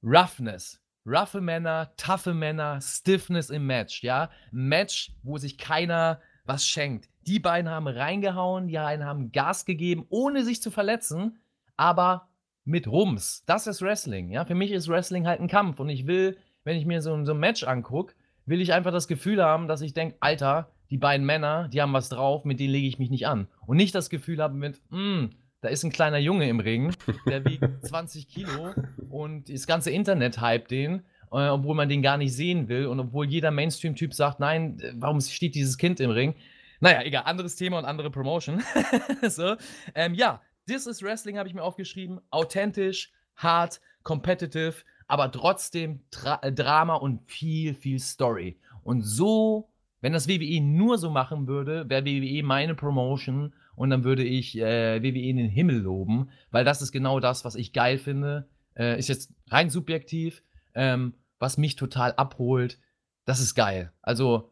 Roughness. 0.01 0.81
Roughe 1.05 1.41
Männer, 1.41 1.91
toughe 1.97 2.33
Männer, 2.33 2.79
Stiffness 2.81 3.49
im 3.49 3.65
Match, 3.65 4.03
ja. 4.03 4.29
Match, 4.51 5.11
wo 5.21 5.37
sich 5.37 5.57
keiner 5.57 6.21
was 6.45 6.65
schenkt. 6.65 7.09
Die 7.27 7.39
beiden 7.39 7.69
haben 7.69 7.87
reingehauen, 7.87 8.67
die 8.67 8.77
einen 8.77 9.05
haben 9.05 9.31
Gas 9.31 9.65
gegeben, 9.65 10.05
ohne 10.09 10.43
sich 10.43 10.61
zu 10.61 10.71
verletzen, 10.71 11.39
aber 11.77 12.29
mit 12.65 12.87
Rums. 12.87 13.43
Das 13.45 13.67
ist 13.67 13.81
Wrestling, 13.81 14.29
ja. 14.29 14.45
Für 14.45 14.55
mich 14.55 14.71
ist 14.71 14.87
Wrestling 14.87 15.27
halt 15.27 15.41
ein 15.41 15.47
Kampf 15.47 15.79
und 15.79 15.89
ich 15.89 16.07
will, 16.07 16.37
wenn 16.63 16.77
ich 16.77 16.85
mir 16.85 17.01
so, 17.01 17.23
so 17.25 17.33
ein 17.33 17.39
Match 17.39 17.63
angucke, 17.63 18.15
will 18.45 18.61
ich 18.61 18.73
einfach 18.73 18.91
das 18.91 19.07
Gefühl 19.07 19.43
haben, 19.43 19.67
dass 19.67 19.81
ich 19.81 19.93
denke, 19.93 20.17
Alter, 20.19 20.69
die 20.89 20.97
beiden 20.97 21.25
Männer, 21.25 21.69
die 21.69 21.81
haben 21.81 21.93
was 21.93 22.09
drauf, 22.09 22.45
mit 22.45 22.59
denen 22.59 22.73
lege 22.73 22.87
ich 22.87 22.99
mich 22.99 23.09
nicht 23.09 23.27
an. 23.27 23.47
Und 23.65 23.77
nicht 23.77 23.95
das 23.95 24.09
Gefühl 24.09 24.41
haben 24.41 24.59
mit, 24.59 24.81
hm, 24.89 25.31
da 25.63 25.69
ist 25.69 25.83
ein 25.83 25.91
kleiner 25.91 26.17
Junge 26.17 26.47
im 26.49 26.59
Ring, 26.59 26.93
der 27.25 27.45
wiegt 27.45 27.63
20 27.85 28.27
Kilo 28.27 28.73
und 29.09 29.49
das 29.49 29.65
ganze 29.65 29.91
Internet 29.91 30.41
hypt 30.41 30.71
den, 30.71 31.03
äh, 31.31 31.47
obwohl 31.47 31.75
man 31.75 31.87
den 31.87 32.01
gar 32.01 32.17
nicht 32.17 32.33
sehen 32.33 32.67
will 32.67 32.87
und 32.87 32.99
obwohl 32.99 33.25
jeder 33.25 33.49
Mainstream-Typ 33.49 34.13
sagt, 34.13 34.39
nein, 34.39 34.77
warum 34.95 35.21
steht 35.21 35.55
dieses 35.55 35.77
Kind 35.77 35.99
im 35.99 36.11
Ring? 36.11 36.35
Naja, 36.81 37.01
egal, 37.03 37.23
anderes 37.23 37.55
Thema 37.55 37.79
und 37.79 37.85
andere 37.85 38.11
Promotion. 38.11 38.61
so, 39.29 39.55
ähm, 39.95 40.13
ja, 40.15 40.41
This 40.67 40.85
is 40.87 41.01
Wrestling 41.01 41.37
habe 41.37 41.47
ich 41.47 41.55
mir 41.55 41.63
aufgeschrieben. 41.63 42.21
Authentisch, 42.29 43.11
hart, 43.35 43.81
competitive, 44.03 44.75
aber 45.07 45.31
trotzdem 45.31 46.01
Tra 46.09 46.39
äh, 46.41 46.51
Drama 46.51 46.95
und 46.95 47.21
viel, 47.29 47.73
viel 47.73 47.99
Story. 47.99 48.59
Und 48.83 49.01
so, 49.01 49.69
wenn 50.01 50.13
das 50.13 50.27
WWE 50.27 50.61
nur 50.61 50.97
so 50.97 51.09
machen 51.09 51.47
würde, 51.47 51.89
wäre 51.89 52.05
WWE 52.05 52.43
meine 52.43 52.75
Promotion 52.75 53.53
und 53.75 53.89
dann 53.89 54.03
würde 54.03 54.23
ich 54.23 54.57
äh, 54.57 55.01
WWE 55.01 55.29
in 55.29 55.37
den 55.37 55.49
Himmel 55.49 55.77
loben, 55.77 56.29
weil 56.51 56.65
das 56.65 56.81
ist 56.81 56.91
genau 56.91 57.19
das, 57.19 57.45
was 57.45 57.55
ich 57.55 57.73
geil 57.73 57.97
finde. 57.97 58.47
Äh, 58.75 58.97
ist 58.97 59.09
jetzt 59.09 59.33
rein 59.49 59.69
subjektiv, 59.69 60.43
ähm, 60.75 61.15
was 61.39 61.57
mich 61.57 61.75
total 61.75 62.13
abholt. 62.13 62.79
Das 63.25 63.39
ist 63.39 63.55
geil. 63.55 63.91
Also, 64.01 64.51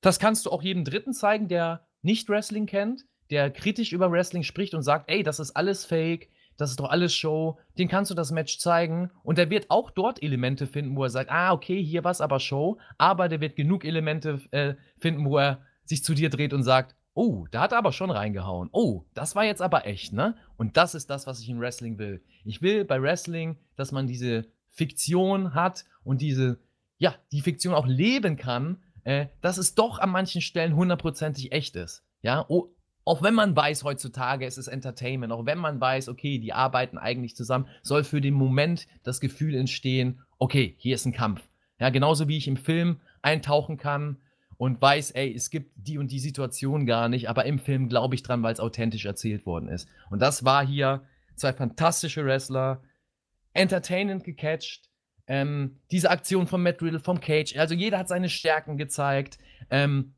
das 0.00 0.18
kannst 0.18 0.46
du 0.46 0.50
auch 0.50 0.62
jedem 0.62 0.84
Dritten 0.84 1.12
zeigen, 1.12 1.48
der 1.48 1.86
nicht 2.02 2.28
Wrestling 2.28 2.66
kennt, 2.66 3.04
der 3.30 3.50
kritisch 3.50 3.92
über 3.92 4.10
Wrestling 4.10 4.42
spricht 4.42 4.74
und 4.74 4.82
sagt, 4.82 5.10
ey, 5.10 5.22
das 5.22 5.40
ist 5.40 5.52
alles 5.52 5.84
Fake, 5.84 6.30
das 6.56 6.70
ist 6.70 6.80
doch 6.80 6.90
alles 6.90 7.14
Show, 7.14 7.58
den 7.78 7.88
kannst 7.88 8.10
du 8.10 8.14
das 8.14 8.32
Match 8.32 8.58
zeigen 8.58 9.10
und 9.22 9.38
der 9.38 9.50
wird 9.50 9.70
auch 9.70 9.90
dort 9.90 10.22
Elemente 10.22 10.66
finden, 10.66 10.96
wo 10.96 11.04
er 11.04 11.10
sagt, 11.10 11.30
ah, 11.30 11.52
okay, 11.52 11.82
hier 11.82 12.04
war 12.04 12.10
es 12.10 12.20
aber 12.20 12.40
Show, 12.40 12.78
aber 12.98 13.28
der 13.28 13.40
wird 13.40 13.56
genug 13.56 13.84
Elemente 13.84 14.40
äh, 14.50 14.74
finden, 14.98 15.24
wo 15.24 15.38
er 15.38 15.62
sich 15.84 16.04
zu 16.04 16.14
dir 16.14 16.28
dreht 16.28 16.52
und 16.52 16.62
sagt, 16.62 16.96
Oh, 17.22 17.46
da 17.50 17.60
hat 17.60 17.72
er 17.72 17.78
aber 17.78 17.92
schon 17.92 18.10
reingehauen. 18.10 18.70
Oh, 18.72 19.04
das 19.12 19.36
war 19.36 19.44
jetzt 19.44 19.60
aber 19.60 19.84
echt, 19.84 20.14
ne? 20.14 20.36
Und 20.56 20.78
das 20.78 20.94
ist 20.94 21.10
das, 21.10 21.26
was 21.26 21.38
ich 21.38 21.50
in 21.50 21.60
Wrestling 21.60 21.98
will. 21.98 22.24
Ich 22.46 22.62
will 22.62 22.86
bei 22.86 23.02
Wrestling, 23.02 23.58
dass 23.76 23.92
man 23.92 24.06
diese 24.06 24.46
Fiktion 24.70 25.52
hat 25.52 25.84
und 26.02 26.22
diese, 26.22 26.60
ja, 26.96 27.14
die 27.30 27.42
Fiktion 27.42 27.74
auch 27.74 27.86
leben 27.86 28.38
kann, 28.38 28.82
äh, 29.04 29.26
dass 29.42 29.58
es 29.58 29.74
doch 29.74 29.98
an 29.98 30.08
manchen 30.08 30.40
Stellen 30.40 30.74
hundertprozentig 30.74 31.52
echt 31.52 31.76
ist. 31.76 32.06
Ja, 32.22 32.46
oh, 32.48 32.74
auch 33.04 33.20
wenn 33.20 33.34
man 33.34 33.54
weiß 33.54 33.84
heutzutage, 33.84 34.46
es 34.46 34.56
ist 34.56 34.68
Entertainment, 34.68 35.30
auch 35.30 35.44
wenn 35.44 35.58
man 35.58 35.78
weiß, 35.78 36.08
okay, 36.08 36.38
die 36.38 36.54
arbeiten 36.54 36.96
eigentlich 36.96 37.36
zusammen, 37.36 37.68
soll 37.82 38.02
für 38.02 38.22
den 38.22 38.32
Moment 38.32 38.86
das 39.02 39.20
Gefühl 39.20 39.56
entstehen, 39.56 40.22
okay, 40.38 40.74
hier 40.78 40.94
ist 40.94 41.04
ein 41.04 41.12
Kampf. 41.12 41.46
Ja, 41.78 41.90
genauso 41.90 42.28
wie 42.28 42.38
ich 42.38 42.48
im 42.48 42.56
Film 42.56 43.02
eintauchen 43.20 43.76
kann, 43.76 44.16
und 44.60 44.82
weiß, 44.82 45.12
ey, 45.12 45.34
es 45.34 45.48
gibt 45.48 45.72
die 45.74 45.96
und 45.96 46.12
die 46.12 46.18
Situation 46.18 46.84
gar 46.84 47.08
nicht, 47.08 47.30
aber 47.30 47.46
im 47.46 47.58
Film 47.58 47.88
glaube 47.88 48.14
ich 48.14 48.22
dran, 48.22 48.42
weil 48.42 48.52
es 48.52 48.60
authentisch 48.60 49.06
erzählt 49.06 49.46
worden 49.46 49.70
ist. 49.70 49.88
Und 50.10 50.20
das 50.20 50.44
war 50.44 50.66
hier 50.66 51.02
zwei 51.34 51.54
fantastische 51.54 52.26
Wrestler, 52.26 52.82
entertainend 53.54 54.22
gecatcht. 54.22 54.90
Ähm, 55.26 55.80
diese 55.90 56.10
Aktion 56.10 56.46
von 56.46 56.62
Matt 56.62 56.82
Riddle, 56.82 57.00
vom 57.00 57.22
Cage, 57.22 57.56
also 57.56 57.74
jeder 57.74 57.96
hat 57.96 58.08
seine 58.08 58.28
Stärken 58.28 58.76
gezeigt. 58.76 59.38
Ähm, 59.70 60.12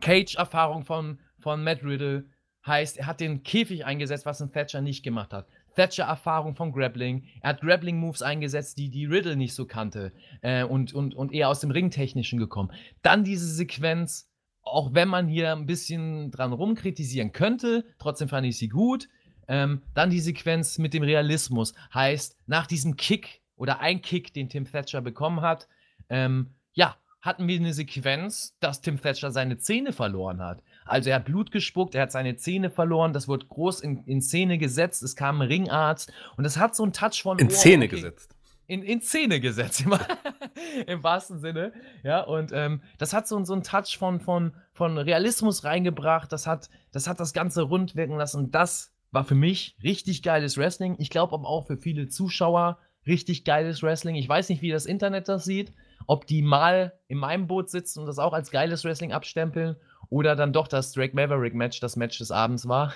Cage-Erfahrung 0.00 0.84
von, 0.84 1.18
von 1.40 1.64
Matt 1.64 1.82
Riddle 1.82 2.26
heißt, 2.64 2.98
er 2.98 3.08
hat 3.08 3.18
den 3.18 3.42
Käfig 3.42 3.84
eingesetzt, 3.84 4.26
was 4.26 4.40
ein 4.40 4.52
Thatcher 4.52 4.80
nicht 4.80 5.02
gemacht 5.02 5.32
hat. 5.32 5.48
Thatcher-Erfahrung 5.74 6.54
vom 6.54 6.72
Grappling. 6.72 7.24
Er 7.40 7.50
hat 7.50 7.60
Grappling-Moves 7.60 8.22
eingesetzt, 8.22 8.78
die 8.78 8.90
die 8.90 9.06
Riddle 9.06 9.36
nicht 9.36 9.54
so 9.54 9.66
kannte 9.66 10.12
äh, 10.40 10.64
und, 10.64 10.92
und, 10.92 11.14
und 11.14 11.32
eher 11.32 11.48
aus 11.48 11.60
dem 11.60 11.70
Ringtechnischen 11.70 12.38
gekommen. 12.38 12.72
Dann 13.02 13.24
diese 13.24 13.46
Sequenz, 13.46 14.30
auch 14.62 14.94
wenn 14.94 15.08
man 15.08 15.28
hier 15.28 15.52
ein 15.52 15.66
bisschen 15.66 16.30
dran 16.30 16.52
rumkritisieren 16.52 17.32
könnte, 17.32 17.84
trotzdem 17.98 18.28
fand 18.28 18.46
ich 18.46 18.58
sie 18.58 18.68
gut. 18.68 19.08
Ähm, 19.48 19.82
dann 19.94 20.10
die 20.10 20.20
Sequenz 20.20 20.78
mit 20.78 20.94
dem 20.94 21.02
Realismus, 21.02 21.74
heißt, 21.92 22.36
nach 22.46 22.66
diesem 22.66 22.96
Kick 22.96 23.42
oder 23.56 23.80
ein 23.80 24.00
Kick, 24.00 24.32
den 24.32 24.48
Tim 24.48 24.70
Thatcher 24.70 25.00
bekommen 25.00 25.40
hat, 25.40 25.68
ähm, 26.08 26.50
ja, 26.74 26.96
hatten 27.20 27.48
wir 27.48 27.58
eine 27.58 27.72
Sequenz, 27.72 28.56
dass 28.60 28.80
Tim 28.80 29.00
Thatcher 29.00 29.30
seine 29.30 29.56
Zähne 29.58 29.92
verloren 29.92 30.40
hat. 30.40 30.62
Also 30.84 31.10
er 31.10 31.16
hat 31.16 31.24
Blut 31.24 31.50
gespuckt, 31.50 31.94
er 31.94 32.02
hat 32.02 32.12
seine 32.12 32.36
Zähne 32.36 32.70
verloren, 32.70 33.12
das 33.12 33.28
wurde 33.28 33.46
groß 33.46 33.80
in, 33.80 34.04
in 34.04 34.20
Szene 34.20 34.58
gesetzt, 34.58 35.02
es 35.02 35.16
kam 35.16 35.40
ein 35.40 35.48
Ringarzt 35.48 36.12
und 36.36 36.44
das 36.44 36.56
hat 36.56 36.74
so 36.74 36.82
einen 36.82 36.92
Touch 36.92 37.22
von. 37.22 37.38
In 37.38 37.48
oh, 37.48 37.50
Szene 37.50 37.86
okay. 37.86 37.96
gesetzt. 37.96 38.34
In, 38.66 38.82
in 38.82 39.00
Szene 39.00 39.40
gesetzt, 39.40 39.82
im, 39.82 39.94
im 40.86 41.02
wahrsten 41.02 41.40
Sinne. 41.40 41.72
Ja, 42.02 42.22
und 42.22 42.52
ähm, 42.52 42.82
das 42.98 43.12
hat 43.12 43.28
so, 43.28 43.42
so 43.44 43.52
einen 43.52 43.62
Touch 43.62 43.98
von, 43.98 44.20
von, 44.20 44.54
von 44.72 44.98
Realismus 44.98 45.64
reingebracht, 45.64 46.32
das 46.32 46.46
hat, 46.46 46.70
das 46.90 47.06
hat 47.06 47.20
das 47.20 47.32
Ganze 47.32 47.62
rund 47.62 47.96
wirken 47.96 48.16
lassen 48.16 48.38
und 48.38 48.54
das 48.54 48.92
war 49.10 49.24
für 49.24 49.34
mich 49.34 49.76
richtig 49.82 50.22
geiles 50.22 50.56
Wrestling. 50.56 50.96
Ich 50.98 51.10
glaube 51.10 51.34
aber 51.34 51.46
auch 51.46 51.66
für 51.66 51.76
viele 51.76 52.08
Zuschauer 52.08 52.78
richtig 53.06 53.44
geiles 53.44 53.82
Wrestling. 53.82 54.14
Ich 54.16 54.28
weiß 54.28 54.48
nicht, 54.48 54.62
wie 54.62 54.70
das 54.70 54.86
Internet 54.86 55.28
das 55.28 55.44
sieht, 55.44 55.72
ob 56.06 56.26
die 56.26 56.42
mal 56.42 56.98
in 57.08 57.18
meinem 57.18 57.46
Boot 57.46 57.70
sitzen 57.70 58.00
und 58.00 58.06
das 58.06 58.18
auch 58.18 58.32
als 58.32 58.50
geiles 58.50 58.84
Wrestling 58.84 59.12
abstempeln 59.12 59.76
oder 60.12 60.36
dann 60.36 60.52
doch 60.52 60.68
das 60.68 60.92
Drake 60.92 61.16
Maverick 61.16 61.54
Match 61.54 61.80
das 61.80 61.96
Match 61.96 62.18
des 62.18 62.30
Abends 62.30 62.68
war. 62.68 62.92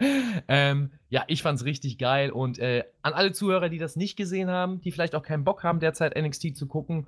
ähm, 0.48 0.92
ja, 1.10 1.22
ich 1.26 1.42
fand's 1.42 1.66
richtig 1.66 1.98
geil 1.98 2.30
und 2.30 2.58
äh, 2.58 2.84
an 3.02 3.12
alle 3.12 3.32
Zuhörer, 3.32 3.68
die 3.68 3.76
das 3.76 3.96
nicht 3.96 4.16
gesehen 4.16 4.48
haben, 4.48 4.80
die 4.80 4.90
vielleicht 4.90 5.14
auch 5.14 5.22
keinen 5.22 5.44
Bock 5.44 5.62
haben, 5.62 5.78
derzeit 5.78 6.16
NXT 6.16 6.56
zu 6.56 6.66
gucken, 6.66 7.06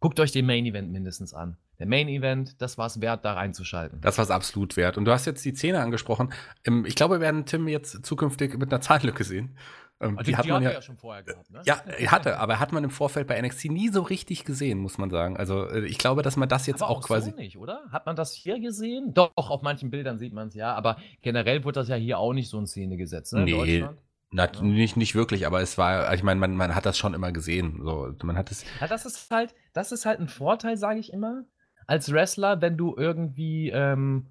guckt 0.00 0.18
euch 0.18 0.32
den 0.32 0.44
Main 0.44 0.66
Event 0.66 0.90
mindestens 0.90 1.34
an. 1.34 1.56
Der 1.78 1.86
Main 1.86 2.08
Event, 2.08 2.60
das 2.60 2.78
war 2.78 2.86
es 2.86 3.00
wert, 3.00 3.24
da 3.24 3.34
reinzuschalten. 3.34 4.00
Das 4.00 4.18
war 4.18 4.24
es 4.24 4.30
absolut 4.32 4.76
wert. 4.76 4.98
Und 4.98 5.04
du 5.04 5.12
hast 5.12 5.24
jetzt 5.24 5.44
die 5.44 5.54
Szene 5.54 5.80
angesprochen. 5.80 6.32
Ähm, 6.64 6.84
ich 6.84 6.96
glaube, 6.96 7.16
wir 7.16 7.20
werden 7.20 7.46
Tim 7.46 7.68
jetzt 7.68 8.04
zukünftig 8.04 8.58
mit 8.58 8.72
einer 8.72 8.80
Zahnlücke 8.80 9.22
sehen. 9.22 9.56
Ähm, 10.00 10.18
also 10.18 10.30
die, 10.30 10.36
hat 10.36 10.46
man 10.46 10.62
ja, 10.62 10.72
ja, 10.72 10.82
schon 10.82 10.96
vorher 10.96 11.22
gehabt, 11.22 11.50
ne? 11.50 11.62
Ja, 11.64 11.82
hatte, 12.10 12.38
aber 12.38 12.60
hat 12.60 12.72
man 12.72 12.84
im 12.84 12.90
Vorfeld 12.90 13.26
bei 13.26 13.40
NXT 13.40 13.66
nie 13.66 13.88
so 13.88 14.02
richtig 14.02 14.44
gesehen, 14.44 14.78
muss 14.78 14.98
man 14.98 15.08
sagen. 15.10 15.36
Also 15.36 15.68
äh, 15.68 15.86
ich 15.86 15.98
glaube, 15.98 16.22
dass 16.22 16.36
man 16.36 16.48
das 16.48 16.66
jetzt 16.66 16.82
aber 16.82 16.90
auch, 16.90 16.98
auch 16.98 17.06
quasi. 17.06 17.30
So 17.30 17.36
nicht, 17.36 17.56
oder? 17.56 17.82
Hat 17.90 18.04
man 18.04 18.14
das 18.14 18.32
hier 18.32 18.60
gesehen? 18.60 19.14
Doch, 19.14 19.32
auf 19.36 19.62
manchen 19.62 19.90
Bildern 19.90 20.18
sieht 20.18 20.34
man 20.34 20.48
es 20.48 20.54
ja, 20.54 20.74
aber 20.74 20.98
generell 21.22 21.64
wurde 21.64 21.80
das 21.80 21.88
ja 21.88 21.96
hier 21.96 22.18
auch 22.18 22.34
nicht 22.34 22.50
so 22.50 22.58
in 22.58 22.66
Szene 22.66 22.96
gesetzt, 22.96 23.32
ne? 23.32 23.44
Nee. 23.44 23.86
Na, 24.32 24.52
ja. 24.52 24.60
nicht, 24.60 24.96
nicht 24.96 25.14
wirklich, 25.14 25.46
aber 25.46 25.60
es 25.60 25.78
war, 25.78 26.12
ich 26.12 26.22
meine, 26.22 26.40
man, 26.40 26.56
man 26.56 26.74
hat 26.74 26.84
das 26.84 26.98
schon 26.98 27.14
immer 27.14 27.32
gesehen. 27.32 27.80
So, 27.82 28.12
man 28.22 28.36
hat 28.36 28.50
es. 28.50 28.64
Ja, 28.80 28.88
das 28.88 29.06
ist 29.06 29.30
halt, 29.30 29.54
das 29.72 29.92
ist 29.92 30.04
halt 30.04 30.20
ein 30.20 30.28
Vorteil, 30.28 30.76
sage 30.76 30.98
ich 30.98 31.12
immer, 31.12 31.44
als 31.86 32.12
Wrestler, 32.12 32.60
wenn 32.60 32.76
du 32.76 32.94
irgendwie 32.96 33.70
ähm, 33.70 34.26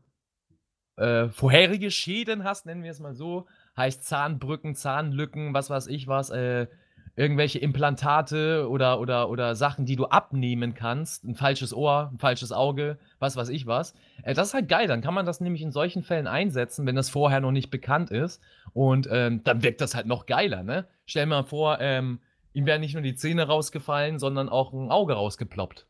äh, 0.97 1.29
vorherige 1.29 1.91
Schäden 1.91 2.43
hast, 2.43 2.65
nennen 2.65 2.83
wir 2.83 2.91
es 2.91 2.99
mal 2.99 3.15
so, 3.15 3.47
heißt 3.77 4.03
Zahnbrücken, 4.03 4.75
Zahnlücken, 4.75 5.53
was 5.53 5.69
weiß 5.69 5.87
ich 5.87 6.07
was, 6.07 6.29
äh, 6.29 6.67
irgendwelche 7.15 7.59
Implantate 7.59 8.69
oder, 8.69 8.99
oder, 8.99 9.29
oder 9.29 9.55
Sachen, 9.55 9.85
die 9.85 9.95
du 9.95 10.05
abnehmen 10.05 10.73
kannst, 10.73 11.23
ein 11.23 11.35
falsches 11.35 11.73
Ohr, 11.73 12.09
ein 12.13 12.19
falsches 12.19 12.51
Auge, 12.51 12.97
was 13.19 13.37
weiß 13.37 13.49
ich 13.49 13.67
was. 13.67 13.93
Äh, 14.23 14.33
das 14.33 14.49
ist 14.49 14.53
halt 14.53 14.67
geil, 14.67 14.87
dann 14.87 15.01
kann 15.01 15.13
man 15.13 15.25
das 15.25 15.39
nämlich 15.39 15.61
in 15.61 15.71
solchen 15.71 16.03
Fällen 16.03 16.27
einsetzen, 16.27 16.85
wenn 16.85 16.95
das 16.95 17.09
vorher 17.09 17.39
noch 17.39 17.51
nicht 17.51 17.69
bekannt 17.69 18.11
ist. 18.11 18.41
Und 18.73 19.07
ähm, 19.11 19.43
dann 19.43 19.63
wirkt 19.63 19.79
das 19.81 19.95
halt 19.95 20.07
noch 20.07 20.25
geiler, 20.25 20.63
ne? 20.63 20.85
Stell 21.05 21.23
dir 21.25 21.29
mal 21.29 21.43
vor, 21.43 21.79
ähm, 21.79 22.19
ihm 22.53 22.65
wären 22.65 22.81
nicht 22.81 22.93
nur 22.93 23.03
die 23.03 23.15
Zähne 23.15 23.47
rausgefallen, 23.47 24.19
sondern 24.19 24.49
auch 24.49 24.73
ein 24.73 24.91
Auge 24.91 25.13
rausgeploppt. 25.13 25.85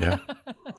Ja. 0.00 0.20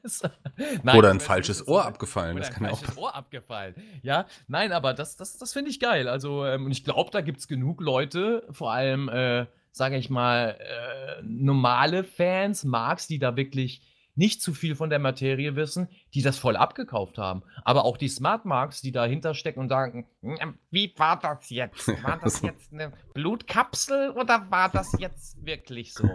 nein, 0.84 0.98
oder 0.98 1.10
ein 1.12 1.20
falsches 1.20 1.68
Ohr 1.68 1.86
abgefallen. 1.86 2.38
das 2.38 2.52
kann 2.52 2.66
ein 2.66 2.76
falsches 2.76 2.98
auch. 2.98 3.02
Ohr 3.02 3.16
abgefallen. 3.16 3.76
Ja, 4.02 4.26
nein, 4.48 4.72
aber 4.72 4.94
das, 4.94 5.18
das, 5.18 5.38
das 5.38 5.54
finde 5.54 5.70
ich 5.72 5.80
geil. 5.80 6.08
Also, 6.08 6.46
ähm, 6.46 6.70
ich 6.70 6.84
glaube, 6.84 7.12
da 7.12 7.22
gibt 7.22 7.40
es 7.40 7.48
genug 7.48 7.82
Leute, 7.82 8.48
vor 8.52 8.72
allem, 8.72 9.10
äh, 9.10 9.46
sage 9.72 9.98
ich 9.98 10.10
mal, 10.10 10.58
äh, 10.60 11.22
normale 11.24 12.04
Fans, 12.04 12.64
Marks, 12.64 13.08
die 13.08 13.20
da 13.20 13.36
wirklich 13.36 13.82
nicht 14.16 14.42
zu 14.42 14.54
viel 14.54 14.76
von 14.76 14.90
der 14.90 15.00
Materie 15.00 15.56
wissen, 15.56 15.88
die 16.14 16.22
das 16.22 16.38
voll 16.38 16.58
abgekauft 16.58 17.18
haben. 17.18 17.44
Aber 17.64 17.86
auch 17.86 17.98
die 17.98 18.10
Smart 18.10 18.46
Marks, 18.46 18.82
die 18.82 18.92
dahinter 18.92 19.34
stecken 19.34 19.62
und 19.62 19.70
sagen, 19.70 20.06
"Mm, 20.22 20.36
wie 20.70 20.94
war 20.98 21.18
das 21.20 21.50
jetzt? 21.50 21.88
War 22.04 22.20
das 22.20 22.42
jetzt 22.42 22.74
eine 22.74 22.92
Blutkapsel 23.14 24.12
oder 24.12 24.52
war 24.52 24.70
das 24.70 24.96
jetzt 25.00 25.44
wirklich 25.46 25.94
so? 25.94 26.10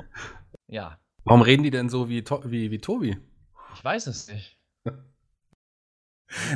Ja, 0.69 0.99
Warum 1.27 1.43
reden 1.43 1.65
die 1.65 1.71
denn 1.71 1.89
so 1.89 2.09
wie, 2.09 2.25
wie, 2.45 2.71
wie 2.71 2.79
Tobi? 2.79 3.19
ich 3.75 3.85
weiß 3.85 4.07
es 4.07 4.29
nicht. 4.29 4.57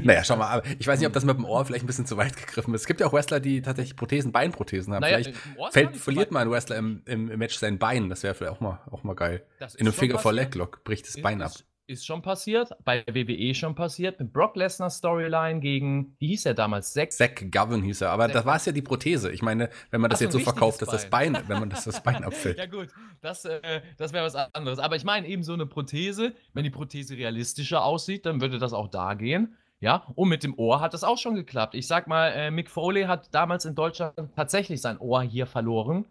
Naja, 0.02 0.24
schau 0.24 0.34
mal, 0.34 0.48
aber 0.48 0.66
ich 0.80 0.86
weiß 0.88 0.98
nicht, 0.98 1.06
ob 1.06 1.12
das 1.12 1.24
mit 1.24 1.36
dem 1.36 1.44
Ohr 1.44 1.64
vielleicht 1.64 1.84
ein 1.84 1.86
bisschen 1.86 2.04
zu 2.04 2.16
weit 2.16 2.36
gegriffen 2.36 2.74
ist. 2.74 2.80
Es 2.80 2.86
gibt 2.88 2.98
ja 2.98 3.06
auch 3.06 3.12
Wrestler, 3.12 3.38
die 3.38 3.62
tatsächlich 3.62 3.94
Prothesen, 3.94 4.32
Beinprothesen 4.32 4.92
haben. 4.92 5.02
Naja, 5.02 5.18
vielleicht 5.18 5.72
fällt, 5.72 5.96
verliert 5.96 6.32
mal 6.32 6.40
ein 6.40 6.50
Wrestler 6.50 6.76
im, 6.76 7.02
im, 7.06 7.26
Match 7.38 7.56
sein 7.56 7.78
Bein. 7.78 8.10
Das 8.10 8.24
wäre 8.24 8.34
vielleicht 8.34 8.56
auch 8.56 8.60
mal, 8.60 8.80
auch 8.90 9.04
mal 9.04 9.14
geil. 9.14 9.46
In 9.76 9.86
einem 9.86 9.92
Figure 9.92 10.18
for. 10.18 10.32
Leg 10.32 10.56
Lock 10.56 10.82
bricht 10.82 11.06
das 11.06 11.22
Bein 11.22 11.40
ab. 11.40 11.52
Ist, 11.52 11.66
ist 11.90 12.06
schon 12.06 12.22
passiert, 12.22 12.70
bei 12.84 13.04
WWE 13.10 13.54
schon 13.54 13.74
passiert, 13.74 14.20
mit 14.20 14.32
Brock 14.32 14.56
Lesnar 14.56 14.90
Storyline 14.90 15.60
gegen, 15.60 16.14
wie 16.18 16.28
hieß 16.28 16.46
er 16.46 16.54
damals? 16.54 16.92
Zack 16.92 17.12
Zack 17.12 17.50
Govan 17.50 17.82
hieß 17.82 18.02
er, 18.02 18.10
aber 18.10 18.26
Zack 18.26 18.32
das 18.34 18.44
war 18.46 18.56
es 18.56 18.64
ja 18.66 18.72
die 18.72 18.82
Prothese. 18.82 19.30
Ich 19.32 19.42
meine, 19.42 19.68
wenn 19.90 20.00
man 20.00 20.08
das 20.08 20.20
Ach 20.20 20.22
jetzt 20.22 20.32
so 20.32 20.38
verkauft, 20.38 20.80
dass 20.80 20.88
das 20.88 21.10
Bein, 21.10 21.36
wenn 21.48 21.58
man 21.58 21.68
das, 21.68 21.84
das 21.84 22.02
Bein 22.02 22.24
abfällt. 22.24 22.58
Ja 22.58 22.66
gut, 22.66 22.88
das, 23.20 23.44
äh, 23.44 23.82
das 23.98 24.12
wäre 24.12 24.24
was 24.24 24.36
anderes. 24.36 24.78
Aber 24.78 24.96
ich 24.96 25.04
meine 25.04 25.26
eben 25.26 25.42
so 25.42 25.52
eine 25.52 25.66
Prothese, 25.66 26.32
wenn 26.54 26.64
die 26.64 26.70
Prothese 26.70 27.16
realistischer 27.16 27.84
aussieht, 27.84 28.24
dann 28.24 28.40
würde 28.40 28.58
das 28.58 28.72
auch 28.72 28.88
da 28.88 29.14
gehen. 29.14 29.56
Ja, 29.80 30.04
und 30.14 30.28
mit 30.28 30.44
dem 30.44 30.58
Ohr 30.58 30.80
hat 30.80 30.92
das 30.92 31.04
auch 31.04 31.16
schon 31.16 31.34
geklappt. 31.34 31.74
Ich 31.74 31.86
sag 31.86 32.06
mal, 32.06 32.28
äh, 32.28 32.50
Mick 32.50 32.70
Foley 32.70 33.04
hat 33.04 33.34
damals 33.34 33.64
in 33.64 33.74
Deutschland 33.74 34.14
tatsächlich 34.36 34.80
sein 34.80 34.98
Ohr 34.98 35.22
hier 35.22 35.46
verloren. 35.46 36.04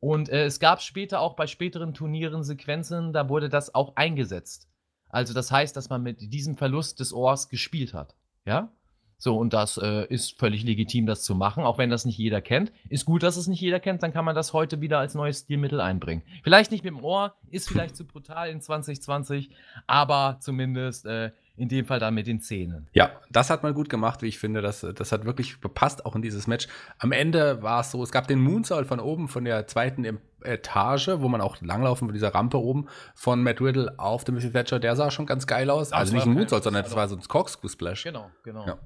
Und 0.00 0.28
äh, 0.28 0.44
es 0.44 0.60
gab 0.60 0.80
später 0.80 1.20
auch 1.20 1.34
bei 1.34 1.48
späteren 1.48 1.94
Turnieren 1.94 2.44
Sequenzen, 2.44 3.12
da 3.12 3.28
wurde 3.28 3.48
das 3.48 3.74
auch 3.74 3.96
eingesetzt. 3.96 4.67
Also 5.08 5.34
das 5.34 5.50
heißt, 5.50 5.76
dass 5.76 5.88
man 5.88 6.02
mit 6.02 6.32
diesem 6.32 6.56
Verlust 6.56 7.00
des 7.00 7.12
Ohrs 7.12 7.48
gespielt 7.48 7.94
hat. 7.94 8.14
Ja? 8.44 8.72
So, 9.20 9.36
und 9.36 9.52
das 9.52 9.78
äh, 9.78 10.06
ist 10.06 10.38
völlig 10.38 10.62
legitim, 10.62 11.06
das 11.06 11.24
zu 11.24 11.34
machen, 11.34 11.64
auch 11.64 11.76
wenn 11.76 11.90
das 11.90 12.04
nicht 12.04 12.16
jeder 12.16 12.40
kennt. 12.40 12.72
Ist 12.88 13.04
gut, 13.04 13.24
dass 13.24 13.36
es 13.36 13.48
nicht 13.48 13.60
jeder 13.60 13.80
kennt, 13.80 14.04
dann 14.04 14.12
kann 14.12 14.24
man 14.24 14.36
das 14.36 14.52
heute 14.52 14.80
wieder 14.80 15.00
als 15.00 15.14
neues 15.14 15.40
Stilmittel 15.40 15.80
einbringen. 15.80 16.22
Vielleicht 16.44 16.70
nicht 16.70 16.84
mit 16.84 16.94
dem 16.94 17.02
Ohr, 17.02 17.34
ist 17.50 17.68
vielleicht 17.68 17.96
zu 17.96 18.06
brutal 18.06 18.48
in 18.48 18.60
2020, 18.60 19.50
aber 19.88 20.36
zumindest 20.40 21.04
äh, 21.06 21.32
in 21.58 21.68
dem 21.68 21.86
Fall 21.86 21.98
dann 21.98 22.14
mit 22.14 22.26
den 22.26 22.40
Zähnen. 22.40 22.88
Ja, 22.92 23.10
das 23.30 23.50
hat 23.50 23.62
man 23.62 23.74
gut 23.74 23.88
gemacht, 23.88 24.22
wie 24.22 24.26
ich 24.26 24.38
finde. 24.38 24.62
Das, 24.62 24.86
das 24.94 25.12
hat 25.12 25.24
wirklich 25.24 25.60
gepasst, 25.60 26.06
auch 26.06 26.14
in 26.14 26.22
dieses 26.22 26.46
Match. 26.46 26.68
Am 26.98 27.12
Ende 27.12 27.62
war 27.62 27.80
es 27.80 27.90
so, 27.90 28.02
es 28.02 28.12
gab 28.12 28.28
den 28.28 28.40
Moonsault 28.40 28.86
von 28.86 29.00
oben, 29.00 29.28
von 29.28 29.44
der 29.44 29.66
zweiten 29.66 30.06
Etage, 30.42 31.10
wo 31.16 31.28
man 31.28 31.40
auch 31.40 31.60
langlaufen 31.60 32.08
von 32.08 32.14
dieser 32.14 32.34
Rampe 32.34 32.58
oben 32.58 32.86
von 33.14 33.42
Matt 33.42 33.60
Riddle 33.60 33.94
auf 33.98 34.24
dem 34.24 34.36
Missy 34.36 34.52
Thatcher. 34.52 34.78
Der 34.78 34.96
sah 34.96 35.10
schon 35.10 35.26
ganz 35.26 35.46
geil 35.46 35.68
aus. 35.70 35.90
Das 35.90 35.98
also 35.98 36.14
nicht 36.14 36.26
ein 36.26 36.32
Moonsault, 36.32 36.62
sondern 36.62 36.84
das 36.84 36.94
war 36.94 37.08
so 37.08 37.16
ein 37.16 37.22
Corkscrew-Splash. 37.22 38.04
Genau, 38.04 38.30
genau. 38.44 38.66
Ja. 38.66 38.78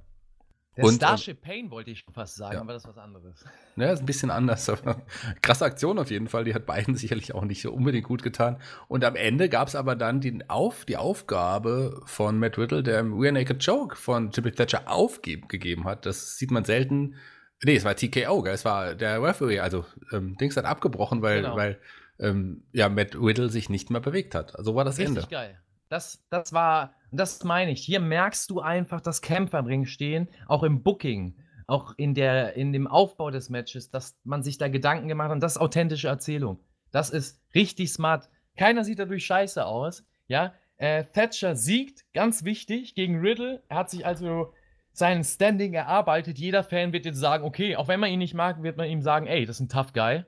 Der 0.77 0.85
Und, 0.85 0.95
Starship 0.95 1.43
Pain 1.43 1.71
wollte 1.71 1.91
ich 1.91 2.05
fast 2.15 2.37
sagen, 2.37 2.55
Ja. 2.55 2.61
aber 2.63 2.73
das 2.73 2.85
ist 2.85 2.89
was 2.89 2.97
anderes. 2.99 3.45
Ne, 3.77 3.91
ist 3.93 4.01
ein 4.01 4.07
bisschen 4.07 4.31
anders. 4.31 4.69
Aber 4.71 5.03
krasse 5.43 5.65
Aktion 5.65 5.99
auf 5.99 6.11
jeden 6.11 6.29
Fall. 6.29 6.45
Die 6.45 6.55
hat 6.55 6.65
beiden 6.67 6.95
sicherlich 6.97 7.35
auch 7.35 7.45
nicht 7.45 7.61
so 7.63 7.73
unbedingt 7.73 8.07
gut 8.07 8.23
getan. 8.23 8.59
Und 8.89 9.05
am 9.05 9.17
Ende 9.17 9.49
gab 9.49 9.69
es 9.69 9.75
aber 9.77 9.97
dann 9.97 10.21
die, 10.21 10.39
auf, 10.49 10.85
die 10.85 10.97
Aufgabe 10.99 12.01
von 12.07 12.39
Matt 12.39 12.57
Riddle, 12.59 12.83
der 12.83 13.01
im 13.01 13.19
Rear 13.19 13.33
Naked 13.33 13.65
Choke 13.65 13.97
von 13.97 14.31
Jimmy 14.31 14.53
Thatcher 14.53 14.91
aufgegeben 14.91 15.85
hat. 15.85 16.07
Das 16.07 16.37
sieht 16.39 16.51
man 16.51 16.65
selten. 16.65 17.17
Nee, 17.65 17.77
es 17.77 17.85
war 17.85 17.95
TKO, 17.95 18.43
gell? 18.43 18.55
es 18.55 18.65
war 18.65 18.95
der 18.95 19.23
Referee. 19.23 19.61
Also 19.61 19.85
ähm, 20.13 20.37
Dings 20.39 20.57
hat 20.57 20.65
abgebrochen, 20.65 21.23
weil, 21.23 21.43
Genau. 21.43 21.57
weil 21.57 21.79
ähm, 22.19 22.65
ja, 22.73 22.89
Matt 22.89 23.15
Riddle 23.15 23.49
sich 23.51 23.69
nicht 23.69 23.91
mehr 23.91 24.01
bewegt 24.01 24.35
hat. 24.35 24.55
So 24.59 24.75
war 24.75 24.85
das 24.85 24.99
Richtig 24.99 25.17
Ende. 25.17 25.29
geil. 25.31 25.59
Das, 25.93 26.25
das 26.31 26.55
war, 26.55 26.95
das 27.11 27.45
meine 27.45 27.73
ich. 27.73 27.85
Hier 27.85 28.01
merkst 28.01 28.49
du 28.49 28.61
einfach, 28.61 29.03
dass 29.03 29.21
Kämpfer 29.21 29.59
im 29.59 29.67
Ring 29.67 29.85
stehen, 29.85 30.27
auch 30.47 30.63
im 30.63 30.83
Booking, 30.83 31.37
auch 31.67 31.93
in, 31.99 32.15
der, 32.15 32.55
in 32.55 32.73
dem 32.73 32.87
Aufbau 32.87 33.31
des 33.31 33.51
Matches, 33.51 33.91
dass 33.91 34.19
man 34.25 34.43
sich 34.43 34.57
da 34.57 34.69
Gedanken 34.69 35.07
gemacht 35.07 35.29
hat. 35.29 35.35
Und 35.35 35.43
das 35.43 35.57
ist 35.57 35.61
authentische 35.61 36.09
Erzählung. 36.09 36.61
Das 36.93 37.11
ist 37.11 37.43
richtig 37.55 37.93
smart. 37.93 38.31
Keiner 38.57 38.85
sieht 38.85 39.01
dadurch 39.01 39.27
scheiße 39.27 39.67
aus. 39.67 40.07
Ja, 40.29 40.55
äh, 40.79 41.05
Thatcher 41.05 41.57
siegt, 41.57 42.11
ganz 42.15 42.43
wichtig, 42.43 42.95
gegen 42.95 43.21
Riddle. 43.21 43.63
Er 43.69 43.77
hat 43.77 43.91
sich 43.91 44.07
also 44.07 44.55
sein 44.95 45.23
Standing 45.23 45.75
erarbeitet. 45.75 46.39
Jeder 46.39 46.65
Fan 46.65 46.95
wird 46.95 47.05
jetzt 47.05 47.19
sagen, 47.19 47.45
okay, 47.45 47.77
auch 47.77 47.89
wenn 47.89 48.01
man 48.01 48.11
ihn 48.11 48.19
nicht 48.19 48.33
mag, 48.33 48.63
wird 48.63 48.79
man 48.79 48.89
ihm 48.89 49.03
sagen, 49.03 49.27
ey, 49.27 49.45
das 49.45 49.57
ist 49.57 49.61
ein 49.61 49.69
Tough 49.69 49.93
Guy. 49.93 50.25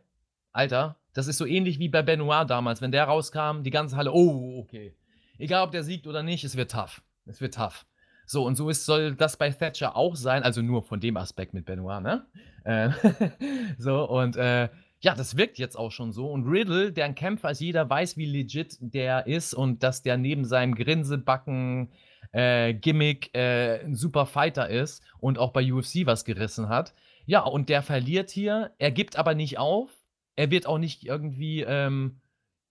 Alter, 0.53 0.97
das 1.15 1.27
ist 1.27 1.39
so 1.39 1.47
ähnlich 1.47 1.79
wie 1.79 1.89
bei 1.89 2.03
Benoit 2.03 2.51
damals. 2.51 2.83
Wenn 2.83 2.93
der 2.93 3.05
rauskam, 3.05 3.63
die 3.63 3.71
ganze 3.71 3.97
Halle, 3.97 4.13
oh, 4.13 4.59
okay. 4.59 4.95
Egal, 5.39 5.65
ob 5.65 5.73
der 5.73 5.85
siegt 5.85 6.07
oder 6.07 6.23
nicht, 6.23 6.45
es 6.45 6.57
wird 6.57 6.71
tough. 6.71 7.03
Es 7.27 7.41
wird 7.41 7.55
tough. 7.55 7.87
So, 8.27 8.45
und 8.45 8.57
so 8.57 8.71
ist, 8.71 8.87
soll 8.87 9.15
das 9.15 9.37
bei 9.37 9.51
Thatcher 9.51 9.97
auch 9.97 10.17
sein, 10.17 10.43
also 10.43 10.63
nur 10.63 10.83
von 10.83 11.01
dem 11.01 11.17
Aspekt 11.17 11.53
mit 11.53 11.67
Benoit, 11.67 12.03
ne? 12.03 12.27
Äh, 12.65 12.91
so, 13.79 14.09
und 14.09 14.37
äh, 14.37 14.69
ja, 15.01 15.15
das 15.15 15.37
wirkt 15.37 15.59
jetzt 15.59 15.77
auch 15.77 15.93
schon 15.93 16.13
so. 16.13 16.31
Und 16.31 16.47
Riddle, 16.47 16.91
der 16.91 17.05
ein 17.05 17.15
Kämpfer 17.15 17.51
ist, 17.51 17.61
jeder 17.61 17.89
weiß, 17.89 18.17
wie 18.17 18.25
legit 18.25 18.79
der 18.81 19.27
ist 19.27 19.53
und 19.53 19.83
dass 19.83 20.03
der 20.03 20.17
neben 20.17 20.47
seinem 20.47 20.75
Grinsebacken 20.75 21.91
äh, 22.33 22.73
Gimmick 22.73 23.35
äh, 23.35 23.85
ein 23.85 23.95
super 23.95 24.25
Fighter 24.25 24.71
ist 24.71 25.03
und 25.19 25.39
auch 25.39 25.53
bei 25.53 25.71
UFC 25.71 26.07
was 26.07 26.25
gerissen 26.25 26.71
hat. 26.71 26.95
Ja, 27.27 27.41
und 27.41 27.69
der 27.69 27.83
verliert 27.83 28.31
hier, 28.31 28.73
er 28.79 28.91
gibt 28.91 29.17
aber 29.17 29.35
nicht 29.35 29.59
auf. 29.59 29.91
Er 30.37 30.51
wird 30.51 30.67
auch 30.67 30.79
nicht 30.79 31.05
irgendwie 31.05 31.61
ähm, 31.61 32.21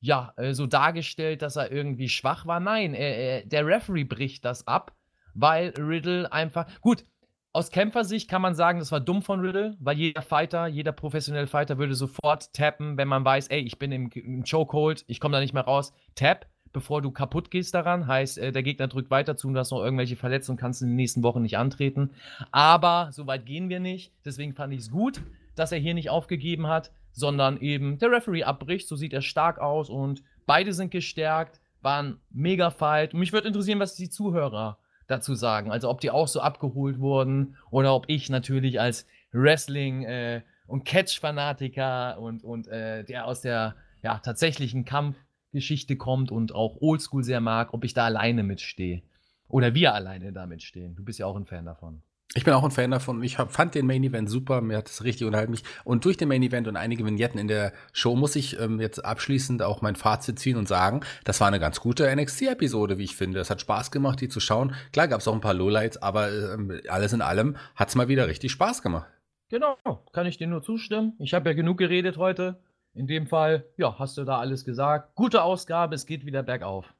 ja, 0.04 0.34
äh, 0.36 0.54
so 0.54 0.68
dargestellt, 0.68 1.42
dass 1.42 1.56
er 1.56 1.72
irgendwie 1.72 2.10
schwach 2.10 2.46
war. 2.46 2.60
Nein, 2.60 2.94
er, 2.94 3.18
er, 3.18 3.46
der 3.46 3.66
Referee 3.66 4.04
bricht 4.04 4.44
das 4.44 4.68
ab, 4.68 4.94
weil 5.34 5.74
Riddle 5.78 6.32
einfach. 6.32 6.68
Gut, 6.82 7.06
aus 7.54 7.72
Kämpfersicht 7.72 8.30
kann 8.30 8.42
man 8.42 8.54
sagen, 8.54 8.80
das 8.80 8.92
war 8.92 9.00
dumm 9.00 9.22
von 9.22 9.40
Riddle, 9.40 9.78
weil 9.80 9.98
jeder 9.98 10.22
Fighter, 10.22 10.68
jeder 10.68 10.92
professionelle 10.92 11.48
Fighter 11.48 11.78
würde 11.78 11.96
sofort 11.96 12.52
tappen, 12.54 12.98
wenn 12.98 13.08
man 13.08 13.24
weiß, 13.24 13.48
ey, 13.48 13.62
ich 13.62 13.80
bin 13.80 13.94
im, 13.94 14.10
im 14.10 14.44
Chokehold, 14.44 15.06
ich 15.08 15.22
komme 15.22 15.34
da 15.34 15.40
nicht 15.40 15.54
mehr 15.54 15.64
raus. 15.64 15.94
Tap, 16.16 16.48
bevor 16.74 17.02
du 17.02 17.12
kaputt 17.12 17.50
gehst 17.50 17.74
daran. 17.74 18.06
Heißt, 18.06 18.40
äh, 18.40 18.52
der 18.52 18.64
Gegner 18.64 18.90
drückt 18.90 19.10
weiter 19.10 19.38
zu 19.38 19.48
und 19.48 19.54
du 19.54 19.62
hast 19.62 19.72
noch 19.72 19.82
irgendwelche 19.82 20.18
Verletzungen, 20.18 20.58
kannst 20.58 20.82
in 20.82 20.90
den 20.90 20.98
nächsten 20.98 21.24
Wochen 21.24 21.44
nicht 21.44 21.58
antreten. 21.58 22.10
Aber 22.52 23.08
so 23.14 23.26
weit 23.26 23.46
gehen 23.46 23.70
wir 23.70 23.80
nicht. 23.80 24.12
Deswegen 24.26 24.54
fand 24.54 24.74
ich 24.74 24.82
es 24.82 24.92
gut, 24.92 25.22
dass 25.56 25.72
er 25.72 25.80
hier 25.80 25.94
nicht 25.94 26.10
aufgegeben 26.10 26.68
hat, 26.68 26.92
sondern 27.14 27.58
eben 27.62 27.98
der 28.00 28.12
Referee 28.12 28.44
abbricht. 28.44 28.88
So 28.88 28.96
sieht 28.96 29.14
er 29.14 29.22
stark 29.22 29.60
aus 29.60 29.90
und 29.90 30.24
beide 30.46 30.74
sind 30.74 30.92
gestärkt, 30.92 31.62
waren 31.82 32.20
mega 32.32 32.70
Fight. 32.70 33.14
Und 33.14 33.20
mich 33.20 33.34
würde 33.34 33.48
interessieren, 33.48 33.80
was 33.80 33.96
die 33.96 34.10
Zuhörer 34.10 34.80
dazu 35.08 35.36
sagen. 35.36 35.72
Also 35.72 35.90
ob 35.90 36.02
die 36.02 36.12
auch 36.12 36.28
so 36.28 36.42
abgeholt 36.42 37.00
wurden 37.00 37.56
oder 37.72 37.94
ob 37.94 38.06
ich 38.08 38.30
natürlich 38.30 38.80
als 38.80 39.08
Wrestling- 39.32 40.04
äh, 40.04 40.42
und 40.66 40.86
Catch-Fanatiker 40.86 42.20
und, 42.20 42.44
und 42.44 42.68
äh, 42.68 43.04
der 43.04 43.28
aus 43.28 43.42
der 43.42 43.76
ja, 44.02 44.20
tatsächlichen 44.20 44.86
Kampfgeschichte 44.86 45.98
kommt 45.98 46.32
und 46.32 46.56
auch 46.56 46.78
Oldschool 46.82 47.24
sehr 47.24 47.42
mag, 47.42 47.74
ob 47.74 47.84
ich 47.84 47.94
da 47.94 48.06
alleine 48.06 48.44
mitstehe. 48.44 49.04
Oder 49.48 49.76
wir 49.76 49.94
alleine 49.94 50.32
da 50.32 50.46
mitstehen. 50.46 50.96
Du 50.96 51.04
bist 51.04 51.20
ja 51.20 51.26
auch 51.26 51.36
ein 51.36 51.46
Fan 51.46 51.66
davon. 51.66 52.02
Ich 52.36 52.44
bin 52.44 52.54
auch 52.54 52.64
ein 52.64 52.72
Fan 52.72 52.90
davon. 52.90 53.22
Ich 53.22 53.38
hab, 53.38 53.52
fand 53.52 53.76
den 53.76 53.86
Main 53.86 54.04
Event 54.04 54.28
super. 54.28 54.62
Mir 54.62 54.78
hat 54.78 54.90
es 54.90 55.04
richtig 55.04 55.28
unterhalten 55.28 55.52
mich. 55.52 55.64
Und 55.84 56.04
durch 56.06 56.18
den 56.18 56.30
Main 56.30 56.42
Event 56.42 56.68
und 56.68 56.76
einige 56.76 57.06
Vignetten 57.06 57.40
in 57.40 57.48
der 57.48 57.74
Show 57.92 58.16
muss 58.16 58.36
ich 58.36 58.60
ähm, 58.60 58.80
jetzt 58.80 59.06
abschließend 59.06 59.62
auch 59.62 59.82
mein 59.82 59.96
Fazit 59.96 60.40
ziehen 60.40 60.58
und 60.58 60.68
sagen, 60.68 61.02
das 61.26 61.40
war 61.42 61.48
eine 61.48 61.60
ganz 61.60 61.80
gute 61.80 62.14
NXT-Episode, 62.14 62.98
wie 62.98 63.04
ich 63.04 63.16
finde. 63.16 63.40
Es 63.40 63.52
hat 63.52 63.62
Spaß 63.62 63.92
gemacht, 63.92 64.20
die 64.20 64.30
zu 64.30 64.40
schauen. 64.40 64.74
Klar 64.94 65.08
gab 65.08 65.22
es 65.22 65.28
auch 65.28 65.34
ein 65.34 65.42
paar 65.42 65.54
Lowlights, 65.54 65.98
aber 65.98 66.32
ähm, 66.32 66.82
alles 66.90 67.14
in 67.14 67.22
allem 67.22 67.56
hat 67.76 67.90
es 67.90 67.96
mal 67.96 68.08
wieder 68.08 68.28
richtig 68.28 68.52
Spaß 68.52 68.82
gemacht. 68.82 69.08
Genau, 69.50 69.78
kann 70.12 70.26
ich 70.26 70.38
dir 70.38 70.48
nur 70.48 70.64
zustimmen. 70.64 71.14
Ich 71.20 71.36
habe 71.36 71.50
ja 71.50 71.56
genug 71.56 71.78
geredet 71.78 72.18
heute. 72.18 72.60
In 72.96 73.06
dem 73.06 73.28
Fall, 73.28 73.66
ja, 73.78 73.98
hast 74.00 74.18
du 74.18 74.24
da 74.24 74.40
alles 74.40 74.66
gesagt. 74.66 75.14
Gute 75.14 75.44
Ausgabe, 75.44 75.94
es 75.94 76.08
geht 76.08 76.26
wieder 76.26 76.42
bergauf. 76.42 76.94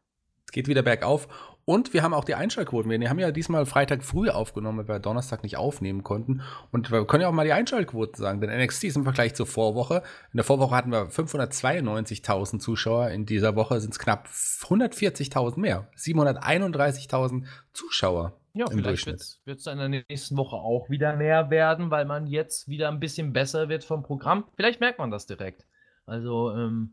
Es 0.46 0.52
geht 0.52 0.68
wieder 0.68 0.84
bergauf. 0.84 1.28
Und 1.66 1.94
wir 1.94 2.04
haben 2.04 2.14
auch 2.14 2.26
die 2.26 2.36
Einschaltquoten. 2.36 2.92
Wir 2.92 3.10
haben 3.10 3.20
ja 3.20 3.32
diesmal 3.32 3.66
Freitag 3.66 4.04
früh 4.04 4.30
aufgenommen, 4.30 4.80
weil 4.80 4.96
wir 4.96 5.00
Donnerstag 5.00 5.44
nicht 5.44 5.56
aufnehmen 5.56 6.04
konnten. 6.04 6.42
Und 6.72 6.92
wir 6.92 7.06
können 7.06 7.22
ja 7.22 7.30
auch 7.30 7.34
mal 7.34 7.46
die 7.46 7.54
Einschaltquoten 7.54 8.16
sagen. 8.16 8.42
Denn 8.42 8.50
NXT 8.50 8.84
ist 8.86 8.98
im 8.98 9.04
Vergleich 9.04 9.34
zur 9.34 9.46
Vorwoche. 9.46 10.04
In 10.34 10.38
der 10.38 10.44
Vorwoche 10.44 10.76
hatten 10.76 10.92
wir 10.92 11.08
592.000 11.08 12.60
Zuschauer. 12.60 13.12
In 13.12 13.26
dieser 13.26 13.56
Woche 13.56 13.80
sind 13.80 13.94
es 13.94 14.00
knapp 14.00 14.28
140.000 14.28 15.58
mehr. 15.58 15.88
731.000 15.96 17.46
Zuschauer 17.72 18.34
Ja, 18.54 18.70
im 18.70 18.80
vielleicht 18.80 19.08
wird 19.08 19.60
es 19.60 19.66
in 19.66 19.78
der 19.78 19.88
nächsten 19.90 20.36
Woche 20.36 20.58
auch 20.58 20.90
wieder 20.90 21.16
mehr 21.16 21.50
werden, 21.50 21.92
weil 21.92 22.04
man 22.04 22.28
jetzt 22.28 22.68
wieder 22.68 22.90
ein 22.90 23.00
bisschen 23.00 23.32
besser 23.32 23.70
wird 23.70 23.86
vom 23.86 24.04
Programm. 24.04 24.46
Vielleicht 24.58 24.82
merkt 24.82 25.00
man 25.00 25.12
das 25.12 25.28
direkt. 25.28 25.66
Also, 26.06 26.52
ähm, 26.52 26.92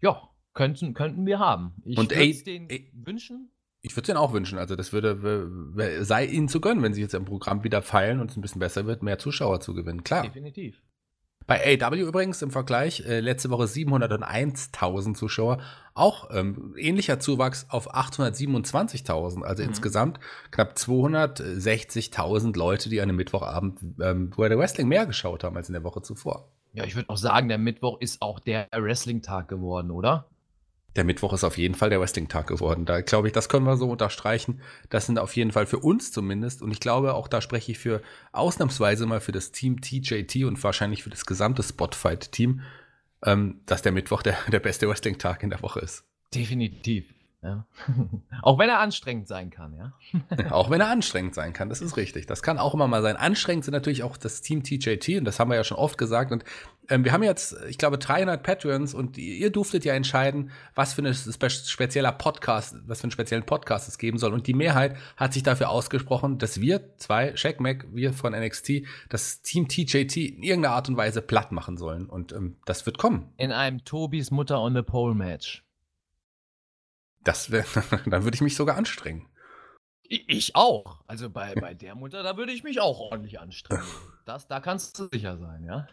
ja, 0.00 0.28
könnten, 0.54 0.94
könnten 0.94 1.26
wir 1.26 1.40
haben. 1.40 1.74
Ich 1.84 1.96
würde 1.96 2.14
es 2.14 2.44
denen 2.44 2.68
wünschen. 2.92 3.50
Ich 3.82 3.96
würde 3.96 4.04
es 4.04 4.08
ihnen 4.08 4.18
auch 4.18 4.32
wünschen. 4.32 4.58
Also, 4.58 4.76
das 4.76 4.92
würde, 4.92 6.04
sei 6.04 6.24
ihnen 6.26 6.48
zu 6.48 6.60
gönnen, 6.60 6.82
wenn 6.82 6.94
sie 6.94 7.00
jetzt 7.00 7.14
im 7.14 7.24
Programm 7.24 7.64
wieder 7.64 7.82
feilen 7.82 8.20
und 8.20 8.30
es 8.30 8.36
ein 8.36 8.40
bisschen 8.40 8.60
besser 8.60 8.86
wird, 8.86 9.02
mehr 9.02 9.18
Zuschauer 9.18 9.60
zu 9.60 9.74
gewinnen. 9.74 10.04
Klar. 10.04 10.22
Definitiv. 10.22 10.80
Bei 11.46 11.78
AW 11.80 12.00
übrigens 12.00 12.40
im 12.42 12.50
Vergleich, 12.50 13.04
äh, 13.06 13.20
letzte 13.20 13.50
Woche 13.50 13.64
701.000 13.64 15.14
Zuschauer, 15.14 15.58
auch 15.94 16.30
ähm, 16.32 16.74
ähnlicher 16.78 17.18
Zuwachs 17.18 17.66
auf 17.68 17.94
827.000, 17.94 19.42
also 19.42 19.62
mhm. 19.62 19.68
insgesamt 19.68 20.20
knapp 20.50 20.74
260.000 20.74 22.56
Leute, 22.56 22.88
die 22.88 23.00
an 23.00 23.08
einem 23.08 23.16
Mittwochabend 23.16 23.80
ähm, 24.00 24.30
World 24.36 24.56
Wrestling 24.56 24.88
mehr 24.88 25.06
geschaut 25.06 25.44
haben 25.44 25.56
als 25.56 25.68
in 25.68 25.74
der 25.74 25.84
Woche 25.84 26.02
zuvor. 26.02 26.48
Ja, 26.74 26.84
ich 26.84 26.96
würde 26.96 27.10
auch 27.10 27.18
sagen, 27.18 27.48
der 27.48 27.58
Mittwoch 27.58 28.00
ist 28.00 28.22
auch 28.22 28.40
der 28.40 28.68
Wrestling-Tag 28.72 29.48
geworden, 29.48 29.90
oder? 29.90 30.28
Der 30.96 31.04
Mittwoch 31.04 31.32
ist 31.32 31.44
auf 31.44 31.58
jeden 31.58 31.74
Fall 31.74 31.90
der 31.90 32.00
Wrestling-Tag 32.00 32.46
geworden. 32.46 32.84
Da 32.84 33.00
glaube 33.00 33.26
ich, 33.26 33.32
das 33.32 33.48
können 33.48 33.64
wir 33.64 33.76
so 33.76 33.90
unterstreichen. 33.90 34.60
Das 34.90 35.06
sind 35.06 35.18
auf 35.18 35.34
jeden 35.36 35.52
Fall 35.52 35.66
für 35.66 35.78
uns 35.78 36.12
zumindest. 36.12 36.62
Und 36.62 36.70
ich 36.70 36.80
glaube, 36.80 37.14
auch 37.14 37.28
da 37.28 37.40
spreche 37.40 37.72
ich 37.72 37.78
für 37.78 38.02
ausnahmsweise 38.32 39.06
mal 39.06 39.20
für 39.20 39.32
das 39.32 39.52
Team 39.52 39.80
TJT 39.80 40.44
und 40.44 40.62
wahrscheinlich 40.62 41.02
für 41.02 41.10
das 41.10 41.24
gesamte 41.24 41.62
Spotfight-Team, 41.62 42.60
ähm, 43.24 43.60
dass 43.66 43.82
der 43.82 43.92
Mittwoch 43.92 44.22
der, 44.22 44.36
der 44.50 44.60
beste 44.60 44.88
Wrestling-Tag 44.88 45.42
in 45.42 45.50
der 45.50 45.62
Woche 45.62 45.80
ist. 45.80 46.04
Definitiv. 46.34 47.12
Ja. 47.42 47.66
auch 48.42 48.58
wenn 48.58 48.68
er 48.68 48.78
anstrengend 48.78 49.26
sein 49.26 49.50
kann, 49.50 49.74
ja. 49.74 49.92
auch 50.52 50.70
wenn 50.70 50.80
er 50.80 50.88
anstrengend 50.88 51.34
sein 51.34 51.52
kann, 51.52 51.68
das 51.68 51.80
ist 51.80 51.96
richtig. 51.96 52.26
Das 52.26 52.40
kann 52.40 52.58
auch 52.58 52.72
immer 52.72 52.86
mal 52.86 53.02
sein. 53.02 53.16
Anstrengend 53.16 53.64
sind 53.64 53.72
natürlich 53.72 54.04
auch 54.04 54.16
das 54.16 54.42
Team 54.42 54.62
TJT 54.62 55.18
und 55.18 55.24
das 55.24 55.40
haben 55.40 55.50
wir 55.50 55.56
ja 55.56 55.64
schon 55.64 55.76
oft 55.76 55.98
gesagt. 55.98 56.30
Und 56.30 56.44
ähm, 56.88 57.04
wir 57.04 57.12
haben 57.12 57.24
jetzt, 57.24 57.56
ich 57.68 57.78
glaube, 57.78 57.98
300 57.98 58.44
Patreons 58.44 58.94
und 58.94 59.18
ihr 59.18 59.50
durftet 59.50 59.84
ja 59.84 59.94
entscheiden, 59.94 60.52
was 60.76 60.94
für 60.94 61.02
ein 61.02 61.12
spe 61.14 61.50
spezieller 61.50 62.12
Podcast, 62.12 62.76
was 62.86 63.00
für 63.00 63.04
einen 63.04 63.10
speziellen 63.10 63.44
Podcast 63.44 63.88
es 63.88 63.98
geben 63.98 64.18
soll. 64.18 64.32
Und 64.32 64.46
die 64.46 64.54
Mehrheit 64.54 64.96
hat 65.16 65.32
sich 65.32 65.42
dafür 65.42 65.70
ausgesprochen, 65.70 66.38
dass 66.38 66.60
wir 66.60 66.96
zwei, 66.98 67.34
Shaq 67.34 67.58
Mac, 67.58 67.86
wir 67.92 68.12
von 68.12 68.34
NXT, 68.34 68.82
das 69.08 69.42
Team 69.42 69.66
TJT 69.66 70.16
in 70.16 70.42
irgendeiner 70.44 70.76
Art 70.76 70.88
und 70.88 70.96
Weise 70.96 71.22
platt 71.22 71.50
machen 71.50 71.76
sollen. 71.76 72.06
Und 72.06 72.32
ähm, 72.32 72.56
das 72.66 72.86
wird 72.86 72.98
kommen. 72.98 73.32
In 73.36 73.50
einem 73.50 73.84
Tobis 73.84 74.30
Mutter 74.30 74.60
on 74.60 74.74
the 74.74 74.82
Pole 74.82 75.16
Match. 75.16 75.64
Das 77.24 77.50
wäre, 77.50 77.66
dann 78.06 78.24
würde 78.24 78.34
ich 78.34 78.40
mich 78.40 78.56
sogar 78.56 78.76
anstrengen. 78.76 79.28
Ich 80.04 80.56
auch. 80.56 81.00
Also 81.06 81.30
bei, 81.30 81.54
bei 81.54 81.72
der 81.72 81.94
Mutter, 81.94 82.22
da 82.22 82.36
würde 82.36 82.52
ich 82.52 82.64
mich 82.64 82.80
auch 82.80 82.98
ordentlich 82.98 83.40
anstrengen. 83.40 83.82
Das, 84.24 84.46
da 84.46 84.60
kannst 84.60 84.96
du 85.00 85.08
sicher 85.10 85.36
sein, 85.36 85.64
ja. 85.64 85.88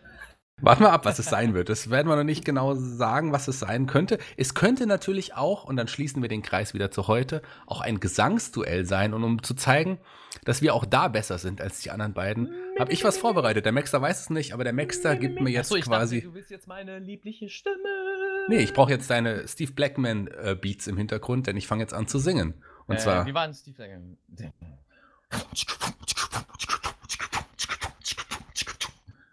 Warten 0.62 0.84
wir 0.84 0.92
ab, 0.92 1.04
was 1.06 1.18
es 1.18 1.26
sein 1.32 1.56
wird. 1.56 1.70
Das 1.70 1.90
werden 1.90 2.08
wir 2.08 2.16
noch 2.16 2.24
nicht 2.24 2.46
genau 2.46 2.76
sagen, 2.76 3.32
was 3.32 3.48
es 3.48 3.60
sein 3.60 3.88
könnte. 3.88 4.20
Es 4.38 4.54
könnte 4.54 4.86
natürlich 4.86 5.34
auch, 5.34 5.64
und 5.64 5.78
dann 5.78 5.88
schließen 5.88 6.22
wir 6.22 6.30
den 6.30 6.44
Kreis 6.44 6.76
wieder 6.76 6.92
zu 6.92 7.08
heute, 7.08 7.42
auch 7.66 7.82
ein 7.82 8.00
Gesangsduell 8.00 8.86
sein. 8.86 9.16
Und 9.16 9.24
um 9.24 9.42
zu 9.42 9.56
zeigen, 9.56 9.98
dass 10.46 10.62
wir 10.62 10.76
auch 10.76 10.86
da 10.86 11.08
besser 11.08 11.40
sind 11.40 11.60
als 11.60 11.82
die 11.82 11.90
anderen 11.90 12.14
beiden, 12.14 12.54
habe 12.78 12.92
ich 12.92 13.04
was 13.04 13.18
vorbereitet. 13.18 13.66
Der 13.66 13.72
Maxter 13.72 14.00
weiß 14.00 14.20
es 14.20 14.30
nicht, 14.30 14.54
aber 14.54 14.64
der 14.64 14.74
Maxter 14.74 15.16
gibt 15.16 15.42
mir 15.42 15.50
jetzt 15.50 15.68
Achso, 15.68 15.76
ich 15.76 15.86
quasi. 15.86 16.18
Dachte, 16.18 16.30
du 16.30 16.36
willst 16.36 16.52
jetzt 16.52 16.68
meine 16.68 17.00
liebliche 17.00 17.50
Stimme. 17.50 18.19
Nee, 18.50 18.62
ich 18.62 18.74
brauche 18.74 18.90
jetzt 18.90 19.08
deine 19.12 19.48
Steve 19.48 19.74
Blackman 19.74 20.28
äh, 20.28 20.58
Beats 20.60 20.88
im 20.88 20.98
Hintergrund, 20.98 21.46
denn 21.46 21.56
ich 21.56 21.68
fange 21.68 21.84
jetzt 21.84 21.94
an 21.94 22.08
zu 22.08 22.18
singen. 22.18 22.56
Und 22.88 22.96
äh, 22.96 23.00
zwar. 23.00 23.28
Wie 23.28 23.34
war 23.36 23.46
denn 23.46 23.54
Steve 23.54 23.76
Blackman? 23.76 24.18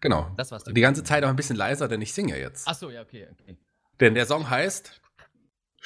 Genau. 0.03 0.31
Das 0.37 0.53
war's. 0.53 0.65
Die 0.65 0.81
ganze 0.83 1.03
Zeit 1.03 1.25
auch 1.25 1.31
ein 1.31 1.37
bisschen 1.37 1.57
leiser, 1.57 1.89
denn 1.89 2.03
ich 2.03 2.13
singe 2.13 2.39
jetzt. 2.39 2.69
Ach 2.69 2.75
so, 2.75 2.91
ja, 2.91 3.01
okay, 3.01 3.27
okay. 3.33 3.57
Denn 4.01 4.15
der 4.15 4.27
Song 4.27 4.51
heißt 4.51 5.01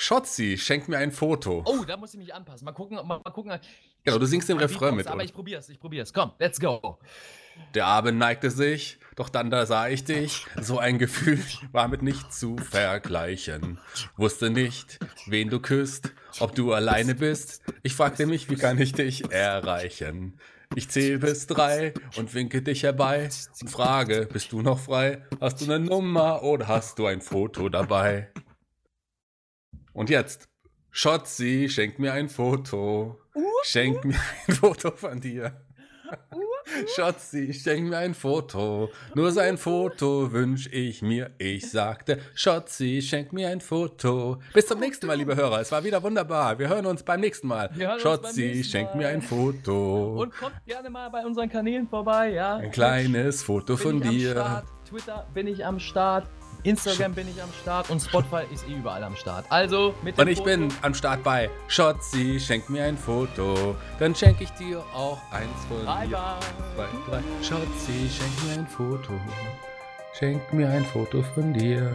Schotzi, 0.02 0.56
schenk 0.56 0.88
mir 0.88 0.96
ein 0.96 1.12
Foto. 1.12 1.62
Oh, 1.66 1.84
da 1.84 1.98
muss 1.98 2.14
ich 2.14 2.18
mich 2.18 2.32
anpassen. 2.32 2.64
Mal 2.64 2.72
gucken, 2.72 2.96
mal, 3.06 3.20
mal 3.22 3.30
gucken. 3.32 3.52
Genau, 4.02 4.16
du 4.16 4.24
singst 4.24 4.48
den 4.48 4.56
Refrain 4.56 4.96
mit. 4.96 5.06
Aber 5.06 5.22
ich 5.22 5.34
probier's, 5.34 5.68
ich 5.68 5.78
probier's. 5.78 6.14
Komm, 6.14 6.32
let's 6.38 6.58
go. 6.58 6.98
Der 7.74 7.84
Abend 7.84 8.18
neigte 8.18 8.50
sich, 8.50 8.98
doch 9.16 9.28
dann 9.28 9.50
da 9.50 9.66
sah 9.66 9.88
ich 9.88 10.04
dich. 10.04 10.46
So 10.58 10.78
ein 10.78 10.98
Gefühl 10.98 11.38
war 11.72 11.86
mit 11.88 12.00
nicht 12.00 12.32
zu 12.32 12.56
vergleichen. 12.56 13.78
Wusste 14.16 14.48
nicht, 14.48 15.00
wen 15.26 15.50
du 15.50 15.60
küsst, 15.60 16.12
ob 16.38 16.54
du 16.54 16.72
alleine 16.72 17.14
bist. 17.14 17.60
Ich 17.82 17.94
fragte 17.94 18.24
mich, 18.24 18.48
wie 18.48 18.56
kann 18.56 18.78
ich 18.78 18.94
dich 18.94 19.30
erreichen? 19.30 20.40
Ich 20.76 20.88
zähle 20.88 21.18
bis 21.18 21.46
drei 21.46 21.92
und 22.16 22.32
winke 22.32 22.62
dich 22.62 22.84
herbei 22.84 23.28
und 23.60 23.68
frage, 23.68 24.26
bist 24.32 24.50
du 24.52 24.62
noch 24.62 24.78
frei? 24.78 25.26
Hast 25.42 25.60
du 25.60 25.66
eine 25.66 25.78
Nummer 25.78 26.42
oder 26.42 26.68
hast 26.68 26.98
du 26.98 27.04
ein 27.04 27.20
Foto 27.20 27.68
dabei? 27.68 28.30
Und 30.00 30.08
jetzt, 30.08 30.48
Schotzi, 30.90 31.68
schenk 31.68 31.98
mir 31.98 32.14
ein 32.14 32.30
Foto. 32.30 33.18
Schenk 33.64 34.02
mir 34.06 34.16
ein 34.46 34.54
Foto 34.54 34.92
von 34.92 35.20
dir. 35.20 35.60
Schatzi, 36.96 37.52
schenk 37.52 37.90
mir 37.90 37.98
ein 37.98 38.14
Foto. 38.14 38.88
Nur 39.14 39.30
sein 39.30 39.58
Foto 39.58 40.32
wünsch 40.32 40.70
ich 40.72 41.02
mir. 41.02 41.32
Ich 41.36 41.70
sagte, 41.70 42.18
Schatzi, 42.34 43.02
schenk 43.02 43.34
mir 43.34 43.50
ein 43.50 43.60
Foto. 43.60 44.40
Bis 44.54 44.68
zum 44.68 44.80
nächsten 44.80 45.06
Mal, 45.06 45.18
liebe 45.18 45.36
Hörer. 45.36 45.60
Es 45.60 45.70
war 45.70 45.84
wieder 45.84 46.02
wunderbar. 46.02 46.58
Wir 46.58 46.70
hören 46.70 46.86
uns 46.86 47.02
beim 47.02 47.20
nächsten 47.20 47.48
Mal. 47.48 47.70
Schatzi, 47.98 48.64
schenk 48.64 48.94
mir 48.94 49.08
ein 49.08 49.20
Foto. 49.20 50.22
Und 50.22 50.34
kommt 50.34 50.64
gerne 50.64 50.88
mal 50.88 51.10
bei 51.10 51.26
unseren 51.26 51.50
Kanälen 51.50 51.86
vorbei, 51.86 52.30
ja. 52.30 52.56
Ein 52.56 52.70
kleines 52.70 53.42
Foto 53.42 53.76
von 53.76 54.00
dir. 54.00 54.64
Twitter 54.88 55.28
bin 55.34 55.46
ich 55.46 55.66
am 55.66 55.78
Start. 55.78 56.26
Instagram 56.62 57.14
bin 57.14 57.28
ich 57.28 57.42
am 57.42 57.48
Start 57.62 57.90
und 57.90 58.00
Spotify 58.00 58.42
ist 58.52 58.68
eh 58.68 58.74
überall 58.74 59.02
am 59.04 59.16
Start. 59.16 59.46
Also 59.48 59.94
mit 60.02 60.16
dem 60.16 60.22
Und 60.22 60.28
ich 60.28 60.38
Foto 60.38 60.50
bin 60.50 60.68
am 60.82 60.94
Start 60.94 61.22
bei 61.22 61.50
Shotzi, 61.68 62.38
schenk 62.40 62.68
mir 62.70 62.84
ein 62.84 62.96
Foto, 62.96 63.76
dann 63.98 64.14
schenke 64.14 64.44
ich 64.44 64.50
dir 64.50 64.80
auch 64.94 65.18
eins 65.30 65.48
von 65.68 65.84
bye 65.84 66.06
mir. 66.06 66.38
Bye. 66.76 66.86
Bye, 67.10 67.22
Shotzi, 67.42 68.08
schenk 68.10 68.44
mir 68.44 68.60
ein 68.60 68.66
Foto, 68.66 69.12
schenk 70.18 70.52
mir 70.52 70.68
ein 70.68 70.84
Foto 70.84 71.22
von 71.34 71.52
dir. 71.52 71.92